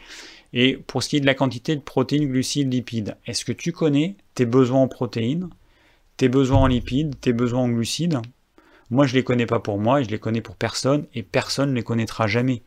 Et 0.53 0.77
pour 0.77 1.03
ce 1.03 1.09
qui 1.09 1.17
est 1.17 1.21
de 1.21 1.27
la 1.27 1.35
quantité 1.35 1.77
de 1.77 1.81
protéines, 1.81 2.29
glucides, 2.29 2.73
lipides, 2.73 3.17
est-ce 3.27 3.45
que 3.45 3.53
tu 3.53 3.73
connais 3.73 4.17
tes 4.35 4.47
besoins 4.47 4.83
en 4.83 4.89
protéines, 4.89 5.49
tes 6.17 6.29
besoins 6.29 6.61
en 6.61 6.67
lipides, 6.67 7.19
tes 7.21 7.33
besoins 7.33 7.63
en 7.63 7.69
glucides? 7.69 8.21
Moi, 8.91 9.07
je 9.07 9.15
les 9.15 9.25
connais 9.25 9.47
pas 9.47 9.61
pour 9.61 9.79
moi, 9.79 10.01
et 10.01 10.05
je 10.05 10.11
les 10.11 10.19
connais 10.19 10.41
pour 10.41 10.57
personne, 10.57 11.07
et 11.15 11.23
personne 11.23 11.71
ne 11.71 11.75
les 11.75 11.83
connaîtra 11.83 12.27
jamais. 12.27 12.63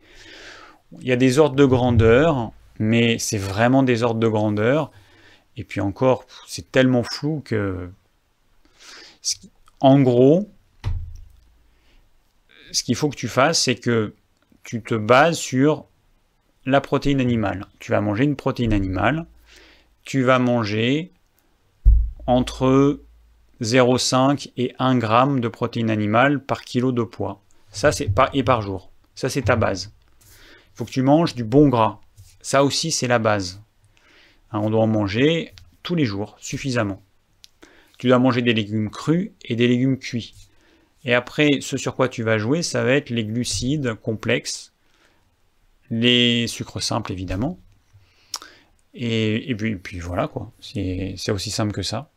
Il 1.00 1.08
y 1.08 1.12
a 1.12 1.16
des 1.16 1.40
ordres 1.40 1.56
de 1.56 1.66
grandeur, 1.66 2.52
mais 2.80 3.20
c'est 3.20 3.38
vraiment 3.38 3.84
des 3.84 4.04
ordres 4.04 4.20
de 4.20 4.28
grandeur. 4.28 4.92
Et 5.58 5.64
puis 5.64 5.82
encore, 5.82 6.26
c'est 6.48 6.72
tellement 6.72 7.04
flou 7.04 7.42
que... 7.44 7.90
en 9.80 10.00
gros, 10.02 10.50
ce 12.72 12.84
qu'il 12.84 12.96
faut 12.96 13.10
que 13.10 13.16
tu 13.16 13.28
fasses, 13.28 13.62
c'est 13.62 13.76
que 13.76 14.14
tu 14.64 14.82
te 14.82 14.96
bases 14.96 15.38
sur 15.38 15.86
la 16.66 16.82
protéine 16.82 17.22
animale. 17.22 17.66
Tu 17.80 17.92
vas 17.92 18.02
manger 18.02 18.26
une 18.26 18.36
protéine 18.36 18.74
animale. 18.74 19.26
Tu 20.04 20.24
vas 20.24 20.40
manger 20.40 21.12
entre 22.28 23.00
0,5 23.62 24.52
et 24.58 24.74
1 24.80 25.00
g 25.00 25.40
de 25.42 25.48
protéine 25.48 25.90
animale 25.90 26.44
par 26.44 26.62
kilo 26.64 26.92
de 26.92 27.04
poids. 27.04 27.42
Ça, 27.72 27.92
c'est 27.92 28.10
pas 28.10 28.30
et 28.34 28.44
par 28.44 28.62
jour. 28.62 28.92
Ça, 29.16 29.30
c'est 29.30 29.44
ta 29.44 29.56
base. 29.56 29.94
Il 30.22 30.78
faut 30.78 30.86
que 30.86 30.92
tu 30.92 31.02
manges 31.02 31.36
du 31.36 31.44
bon 31.44 31.70
gras. 31.70 32.00
Ça 32.42 32.64
aussi, 32.64 32.92
c'est 32.92 33.08
la 33.08 33.20
base. 33.20 33.62
Hein, 34.52 34.60
on 34.60 34.70
doit 34.70 34.84
en 34.84 34.88
manger 34.88 35.54
tous 35.84 35.96
les 35.96 36.06
jours, 36.06 36.38
suffisamment. 36.40 37.02
Tu 37.98 38.08
dois 38.08 38.20
manger 38.20 38.42
des 38.42 38.54
légumes 38.54 38.92
crus 38.92 39.32
et 39.44 39.56
des 39.56 39.68
légumes 39.68 39.98
cuits. 39.98 40.36
Et 41.04 41.14
après, 41.14 41.60
ce 41.62 41.78
sur 41.78 41.96
quoi 41.96 42.10
tu 42.10 42.24
vas 42.24 42.38
jouer, 42.38 42.62
ça 42.62 42.84
va 42.84 42.92
être 42.92 43.10
les 43.10 43.26
glucides 43.26 43.96
complexes, 43.96 44.74
les 45.90 46.48
sucres 46.48 46.82
simples 46.82 47.12
évidemment. 47.12 47.60
Et, 48.94 49.56
puis, 49.56 50.00
voilà 50.00 50.28
quoi, 50.28 50.52
c'est 50.60 51.30
aussi 51.30 51.52
simple 51.52 51.72
que 51.72 51.84
ça. 51.84 52.10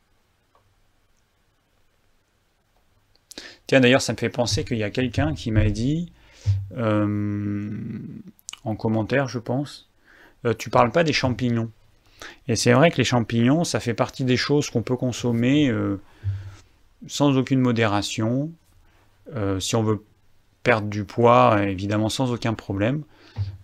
D'ailleurs 3.79 4.03
ça 4.03 4.13
me 4.13 4.19
fait 4.19 4.31
penser 4.31 4.65
qu'il 4.65 4.79
y 4.79 4.83
a 4.83 4.91
quelqu'un 4.91 5.35
qui 5.35 5.53
m'a 5.53 5.69
dit, 5.71 6.11
euh, 6.77 7.69
en 8.65 8.75
commentaire 8.75 9.29
je 9.29 9.39
pense, 9.39 9.89
euh, 10.45 10.55
tu 10.55 10.71
parles 10.71 10.91
pas 10.91 11.05
des 11.05 11.13
champignons. 11.13 11.71
Et 12.49 12.57
c'est 12.57 12.73
vrai 12.73 12.91
que 12.91 12.97
les 12.97 13.05
champignons, 13.05 13.65
ça 13.65 13.81
fait 13.81 13.95
partie 13.95 14.25
des 14.25 14.37
choses 14.37 14.69
qu'on 14.69 14.83
peut 14.83 14.97
consommer 14.97 15.71
euh, 15.71 16.01
sans 17.07 17.37
aucune 17.37 17.61
modération. 17.61 18.51
si 19.61 19.77
on 19.77 19.83
veut 19.83 20.03
perdre 20.63 20.89
du 20.89 21.05
poids, 21.05 21.63
évidemment 21.63 22.09
sans 22.09 22.33
aucun 22.33 22.53
problème. 22.55 23.05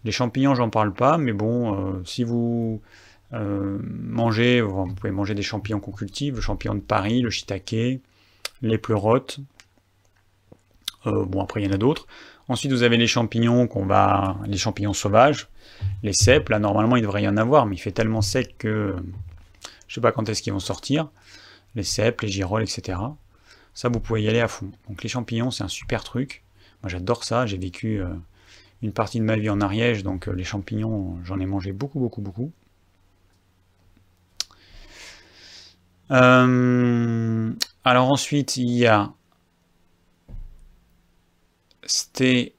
Les 0.05 0.12
champignons, 0.12 0.55
j'en 0.55 0.70
parle 0.70 0.95
pas, 0.95 1.19
mais 1.19 1.33
bon, 1.33 2.03
si 2.05 2.24
vous 2.24 2.81
mangez, 3.33 4.62
vous 4.62 4.87
pouvez 4.95 5.11
manger 5.11 5.35
des 5.35 5.43
champignons 5.43 5.81
qu'on 5.81 5.93
cultive, 5.93 6.37
le 6.37 6.41
champignon 6.41 6.77
de 6.77 6.81
Paris, 6.81 7.20
le 7.20 7.28
shiitake, 7.28 8.01
les 8.62 8.78
pleurotes. 8.78 9.41
Euh, 11.07 11.24
bon, 11.24 11.43
après, 11.43 11.62
il 11.62 11.66
y 11.66 11.69
en 11.69 11.73
a 11.73 11.78
d'autres. 11.78 12.07
Ensuite, 12.49 12.73
vous 12.73 12.83
avez 12.83 12.97
les 12.97 13.07
champignons 13.07 13.66
qu'on 13.66 13.87
va, 13.87 14.37
les 14.47 14.57
champignons 14.57 14.93
sauvages, 14.93 15.49
les 16.03 16.12
cèpes. 16.12 16.49
Là, 16.49 16.59
normalement, 16.59 16.97
il 16.97 17.03
devrait 17.03 17.23
y 17.23 17.28
en 17.28 17.37
avoir, 17.37 17.66
mais 17.66 17.77
il 17.77 17.78
fait 17.78 17.93
tellement 17.93 18.23
sec 18.23 18.57
que 18.59 18.95
je 19.89 19.95
sais 19.95 20.01
pas 20.01 20.12
quand 20.12 20.28
est-ce 20.28 20.43
qu'ils 20.43 20.53
vont 20.53 20.61
sortir. 20.61 21.09
Les 21.74 21.83
cèpes, 21.83 22.20
les 22.23 22.28
girolles, 22.28 22.62
etc. 22.62 22.99
Ça, 23.74 23.89
vous 23.89 24.01
pouvez 24.01 24.23
y 24.23 24.28
aller 24.28 24.41
à 24.41 24.49
fond. 24.49 24.70
Donc, 24.89 25.03
les 25.03 25.09
champignons, 25.09 25.51
c'est 25.51 25.65
un 25.65 25.69
super 25.69 26.05
truc. 26.05 26.43
Moi, 26.83 26.91
j'adore 26.91 27.24
ça. 27.24 27.47
J'ai 27.47 27.59
vécu 27.59 28.03
une 28.83 28.93
partie 28.93 29.19
de 29.19 29.24
ma 29.24 29.37
vie 29.37 29.51
en 29.51 29.61
Ariège, 29.61 30.03
donc 30.03 30.28
euh, 30.28 30.33
les 30.33 30.45
champignons, 30.45 31.19
j'en 31.24 31.41
ai 31.41 31.47
mangé 31.47 31.73
beaucoup, 31.73 31.99
beaucoup, 31.99 32.20
beaucoup. 32.20 32.53
Euh, 36.11 37.53
alors 37.85 38.11
ensuite, 38.11 38.57
il 38.57 38.70
y 38.70 38.87
a 38.87 39.12
Sté, 41.87 42.55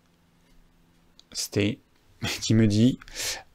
Sté 1.32 1.80
qui 2.42 2.54
me 2.54 2.68
dit 2.68 2.98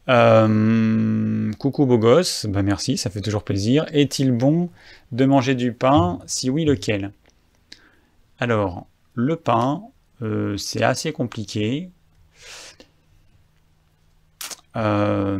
euh, 0.08 1.52
Coucou 1.58 1.86
beau 1.86 1.98
gosse, 1.98 2.46
bah 2.46 2.62
merci, 2.62 2.96
ça 2.96 3.10
fait 3.10 3.20
toujours 3.20 3.44
plaisir. 3.44 3.86
Est-il 3.92 4.32
bon 4.32 4.70
de 5.10 5.24
manger 5.24 5.54
du 5.54 5.72
pain? 5.72 6.20
Si 6.26 6.50
oui, 6.50 6.64
lequel? 6.64 7.12
Alors, 8.38 8.86
le 9.14 9.36
pain, 9.36 9.82
c'est 10.56 10.82
assez 10.82 11.12
compliqué. 11.12 11.90
Euh, 14.76 15.38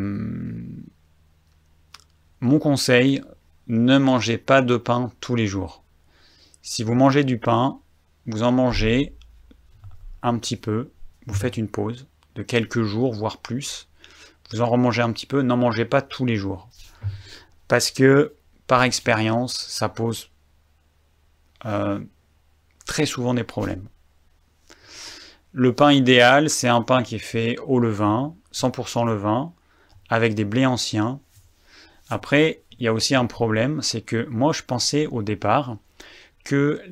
mon 2.40 2.58
conseil, 2.58 3.22
ne 3.68 3.98
mangez 3.98 4.38
pas 4.38 4.62
de 4.62 4.76
pain 4.76 5.12
tous 5.20 5.34
les 5.34 5.46
jours. 5.46 5.82
Si 6.62 6.82
vous 6.82 6.94
mangez 6.94 7.24
du 7.24 7.38
pain, 7.38 7.78
vous 8.26 8.42
en 8.42 8.52
mangez 8.52 9.14
un 10.22 10.38
petit 10.38 10.56
peu, 10.56 10.90
vous 11.26 11.34
faites 11.34 11.56
une 11.56 11.68
pause 11.68 12.06
de 12.34 12.42
quelques 12.42 12.82
jours, 12.82 13.12
voire 13.12 13.38
plus. 13.38 13.88
Vous 14.50 14.60
en 14.60 14.66
remangez 14.66 15.02
un 15.02 15.12
petit 15.12 15.26
peu, 15.26 15.42
n'en 15.42 15.56
mangez 15.56 15.84
pas 15.84 16.02
tous 16.02 16.26
les 16.26 16.36
jours. 16.36 16.68
Parce 17.68 17.90
que, 17.90 18.34
par 18.66 18.82
expérience, 18.82 19.56
ça 19.68 19.88
pose 19.88 20.30
euh, 21.64 22.00
très 22.86 23.06
souvent 23.06 23.34
des 23.34 23.44
problèmes. 23.44 23.88
Le 25.52 25.74
pain 25.74 25.92
idéal, 25.92 26.48
c'est 26.48 26.68
un 26.68 26.82
pain 26.82 27.02
qui 27.02 27.16
est 27.16 27.18
fait 27.18 27.56
au 27.66 27.78
levain, 27.78 28.34
100% 28.54 29.06
levain, 29.06 29.52
avec 30.08 30.34
des 30.34 30.44
blés 30.44 30.66
anciens. 30.66 31.20
Après, 32.08 32.62
il 32.78 32.84
y 32.84 32.88
a 32.88 32.92
aussi 32.92 33.14
un 33.14 33.26
problème, 33.26 33.80
c'est 33.82 34.00
que 34.00 34.26
moi 34.26 34.52
je 34.52 34.62
pensais 34.62 35.06
au 35.06 35.22
départ 35.22 35.76
que 36.44 36.82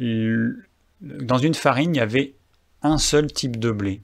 dans 1.01 1.39
une 1.39 1.55
farine, 1.55 1.95
il 1.95 1.99
y 1.99 2.01
avait 2.01 2.35
un 2.83 2.99
seul 2.99 3.33
type 3.33 3.59
de 3.59 3.71
blé. 3.71 4.03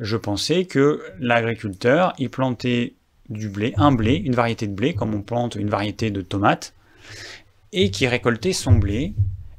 Je 0.00 0.16
pensais 0.16 0.64
que 0.66 1.02
l'agriculteur, 1.18 2.12
il 2.18 2.30
plantait 2.30 2.94
du 3.28 3.48
blé, 3.48 3.72
un 3.76 3.92
blé, 3.92 4.14
une 4.14 4.34
variété 4.34 4.66
de 4.66 4.74
blé, 4.74 4.94
comme 4.94 5.14
on 5.14 5.22
plante 5.22 5.54
une 5.54 5.70
variété 5.70 6.10
de 6.10 6.20
tomates, 6.20 6.74
et 7.72 7.90
qui 7.90 8.06
récoltait 8.06 8.52
son 8.52 8.72
blé, 8.72 9.14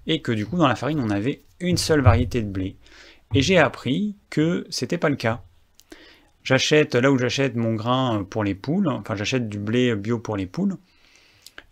et 0.05 0.21
que 0.21 0.31
du 0.31 0.45
coup 0.45 0.57
dans 0.57 0.67
la 0.67 0.75
farine 0.75 0.99
on 0.99 1.09
avait 1.09 1.41
une 1.59 1.77
seule 1.77 2.01
variété 2.01 2.41
de 2.41 2.49
blé. 2.49 2.75
Et 3.33 3.41
j'ai 3.41 3.57
appris 3.57 4.15
que 4.29 4.65
c'était 4.69 4.97
pas 4.97 5.09
le 5.09 5.15
cas. 5.15 5.43
J'achète, 6.43 6.95
là 6.95 7.11
où 7.11 7.17
j'achète 7.17 7.55
mon 7.55 7.73
grain 7.73 8.25
pour 8.29 8.43
les 8.43 8.55
poules, 8.55 8.87
enfin 8.87 9.15
j'achète 9.15 9.49
du 9.49 9.59
blé 9.59 9.93
bio 9.95 10.17
pour 10.17 10.37
les 10.37 10.45
poules, 10.45 10.77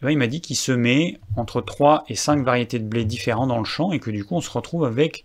eh 0.01 0.05
ben, 0.05 0.11
il 0.11 0.17
m'a 0.17 0.27
dit 0.27 0.41
qu'il 0.41 0.57
se 0.57 0.73
met 0.73 1.17
entre 1.37 1.61
3 1.61 2.03
et 2.09 2.15
5 2.15 2.43
variétés 2.43 2.79
de 2.79 2.85
blé 2.85 3.05
différents 3.05 3.47
dans 3.47 3.59
le 3.59 3.63
champ 3.63 3.93
et 3.93 3.99
que 3.99 4.11
du 4.11 4.25
coup 4.25 4.35
on 4.35 4.41
se 4.41 4.49
retrouve 4.49 4.83
avec 4.83 5.23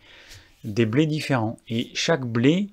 des 0.65 0.87
blés 0.87 1.07
différents. 1.07 1.59
Et 1.69 1.91
chaque 1.95 2.25
blé 2.25 2.69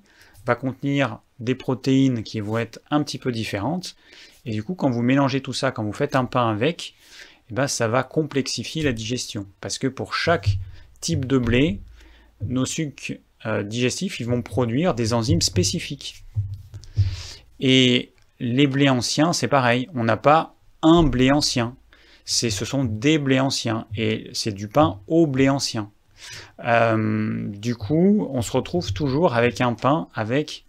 va 0.46 0.54
contenir 0.54 1.20
des 1.40 1.54
protéines 1.54 2.22
qui 2.22 2.40
vont 2.40 2.58
être 2.58 2.80
un 2.90 3.02
petit 3.02 3.18
peu 3.18 3.32
différentes. 3.32 3.96
Et 4.44 4.52
du 4.52 4.62
coup, 4.62 4.74
quand 4.74 4.90
vous 4.90 5.02
mélangez 5.02 5.40
tout 5.40 5.52
ça, 5.52 5.70
quand 5.70 5.84
vous 5.84 5.92
faites 5.92 6.16
un 6.16 6.24
pain 6.24 6.50
avec, 6.50 6.94
eh 7.50 7.54
ben, 7.54 7.66
ça 7.66 7.88
va 7.88 8.02
complexifier 8.02 8.82
la 8.82 8.92
digestion. 8.92 9.46
Parce 9.60 9.78
que 9.78 9.86
pour 9.86 10.14
chaque 10.14 10.58
type 11.00 11.26
de 11.26 11.38
blé, 11.38 11.80
nos 12.44 12.66
sucres 12.66 13.12
euh, 13.46 13.62
digestifs, 13.62 14.20
ils 14.20 14.26
vont 14.26 14.42
produire 14.42 14.94
des 14.94 15.12
enzymes 15.12 15.42
spécifiques. 15.42 16.24
Et 17.60 18.12
les 18.40 18.66
blés 18.66 18.88
anciens, 18.88 19.32
c'est 19.32 19.48
pareil. 19.48 19.88
On 19.94 20.04
n'a 20.04 20.16
pas 20.16 20.54
un 20.82 21.02
blé 21.02 21.30
ancien. 21.30 21.76
ce 22.24 22.50
sont 22.50 22.84
des 22.84 23.18
blés 23.18 23.40
anciens. 23.40 23.86
Et 23.96 24.30
c'est 24.32 24.52
du 24.52 24.68
pain 24.68 25.00
au 25.06 25.26
blé 25.26 25.48
ancien. 25.48 25.90
Euh, 26.64 27.48
du 27.48 27.74
coup, 27.74 28.28
on 28.30 28.42
se 28.42 28.52
retrouve 28.52 28.92
toujours 28.92 29.34
avec 29.34 29.60
un 29.60 29.74
pain 29.74 30.08
avec 30.14 30.64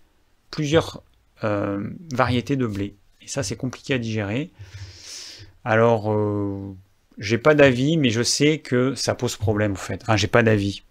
plusieurs 0.52 1.04
euh, 1.44 1.90
variétés 2.14 2.56
de 2.56 2.68
blé. 2.68 2.96
Et 3.22 3.28
ça, 3.28 3.44
c'est 3.44 3.56
compliqué 3.56 3.94
à 3.94 3.98
digérer. 3.98 4.52
Alors, 5.66 6.16
j'ai 7.18 7.38
pas 7.38 7.54
d'avis, 7.54 7.98
mais 7.98 8.10
je 8.10 8.24
sais 8.24 8.60
que 8.60 8.96
ça 8.96 9.14
pose 9.14 9.36
problème, 9.36 9.74
en 9.74 9.76
fait. 9.76 10.02
Enfin, 10.02 10.16
j'ai 10.16 10.28
pas 10.28 10.42
d'avis. 10.42 10.84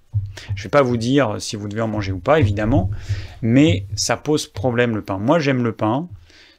Je 0.54 0.64
vais 0.64 0.68
pas 0.68 0.82
vous 0.82 0.96
dire 0.96 1.36
si 1.40 1.56
vous 1.56 1.68
devez 1.68 1.80
en 1.80 1.88
manger 1.88 2.12
ou 2.12 2.18
pas, 2.18 2.38
évidemment, 2.38 2.90
mais 3.42 3.86
ça 3.94 4.16
pose 4.16 4.46
problème 4.46 4.94
le 4.94 5.02
pain. 5.02 5.18
Moi, 5.18 5.38
j'aime 5.38 5.62
le 5.64 5.72
pain. 5.72 6.08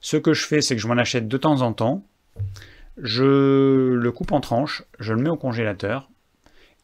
Ce 0.01 0.17
que 0.17 0.33
je 0.33 0.45
fais, 0.45 0.61
c'est 0.61 0.75
que 0.75 0.81
je 0.81 0.87
m'en 0.87 0.97
achète 0.97 1.27
de 1.27 1.37
temps 1.37 1.61
en 1.61 1.73
temps. 1.73 2.03
Je 3.01 3.93
le 3.93 4.11
coupe 4.11 4.31
en 4.31 4.41
tranches, 4.41 4.83
je 4.99 5.13
le 5.13 5.21
mets 5.21 5.29
au 5.29 5.37
congélateur 5.37 6.09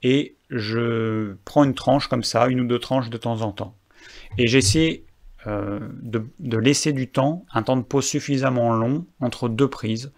et 0.04 0.36
je 0.50 1.36
prends 1.46 1.64
une 1.64 1.74
tranche 1.74 2.08
comme 2.08 2.24
ça, 2.24 2.48
une 2.48 2.62
ou 2.62 2.68
deux 2.68 2.80
tranches 2.80 3.10
de 3.10 3.18
temps 3.18 3.42
en 3.42 3.52
temps. 3.52 3.76
Et 4.38 4.48
j'essaie 4.48 5.04
euh, 5.48 5.80
de, 6.02 6.58
laisser 6.58 6.92
du 6.92 7.08
temps, 7.08 7.46
un 7.54 7.62
temps 7.62 7.78
de 7.78 7.84
pause 7.84 8.06
suffisamment 8.06 8.74
long 8.74 9.06
entre 9.20 9.48
deux 9.48 9.70
prises. 9.70 10.12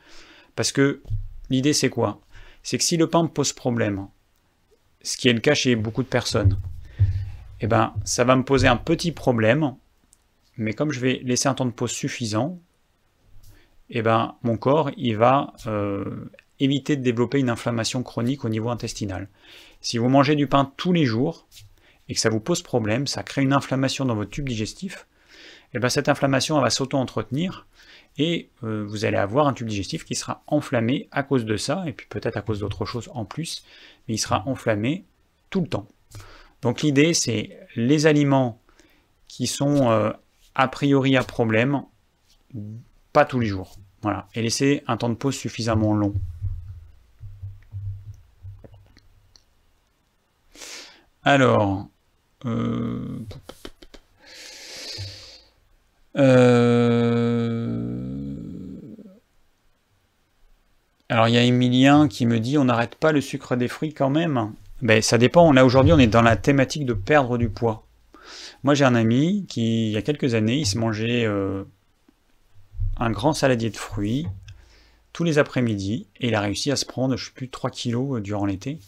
Parce 0.56 0.72
que 0.72 1.02
l'idée, 1.50 1.74
c'est 1.74 1.90
quoi? 1.90 2.22
C'est 2.64 2.78
que 2.78 2.84
si 2.84 2.98
le 2.98 3.08
pain 3.08 3.26
pose 3.26 3.54
problème, 3.54 4.08
ce 5.02 5.18
qui 5.18 5.28
est 5.28 5.34
le 5.34 5.40
cas 5.40 5.54
chez 5.54 5.76
beaucoup 5.76 6.04
de 6.04 6.08
personnes, 6.08 6.58
eh 7.60 7.68
ben, 7.68 7.94
ça 8.06 8.24
va 8.24 8.36
me 8.36 8.44
poser 8.44 8.68
un 8.68 8.78
petit 8.78 9.12
problème, 9.12 9.76
mais 10.58 10.74
comme 10.74 10.92
je 10.92 11.00
vais 11.00 11.22
laisser 11.24 11.50
un 11.50 11.54
temps 11.54 11.66
de 11.66 11.72
pause 11.72 11.92
suffisant, 11.92 12.60
eh 13.90 14.02
ben, 14.02 14.36
mon 14.44 14.58
corps 14.58 14.92
va 15.16 15.54
euh, 15.66 16.30
éviter 16.60 16.96
de 16.96 17.02
développer 17.02 17.40
une 17.40 17.50
inflammation 17.50 18.02
chronique 18.04 18.46
au 18.46 18.50
niveau 18.50 18.70
intestinal. 18.70 19.28
Si 19.82 19.98
vous 19.98 20.10
mangez 20.10 20.36
du 20.36 20.48
pain 20.48 20.72
tous 20.78 20.94
les 20.94 21.06
jours 21.06 21.48
et 22.10 22.14
que 22.14 22.20
ça 22.20 22.30
vous 22.30 22.40
pose 22.40 22.62
problème, 22.62 23.08
ça 23.08 23.24
crée 23.24 23.42
une 23.42 23.54
inflammation 23.54 24.06
dans 24.06 24.16
votre 24.16 24.32
tube 24.32 24.48
digestif, 24.48 25.08
eh 25.74 25.80
ben, 25.80 25.90
cette 25.90 26.10
inflammation 26.10 26.60
va 26.60 26.70
s'auto-entretenir 26.70 27.68
et 28.18 28.50
euh, 28.64 28.86
vous 28.88 29.06
allez 29.06 29.18
avoir 29.18 29.48
un 29.48 29.54
tube 29.54 29.68
digestif 29.68 30.06
qui 30.06 30.16
sera 30.16 30.44
enflammé 30.48 31.08
à 31.12 31.24
cause 31.24 31.46
de 31.46 31.58
ça, 31.58 31.84
et 31.86 31.94
puis 31.94 32.08
peut-être 32.10 32.38
à 32.38 32.42
cause 32.42 32.60
d'autre 32.60 32.86
chose 32.86 33.10
en 33.14 33.26
plus, 33.26 33.64
mais 34.08 34.16
il 34.16 34.18
sera 34.18 34.48
enflammé, 34.48 35.06
tout 35.50 35.62
le 35.62 35.68
temps. 35.68 35.88
Donc 36.62 36.82
l'idée, 36.82 37.14
c'est 37.14 37.58
les 37.76 38.08
aliments 38.08 38.60
qui 39.28 39.46
sont 39.46 39.92
euh, 39.92 40.12
a 40.56 40.68
priori 40.68 41.16
à 41.16 41.24
problème, 41.24 41.84
pas 43.14 43.26
tous 43.26 43.40
les 43.40 43.48
jours. 43.48 43.76
Voilà. 44.02 44.28
Et 44.34 44.42
laisser 44.42 44.84
un 44.88 44.98
temps 44.98 45.10
de 45.10 45.16
pause 45.16 45.36
suffisamment 45.36 45.94
long. 45.94 46.14
Alors, 51.30 51.90
euh, 52.46 53.20
euh, 56.16 57.98
alors 61.10 61.28
il 61.28 61.34
y 61.34 61.38
a 61.38 61.44
Emilien 61.44 62.08
qui 62.08 62.26
me 62.26 62.40
dit 62.40 62.58
on 62.58 62.64
n'arrête 62.64 62.96
pas 62.96 63.12
le 63.12 63.20
sucre 63.20 63.58
des 63.58 63.68
fruits 63.68 63.94
quand 63.94 64.10
même. 64.10 64.54
Ben, 64.82 65.02
ça 65.02 65.18
dépend. 65.18 65.52
Là 65.52 65.66
aujourd'hui 65.66 65.92
on 65.92 66.00
est 66.00 66.08
dans 66.08 66.22
la 66.22 66.38
thématique 66.38 66.86
de 66.86 66.94
perdre 66.94 67.38
du 67.38 67.50
poids. 67.50 67.86
Moi 68.64 68.74
j'ai 68.74 68.86
un 68.86 68.96
ami 68.96 69.46
qui 69.50 69.88
il 69.88 69.92
y 69.92 69.98
a 69.98 70.02
quelques 70.02 70.34
années 70.34 70.60
il 70.60 70.66
se 70.66 70.78
mangeait 70.78 71.26
euh, 71.26 71.66
un 72.96 73.12
grand 73.12 73.34
saladier 73.34 73.70
de 73.70 73.76
fruits 73.76 74.28
tous 75.12 75.26
les 75.26 75.40
après-midi 75.40 76.08
et 76.22 76.30
il 76.30 76.36
a 76.36 76.40
réussi 76.40 76.72
à 76.72 76.78
se 76.78 76.86
prendre 76.86 77.18
je 77.18 77.26
sais 77.26 77.32
plus 77.36 77.50
3 77.50 77.70
kilos 77.70 78.22
durant 78.22 78.46
l'été. 78.46 78.80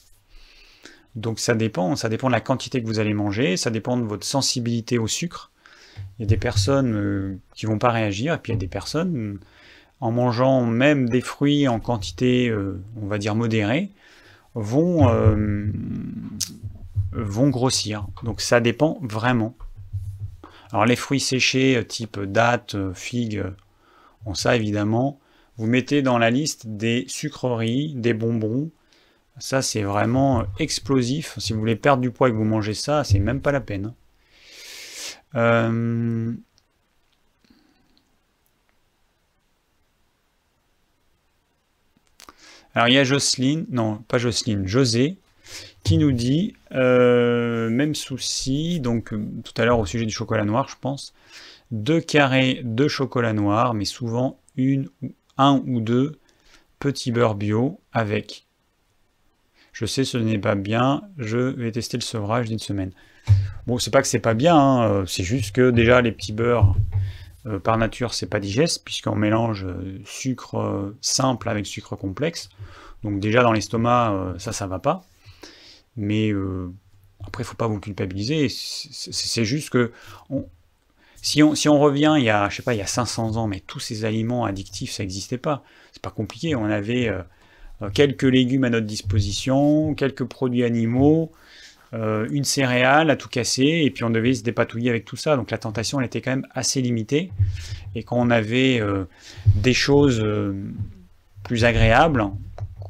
Donc 1.19 1.39
ça 1.39 1.53
dépend, 1.53 1.95
ça 1.97 2.07
dépend 2.07 2.27
de 2.27 2.31
la 2.31 2.39
quantité 2.41 2.81
que 2.81 2.87
vous 2.87 2.99
allez 2.99 3.13
manger, 3.13 3.57
ça 3.57 3.69
dépend 3.69 3.97
de 3.97 4.03
votre 4.03 4.25
sensibilité 4.25 4.97
au 4.97 5.07
sucre. 5.07 5.51
Il 6.17 6.21
y 6.21 6.25
a 6.25 6.27
des 6.27 6.37
personnes 6.37 6.95
euh, 6.95 7.37
qui 7.55 7.65
vont 7.65 7.77
pas 7.77 7.91
réagir, 7.91 8.33
et 8.33 8.37
puis 8.37 8.53
il 8.53 8.55
y 8.55 8.57
a 8.57 8.59
des 8.59 8.67
personnes, 8.67 9.39
en 9.99 10.11
mangeant 10.11 10.65
même 10.65 11.09
des 11.09 11.19
fruits 11.19 11.67
en 11.67 11.81
quantité, 11.81 12.47
euh, 12.47 12.81
on 13.01 13.07
va 13.07 13.17
dire 13.17 13.35
modérée, 13.35 13.89
vont, 14.55 15.09
euh, 15.09 15.67
vont 17.11 17.49
grossir. 17.49 18.07
Donc 18.23 18.39
ça 18.39 18.61
dépend 18.61 18.97
vraiment. 19.01 19.55
Alors 20.71 20.85
les 20.85 20.95
fruits 20.95 21.19
séchés 21.19 21.83
type 21.85 22.17
date, 22.21 22.77
figues, 22.93 23.43
on 24.25 24.35
ça 24.35 24.55
évidemment, 24.55 25.19
vous 25.57 25.67
mettez 25.67 26.01
dans 26.01 26.17
la 26.17 26.29
liste 26.29 26.67
des 26.67 27.03
sucreries, 27.07 27.93
des 27.95 28.13
bonbons, 28.13 28.69
ça, 29.40 29.61
c'est 29.61 29.84
vraiment 29.84 30.45
explosif. 30.60 31.36
Si 31.40 31.53
vous 31.53 31.60
voulez 31.60 31.76
perdre 31.76 32.02
du 32.02 32.11
poids 32.11 32.30
et 32.30 32.32
que 32.32 32.38
vous 32.38 32.44
mangez 32.44 32.74
ça, 32.74 33.03
c'est 33.03 33.20
même 33.20 33.41
pas 33.41 33.52
la 33.52 33.61
peine. 33.61 33.94
Euh, 35.36 36.34
alors, 42.76 42.88
il 42.88 42.94
y 42.94 42.98
a 42.98 43.03
Jocelyne, 43.03 43.66
non, 43.70 43.98
pas 44.07 44.18
Jocelyne, 44.18 44.68
José, 44.68 45.18
qui 45.84 45.98
nous 45.98 46.11
dit 46.11 46.56
euh, 46.74 47.70
même 47.70 47.95
souci, 47.95 48.80
donc 48.80 49.10
tout 49.10 49.53
à 49.61 49.66
l'heure 49.66 49.80
au 49.80 49.86
sujet 49.86 50.06
du 50.06 50.14
chocolat 50.14 50.45
noir, 50.45 50.68
je 50.70 50.76
pense, 50.80 51.14
deux 51.72 52.02
carrés 52.02 52.61
de 52.64 52.88
chocolat 52.88 53.34
noir, 53.34 53.74
mais 53.74 53.86
souvent 53.86 54.40
une, 54.56 54.90
un 55.38 55.64
ou 55.66 55.82
deux 55.82 56.20
petits 56.80 57.11
beurre 57.11 57.36
bio 57.36 57.80
avec 57.94 58.45
je 59.80 59.85
sais 59.85 60.03
ce 60.03 60.18
n'est 60.18 60.39
pas 60.39 60.56
bien, 60.56 61.03
je 61.18 61.38
vais 61.38 61.72
tester 61.72 61.95
le 61.95 62.01
sevrage 62.01 62.49
d'une 62.49 62.60
semaine. 62.60 62.91
Bon, 63.65 63.77
c'est 63.77 63.91
pas 63.91 64.01
que 64.01 64.10
c'est 64.10 64.19
pas 64.19 64.34
bien, 64.34 64.57
hein, 64.57 64.89
euh, 64.89 65.06
c'est 65.06 65.23
juste 65.23 65.56
que 65.56 65.72
déjà 65.72 66.01
les 66.01 66.11
petits 66.11 66.34
beurres 66.34 66.76
euh, 67.45 67.60
par 67.60 67.77
nature 67.77 68.14
c'est 68.14 68.26
pas 68.26 68.41
digeste 68.41 68.84
puisqu'on 68.84 69.15
mélange 69.15 69.64
euh, 69.64 70.01
sucre 70.03 70.93
simple 70.99 71.47
avec 71.47 71.65
sucre 71.65 71.95
complexe. 71.95 72.49
Donc 73.03 73.22
déjà 73.22 73.41
dans 73.41 73.53
l'estomac 73.53 74.35
ça 74.38 74.51
ça 74.51 74.68
va 74.68 74.80
pas. 74.80 75.06
Mais 75.95 76.34
après 77.26 77.43
il 77.43 77.45
faut 77.45 77.56
pas 77.56 77.68
vous 77.68 77.80
culpabiliser, 77.80 78.49
c'est 78.49 79.45
juste 79.45 79.69
que 79.69 79.93
si 81.22 81.41
on, 81.41 81.80
revient 81.80 82.15
il 82.18 82.26
y 82.26 82.30
a 82.30 82.49
je 82.49 82.57
sais 82.57 82.64
pas 82.64 82.73
il 82.73 82.80
y 82.80 82.81
a 82.81 82.88
500 82.88 83.38
ans 83.38 83.47
mais 83.47 83.61
tous 83.61 83.80
ces 83.80 84.03
aliments 84.03 84.43
addictifs 84.43 84.91
ça 84.91 85.03
n'existait 85.03 85.38
pas. 85.38 85.64
C'est 85.93 86.01
pas 86.01 86.11
compliqué, 86.11 86.53
on 86.53 86.65
avait 86.65 87.10
quelques 87.93 88.23
légumes 88.23 88.65
à 88.65 88.69
notre 88.69 88.88
disposition, 88.88 89.93
quelques 89.93 90.26
produits 90.26 90.64
animaux, 90.64 91.31
euh, 91.93 92.27
une 92.30 92.43
céréale 92.43 93.10
à 93.10 93.15
tout 93.15 93.30
casser, 93.30 93.81
et 93.84 93.89
puis 93.89 94.03
on 94.03 94.10
devait 94.10 94.34
se 94.34 94.43
dépatouiller 94.43 94.89
avec 94.89 95.06
tout 95.06 95.15
ça. 95.15 95.35
Donc 95.35 95.49
la 95.49 95.57
tentation, 95.57 95.99
elle 95.99 96.06
était 96.06 96.22
quand 96.22 96.31
même 96.31 96.47
assez 96.51 96.81
limitée. 96.81 97.31
Et 97.95 98.03
quand 98.03 98.18
on 98.18 98.30
avait 98.30 98.80
euh, 98.80 99.06
des 99.56 99.73
choses 99.73 100.23
plus 101.43 101.65
agréables, 101.65 102.26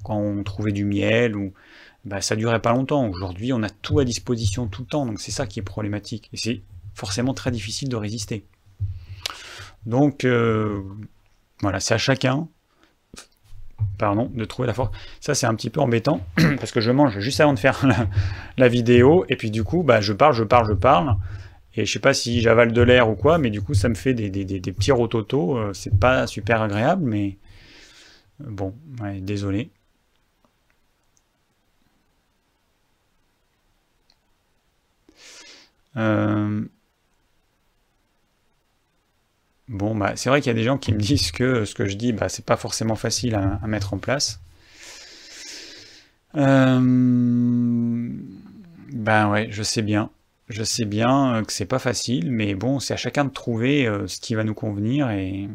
quand 0.03 0.17
on 0.17 0.43
trouvait 0.43 0.71
du 0.71 0.85
miel, 0.85 1.35
ou 1.35 1.53
bah, 2.03 2.21
ça 2.21 2.35
durait 2.35 2.61
pas 2.61 2.73
longtemps. 2.73 3.07
Aujourd'hui, 3.07 3.53
on 3.53 3.61
a 3.63 3.69
tout 3.69 3.99
à 3.99 4.05
disposition 4.05 4.67
tout 4.67 4.81
le 4.81 4.87
temps, 4.87 5.05
donc 5.05 5.21
c'est 5.21 5.31
ça 5.31 5.45
qui 5.45 5.59
est 5.59 5.63
problématique. 5.63 6.29
Et 6.33 6.37
c'est 6.37 6.61
forcément 6.95 7.33
très 7.33 7.51
difficile 7.51 7.89
de 7.89 7.95
résister. 7.95 8.43
Donc 9.85 10.25
voilà, 11.61 11.79
c'est 11.79 11.93
à 11.93 11.97
chacun 11.97 12.49
pardon, 13.97 14.31
de 14.33 14.45
trouver 14.45 14.67
la 14.67 14.73
force. 14.73 14.91
Ça, 15.19 15.35
c'est 15.35 15.45
un 15.45 15.55
petit 15.55 15.69
peu 15.69 15.79
embêtant, 15.79 16.21
parce 16.59 16.71
que 16.71 16.81
je 16.81 16.91
mange 16.91 17.19
juste 17.19 17.39
avant 17.39 17.53
de 17.53 17.59
faire 17.59 17.85
la, 18.57 18.67
vidéo, 18.67 19.25
et 19.29 19.35
puis 19.35 19.51
du 19.51 19.63
coup, 19.63 19.83
bah, 19.83 20.01
je 20.01 20.13
parle, 20.13 20.33
je 20.33 20.43
parle, 20.43 20.67
je 20.69 20.73
parle, 20.73 21.15
et 21.75 21.85
je 21.85 21.91
sais 21.91 21.99
pas 21.99 22.13
si 22.13 22.41
j'avale 22.41 22.73
de 22.73 22.81
l'air 22.81 23.09
ou 23.09 23.15
quoi, 23.15 23.37
mais 23.37 23.49
du 23.49 23.61
coup, 23.61 23.73
ça 23.73 23.89
me 23.89 23.95
fait 23.95 24.13
des, 24.13 24.29
petits 24.73 24.91
rototos, 24.91 25.57
euh, 25.57 25.73
c'est 25.73 25.97
pas 25.97 26.27
super 26.27 26.61
agréable, 26.61 27.03
mais 27.05 27.37
euh, 28.41 28.45
bon, 28.49 28.73
désolé. 29.21 29.71
Euh... 35.97 36.65
Bon, 39.69 39.95
bah, 39.95 40.13
c'est 40.15 40.29
vrai 40.29 40.41
qu'il 40.41 40.49
y 40.49 40.55
a 40.55 40.55
des 40.55 40.63
gens 40.63 40.79
qui 40.79 40.91
me 40.91 40.97
disent 40.97 41.31
que 41.31 41.63
ce 41.63 41.75
que 41.75 41.87
je 41.87 41.95
dis, 41.95 42.11
bah, 42.11 42.27
c'est 42.27 42.43
pas 42.43 42.57
forcément 42.57 42.95
facile 42.95 43.35
à, 43.35 43.59
mettre 43.67 43.93
en 43.93 43.99
place. 43.99 44.41
Euh... 46.35 46.79
Ben 48.91 49.29
ouais, 49.29 49.47
je 49.51 49.61
sais 49.61 49.83
bien. 49.83 50.09
Je 50.49 50.63
sais 50.63 50.85
bien 50.85 51.43
que 51.45 51.53
c'est 51.53 51.65
pas 51.65 51.77
facile, 51.77 52.31
mais 52.31 52.55
bon, 52.55 52.79
c'est 52.79 52.95
à 52.95 52.97
chacun 52.97 53.25
de 53.25 53.29
trouver 53.29 53.85
euh, 53.87 54.07
ce 54.07 54.19
qui 54.19 54.33
va 54.33 54.43
nous 54.43 54.55
convenir 54.55 55.11
et 55.11 55.47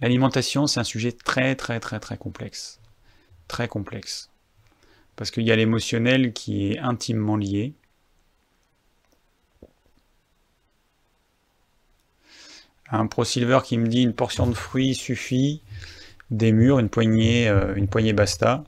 l'alimentation, 0.00 0.66
c'est 0.66 0.80
un 0.80 0.84
sujet 0.84 1.12
très 1.12 1.54
très 1.56 1.80
très 1.80 2.00
très 2.00 2.18
complexe. 2.18 2.80
Très 3.48 3.68
complexe. 3.68 4.28
Parce 5.16 5.30
qu'il 5.30 5.44
y 5.44 5.52
a 5.52 5.56
l'émotionnel 5.56 6.34
qui 6.34 6.72
est 6.72 6.78
intimement 6.78 7.36
lié. 7.36 7.72
Un 12.90 13.06
Pro 13.06 13.24
Silver 13.24 13.60
qui 13.64 13.76
me 13.76 13.86
dit 13.86 14.02
une 14.02 14.14
portion 14.14 14.46
de 14.46 14.54
fruits 14.54 14.94
suffit, 14.94 15.62
des 16.30 16.52
mûres, 16.52 16.78
une 16.78 16.88
poignée, 16.88 17.48
euh, 17.48 17.74
une 17.74 17.88
poignée 17.88 18.12
basta. 18.12 18.64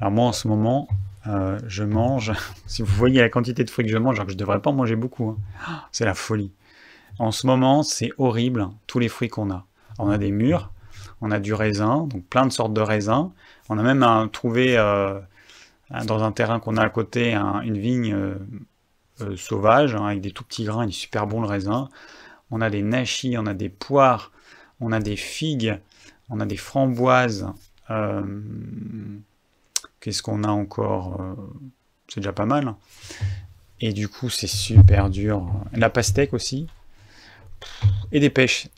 Alors 0.00 0.12
moi 0.12 0.26
en 0.26 0.32
ce 0.32 0.46
moment, 0.46 0.88
euh, 1.26 1.58
je 1.66 1.82
mange, 1.82 2.32
si 2.66 2.82
vous 2.82 2.94
voyez 2.94 3.20
la 3.20 3.28
quantité 3.28 3.64
de 3.64 3.70
fruits 3.70 3.86
que 3.86 3.90
je 3.90 3.98
mange, 3.98 4.16
alors 4.16 4.26
que 4.26 4.32
je 4.32 4.36
ne 4.36 4.40
devrais 4.40 4.60
pas 4.60 4.70
en 4.70 4.74
manger 4.74 4.96
beaucoup, 4.96 5.30
hein. 5.30 5.82
c'est 5.90 6.04
la 6.04 6.14
folie. 6.14 6.52
En 7.18 7.32
ce 7.32 7.46
moment, 7.48 7.82
c'est 7.82 8.12
horrible, 8.16 8.68
tous 8.86 9.00
les 9.00 9.08
fruits 9.08 9.28
qu'on 9.28 9.50
a. 9.50 9.66
On 9.98 10.08
a 10.08 10.18
des 10.18 10.30
mûres, 10.30 10.70
on 11.20 11.32
a 11.32 11.40
du 11.40 11.52
raisin, 11.52 12.06
donc 12.06 12.24
plein 12.26 12.46
de 12.46 12.52
sortes 12.52 12.72
de 12.72 12.80
raisins. 12.80 13.32
On 13.68 13.76
a 13.78 13.82
même 13.82 14.06
trouvé 14.30 14.78
euh, 14.78 15.18
dans 16.06 16.22
un 16.22 16.30
terrain 16.30 16.60
qu'on 16.60 16.76
a 16.76 16.82
à 16.82 16.88
côté 16.90 17.34
une 17.34 17.76
vigne 17.76 18.16
sauvage 19.34 19.96
hein, 19.96 20.06
avec 20.06 20.20
des 20.20 20.30
tout 20.30 20.44
petits 20.44 20.62
grains, 20.62 20.84
il 20.84 20.90
est 20.90 20.92
super 20.92 21.26
bon 21.26 21.40
le 21.40 21.48
raisin 21.48 21.88
on 22.50 22.60
a 22.60 22.70
des 22.70 22.82
nachis, 22.82 23.36
on 23.38 23.46
a 23.46 23.54
des 23.54 23.68
poires, 23.68 24.32
on 24.80 24.92
a 24.92 25.00
des 25.00 25.16
figues, 25.16 25.78
on 26.30 26.40
a 26.40 26.46
des 26.46 26.56
framboises. 26.56 27.46
Euh, 27.90 28.22
qu'est-ce 30.00 30.22
qu'on 30.22 30.44
a 30.44 30.48
encore 30.48 31.20
euh, 31.20 31.34
C'est 32.08 32.20
déjà 32.20 32.32
pas 32.32 32.46
mal. 32.46 32.74
Et 33.80 33.92
du 33.92 34.08
coup, 34.08 34.28
c'est 34.28 34.48
super 34.48 35.10
dur. 35.10 35.48
La 35.72 35.90
pastèque 35.90 36.34
aussi. 36.34 36.66
Et 38.12 38.20
des 38.20 38.30
pêches. 38.30 38.68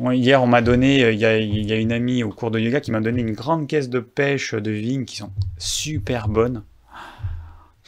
Hier, 0.00 0.42
on 0.42 0.46
m'a 0.46 0.60
donné, 0.60 1.12
il 1.12 1.18
y, 1.18 1.24
a, 1.24 1.36
une 1.38 1.92
amie 1.92 2.24
au 2.24 2.30
cours 2.30 2.50
de 2.50 2.58
yoga 2.58 2.80
qui 2.80 2.90
m'a 2.90 3.00
donné 3.00 3.22
une 3.22 3.32
grande 3.32 3.68
caisse 3.68 3.88
de 3.88 4.00
pêche 4.00 4.54
de 4.54 4.70
vigne 4.70 5.04
qui 5.04 5.16
sont 5.16 5.32
super 5.56 6.28
bonnes. 6.28 6.62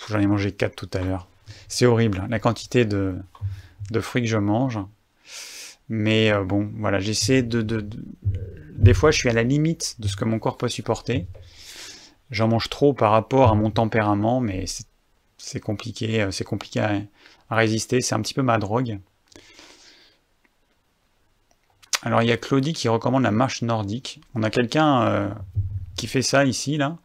J'en 0.08 0.20
ai 0.20 0.26
mangé 0.26 0.52
4 0.52 0.74
tout 0.74 0.90
à 0.96 1.00
l'heure. 1.00 1.26
C'est 1.68 1.86
horrible, 1.86 2.24
la 2.30 2.38
quantité 2.38 2.84
de 2.84 3.20
fruits 4.00 4.22
que 4.22 4.28
je 4.28 4.38
mange. 4.38 4.78
Mais 5.88 6.32
euh, 6.32 6.44
bon, 6.44 6.70
voilà, 6.76 6.98
j'essaie 6.98 7.42
de, 7.42 7.62
Des 8.72 8.94
fois, 8.94 9.10
je 9.10 9.18
suis 9.18 9.28
à 9.28 9.32
la 9.32 9.42
limite 9.42 9.96
de 10.00 10.08
ce 10.08 10.16
que 10.16 10.24
mon 10.24 10.38
corps 10.38 10.56
peut 10.56 10.68
supporter. 10.68 11.26
J'en 12.30 12.48
mange 12.48 12.68
trop 12.68 12.92
par 12.92 13.12
rapport 13.12 13.50
à 13.50 13.54
mon 13.54 13.70
tempérament, 13.70 14.40
mais 14.40 14.64
c'est 15.38 15.60
compliqué, 15.60 16.22
euh, 16.22 16.30
c'est 16.30 16.44
compliqué 16.44 16.80
à, 16.80 17.02
résister. 17.54 18.00
C'est 18.00 18.14
un 18.14 18.20
petit 18.20 18.34
peu 18.34 18.42
ma 18.42 18.58
drogue. 18.58 18.98
Alors, 22.02 22.22
il 22.22 22.28
y 22.28 22.32
a 22.32 22.36
Claudie 22.36 22.72
qui 22.72 22.88
recommande 22.88 23.22
la 23.22 23.30
marche 23.30 23.62
nordique. 23.62 24.20
On 24.34 24.42
a 24.42 24.50
quelqu'un 24.50 25.02
euh, 25.02 25.30
qui 25.96 26.06
fait 26.08 26.22
ça 26.22 26.44
ici, 26.44 26.76
là. 26.76 26.98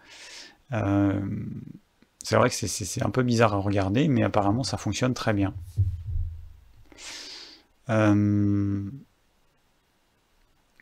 C'est 2.23 2.35
vrai 2.37 2.49
que 2.49 2.55
c'est 2.55 3.03
un 3.03 3.09
peu 3.09 3.23
bizarre 3.23 3.53
à 3.53 3.57
regarder, 3.57 4.07
mais 4.07 4.23
apparemment 4.23 4.63
ça 4.63 4.77
fonctionne 4.77 5.13
très 5.13 5.33
bien. 5.33 5.53
Euh, 7.91 8.89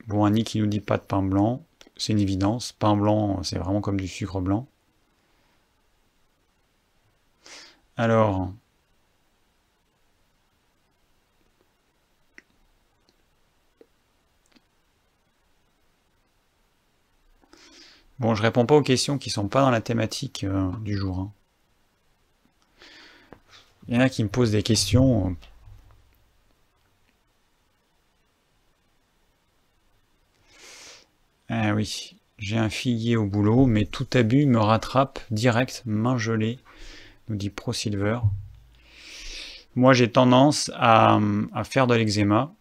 bon, 0.07 0.23
Annie 0.25 0.43
qui 0.43 0.59
nous 0.59 0.67
dit 0.67 0.79
pas 0.81 0.97
de 0.97 1.03
pain 1.03 1.21
blanc, 1.23 1.63
c'est 1.97 2.13
une 2.13 2.19
évidence. 2.19 2.71
Pain 2.73 2.95
blanc, 2.95 3.43
c'est 3.43 3.57
vraiment 3.57 3.81
comme 3.81 3.99
du 3.99 4.07
sucre 4.07 4.41
blanc. 4.41 4.67
Alors, 7.97 8.51
Bon, 18.19 18.35
je 18.35 18.41
réponds 18.41 18.65
pas 18.65 18.75
aux 18.75 18.81
questions 18.83 19.17
qui 19.17 19.29
sont 19.29 19.47
pas 19.47 19.61
dans 19.61 19.71
la 19.71 19.81
thématique 19.81 20.43
euh, 20.43 20.71
du 20.81 20.97
jour. 20.97 21.19
Hein. 21.19 21.31
Il 23.87 23.95
y 23.95 23.97
en 23.97 24.01
a 24.01 24.09
qui 24.09 24.23
me 24.23 24.29
posent 24.29 24.51
des 24.51 24.63
questions. 24.63 25.35
Ah 31.51 31.73
oui, 31.73 32.15
j'ai 32.37 32.57
un 32.57 32.69
figuier 32.69 33.17
au 33.17 33.25
boulot, 33.25 33.65
mais 33.65 33.85
tout 33.85 34.05
abus 34.13 34.45
me 34.45 34.59
rattrape 34.59 35.19
direct, 35.31 35.81
main 35.87 36.15
gelée, 36.15 36.59
nous 37.27 37.35
dit 37.35 37.49
ProSilver. 37.49 38.19
Moi, 39.75 39.93
j'ai 39.93 40.11
tendance 40.11 40.69
à, 40.75 41.19
faire 41.63 41.87
de 41.87 41.95
l'eczéma. 41.95 42.53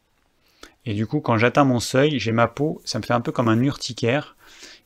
Et 0.87 0.95
du 0.95 1.07
coup, 1.07 1.21
quand 1.21 1.37
j'atteins 1.37 1.65
mon 1.65 1.81
seuil, 1.81 2.19
j'ai 2.19 2.33
ma 2.33 2.49
peau, 2.49 2.81
ça 2.87 2.99
me 2.99 3.05
fait 3.05 3.13
un 3.13 3.21
peu 3.21 3.31
comme 3.31 3.49
un 3.49 3.61
urticaire 3.61 4.37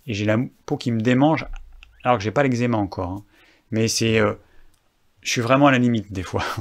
et 0.09 0.15
j'ai 0.15 0.25
la 0.25 0.37
peau 0.67 0.77
qui 0.77 0.91
me 0.91 1.01
démange 1.01 1.47
alors 2.03 2.19
que 2.19 2.25
j'ai 2.25 2.33
pas 2.33 2.43
l'eczéma 2.43 2.79
encore. 2.79 3.11
Hein. 3.11 3.23
Mais 3.71 3.87
c'est, 3.87 4.19
euh, 4.19 4.35
je 5.21 5.31
suis 5.31 5.41
vraiment 5.41 5.69
à 5.69 5.71
la 5.71 5.79
limite 5.79 6.13
des 6.13 6.25
fois. 6.25 6.43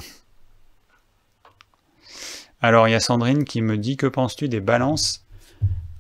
Alors 2.62 2.88
il 2.88 2.92
y 2.92 2.96
a 2.96 3.00
Sandrine 3.00 3.46
qui 3.46 3.64
me 3.64 3.80
dit 3.80 3.98
que 3.98 4.06
penses-tu 4.06 4.48
des 4.48 4.60
balances 4.60 5.26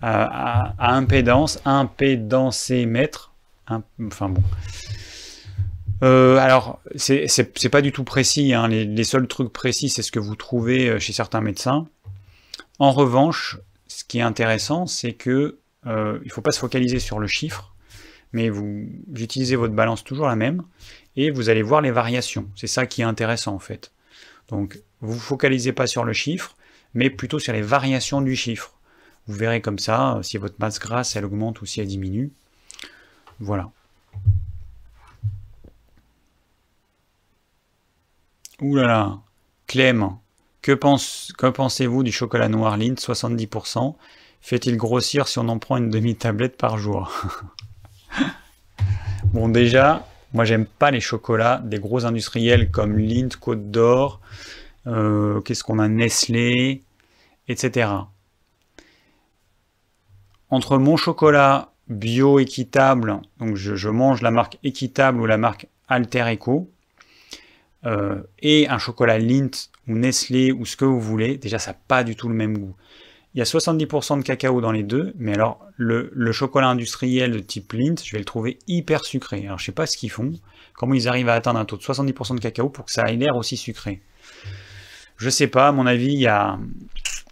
à, 0.01 0.95
impédance, 0.95 1.59
impédancémètre, 1.65 3.31
enfin 3.67 4.29
bon. 4.29 4.43
Euh, 6.03 6.37
alors 6.37 6.79
c'est 6.95 7.69
pas 7.69 7.81
du 7.81 7.91
tout 7.91 8.03
précis. 8.03 8.53
Hein. 8.53 8.67
Les, 8.67 9.03
seuls 9.03 9.27
trucs 9.27 9.53
précis 9.53 9.89
c'est 9.89 10.01
ce 10.01 10.11
que 10.11 10.19
vous 10.19 10.35
trouvez 10.35 10.89
euh, 10.89 10.99
chez 10.99 11.13
certains 11.13 11.41
médecins. 11.41 11.87
En 12.79 12.91
revanche, 12.91 13.59
ce 13.87 14.03
qui 14.03 14.17
est 14.17 14.23
intéressant, 14.23 14.87
c'est 14.87 15.13
que 15.13 15.59
euh, 15.85 16.17
il 16.23 16.27
ne 16.27 16.31
faut 16.31 16.41
pas 16.41 16.51
se 16.51 16.59
focaliser 16.59 16.99
sur 16.99 17.19
le 17.19 17.27
chiffre, 17.27 17.75
mais 18.33 18.49
vous, 18.49 18.87
utilisez 19.15 19.55
votre 19.55 19.73
balance 19.73 20.03
toujours 20.03 20.27
la 20.27 20.35
même, 20.35 20.63
et 21.15 21.29
vous 21.29 21.49
allez 21.49 21.61
voir 21.61 21.81
les 21.81 21.91
variations. 21.91 22.49
C'est 22.55 22.67
ça 22.67 22.87
qui 22.87 23.01
est 23.01 23.05
intéressant 23.05 23.53
en 23.53 23.59
fait. 23.59 23.91
Donc 24.47 24.79
vous 25.01 25.13
vous 25.13 25.19
focalisez 25.19 25.73
pas 25.73 25.85
sur 25.85 26.03
le 26.03 26.13
chiffre, 26.13 26.55
mais 26.95 27.09
plutôt 27.11 27.37
sur 27.37 27.53
les 27.53 27.61
variations 27.61 28.21
du 28.21 28.35
chiffre. 28.35 28.73
Vous 29.31 29.37
verrez 29.37 29.61
comme 29.61 29.79
ça 29.79 30.19
si 30.23 30.37
votre 30.37 30.55
masse 30.59 30.77
grasse 30.77 31.15
elle 31.15 31.23
augmente 31.23 31.61
ou 31.61 31.65
si 31.65 31.79
elle 31.79 31.87
diminue. 31.87 32.31
Voilà. 33.39 33.71
Ouh 38.59 38.75
là 38.75 38.87
là, 38.87 39.19
Clem, 39.67 40.17
que, 40.61 40.73
pense, 40.73 41.31
que 41.37 41.47
pensez-vous 41.47 42.03
du 42.03 42.11
chocolat 42.11 42.49
noir 42.49 42.75
Lind 42.75 42.99
70% 42.99 43.95
fait-il 44.41 44.75
grossir 44.75 45.29
si 45.29 45.39
on 45.39 45.47
en 45.47 45.59
prend 45.59 45.77
une 45.77 45.89
demi-tablette 45.89 46.57
par 46.57 46.77
jour? 46.77 47.09
Bon 49.33 49.47
déjà, 49.47 50.05
moi 50.33 50.43
j'aime 50.43 50.65
pas 50.65 50.91
les 50.91 50.99
chocolats 50.99 51.61
des 51.63 51.79
gros 51.79 52.03
industriels 52.05 52.69
comme 52.69 52.97
Lindt, 52.99 53.37
Côte 53.37 53.71
d'Or, 53.71 54.19
euh, 54.87 55.39
qu'est-ce 55.39 55.63
qu'on 55.63 55.79
a 55.79 55.87
Nestlé, 55.87 56.83
etc. 57.47 57.87
Entre 60.51 60.77
mon 60.77 60.97
chocolat 60.97 61.71
bio 61.87 62.39
équitable, 62.39 63.21
donc 63.39 63.55
je, 63.55 63.89
mange 63.89 64.21
la 64.21 64.31
marque 64.31 64.57
équitable 64.63 65.21
ou 65.21 65.25
la 65.25 65.37
marque 65.37 65.67
Alter 65.87 66.25
Eco, 66.33 66.69
euh, 67.85 68.21
et 68.39 68.67
un 68.67 68.77
chocolat 68.77 69.17
Lindt 69.17 69.69
ou 69.87 69.93
Nestlé 69.93 70.51
ou 70.51 70.65
ce 70.65 70.75
que 70.75 70.85
vous 70.85 70.99
voulez, 70.99 71.37
déjà 71.37 71.57
ça 71.57 71.71
n'a 71.71 71.77
pas 71.87 72.03
du 72.03 72.15
tout 72.15 72.29
le 72.29 72.35
même 72.35 72.57
goût. 72.57 72.75
Il 73.33 73.37
y 73.37 73.41
a 73.41 73.45
70% 73.45 74.19
de 74.19 74.23
cacao 74.23 74.59
dans 74.59 74.73
les 74.73 74.83
deux, 74.83 75.13
mais 75.17 75.33
alors 75.33 75.65
le, 75.77 76.31
chocolat 76.33 76.67
industriel 76.67 77.31
de 77.31 77.39
type 77.39 77.71
Lindt, 77.71 78.03
je 78.05 78.11
vais 78.11 78.19
le 78.19 78.25
trouver 78.25 78.59
hyper 78.67 79.05
sucré. 79.05 79.45
Alors 79.45 79.57
je 79.57 79.65
sais 79.65 79.71
pas 79.71 79.85
ce 79.85 79.95
qu'ils 79.95 80.11
font, 80.11 80.33
comment 80.73 80.93
ils 80.93 81.07
arrivent 81.07 81.29
à 81.29 81.33
atteindre 81.33 81.59
un 81.59 81.65
taux 81.65 81.77
de 81.77 81.81
70% 81.81 82.35
de 82.35 82.41
cacao 82.41 82.67
pour 82.67 82.85
que 82.85 82.91
ça 82.91 83.03
ait 83.09 83.15
l'air 83.15 83.37
aussi 83.37 83.55
sucré. 83.55 84.01
Je 85.15 85.29
sais 85.29 85.47
pas, 85.47 85.69
à 85.69 85.71
mon 85.71 85.85
avis, 85.85 86.11
il 86.13 86.19
y 86.19 86.27
a, 86.27 86.59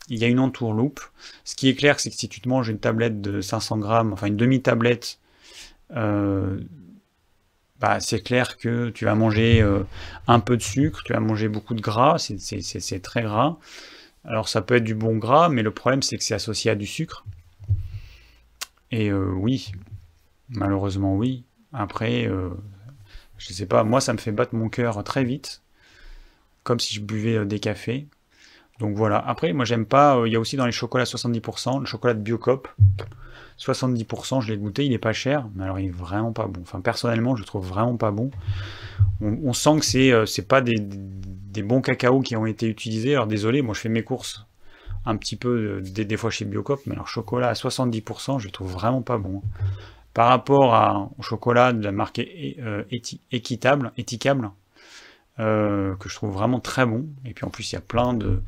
il 0.09 0.19
y 0.19 0.25
a 0.25 0.27
une 0.27 0.39
entourloupe. 0.39 1.01
Ce 1.43 1.55
qui 1.55 1.69
est 1.69 1.75
clair, 1.75 1.99
c'est 1.99 2.09
que 2.09 2.15
si 2.15 2.29
tu 2.29 2.41
te 2.41 2.49
manges 2.49 2.69
une 2.69 2.79
tablette 2.79 3.21
de 3.21 3.41
500 3.41 3.77
grammes, 3.77 4.13
enfin 4.13 4.27
une 4.27 4.37
demi-tablette, 4.37 5.19
euh, 5.95 6.59
bah, 7.79 7.99
c'est 8.01 8.21
clair 8.21 8.57
que 8.57 8.89
tu 8.89 9.05
vas 9.05 9.15
manger 9.15 9.61
euh, 9.61 9.83
un 10.27 10.39
peu 10.39 10.57
de 10.57 10.61
sucre, 10.61 11.01
tu 11.03 11.13
vas 11.13 11.19
manger 11.19 11.47
beaucoup 11.47 11.73
de 11.73 11.81
gras, 11.81 12.17
c'est 12.19 12.99
très 13.01 13.21
gras. 13.23 13.57
Alors 14.25 14.49
ça 14.49 14.61
peut 14.61 14.75
être 14.75 14.83
du 14.83 14.95
bon 14.95 15.17
gras, 15.17 15.49
mais 15.49 15.63
le 15.63 15.71
problème 15.71 16.01
c'est 16.01 16.17
que 16.17 16.23
c'est 16.23 16.33
associé 16.33 16.71
à 16.71 16.75
du 16.75 16.85
sucre. 16.85 17.25
Et 18.91 19.09
euh, 19.09 19.31
oui, 19.33 19.71
malheureusement 20.49 21.15
oui. 21.15 21.43
Après, 21.71 22.27
euh, 22.27 22.49
je 23.37 23.53
sais 23.53 23.65
pas, 23.65 23.83
moi 23.83 24.01
ça 24.01 24.11
me 24.13 24.17
fait 24.17 24.31
battre 24.33 24.55
mon 24.55 24.67
cœur 24.69 25.01
très 25.05 25.23
vite, 25.23 25.61
comme 26.63 26.79
si 26.81 26.93
je 26.95 27.01
buvais 27.01 27.45
des 27.45 27.59
cafés. 27.59 28.07
Donc 28.79 28.95
voilà. 28.95 29.17
Après, 29.17 29.53
moi 29.53 29.65
j'aime 29.65 29.85
pas. 29.85 30.21
Il 30.25 30.33
y 30.33 30.35
a 30.35 30.39
aussi 30.39 30.55
dans 30.55 30.65
les 30.65 30.71
chocolats 30.71 31.03
70%, 31.03 31.79
le 31.79 31.85
chocolat 31.85 32.13
de 32.13 32.21
Biocop. 32.21 32.67
70%, 33.59 34.41
je 34.41 34.53
l'ai 34.53 34.57
goûté, 34.57 34.85
il 34.85 34.93
est 34.93 34.97
pas 34.97 35.11
cher, 35.11 35.45
mais 35.53 35.65
alors 35.65 35.79
il 35.79 35.87
est 35.87 35.91
vraiment 35.91 36.31
pas 36.31 36.47
bon. 36.47 36.61
Enfin, 36.61 36.79
personnellement, 36.79 37.35
je 37.35 37.41
le 37.41 37.45
trouve 37.45 37.67
vraiment 37.67 37.97
pas 37.97 38.11
bon. 38.11 38.31
On, 39.19 39.51
sent 39.51 39.79
que 39.79 39.85
c'est 39.85 40.13
c'est 40.25 40.47
pas 40.47 40.61
des, 40.61 40.79
bons 41.61 41.81
cacao 41.81 42.21
qui 42.21 42.37
ont 42.37 42.45
été 42.45 42.67
utilisés. 42.67 43.15
Alors 43.15 43.27
désolé, 43.27 43.61
moi 43.61 43.73
je 43.73 43.81
fais 43.81 43.89
mes 43.89 44.03
courses 44.03 44.45
un 45.05 45.17
petit 45.17 45.35
peu 45.35 45.81
des, 45.81 46.17
fois 46.17 46.29
chez 46.29 46.45
Biocop, 46.45 46.81
mais 46.85 46.93
alors 46.93 47.07
chocolat 47.07 47.49
à 47.49 47.53
70%, 47.53 48.39
je 48.39 48.49
trouve 48.49 48.71
vraiment 48.71 49.01
pas 49.01 49.17
bon. 49.17 49.41
Par 50.13 50.27
rapport 50.29 51.11
au 51.17 51.21
chocolat 51.21 51.73
de 51.73 51.83
la 51.83 51.91
marque 51.91 52.19
euh, 52.19 52.83
équitable, 53.31 53.91
éthicable, 53.97 54.51
euh, 55.39 55.95
que 55.95 56.09
je 56.09 56.15
trouve 56.15 56.31
vraiment 56.31 56.59
très 56.59 56.85
bon. 56.85 57.07
Et 57.25 57.33
puis 57.33 57.45
en 57.45 57.49
plus 57.49 57.71
il 57.71 57.75
y 57.75 57.77
a 57.77 57.81
plein 57.81 58.13
de, 58.13 58.41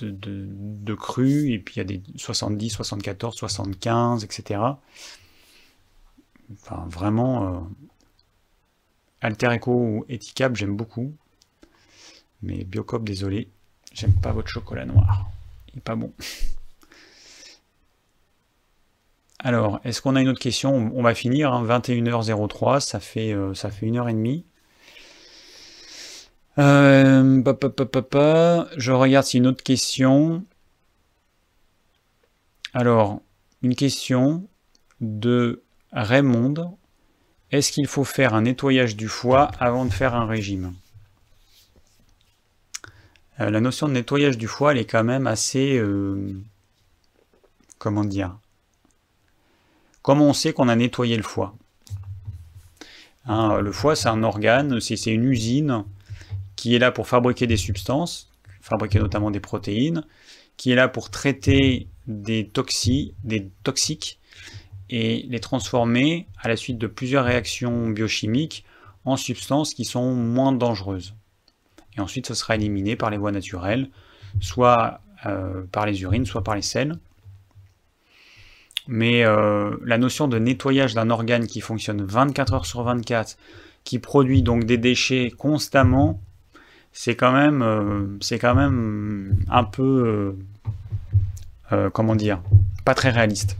de, 0.00 0.94
crus, 0.94 1.50
et 1.50 1.58
puis 1.58 1.76
il 1.76 1.78
y 1.78 1.80
a 1.80 1.84
des 1.84 2.02
70, 2.16 2.70
74, 2.70 3.34
75, 3.34 4.24
etc. 4.24 4.60
Enfin 6.52 6.86
vraiment, 6.88 7.56
euh, 7.56 7.60
Alter 9.20 9.56
Eco 9.56 9.72
ou 9.72 10.04
Éthicable, 10.08 10.56
j'aime 10.56 10.76
beaucoup. 10.76 11.14
Mais 12.42 12.64
Biocop, 12.64 13.04
désolé, 13.04 13.48
j'aime 13.92 14.14
pas 14.14 14.32
votre 14.32 14.48
chocolat 14.48 14.84
noir. 14.84 15.28
Il 15.72 15.78
est 15.78 15.82
pas 15.82 15.96
bon. 15.96 16.12
Alors, 19.40 19.80
est-ce 19.84 20.02
qu'on 20.02 20.16
a 20.16 20.20
une 20.20 20.28
autre 20.28 20.40
question? 20.40 20.92
On 20.94 21.02
va 21.02 21.14
finir, 21.14 21.52
21h03, 21.52 22.76
hein. 22.76 22.80
ça 22.80 22.98
fait, 22.98 23.32
euh, 23.32 23.54
ça 23.54 23.70
fait 23.70 23.86
une 23.86 23.96
heure 23.96 24.08
et 24.08 24.12
demie. 24.12 24.44
Euh, 26.58 27.42
je 28.76 28.92
regarde 28.92 29.26
si 29.26 29.38
une 29.38 29.46
autre 29.46 29.62
question. 29.62 30.44
Alors, 32.74 33.20
une 33.62 33.76
question 33.76 34.48
de 35.00 35.62
Raymond. 35.92 36.76
Est-ce 37.52 37.72
qu'il 37.72 37.86
faut 37.86 38.04
faire 38.04 38.34
un 38.34 38.42
nettoyage 38.42 38.96
du 38.96 39.08
foie 39.08 39.50
avant 39.60 39.84
de 39.84 39.92
faire 39.92 40.14
un 40.14 40.26
régime? 40.26 40.74
Euh, 43.40 43.50
la 43.50 43.60
notion 43.60 43.88
de 43.88 43.92
nettoyage 43.92 44.36
du 44.36 44.48
foie, 44.48 44.72
elle 44.72 44.78
est 44.78 44.84
quand 44.84 45.04
même 45.04 45.26
assez... 45.26 45.78
Euh, 45.78 46.34
comment 47.78 48.04
dire? 48.04 48.36
Comment 50.02 50.26
on 50.26 50.32
sait 50.32 50.52
qu'on 50.52 50.68
a 50.68 50.76
nettoyé 50.76 51.16
le 51.16 51.22
foie? 51.22 51.54
Hein, 53.26 53.60
Le 53.60 53.72
foie, 53.72 53.94
c'est 53.94 54.08
un 54.08 54.22
organe, 54.24 54.80
c'est 54.80 55.12
une 55.12 55.24
usine 55.24 55.84
qui 56.58 56.74
est 56.74 56.80
là 56.80 56.90
pour 56.90 57.06
fabriquer 57.06 57.46
des 57.46 57.56
substances, 57.56 58.32
fabriquer 58.60 58.98
notamment 58.98 59.30
des 59.30 59.38
protéines, 59.38 60.02
qui 60.56 60.72
est 60.72 60.74
là 60.74 60.88
pour 60.88 61.08
traiter 61.10 61.86
des, 62.08 62.48
toxiques, 62.48 63.14
des 63.22 63.48
toxiques 63.62 64.18
et 64.90 65.24
les 65.28 65.38
transformer 65.38 66.26
à 66.42 66.48
la 66.48 66.56
suite 66.56 66.78
de 66.78 66.88
plusieurs 66.88 67.24
réactions 67.24 67.88
biochimiques 67.90 68.64
en 69.04 69.16
substances 69.16 69.72
qui 69.72 69.84
sont 69.84 70.14
moins 70.14 70.50
dangereuses 70.50 71.14
et 71.96 72.00
ensuite 72.00 72.26
ce 72.26 72.34
sera 72.34 72.54
éliminé 72.54 72.96
par 72.96 73.10
les 73.10 73.18
voies 73.18 73.32
naturelles, 73.32 73.90
soit 74.40 75.00
euh, 75.26 75.64
par 75.72 75.86
les 75.86 76.02
urines, 76.02 76.26
soit 76.26 76.42
par 76.42 76.54
les 76.54 76.62
selles. 76.62 76.96
Mais 78.86 79.24
euh, 79.24 79.76
la 79.84 79.98
notion 79.98 80.28
de 80.28 80.38
nettoyage 80.38 80.94
d'un 80.94 81.10
organe 81.10 81.46
qui 81.46 81.60
fonctionne 81.60 82.02
24 82.02 82.54
heures 82.54 82.66
sur 82.66 82.82
24, 82.82 83.36
qui 83.84 83.98
produit 83.98 84.42
donc 84.42 84.64
des 84.64 84.78
déchets 84.78 85.30
constamment, 85.30 86.20
c'est 87.00 87.14
quand 87.14 87.30
même, 87.30 87.62
euh, 87.62 88.18
c'est 88.20 88.40
quand 88.40 88.56
même 88.56 89.36
un 89.48 89.62
peu, 89.62 90.36
comment 91.92 92.16
dire, 92.16 92.42
pas 92.84 92.94
très 92.94 93.10
réaliste. 93.10 93.56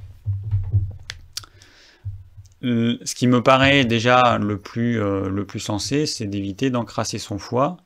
Ce 2.63 3.15
qui 3.15 3.29
me 3.29 3.41
paraît 3.41 3.85
déjà 3.85 4.39
le 4.39 4.59
plus, 4.59 4.99
le 4.99 5.45
plus 5.45 5.61
sensé, 5.61 6.07
c'est 6.07 6.27
d'éviter 6.27 6.71
d'encrasser 6.71 7.19
son 7.19 7.39
foie 7.39 7.77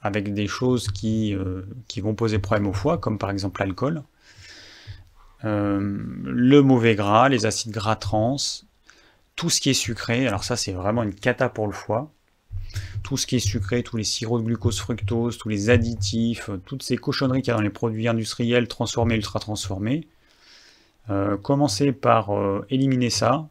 avec 0.00 0.32
des 0.32 0.46
choses 0.46 0.86
qui, 0.86 1.34
qui 1.88 2.00
vont 2.00 2.14
poser 2.14 2.38
problème 2.38 2.68
au 2.68 2.72
foie, 2.72 2.98
comme 2.98 3.18
par 3.18 3.30
exemple 3.30 3.60
l'alcool. 3.60 4.04
le 5.42 6.60
mauvais 6.60 6.94
gras, 6.94 7.28
les 7.28 7.46
acides 7.46 7.72
gras 7.72 7.96
trans, 7.96 8.36
tout 9.34 9.50
ce 9.50 9.60
qui 9.60 9.70
est 9.70 9.74
sucré, 9.74 10.28
alors 10.28 10.44
ça 10.44 10.54
c'est 10.54 10.72
vraiment 10.72 11.02
une 11.02 11.14
cata 11.14 11.48
pour 11.48 11.66
le 11.66 11.72
foie, 11.72 12.12
tout 13.02 13.16
ce 13.16 13.26
qui 13.26 13.36
est 13.36 13.40
sucré, 13.40 13.82
tous 13.82 13.96
les 13.96 14.04
sirops 14.04 14.40
de 14.42 14.46
glucose 14.46 14.78
fructose, 14.78 15.38
tous 15.38 15.48
les 15.48 15.70
additifs, 15.70 16.50
toutes 16.66 16.82
ces 16.82 16.96
cochonneries 16.96 17.42
qu'il 17.42 17.48
y 17.48 17.54
a 17.54 17.56
dans 17.56 17.62
les 17.62 17.70
produits 17.70 18.08
industriels 18.08 18.68
transformés, 18.68 19.14
ultra 19.16 19.38
transformés, 19.40 20.06
euh, 21.10 21.36
commencez 21.38 21.92
par 21.92 22.36
euh, 22.36 22.66
éliminer 22.68 23.08
ça, 23.10 23.48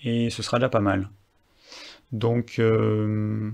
et 0.00 0.30
ce 0.30 0.42
sera 0.42 0.58
déjà 0.58 0.68
pas 0.68 0.80
mal. 0.80 1.08
Donc, 2.10 2.56
euh, 2.58 3.52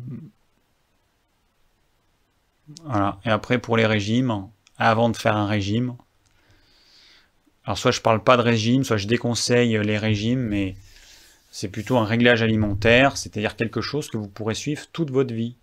voilà. 2.85 3.19
Et 3.24 3.31
après, 3.31 3.59
pour 3.59 3.77
les 3.77 3.86
régimes, 3.86 4.48
avant 4.78 5.11
de 5.11 5.16
faire 5.16 5.36
un 5.36 5.47
régime, 5.47 5.97
alors 7.65 7.78
soit 7.78 7.90
je 7.90 8.01
parle 8.01 8.23
pas 8.23 8.36
de 8.36 8.43
régime, 8.43 8.85
soit 8.85 8.97
je 8.97 9.06
déconseille 9.06 9.78
les 9.82 9.98
régimes, 9.98 10.40
mais 10.40 10.77
c'est 11.55 11.68
plutôt 11.68 11.98
un 11.98 12.05
réglage 12.05 12.43
alimentaire, 12.43 13.16
c'est-à-dire 13.16 13.55
quelque 13.55 13.81
chose 13.81 14.09
que 14.09 14.16
vous 14.16 14.26
pourrez 14.26 14.56
suivre 14.56 14.82
toute 14.93 15.12
votre 15.12 15.32
vie. 15.32 15.55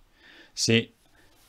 C'est 0.56 0.92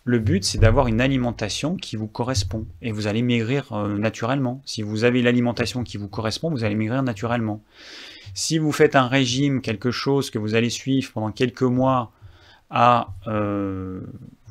le 0.03 0.19
but, 0.19 0.43
c'est 0.43 0.59
d'avoir 0.59 0.89
une 0.89 1.01
alimentation 1.01 1.77
qui 1.77 1.95
vous 1.95 2.09
correspond 2.09 2.67
et 2.83 2.91
vous 2.91 3.07
allez 3.07 3.23
maigrir 3.23 3.73
euh, 3.73 3.97
naturellement. 3.97 4.61
Si 4.67 4.83
vous 4.83 5.05
avez 5.05 5.23
l'alimentation 5.23 5.85
qui 5.85 5.97
vous 5.97 6.09
correspond, 6.09 6.51
vous 6.51 6.65
allez 6.65 6.75
maigrir 6.75 7.05
naturellement. 7.05 7.63
Si 8.35 8.59
vous 8.59 8.73
faites 8.73 8.97
un 8.97 9.07
régime, 9.07 9.63
quelque 9.63 9.93
chose 9.93 10.29
que 10.29 10.41
vous 10.41 10.57
allez 10.57 10.71
suivre 10.71 11.13
pendant 11.13 11.31
quelques 11.31 11.63
mois 11.63 12.11
à 12.69 13.15
euh, 13.29 14.01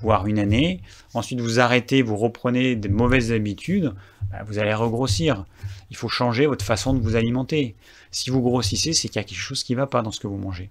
voire 0.02 0.28
une 0.28 0.40
année, 0.40 0.82
ensuite 1.14 1.40
vous 1.40 1.60
arrêtez, 1.60 2.02
vous 2.02 2.18
reprenez 2.18 2.76
des 2.76 2.90
mauvaises 2.90 3.32
habitudes, 3.32 3.94
bah, 4.32 4.44
vous 4.46 4.60
allez 4.60 4.74
regrossir. 4.74 5.46
Il 5.90 5.98
faut 5.98 6.10
changer 6.10 6.46
votre 6.46 6.66
façon 6.66 6.94
de 6.94 7.00
vous 7.00 7.16
alimenter. 7.16 7.76
Si 8.12 8.30
vous 8.30 8.42
grossissez, 8.42 8.94
c'est 8.94 9.08
qu'il 9.08 9.18
y 9.18 9.20
a 9.20 9.24
quelque 9.24 9.38
chose 9.38 9.64
qui 9.64 9.74
ne 9.74 9.78
va 9.78 9.88
pas 9.88 10.02
dans 10.02 10.12
ce 10.12 10.20
que 10.20 10.28
vous 10.28 10.38
mangez. 10.38 10.70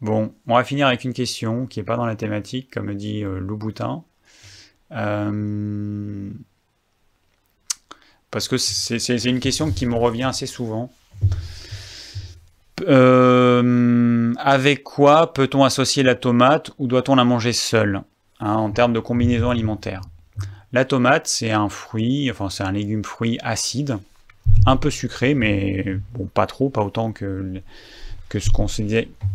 Bon, 0.00 0.34
on 0.46 0.54
va 0.54 0.64
finir 0.64 0.86
avec 0.86 1.04
une 1.04 1.14
question 1.14 1.66
qui 1.66 1.78
n'est 1.78 1.84
pas 1.84 1.96
dans 1.96 2.04
la 2.04 2.14
thématique, 2.14 2.70
comme 2.70 2.94
dit 2.94 3.24
euh, 3.24 3.38
Louboutin. 3.38 4.04
Euh, 4.92 6.30
parce 8.34 8.48
que 8.48 8.58
c'est 8.58 9.24
une 9.26 9.38
question 9.38 9.70
qui 9.70 9.86
me 9.86 9.94
revient 9.94 10.24
assez 10.24 10.46
souvent. 10.46 10.90
Euh, 12.80 14.34
avec 14.38 14.82
quoi 14.82 15.32
peut-on 15.32 15.62
associer 15.62 16.02
la 16.02 16.16
tomate 16.16 16.72
ou 16.78 16.88
doit-on 16.88 17.14
la 17.14 17.22
manger 17.22 17.52
seule 17.52 18.02
hein, 18.40 18.54
en 18.54 18.72
termes 18.72 18.92
de 18.92 18.98
combinaison 18.98 19.50
alimentaire? 19.50 20.00
La 20.72 20.84
tomate, 20.84 21.28
c'est 21.28 21.52
un 21.52 21.68
fruit, 21.68 22.28
enfin 22.28 22.50
c'est 22.50 22.64
un 22.64 22.72
légume 22.72 23.04
fruit 23.04 23.38
acide, 23.40 23.98
un 24.66 24.76
peu 24.76 24.90
sucré, 24.90 25.34
mais 25.34 25.96
bon, 26.14 26.26
pas 26.26 26.48
trop, 26.48 26.70
pas 26.70 26.82
autant 26.82 27.12
que, 27.12 27.62
que 28.28 28.40
ce 28.40 28.50
qu'on 28.50 28.66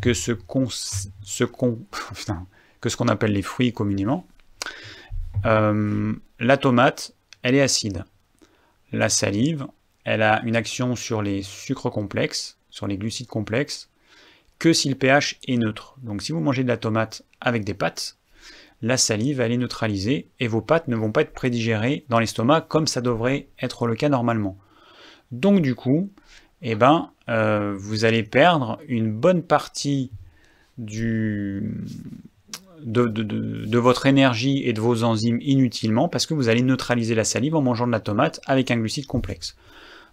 que 0.01 0.13
ce 0.13 0.33
qu'on 0.33 0.67
ce 0.69 1.43
que 2.81 2.89
ce 2.89 2.97
qu'on 2.97 3.07
appelle 3.07 3.31
les 3.31 3.43
fruits 3.43 3.71
communément. 3.71 4.27
Euh, 5.45 6.11
la 6.41 6.57
tomate, 6.57 7.13
elle 7.43 7.55
est 7.55 7.61
acide. 7.61 8.03
La 8.91 9.09
salive, 9.09 9.67
elle 10.03 10.21
a 10.21 10.41
une 10.43 10.55
action 10.55 10.95
sur 10.95 11.21
les 11.21 11.43
sucres 11.43 11.91
complexes, 11.91 12.57
sur 12.69 12.87
les 12.87 12.97
glucides 12.97 13.27
complexes, 13.27 13.89
que 14.57 14.73
si 14.73 14.89
le 14.89 14.95
pH 14.95 15.39
est 15.47 15.57
neutre. 15.57 15.95
Donc 16.01 16.21
si 16.21 16.31
vous 16.31 16.39
mangez 16.39 16.63
de 16.63 16.67
la 16.67 16.77
tomate 16.77 17.23
avec 17.39 17.63
des 17.63 17.73
pâtes, 17.73 18.17
la 18.81 18.97
salive 18.97 19.41
elle 19.41 19.51
est 19.51 19.57
neutralisée 19.57 20.27
et 20.39 20.47
vos 20.47 20.61
pâtes 20.61 20.87
ne 20.87 20.95
vont 20.95 21.11
pas 21.11 21.21
être 21.21 21.33
prédigérées 21.33 22.05
dans 22.09 22.19
l'estomac 22.19 22.61
comme 22.61 22.87
ça 22.87 23.01
devrait 23.01 23.47
être 23.61 23.87
le 23.87 23.95
cas 23.95 24.09
normalement. 24.09 24.57
Donc 25.31 25.61
du 25.61 25.75
coup, 25.75 26.09
eh 26.61 26.75
ben, 26.75 27.11
euh, 27.29 27.75
vous 27.77 28.05
allez 28.05 28.23
perdre 28.23 28.79
une 28.87 29.11
bonne 29.11 29.43
partie 29.43 30.11
du, 30.77 31.71
de, 32.83 33.77
votre 33.77 34.05
énergie 34.05 34.63
et 34.65 34.73
de 34.73 34.81
vos 34.81 35.03
enzymes 35.03 35.39
inutilement 35.41 36.07
parce 36.07 36.25
que 36.25 36.33
vous 36.33 36.49
allez 36.49 36.61
neutraliser 36.61 37.15
la 37.15 37.23
salive 37.23 37.55
en 37.55 37.61
mangeant 37.61 37.87
de 37.87 37.91
la 37.91 37.99
tomate 37.99 38.41
avec 38.45 38.71
un 38.71 38.77
glucide 38.77 39.05
complexe. 39.05 39.55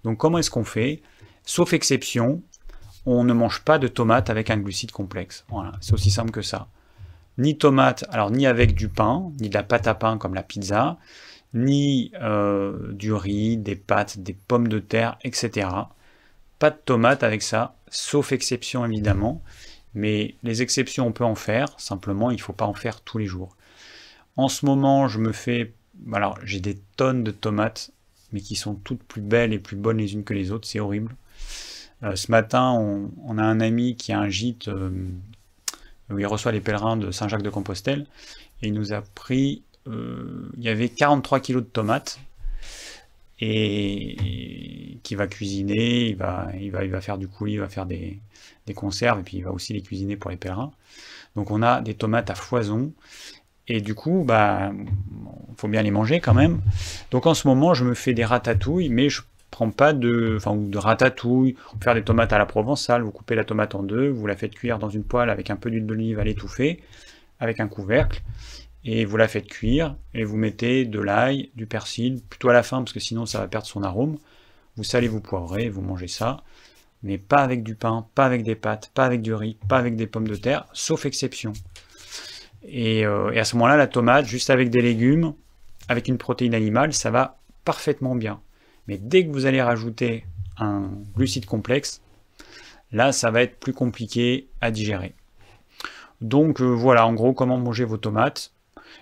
Donc 0.05 0.18
comment 0.18 0.38
est-ce 0.38 0.51
qu'on 0.51 0.64
fait? 0.64 1.02
Sauf 1.44 1.72
exception, 1.72 2.43
on 3.06 3.24
ne 3.24 3.32
mange 3.32 3.62
pas 3.62 3.78
de 3.78 3.88
tomate 3.88 4.30
avec 4.30 4.51
un 4.51 4.56
glucide 4.56 4.90
complexe. 4.90 5.44
Voilà, 5.48 5.72
c'est 5.80 5.93
aussi 5.93 6.10
simple 6.10 6.30
que 6.30 6.43
ça. 6.43 6.68
Ni 7.38 7.59
tomate, 7.59 8.05
alors 8.10 8.30
ni 8.30 8.47
avec 8.47 8.74
du 8.74 8.88
pain, 8.88 9.30
ni 9.40 9.48
de 9.48 9.55
la 9.55 9.62
pâte 9.62 9.86
à 9.86 9.94
pain 9.94 10.18
comme 10.18 10.34
la 10.34 10.43
pizza, 10.43 10.98
ni 11.55 12.12
euh, 12.20 12.93
du 12.93 13.12
riz, 13.12 13.56
des 13.56 13.76
pâtes, 13.76 14.18
des 14.18 14.34
pommes 14.34 14.68
de 14.68 14.78
terre, 14.78 15.18
etc. 15.22 15.68
Pas 16.59 16.70
de 16.70 16.78
tomate 16.84 17.22
avec 17.22 17.43
ça, 17.43 17.76
sauf 17.88 18.32
exception 18.32 18.84
évidemment. 18.84 19.43
Mais 19.97 20.35
les 20.43 20.60
exceptions, 20.60 21.06
on 21.06 21.12
peut 21.12 21.24
en 21.24 21.35
faire, 21.35 21.68
simplement 21.78 22.31
il 22.31 22.36
ne 22.36 22.43
faut 22.43 22.52
pas 22.52 22.66
en 22.66 22.74
faire 22.74 23.01
tous 23.01 23.16
les 23.16 23.24
jours. 23.24 23.56
En 24.36 24.48
ce 24.48 24.66
moment, 24.66 25.09
je 25.09 25.18
me 25.18 25.32
fais... 25.32 25.73
Alors, 26.12 26.39
j'ai 26.44 26.60
des 26.60 26.78
tonnes 26.98 27.24
de 27.24 27.31
tomates, 27.31 27.90
mais 28.31 28.43
qui 28.43 28.56
sont 28.56 28.74
toutes 28.74 29.02
plus 29.02 29.23
belles 29.23 29.55
et 29.55 29.59
plus 29.59 29.77
bonnes 29.77 29.97
les 29.97 30.12
unes 30.12 30.23
que 30.23 30.35
les 30.35 30.52
autres, 30.52 30.68
c'est 30.68 30.81
horrible. 30.81 31.16
Euh, 32.02 32.14
ce 32.14 32.31
matin, 32.31 32.73
on, 32.73 33.39
a 33.39 33.43
un 33.43 33.59
ami 33.60 33.97
qui 33.97 34.12
a 34.12 34.20
un 34.20 34.28
gîte 34.28 34.68
euh, 34.68 34.90
où 36.10 36.18
il 36.18 36.27
reçoit 36.27 36.52
les 36.52 36.60
pèlerins 36.60 36.98
de 36.98 37.10
Saint-Jacques-de-Compostelle, 37.10 38.06
et 38.60 38.68
il 38.68 38.74
nous 38.74 38.93
a 38.93 39.01
pris, 39.01 39.62
euh, 39.89 40.51
il 40.59 40.62
y 40.62 40.68
avait 40.68 40.90
43 40.90 41.40
kilos 41.40 41.62
de 41.62 41.68
tomates, 41.68 42.20
et, 43.41 44.99
qui 45.03 45.15
va 45.15 45.27
cuisiner, 45.27 46.09
il 46.09 46.17
va, 46.17 46.49
il, 46.59 46.71
va, 46.71 46.85
il 46.85 46.91
va 46.91 47.01
faire 47.01 47.19
du 47.19 47.29
coulis, 47.29 47.55
il 47.55 47.61
va 47.61 47.69
faire 47.69 47.87
des, 47.87 48.21
conserves, 48.75 49.21
et 49.21 49.23
puis 49.23 49.37
il 49.39 49.45
va 49.45 49.53
aussi 49.53 49.73
les 49.73 49.83
cuisiner 49.83 50.17
pour 50.17 50.31
les 50.31 50.37
pèlerins. 50.37 50.73
Donc 51.37 51.51
on 51.51 51.63
a 51.63 51.81
des 51.81 51.95
tomates 51.95 52.31
à 52.31 52.35
foison, 52.35 52.93
et 53.69 53.81
du 53.81 53.95
coup, 53.95 54.25
bah, 54.27 54.73
faut 55.57 55.69
bien 55.69 55.83
les 55.83 55.91
manger 55.91 56.21
quand 56.21 56.35
même. 56.35 56.61
Donc 57.11 57.27
en 57.27 57.35
ce 57.35 57.47
moment, 57.47 57.75
je 57.75 57.85
me 57.85 57.95
fais 57.95 58.15
des 58.15 58.25
ratatouilles, 58.25 58.89
mais 58.89 59.09
je 59.09 59.23
prends 59.51 59.71
pas 59.71 59.93
de, 59.93 60.35
enfin, 60.37 60.57
de 60.57 60.79
ratatouille, 60.79 61.57
faire 61.81 61.95
des 61.95 62.03
tomates 62.03 62.33
à 62.33 62.39
la 62.39 62.47
provençale, 62.47 63.03
vous 63.03 63.11
coupez 63.11 63.35
la 63.35 63.45
tomate 63.45 63.75
en 63.75 63.83
deux, 63.83 64.09
vous 64.09 64.27
la 64.27 64.37
faites 64.37 64.55
cuire 64.55 64.79
dans 64.79 64.91
une 64.91 65.05
poêle 65.05 65.31
avec 65.31 65.51
un 65.51 65.57
peu 65.57 65.71
d'huile 65.71 65.87
d'olive 65.87 66.19
à 66.19 66.25
l'étouffer, 66.25 66.83
avec 67.39 67.61
un 67.61 67.69
couvercle, 67.69 68.23
et 68.87 69.05
vous 69.05 69.17
la 69.17 69.27
faites 69.27 69.49
cuire, 69.49 69.97
et 70.15 70.23
vous 70.23 70.37
mettez 70.37 70.85
de 70.85 71.01
l'ail, 71.01 71.51
du 71.57 71.67
persil, 71.67 72.23
plutôt 72.31 72.49
à 72.49 72.53
la 72.53 72.63
fin, 72.63 72.79
parce 72.79 72.93
que 72.93 73.01
sinon 73.01 73.27
ça 73.27 73.41
va 73.41 73.49
perdre 73.49 73.67
son 73.67 73.83
arôme, 73.83 74.17
vous 74.77 74.85
salez, 74.85 75.09
vous 75.09 75.21
poivrez, 75.21 75.69
vous 75.69 75.83
mangez 75.83 76.07
ça, 76.07 76.45
mais 77.03 77.19
pas 77.19 77.39
avec 77.39 77.65
du 77.65 77.75
pain, 77.75 78.07
pas 78.15 78.25
avec 78.25 78.45
des 78.45 78.55
pâtes, 78.55 78.93
pas 78.95 79.05
avec 79.05 79.23
du 79.23 79.35
riz, 79.35 79.59
pas 79.69 79.79
avec 79.79 79.97
des 79.97 80.07
pommes 80.07 80.29
de 80.29 80.37
terre, 80.37 80.67
sauf 80.73 81.05
exception. 81.05 81.53
Et, 82.63 83.05
euh, 83.05 83.37
à 83.37 83.45
ce 83.45 83.57
moment-là, 83.57 83.77
la 83.77 83.89
tomate, 83.89 84.27
juste 84.27 84.51
avec 84.51 84.71
des 84.71 84.83
légumes, 84.83 85.35
avec 85.89 86.07
une 86.07 86.17
protéine 86.17 86.55
animale, 86.55 86.93
ça 86.93 87.11
va 87.11 87.39
parfaitement 87.65 88.15
bien. 88.15 88.41
Mais 88.87 88.99
dès 88.99 89.27
que 89.27 89.33
vous 89.33 89.47
allez 89.47 89.61
rajouter 89.61 90.25
un 90.59 90.91
glucide 91.17 91.45
complexe, 91.45 92.03
là, 92.93 93.11
ça 93.11 93.33
va 93.33 93.43
être 93.43 93.59
plus 93.59 93.73
compliqué 93.73 94.47
à 94.61 94.71
digérer. 94.71 95.15
Donc 96.21 96.61
euh, 96.61 96.65
voilà, 96.65 97.05
en 97.05 97.15
gros, 97.15 97.33
comment 97.33 97.59
manger 97.59 97.85
vos 97.85 97.97
tomates. 97.97 98.53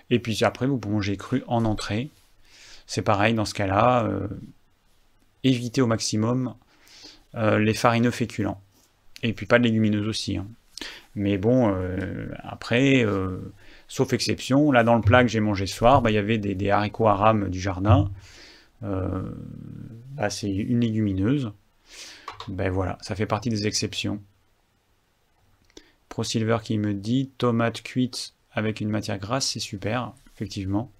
Et 0.09 0.19
puis 0.19 0.43
après, 0.43 0.67
vous 0.67 0.79
manger 0.87 1.17
cru 1.17 1.43
en 1.47 1.65
entrée. 1.65 2.09
C'est 2.87 3.01
pareil 3.01 3.33
dans 3.33 3.45
ce 3.45 3.53
cas-là. 3.53 4.05
Euh, 4.05 4.27
évitez 5.43 5.81
au 5.81 5.87
maximum 5.87 6.55
euh, 7.35 7.59
les 7.59 7.73
farineux 7.73 8.11
féculents. 8.11 8.61
Et 9.23 9.33
puis 9.33 9.45
pas 9.45 9.59
de 9.59 9.63
légumineuses 9.63 10.07
aussi. 10.07 10.37
Hein. 10.37 10.47
Mais 11.15 11.37
bon, 11.37 11.73
après, 12.43 13.05
sauf 13.87 14.13
exception, 14.13 14.71
là 14.71 14.83
dans 14.83 14.95
le 14.95 15.01
plat 15.01 15.23
que 15.23 15.29
j'ai 15.29 15.39
mangé 15.39 15.65
ce 15.65 15.75
soir, 15.75 16.01
bah, 16.01 16.11
il 16.11 16.15
y 16.15 16.17
avait 16.17 16.37
des, 16.37 16.69
haricots 16.69 17.07
à 17.07 17.15
rame 17.15 17.49
du 17.49 17.59
jardin. 17.59 18.11
Euh, 18.83 19.31
c'est 20.29 20.53
une 20.53 20.81
légumineuse. 20.81 21.51
Ben 22.47 22.69
voilà, 22.69 22.97
ça 23.01 23.15
fait 23.15 23.25
partie 23.25 23.49
des 23.49 23.67
exceptions. 23.67 24.21
ProSilver 26.09 26.57
qui 26.63 26.77
me 26.77 26.93
dit 26.93 27.31
tomate 27.37 27.81
cuite 27.81 28.34
avec 28.55 28.81
une 28.81 28.89
matière 28.89 29.19
grasse, 29.19 29.51
c'est 29.51 29.59
super, 29.59 30.13
effectivement. 30.33 30.91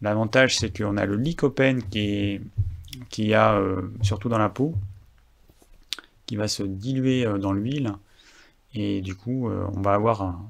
L'avantage, 0.00 0.58
c'est 0.58 0.76
qu'on 0.76 0.96
a 0.96 1.06
le 1.06 1.16
lycopène 1.16 1.82
qui 1.82 1.98
est 2.00 2.40
qui 3.08 3.32
a 3.32 3.58
surtout 4.02 4.28
dans 4.28 4.38
la 4.38 4.50
peau, 4.50 4.74
qui 6.26 6.36
va 6.36 6.48
se 6.48 6.62
diluer 6.62 7.24
dans 7.38 7.52
l'huile, 7.52 7.94
et 8.74 9.00
du 9.00 9.14
coup, 9.14 9.48
on 9.48 9.80
va 9.80 9.94
avoir 9.94 10.40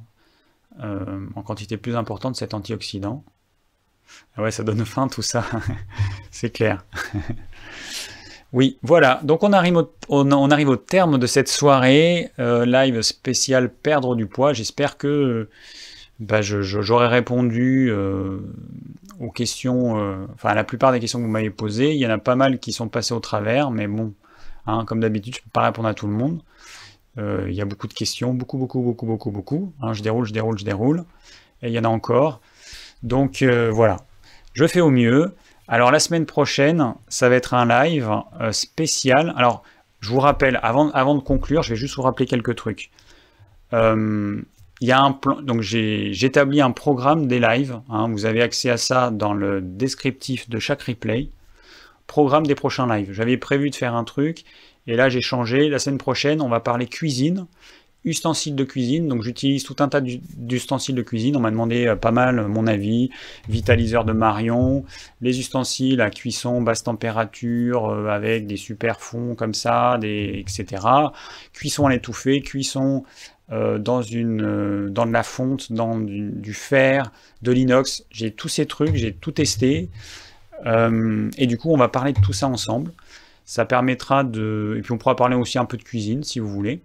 en 0.81 1.43
quantité 1.43 1.77
plus 1.77 1.95
importante 1.95 2.35
cet 2.35 2.55
antioxydant. 2.55 3.23
Ah 4.37 4.43
ouais, 4.43 4.51
ça 4.51 4.65
donne 4.65 4.85
faim 4.85 5.09
tout 5.09 5.23
ça, 5.23 5.45
c'est 6.31 6.51
clair. 6.51 6.85
oui, 8.53 8.79
voilà, 8.83 9.21
donc 9.23 9.43
on 9.43 9.53
arrive 9.53 9.77
au, 9.77 9.91
on, 10.09 10.51
arrive 10.51 10.69
au 10.69 10.77
terme 10.77 11.19
de 11.19 11.27
cette 11.27 11.49
soirée, 11.49 12.31
euh, 12.39 12.67
live 12.67 13.01
spécial 13.03 13.73
perdre 13.73 14.15
du 14.15 14.27
poids. 14.27 14.53
J'espère 14.53 14.99
que 14.99 15.49
bah, 16.19 16.43
j'aurais 16.43 17.09
répondu 17.09 17.89
euh, 17.91 18.39
aux 19.21 19.31
questions, 19.31 19.99
euh, 19.99 20.27
enfin 20.35 20.51
à 20.51 20.55
la 20.55 20.65
plupart 20.65 20.93
des 20.93 21.01
questions 21.01 21.19
que 21.19 21.25
vous 21.25 21.31
m'avez 21.31 21.51
posées. 21.51 21.93
Il 21.93 21.99
y 21.99 22.07
en 22.07 22.11
a 22.11 22.19
pas 22.19 22.37
mal 22.37 22.59
qui 22.59 22.73
sont 22.73 22.89
passées 22.89 23.15
au 23.15 23.21
travers, 23.21 23.71
mais 23.71 23.87
bon, 23.87 24.13
hein, 24.67 24.85
comme 24.87 25.01
d'habitude, 25.01 25.35
je 25.35 25.41
ne 25.41 25.45
peux 25.45 25.51
pas 25.53 25.63
répondre 25.63 25.89
à 25.89 25.95
tout 25.95 26.07
le 26.07 26.13
monde. 26.13 26.43
il 27.17 27.55
y 27.55 27.61
a 27.61 27.65
beaucoup 27.65 27.89
de 27.89 27.95
questions, 27.95 28.35
beaucoup, 28.35 28.59
beaucoup, 28.59 28.83
beaucoup, 28.83 29.07
beaucoup, 29.07 29.31
beaucoup. 29.31 29.73
Hein, 29.81 29.95
je 29.95 30.03
déroule, 30.03 30.27
je 30.27 30.33
déroule, 30.33 30.59
je 30.59 30.65
déroule. 30.65 31.05
Et 31.63 31.69
il 31.69 31.73
y 31.73 31.79
en 31.79 31.85
a 31.85 31.89
encore. 31.89 32.41
Donc 33.03 33.43
euh, 33.43 33.71
voilà, 33.71 33.99
je 34.55 34.67
fais 34.67 34.81
au 34.81 34.91
mieux. 34.91 35.35
Alors 35.69 35.91
la 35.91 36.01
semaine 36.01 36.27
prochaine, 36.27 36.95
ça 37.09 37.29
va 37.29 37.37
être 37.37 37.55
un 37.55 37.67
live 37.67 38.11
euh, 38.41 38.53
spécial. 38.53 39.33
Alors 39.37 39.63
je 40.01 40.09
vous 40.09 40.19
rappelle, 40.19 40.59
avant, 40.63 41.15
de 41.15 41.21
conclure, 41.21 41.63
je 41.63 41.71
vais 41.71 41.77
juste 41.77 41.95
vous 41.95 42.03
rappeler 42.03 42.27
quelques 42.27 42.57
trucs. 42.57 42.91
Euh, 43.73 44.43
il 44.81 44.89
y 44.89 44.93
a 44.93 45.01
un 45.01 45.13
plan, 45.13 45.41
donc 45.41 45.61
j'ai 45.61 46.11
établi 46.25 46.61
un 46.61 46.73
programme 46.73 47.29
des 47.29 47.39
lives. 47.39 47.81
Hein. 47.89 48.09
vous 48.09 48.27
avez 48.27 48.43
accès 48.43 48.69
à 48.69 48.77
ça 48.77 49.11
dans 49.11 49.33
le 49.33 49.61
descriptif 49.61 50.51
de 50.51 50.59
chaque 50.59 50.83
replay. 50.83 51.31
Programme 52.09 52.45
des 52.47 52.57
prochains 52.57 52.89
lives. 52.89 53.13
J'avais 53.13 53.37
prévu 53.37 53.71
de 53.71 53.77
faire 53.77 53.95
un 53.95 54.03
truc 54.03 54.43
et 54.89 54.97
là 54.97 55.09
j'ai 55.09 55.21
changé. 55.21 55.69
La 55.69 55.79
semaine 55.79 55.99
prochaine, 55.99 56.43
on 56.43 56.49
va 56.49 56.59
parler 56.59 56.89
cuisine 56.89 57.47
ustensiles 58.05 58.57
de 58.57 58.65
cuisine. 58.65 59.09
Donc 59.09 59.23
j'utilise 59.23 59.65
tout 59.65 59.77
un 59.81 59.89
tas 59.89 60.01
d'ustensiles 60.01 60.95
de 60.95 61.03
cuisine. 61.03 61.37
On 61.37 61.41
m'a 61.41 61.51
demandé 61.51 61.87
euh, 61.87 61.97
pas 61.97 62.11
mal 62.11 62.39
euh, 62.39 62.49
mon 62.49 62.67
avis. 62.67 63.11
Vitaliseur 63.49 64.05
de 64.05 64.13
Marion, 64.13 64.85
les 65.21 65.39
ustensiles 65.39 66.01
à 66.01 66.11
cuisson 66.11 66.63
basse 66.63 66.83
température 66.83 67.89
euh, 67.89 68.09
avec 68.09 68.47
des 68.47 68.57
super 68.57 69.01
fonds 69.01 69.35
comme 69.35 69.55
ça, 69.55 69.99
des, 70.01 70.45
etc. 70.47 70.83
Cuisson 71.53 71.87
à 71.87 71.91
l'étouffée, 71.91 72.43
cuisson 72.43 73.05
dans, 73.51 74.01
une, 74.01 74.89
dans 74.89 75.05
de 75.05 75.13
la 75.13 75.23
fonte, 75.23 75.73
dans 75.73 75.99
du, 75.99 76.55
fer, 76.55 77.13
de 77.43 77.53
l'inox. 77.53 78.07
J'ai 78.11 78.31
tous 78.31 78.49
ces 78.49 78.65
trucs, 78.65 78.95
j'ai 78.95 79.13
tout 79.13 79.33
testé. 79.33 79.91
et 80.65 81.47
du 81.47 81.59
coup, 81.59 81.71
on 81.71 81.77
va 81.77 81.89
parler 81.89 82.15
de 82.15 82.21
tout 82.21 82.33
ça 82.33 82.49
ensemble. 82.49 82.93
Ça 83.45 83.67
permettra 83.67 84.25
de... 84.25 84.77
Et 84.79 84.81
puis 84.81 84.93
on 84.93 84.97
pourra 84.97 85.17
parler 85.17 85.37
aussi 85.37 85.59
un 85.59 85.67
peu 85.67 85.77
de 85.77 85.83
cuisine 85.83 86.25
si 86.25 86.39
vous 86.39 86.49
voulez. 86.49 86.81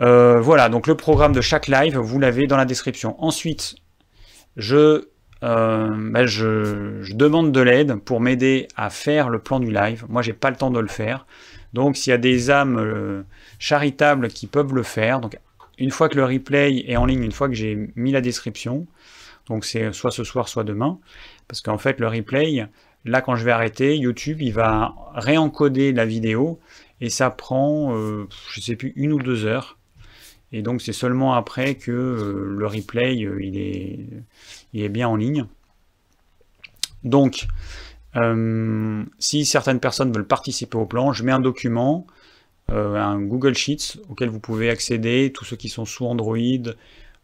Euh, 0.00 0.40
voilà, 0.40 0.68
donc 0.68 0.86
le 0.86 0.94
programme 0.94 1.32
de 1.32 1.40
chaque 1.40 1.68
live, 1.68 1.98
vous 1.98 2.18
l'avez 2.18 2.46
dans 2.46 2.56
la 2.56 2.64
description. 2.64 3.22
Ensuite, 3.22 3.74
je, 4.56 5.08
euh, 5.42 5.88
ben, 5.90 6.26
je, 6.26 7.14
demande 7.14 7.52
de 7.52 7.60
l'aide 7.60 7.96
pour 7.96 8.20
m'aider 8.20 8.66
à 8.76 8.88
faire 8.88 9.28
le 9.28 9.40
plan 9.40 9.60
du 9.60 9.70
live. 9.70 10.06
Moi, 10.08 10.22
j'ai 10.22 10.32
pas 10.32 10.50
le 10.50 10.56
temps 10.56 10.70
de 10.70 10.80
le 10.80 10.88
faire. 10.88 11.26
Donc, 11.74 11.96
s'il 11.96 12.12
y 12.12 12.14
a 12.14 12.18
des 12.18 12.50
âmes 12.50 12.78
euh, 12.78 13.22
charitables 13.58 14.28
qui 14.28 14.46
peuvent 14.46 14.74
le 14.74 14.82
faire, 14.82 15.20
une 15.78 15.90
fois 15.90 16.08
que 16.08 16.16
le 16.16 16.24
replay 16.24 16.84
est 16.88 16.96
en 16.96 17.04
ligne, 17.04 17.22
une 17.22 17.32
fois 17.32 17.48
que 17.48 17.54
j'ai 17.54 17.90
mis 17.94 18.10
la 18.10 18.22
description, 18.22 18.86
donc 19.46 19.64
c'est 19.64 19.92
soit 19.92 20.10
ce 20.10 20.24
soir, 20.24 20.48
soit 20.48 20.64
demain, 20.64 20.98
parce 21.46 21.60
qu'en 21.60 21.78
fait, 21.78 22.00
le 22.00 22.08
replay, 22.08 22.66
là, 23.04 23.20
quand 23.20 23.36
je 23.36 23.44
vais 23.44 23.52
arrêter, 23.52 23.96
YouTube, 23.96 24.40
il 24.40 24.52
va 24.52 24.94
réencoder 25.14 25.92
la 25.92 26.06
vidéo 26.06 26.58
et 27.00 27.10
ça 27.10 27.30
prend, 27.30 27.94
je 28.52 28.60
sais 28.60 28.76
plus, 28.76 28.92
une 28.96 29.12
ou 29.12 29.18
deux 29.18 29.46
heures. 29.46 29.78
Et 30.52 30.62
donc 30.62 30.82
c'est 30.82 30.92
seulement 30.92 31.34
après 31.34 31.76
que 31.76 31.92
euh, 31.92 32.54
le 32.58 32.66
replay 32.66 33.24
euh, 33.24 33.42
il, 33.42 33.56
est, 33.58 34.06
est, 34.74 34.88
bien 34.88 35.08
en 35.08 35.16
ligne. 35.16 35.46
Donc 37.04 37.46
euh, 38.16 39.04
si 39.18 39.44
certaines 39.44 39.80
personnes 39.80 40.12
veulent 40.12 40.26
participer 40.26 40.76
au 40.76 40.86
plan, 40.86 41.12
je 41.12 41.24
mets 41.24 41.32
un 41.32 41.40
document, 41.40 42.06
un 42.68 43.20
Google 43.20 43.54
Sheets 43.54 43.98
auquel 44.08 44.28
vous 44.28 44.38
pouvez 44.38 44.70
accéder, 44.70 45.32
tous 45.34 45.44
ceux 45.44 45.56
qui 45.56 45.68
sont 45.68 45.84
sous 45.84 46.06
Android 46.06 46.36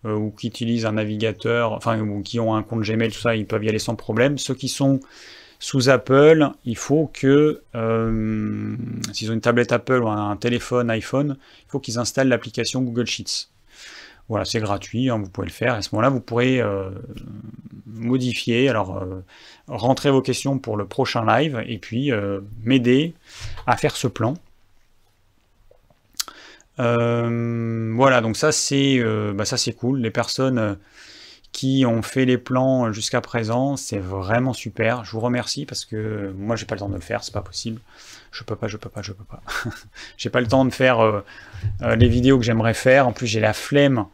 ou 0.04 0.30
qui 0.32 0.48
utilisent 0.48 0.86
un 0.86 0.92
navigateur, 0.92 1.70
enfin 1.72 2.00
ou 2.00 2.20
qui 2.22 2.40
ont 2.40 2.56
un 2.56 2.64
compte 2.64 2.82
Gmail, 2.82 3.12
tout 3.12 3.20
ça, 3.20 3.36
ils 3.36 3.46
peuvent 3.46 3.62
y 3.62 3.68
aller 3.68 3.78
sans 3.78 3.94
problème. 3.94 4.38
Ceux 4.38 4.54
qui 4.54 4.68
sont 4.68 4.98
sous 5.58 5.88
Apple, 5.88 6.50
il 6.64 6.76
faut 6.76 7.10
que, 7.12 7.62
euh, 7.74 8.76
s'ils 9.12 9.30
ont 9.30 9.34
une 9.34 9.40
tablette 9.40 9.72
Apple 9.72 10.02
ou 10.02 10.08
un 10.08 10.36
téléphone 10.36 10.90
iPhone, 10.90 11.36
il 11.66 11.70
faut 11.70 11.80
qu'ils 11.80 11.98
installent 11.98 12.28
l'application 12.28 12.82
Google 12.82 13.06
Sheets. 13.06 13.48
Voilà, 14.28 14.44
c'est 14.44 14.60
gratuit, 14.60 15.08
hein, 15.08 15.18
vous 15.18 15.30
pouvez 15.30 15.46
le 15.46 15.52
faire. 15.52 15.74
À 15.74 15.82
ce 15.82 15.90
moment-là, 15.92 16.08
vous 16.08 16.20
pourrez 16.20 16.60
euh, 16.60 16.90
modifier, 17.86 18.68
alors 18.68 18.98
euh, 18.98 19.24
rentrer 19.68 20.10
vos 20.10 20.20
questions 20.20 20.58
pour 20.58 20.76
le 20.76 20.86
prochain 20.86 21.24
live 21.24 21.62
et 21.66 21.78
puis 21.78 22.10
m'aider 22.62 23.14
à 23.66 23.76
faire 23.76 23.96
ce 23.96 24.08
plan. 24.08 24.34
voilà, 26.76 28.20
donc 28.20 28.36
ça 28.36 28.52
c'est 28.52 29.00
bah, 29.34 29.44
cool. 29.78 30.00
Les 30.00 30.10
personnes 30.10 30.76
qui 31.56 31.86
ont 31.86 32.02
fait 32.02 32.26
les 32.26 32.36
plans 32.36 32.92
jusqu'à 32.92 33.22
présent. 33.22 33.78
C'est 33.78 33.98
vraiment 33.98 34.52
super. 34.52 35.06
Je 35.06 35.12
vous 35.12 35.20
remercie 35.20 35.64
parce 35.64 35.86
que 35.86 36.30
moi, 36.36 36.54
j'ai 36.54 36.66
pas 36.66 36.74
le 36.74 36.80
temps 36.80 36.90
de 36.90 36.94
le 36.94 37.00
faire. 37.00 37.24
C'est 37.24 37.32
pas 37.32 37.40
possible. 37.40 37.80
Je 38.30 38.44
peux 38.44 38.56
pas, 38.56 38.68
je 38.68 38.76
peux 38.76 38.90
pas, 38.90 39.00
je 39.00 39.12
peux 39.12 39.24
pas. 39.24 39.40
j'ai 40.18 40.28
pas 40.28 40.42
le 40.42 40.48
temps 40.48 40.66
de 40.66 40.70
faire 40.70 41.00
euh, 41.00 41.24
euh, 41.80 41.96
les 41.96 42.08
vidéos 42.08 42.38
que 42.38 42.44
j'aimerais 42.44 42.74
faire. 42.74 43.08
En 43.08 43.12
plus, 43.12 43.26
j'ai 43.26 43.40
la 43.40 43.54
flemme. 43.54 44.04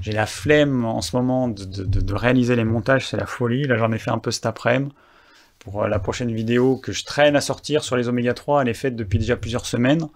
J'ai 0.00 0.12
la 0.12 0.24
flemme 0.24 0.86
en 0.86 1.02
ce 1.02 1.14
moment 1.14 1.46
de, 1.46 2.14
réaliser 2.14 2.56
les 2.56 2.64
montages. 2.64 3.06
C'est 3.06 3.18
la 3.18 3.26
folie. 3.26 3.64
Là, 3.64 3.76
j'en 3.76 3.92
ai 3.92 3.98
fait 3.98 4.10
un 4.10 4.18
peu 4.18 4.30
cet 4.30 4.46
après-midi. 4.46 4.94
Pour 5.58 5.82
euh, 5.82 5.88
la 5.88 5.98
prochaine 5.98 6.32
vidéo 6.32 6.78
que 6.78 6.92
je 6.92 7.04
traîne 7.04 7.36
à 7.36 7.42
sortir 7.42 7.84
sur 7.84 7.96
les 7.98 8.08
Oméga 8.08 8.32
3, 8.32 8.62
elle 8.62 8.68
est 8.70 8.74
faite 8.74 8.96
depuis 8.96 9.18
déjà 9.18 9.36
plusieurs 9.36 9.66
semaines. 9.66 10.08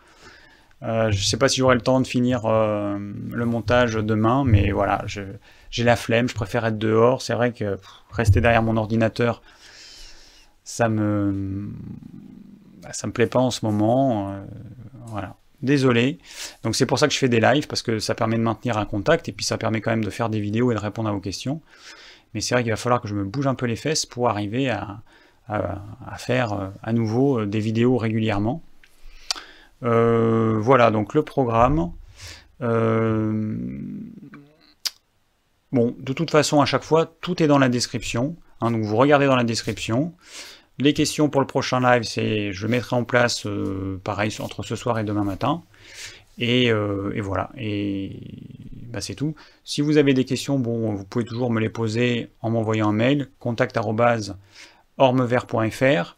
je 0.80 1.22
sais 1.22 1.36
pas 1.36 1.50
si 1.50 1.58
j'aurai 1.58 1.74
le 1.74 1.82
temps 1.82 2.00
de 2.00 2.06
finir 2.06 2.48
le 2.48 3.44
montage 3.44 3.94
demain, 3.94 4.44
mais 4.44 4.72
voilà, 4.72 5.04
j'ai 5.76 5.84
la 5.84 5.96
flemme, 5.96 6.26
je 6.26 6.34
préfère 6.34 6.64
être 6.64 6.78
dehors. 6.78 7.20
C'est 7.20 7.34
vrai 7.34 7.52
que 7.52 7.78
rester 8.10 8.40
derrière 8.40 8.62
mon 8.62 8.78
ordinateur, 8.78 9.42
ça 10.64 10.88
me 10.88 11.68
bah, 12.82 12.94
ça 12.94 13.06
me 13.06 13.12
plaît 13.12 13.26
pas 13.26 13.40
en 13.40 13.50
ce 13.50 13.62
moment. 13.66 14.30
Euh, 14.30 14.42
voilà. 15.08 15.36
Désolé. 15.60 16.18
Donc 16.62 16.76
c'est 16.76 16.86
pour 16.86 16.98
ça 16.98 17.08
que 17.08 17.12
je 17.12 17.18
fais 17.18 17.28
des 17.28 17.40
lives, 17.40 17.66
parce 17.66 17.82
que 17.82 17.98
ça 17.98 18.14
permet 18.14 18.36
de 18.36 18.42
maintenir 18.42 18.78
un 18.78 18.86
contact, 18.86 19.28
et 19.28 19.32
puis 19.32 19.44
ça 19.44 19.58
permet 19.58 19.82
quand 19.82 19.90
même 19.90 20.04
de 20.04 20.08
faire 20.08 20.30
des 20.30 20.40
vidéos 20.40 20.72
et 20.72 20.74
de 20.74 20.80
répondre 20.80 21.10
à 21.10 21.12
vos 21.12 21.20
questions. 21.20 21.60
Mais 22.32 22.40
c'est 22.40 22.54
vrai 22.54 22.62
qu'il 22.62 22.72
va 22.72 22.76
falloir 22.76 23.02
que 23.02 23.08
je 23.08 23.14
me 23.14 23.24
bouge 23.24 23.46
un 23.46 23.54
peu 23.54 23.66
les 23.66 23.76
fesses 23.76 24.06
pour 24.06 24.30
arriver 24.30 24.70
à, 24.70 25.02
faire 26.16 26.52
euh, 26.54 26.68
à 26.82 26.94
nouveau 26.94 27.40
euh, 27.40 27.46
des 27.46 27.60
vidéos 27.60 27.98
régulièrement. 27.98 28.62
voilà, 29.82 30.90
donc 30.90 31.12
le 31.12 31.22
programme. 31.22 31.92
Bon, 35.72 35.94
de 35.98 36.12
toute 36.12 36.30
façon, 36.30 36.60
à 36.60 36.66
chaque 36.66 36.84
fois, 36.84 37.06
tout 37.20 37.42
est 37.42 37.46
dans 37.46 37.58
la 37.58 37.68
description. 37.68 38.36
Hein, 38.60 38.70
donc 38.70 38.82
vous 38.82 38.96
regardez 38.96 39.26
dans 39.26 39.36
la 39.36 39.44
description. 39.44 40.14
Les 40.78 40.92
questions 40.92 41.30
pour 41.30 41.40
le 41.40 41.46
prochain 41.46 41.80
live, 41.80 42.02
c'est 42.02 42.52
je 42.52 42.66
mettrai 42.66 42.96
en 42.96 43.04
place 43.04 43.46
euh, 43.46 43.98
pareil 44.04 44.30
entre 44.40 44.62
ce 44.62 44.76
soir 44.76 44.98
et 44.98 45.04
demain 45.04 45.24
matin. 45.24 45.62
Et, 46.38 46.70
euh, 46.70 47.18
voilà, 47.22 47.48
et 47.56 48.20
bah, 48.92 49.00
c'est 49.00 49.14
tout. 49.14 49.34
Si 49.64 49.80
vous 49.80 49.96
avez 49.96 50.12
des 50.12 50.26
questions, 50.26 50.58
bon, 50.58 50.92
vous 50.92 51.04
pouvez 51.04 51.24
toujours 51.24 51.50
me 51.50 51.60
les 51.60 51.70
poser 51.70 52.28
en 52.42 52.50
m'envoyant 52.50 52.90
un 52.90 52.92
mail, 52.92 53.30
contact.ormevert.fr. 53.40 56.16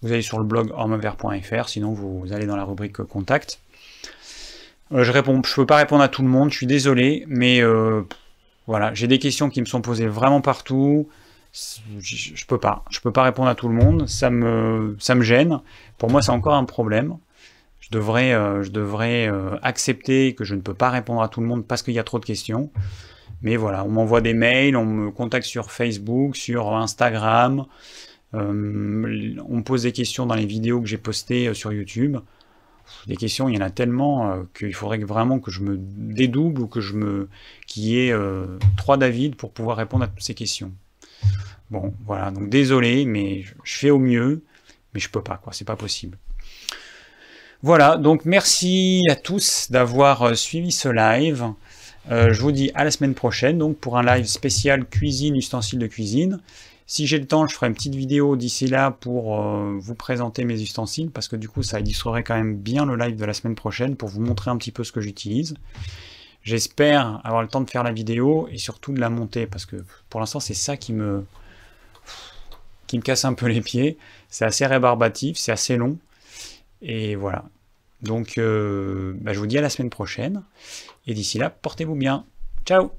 Vous 0.00 0.10
allez 0.10 0.22
sur 0.22 0.38
le 0.38 0.44
blog 0.44 0.70
ormevert.fr, 0.72 1.68
sinon 1.68 1.92
vous 1.92 2.32
allez 2.32 2.46
dans 2.46 2.56
la 2.56 2.64
rubrique 2.64 3.02
contact. 3.02 3.60
Euh, 4.92 5.04
je 5.04 5.12
je 5.12 5.54
peux 5.54 5.66
pas 5.66 5.76
répondre 5.76 6.02
à 6.02 6.08
tout 6.08 6.22
le 6.22 6.28
monde, 6.28 6.50
je 6.50 6.56
suis 6.56 6.66
désolé, 6.66 7.26
mais 7.28 7.60
voilà, 8.66 8.94
j'ai 8.94 9.06
des 9.06 9.18
questions 9.18 9.50
qui 9.50 9.60
me 9.60 9.66
sont 9.66 9.80
posées 9.80 10.06
vraiment 10.06 10.40
partout. 10.40 11.08
Je, 11.98 12.46
peux 12.46 12.58
pas, 12.58 12.84
je 12.90 13.00
peux 13.00 13.12
pas 13.12 13.24
répondre 13.24 13.48
à 13.48 13.54
tout 13.54 13.68
le 13.68 13.74
monde. 13.74 14.08
Ça 14.08 14.30
me, 14.30 14.96
gêne. 15.20 15.60
Pour 15.98 16.10
moi, 16.10 16.22
c'est 16.22 16.30
encore 16.30 16.54
un 16.54 16.64
problème. 16.64 17.16
Je 17.80 17.90
devrais, 17.90 18.32
euh, 18.32 18.62
euh, 18.74 19.58
accepter 19.62 20.34
que 20.34 20.44
je 20.44 20.54
ne 20.54 20.60
peux 20.60 20.74
pas 20.74 20.90
répondre 20.90 21.20
à 21.20 21.28
tout 21.28 21.40
le 21.40 21.46
monde 21.46 21.66
parce 21.66 21.82
qu'il 21.82 21.94
y 21.94 21.98
a 21.98 22.04
trop 22.04 22.18
de 22.18 22.24
questions. 22.24 22.70
Mais 23.42 23.56
voilà, 23.56 23.84
on 23.84 23.88
m'envoie 23.88 24.20
des 24.20 24.34
mails, 24.34 24.76
on 24.76 24.86
me 24.86 25.10
contacte 25.10 25.46
sur 25.46 25.70
Facebook, 25.72 26.36
sur 26.36 26.74
Instagram. 26.74 27.66
Euh, 28.34 29.36
on 29.46 29.56
me 29.56 29.62
pose 29.62 29.82
des 29.82 29.92
questions 29.92 30.24
dans 30.24 30.36
les 30.36 30.46
vidéos 30.46 30.80
que 30.80 30.86
j'ai 30.86 30.96
postées 30.96 31.52
sur 31.52 31.72
YouTube 31.72 32.16
des 33.06 33.16
questions, 33.16 33.48
il 33.48 33.56
y 33.56 33.58
en 33.58 33.64
a 33.64 33.70
tellement 33.70 34.30
euh, 34.30 34.42
qu'il 34.56 34.74
faudrait 34.74 34.98
vraiment 34.98 35.38
que 35.38 35.50
je 35.50 35.60
me 35.60 35.76
dédouble 35.78 36.62
ou 36.62 36.66
que 36.66 36.80
je 36.80 36.94
me 36.94 37.28
qu'il 37.66 37.84
y 37.84 37.98
ait 37.98 38.12
euh, 38.12 38.46
trois 38.76 38.96
David 38.96 39.36
pour 39.36 39.52
pouvoir 39.52 39.76
répondre 39.76 40.04
à 40.04 40.08
toutes 40.08 40.22
ces 40.22 40.34
questions. 40.34 40.72
Bon, 41.70 41.94
voilà, 42.04 42.30
donc 42.30 42.48
désolé, 42.48 43.04
mais 43.04 43.42
je 43.42 43.78
fais 43.78 43.90
au 43.90 43.98
mieux, 43.98 44.42
mais 44.94 45.00
je 45.00 45.08
peux 45.08 45.22
pas, 45.22 45.40
quoi, 45.42 45.52
c'est 45.52 45.64
pas 45.64 45.76
possible. 45.76 46.18
Voilà, 47.62 47.96
donc 47.96 48.24
merci 48.24 49.02
à 49.08 49.14
tous 49.14 49.70
d'avoir 49.70 50.22
euh, 50.22 50.34
suivi 50.34 50.72
ce 50.72 50.88
live. 50.88 51.46
Je 52.10 52.40
vous 52.40 52.50
dis 52.50 52.72
à 52.74 52.82
la 52.82 52.90
semaine 52.90 53.14
prochaine, 53.14 53.58
donc 53.58 53.78
pour 53.78 53.96
un 53.96 54.02
live 54.02 54.26
spécial 54.26 54.84
cuisine, 54.86 55.36
ustensiles 55.36 55.78
de 55.78 55.86
cuisine. 55.86 56.40
Si 56.92 57.06
j'ai 57.06 57.18
le 57.18 57.26
temps, 57.26 57.48
je 57.48 57.54
ferai 57.54 57.68
une 57.68 57.72
petite 57.72 57.94
vidéo 57.94 58.36
d'ici 58.36 58.66
là 58.66 58.90
pour 58.90 59.40
euh, 59.40 59.78
vous 59.78 59.94
présenter 59.94 60.44
mes 60.44 60.60
ustensiles, 60.60 61.10
parce 61.10 61.26
que 61.26 61.36
du 61.36 61.48
coup, 61.48 61.62
ça 61.62 61.80
illustrerait 61.80 62.22
quand 62.22 62.34
même 62.34 62.54
bien 62.54 62.84
le 62.84 62.96
live 62.96 63.16
de 63.16 63.24
la 63.24 63.32
semaine 63.32 63.54
prochaine 63.54 63.96
pour 63.96 64.10
vous 64.10 64.20
montrer 64.20 64.50
un 64.50 64.58
petit 64.58 64.72
peu 64.72 64.84
ce 64.84 64.92
que 64.92 65.00
j'utilise. 65.00 65.54
J'espère 66.42 67.22
avoir 67.24 67.40
le 67.40 67.48
temps 67.48 67.62
de 67.62 67.70
faire 67.70 67.82
la 67.82 67.92
vidéo 67.92 68.46
et 68.52 68.58
surtout 68.58 68.92
de 68.92 69.00
la 69.00 69.08
monter, 69.08 69.46
parce 69.46 69.64
que 69.64 69.76
pour 70.10 70.20
l'instant, 70.20 70.38
c'est 70.38 70.52
ça 70.52 70.76
qui 70.76 70.92
me, 70.92 71.24
casse 73.02 73.24
un 73.24 73.32
peu 73.32 73.46
les 73.46 73.62
pieds. 73.62 73.96
C'est 74.28 74.44
assez 74.44 74.66
rébarbatif, 74.66 75.38
c'est 75.38 75.52
assez 75.52 75.78
long. 75.78 75.96
Et 76.82 77.16
voilà. 77.16 77.46
Donc, 78.02 78.36
euh, 78.36 79.14
bah, 79.16 79.32
je 79.32 79.38
vous 79.38 79.46
dis 79.46 79.56
à 79.56 79.62
la 79.62 79.70
semaine 79.70 79.88
prochaine. 79.88 80.42
Et 81.06 81.14
d'ici 81.14 81.38
là, 81.38 81.48
portez-vous 81.48 81.94
bien. 81.94 82.26
Ciao 82.66 82.92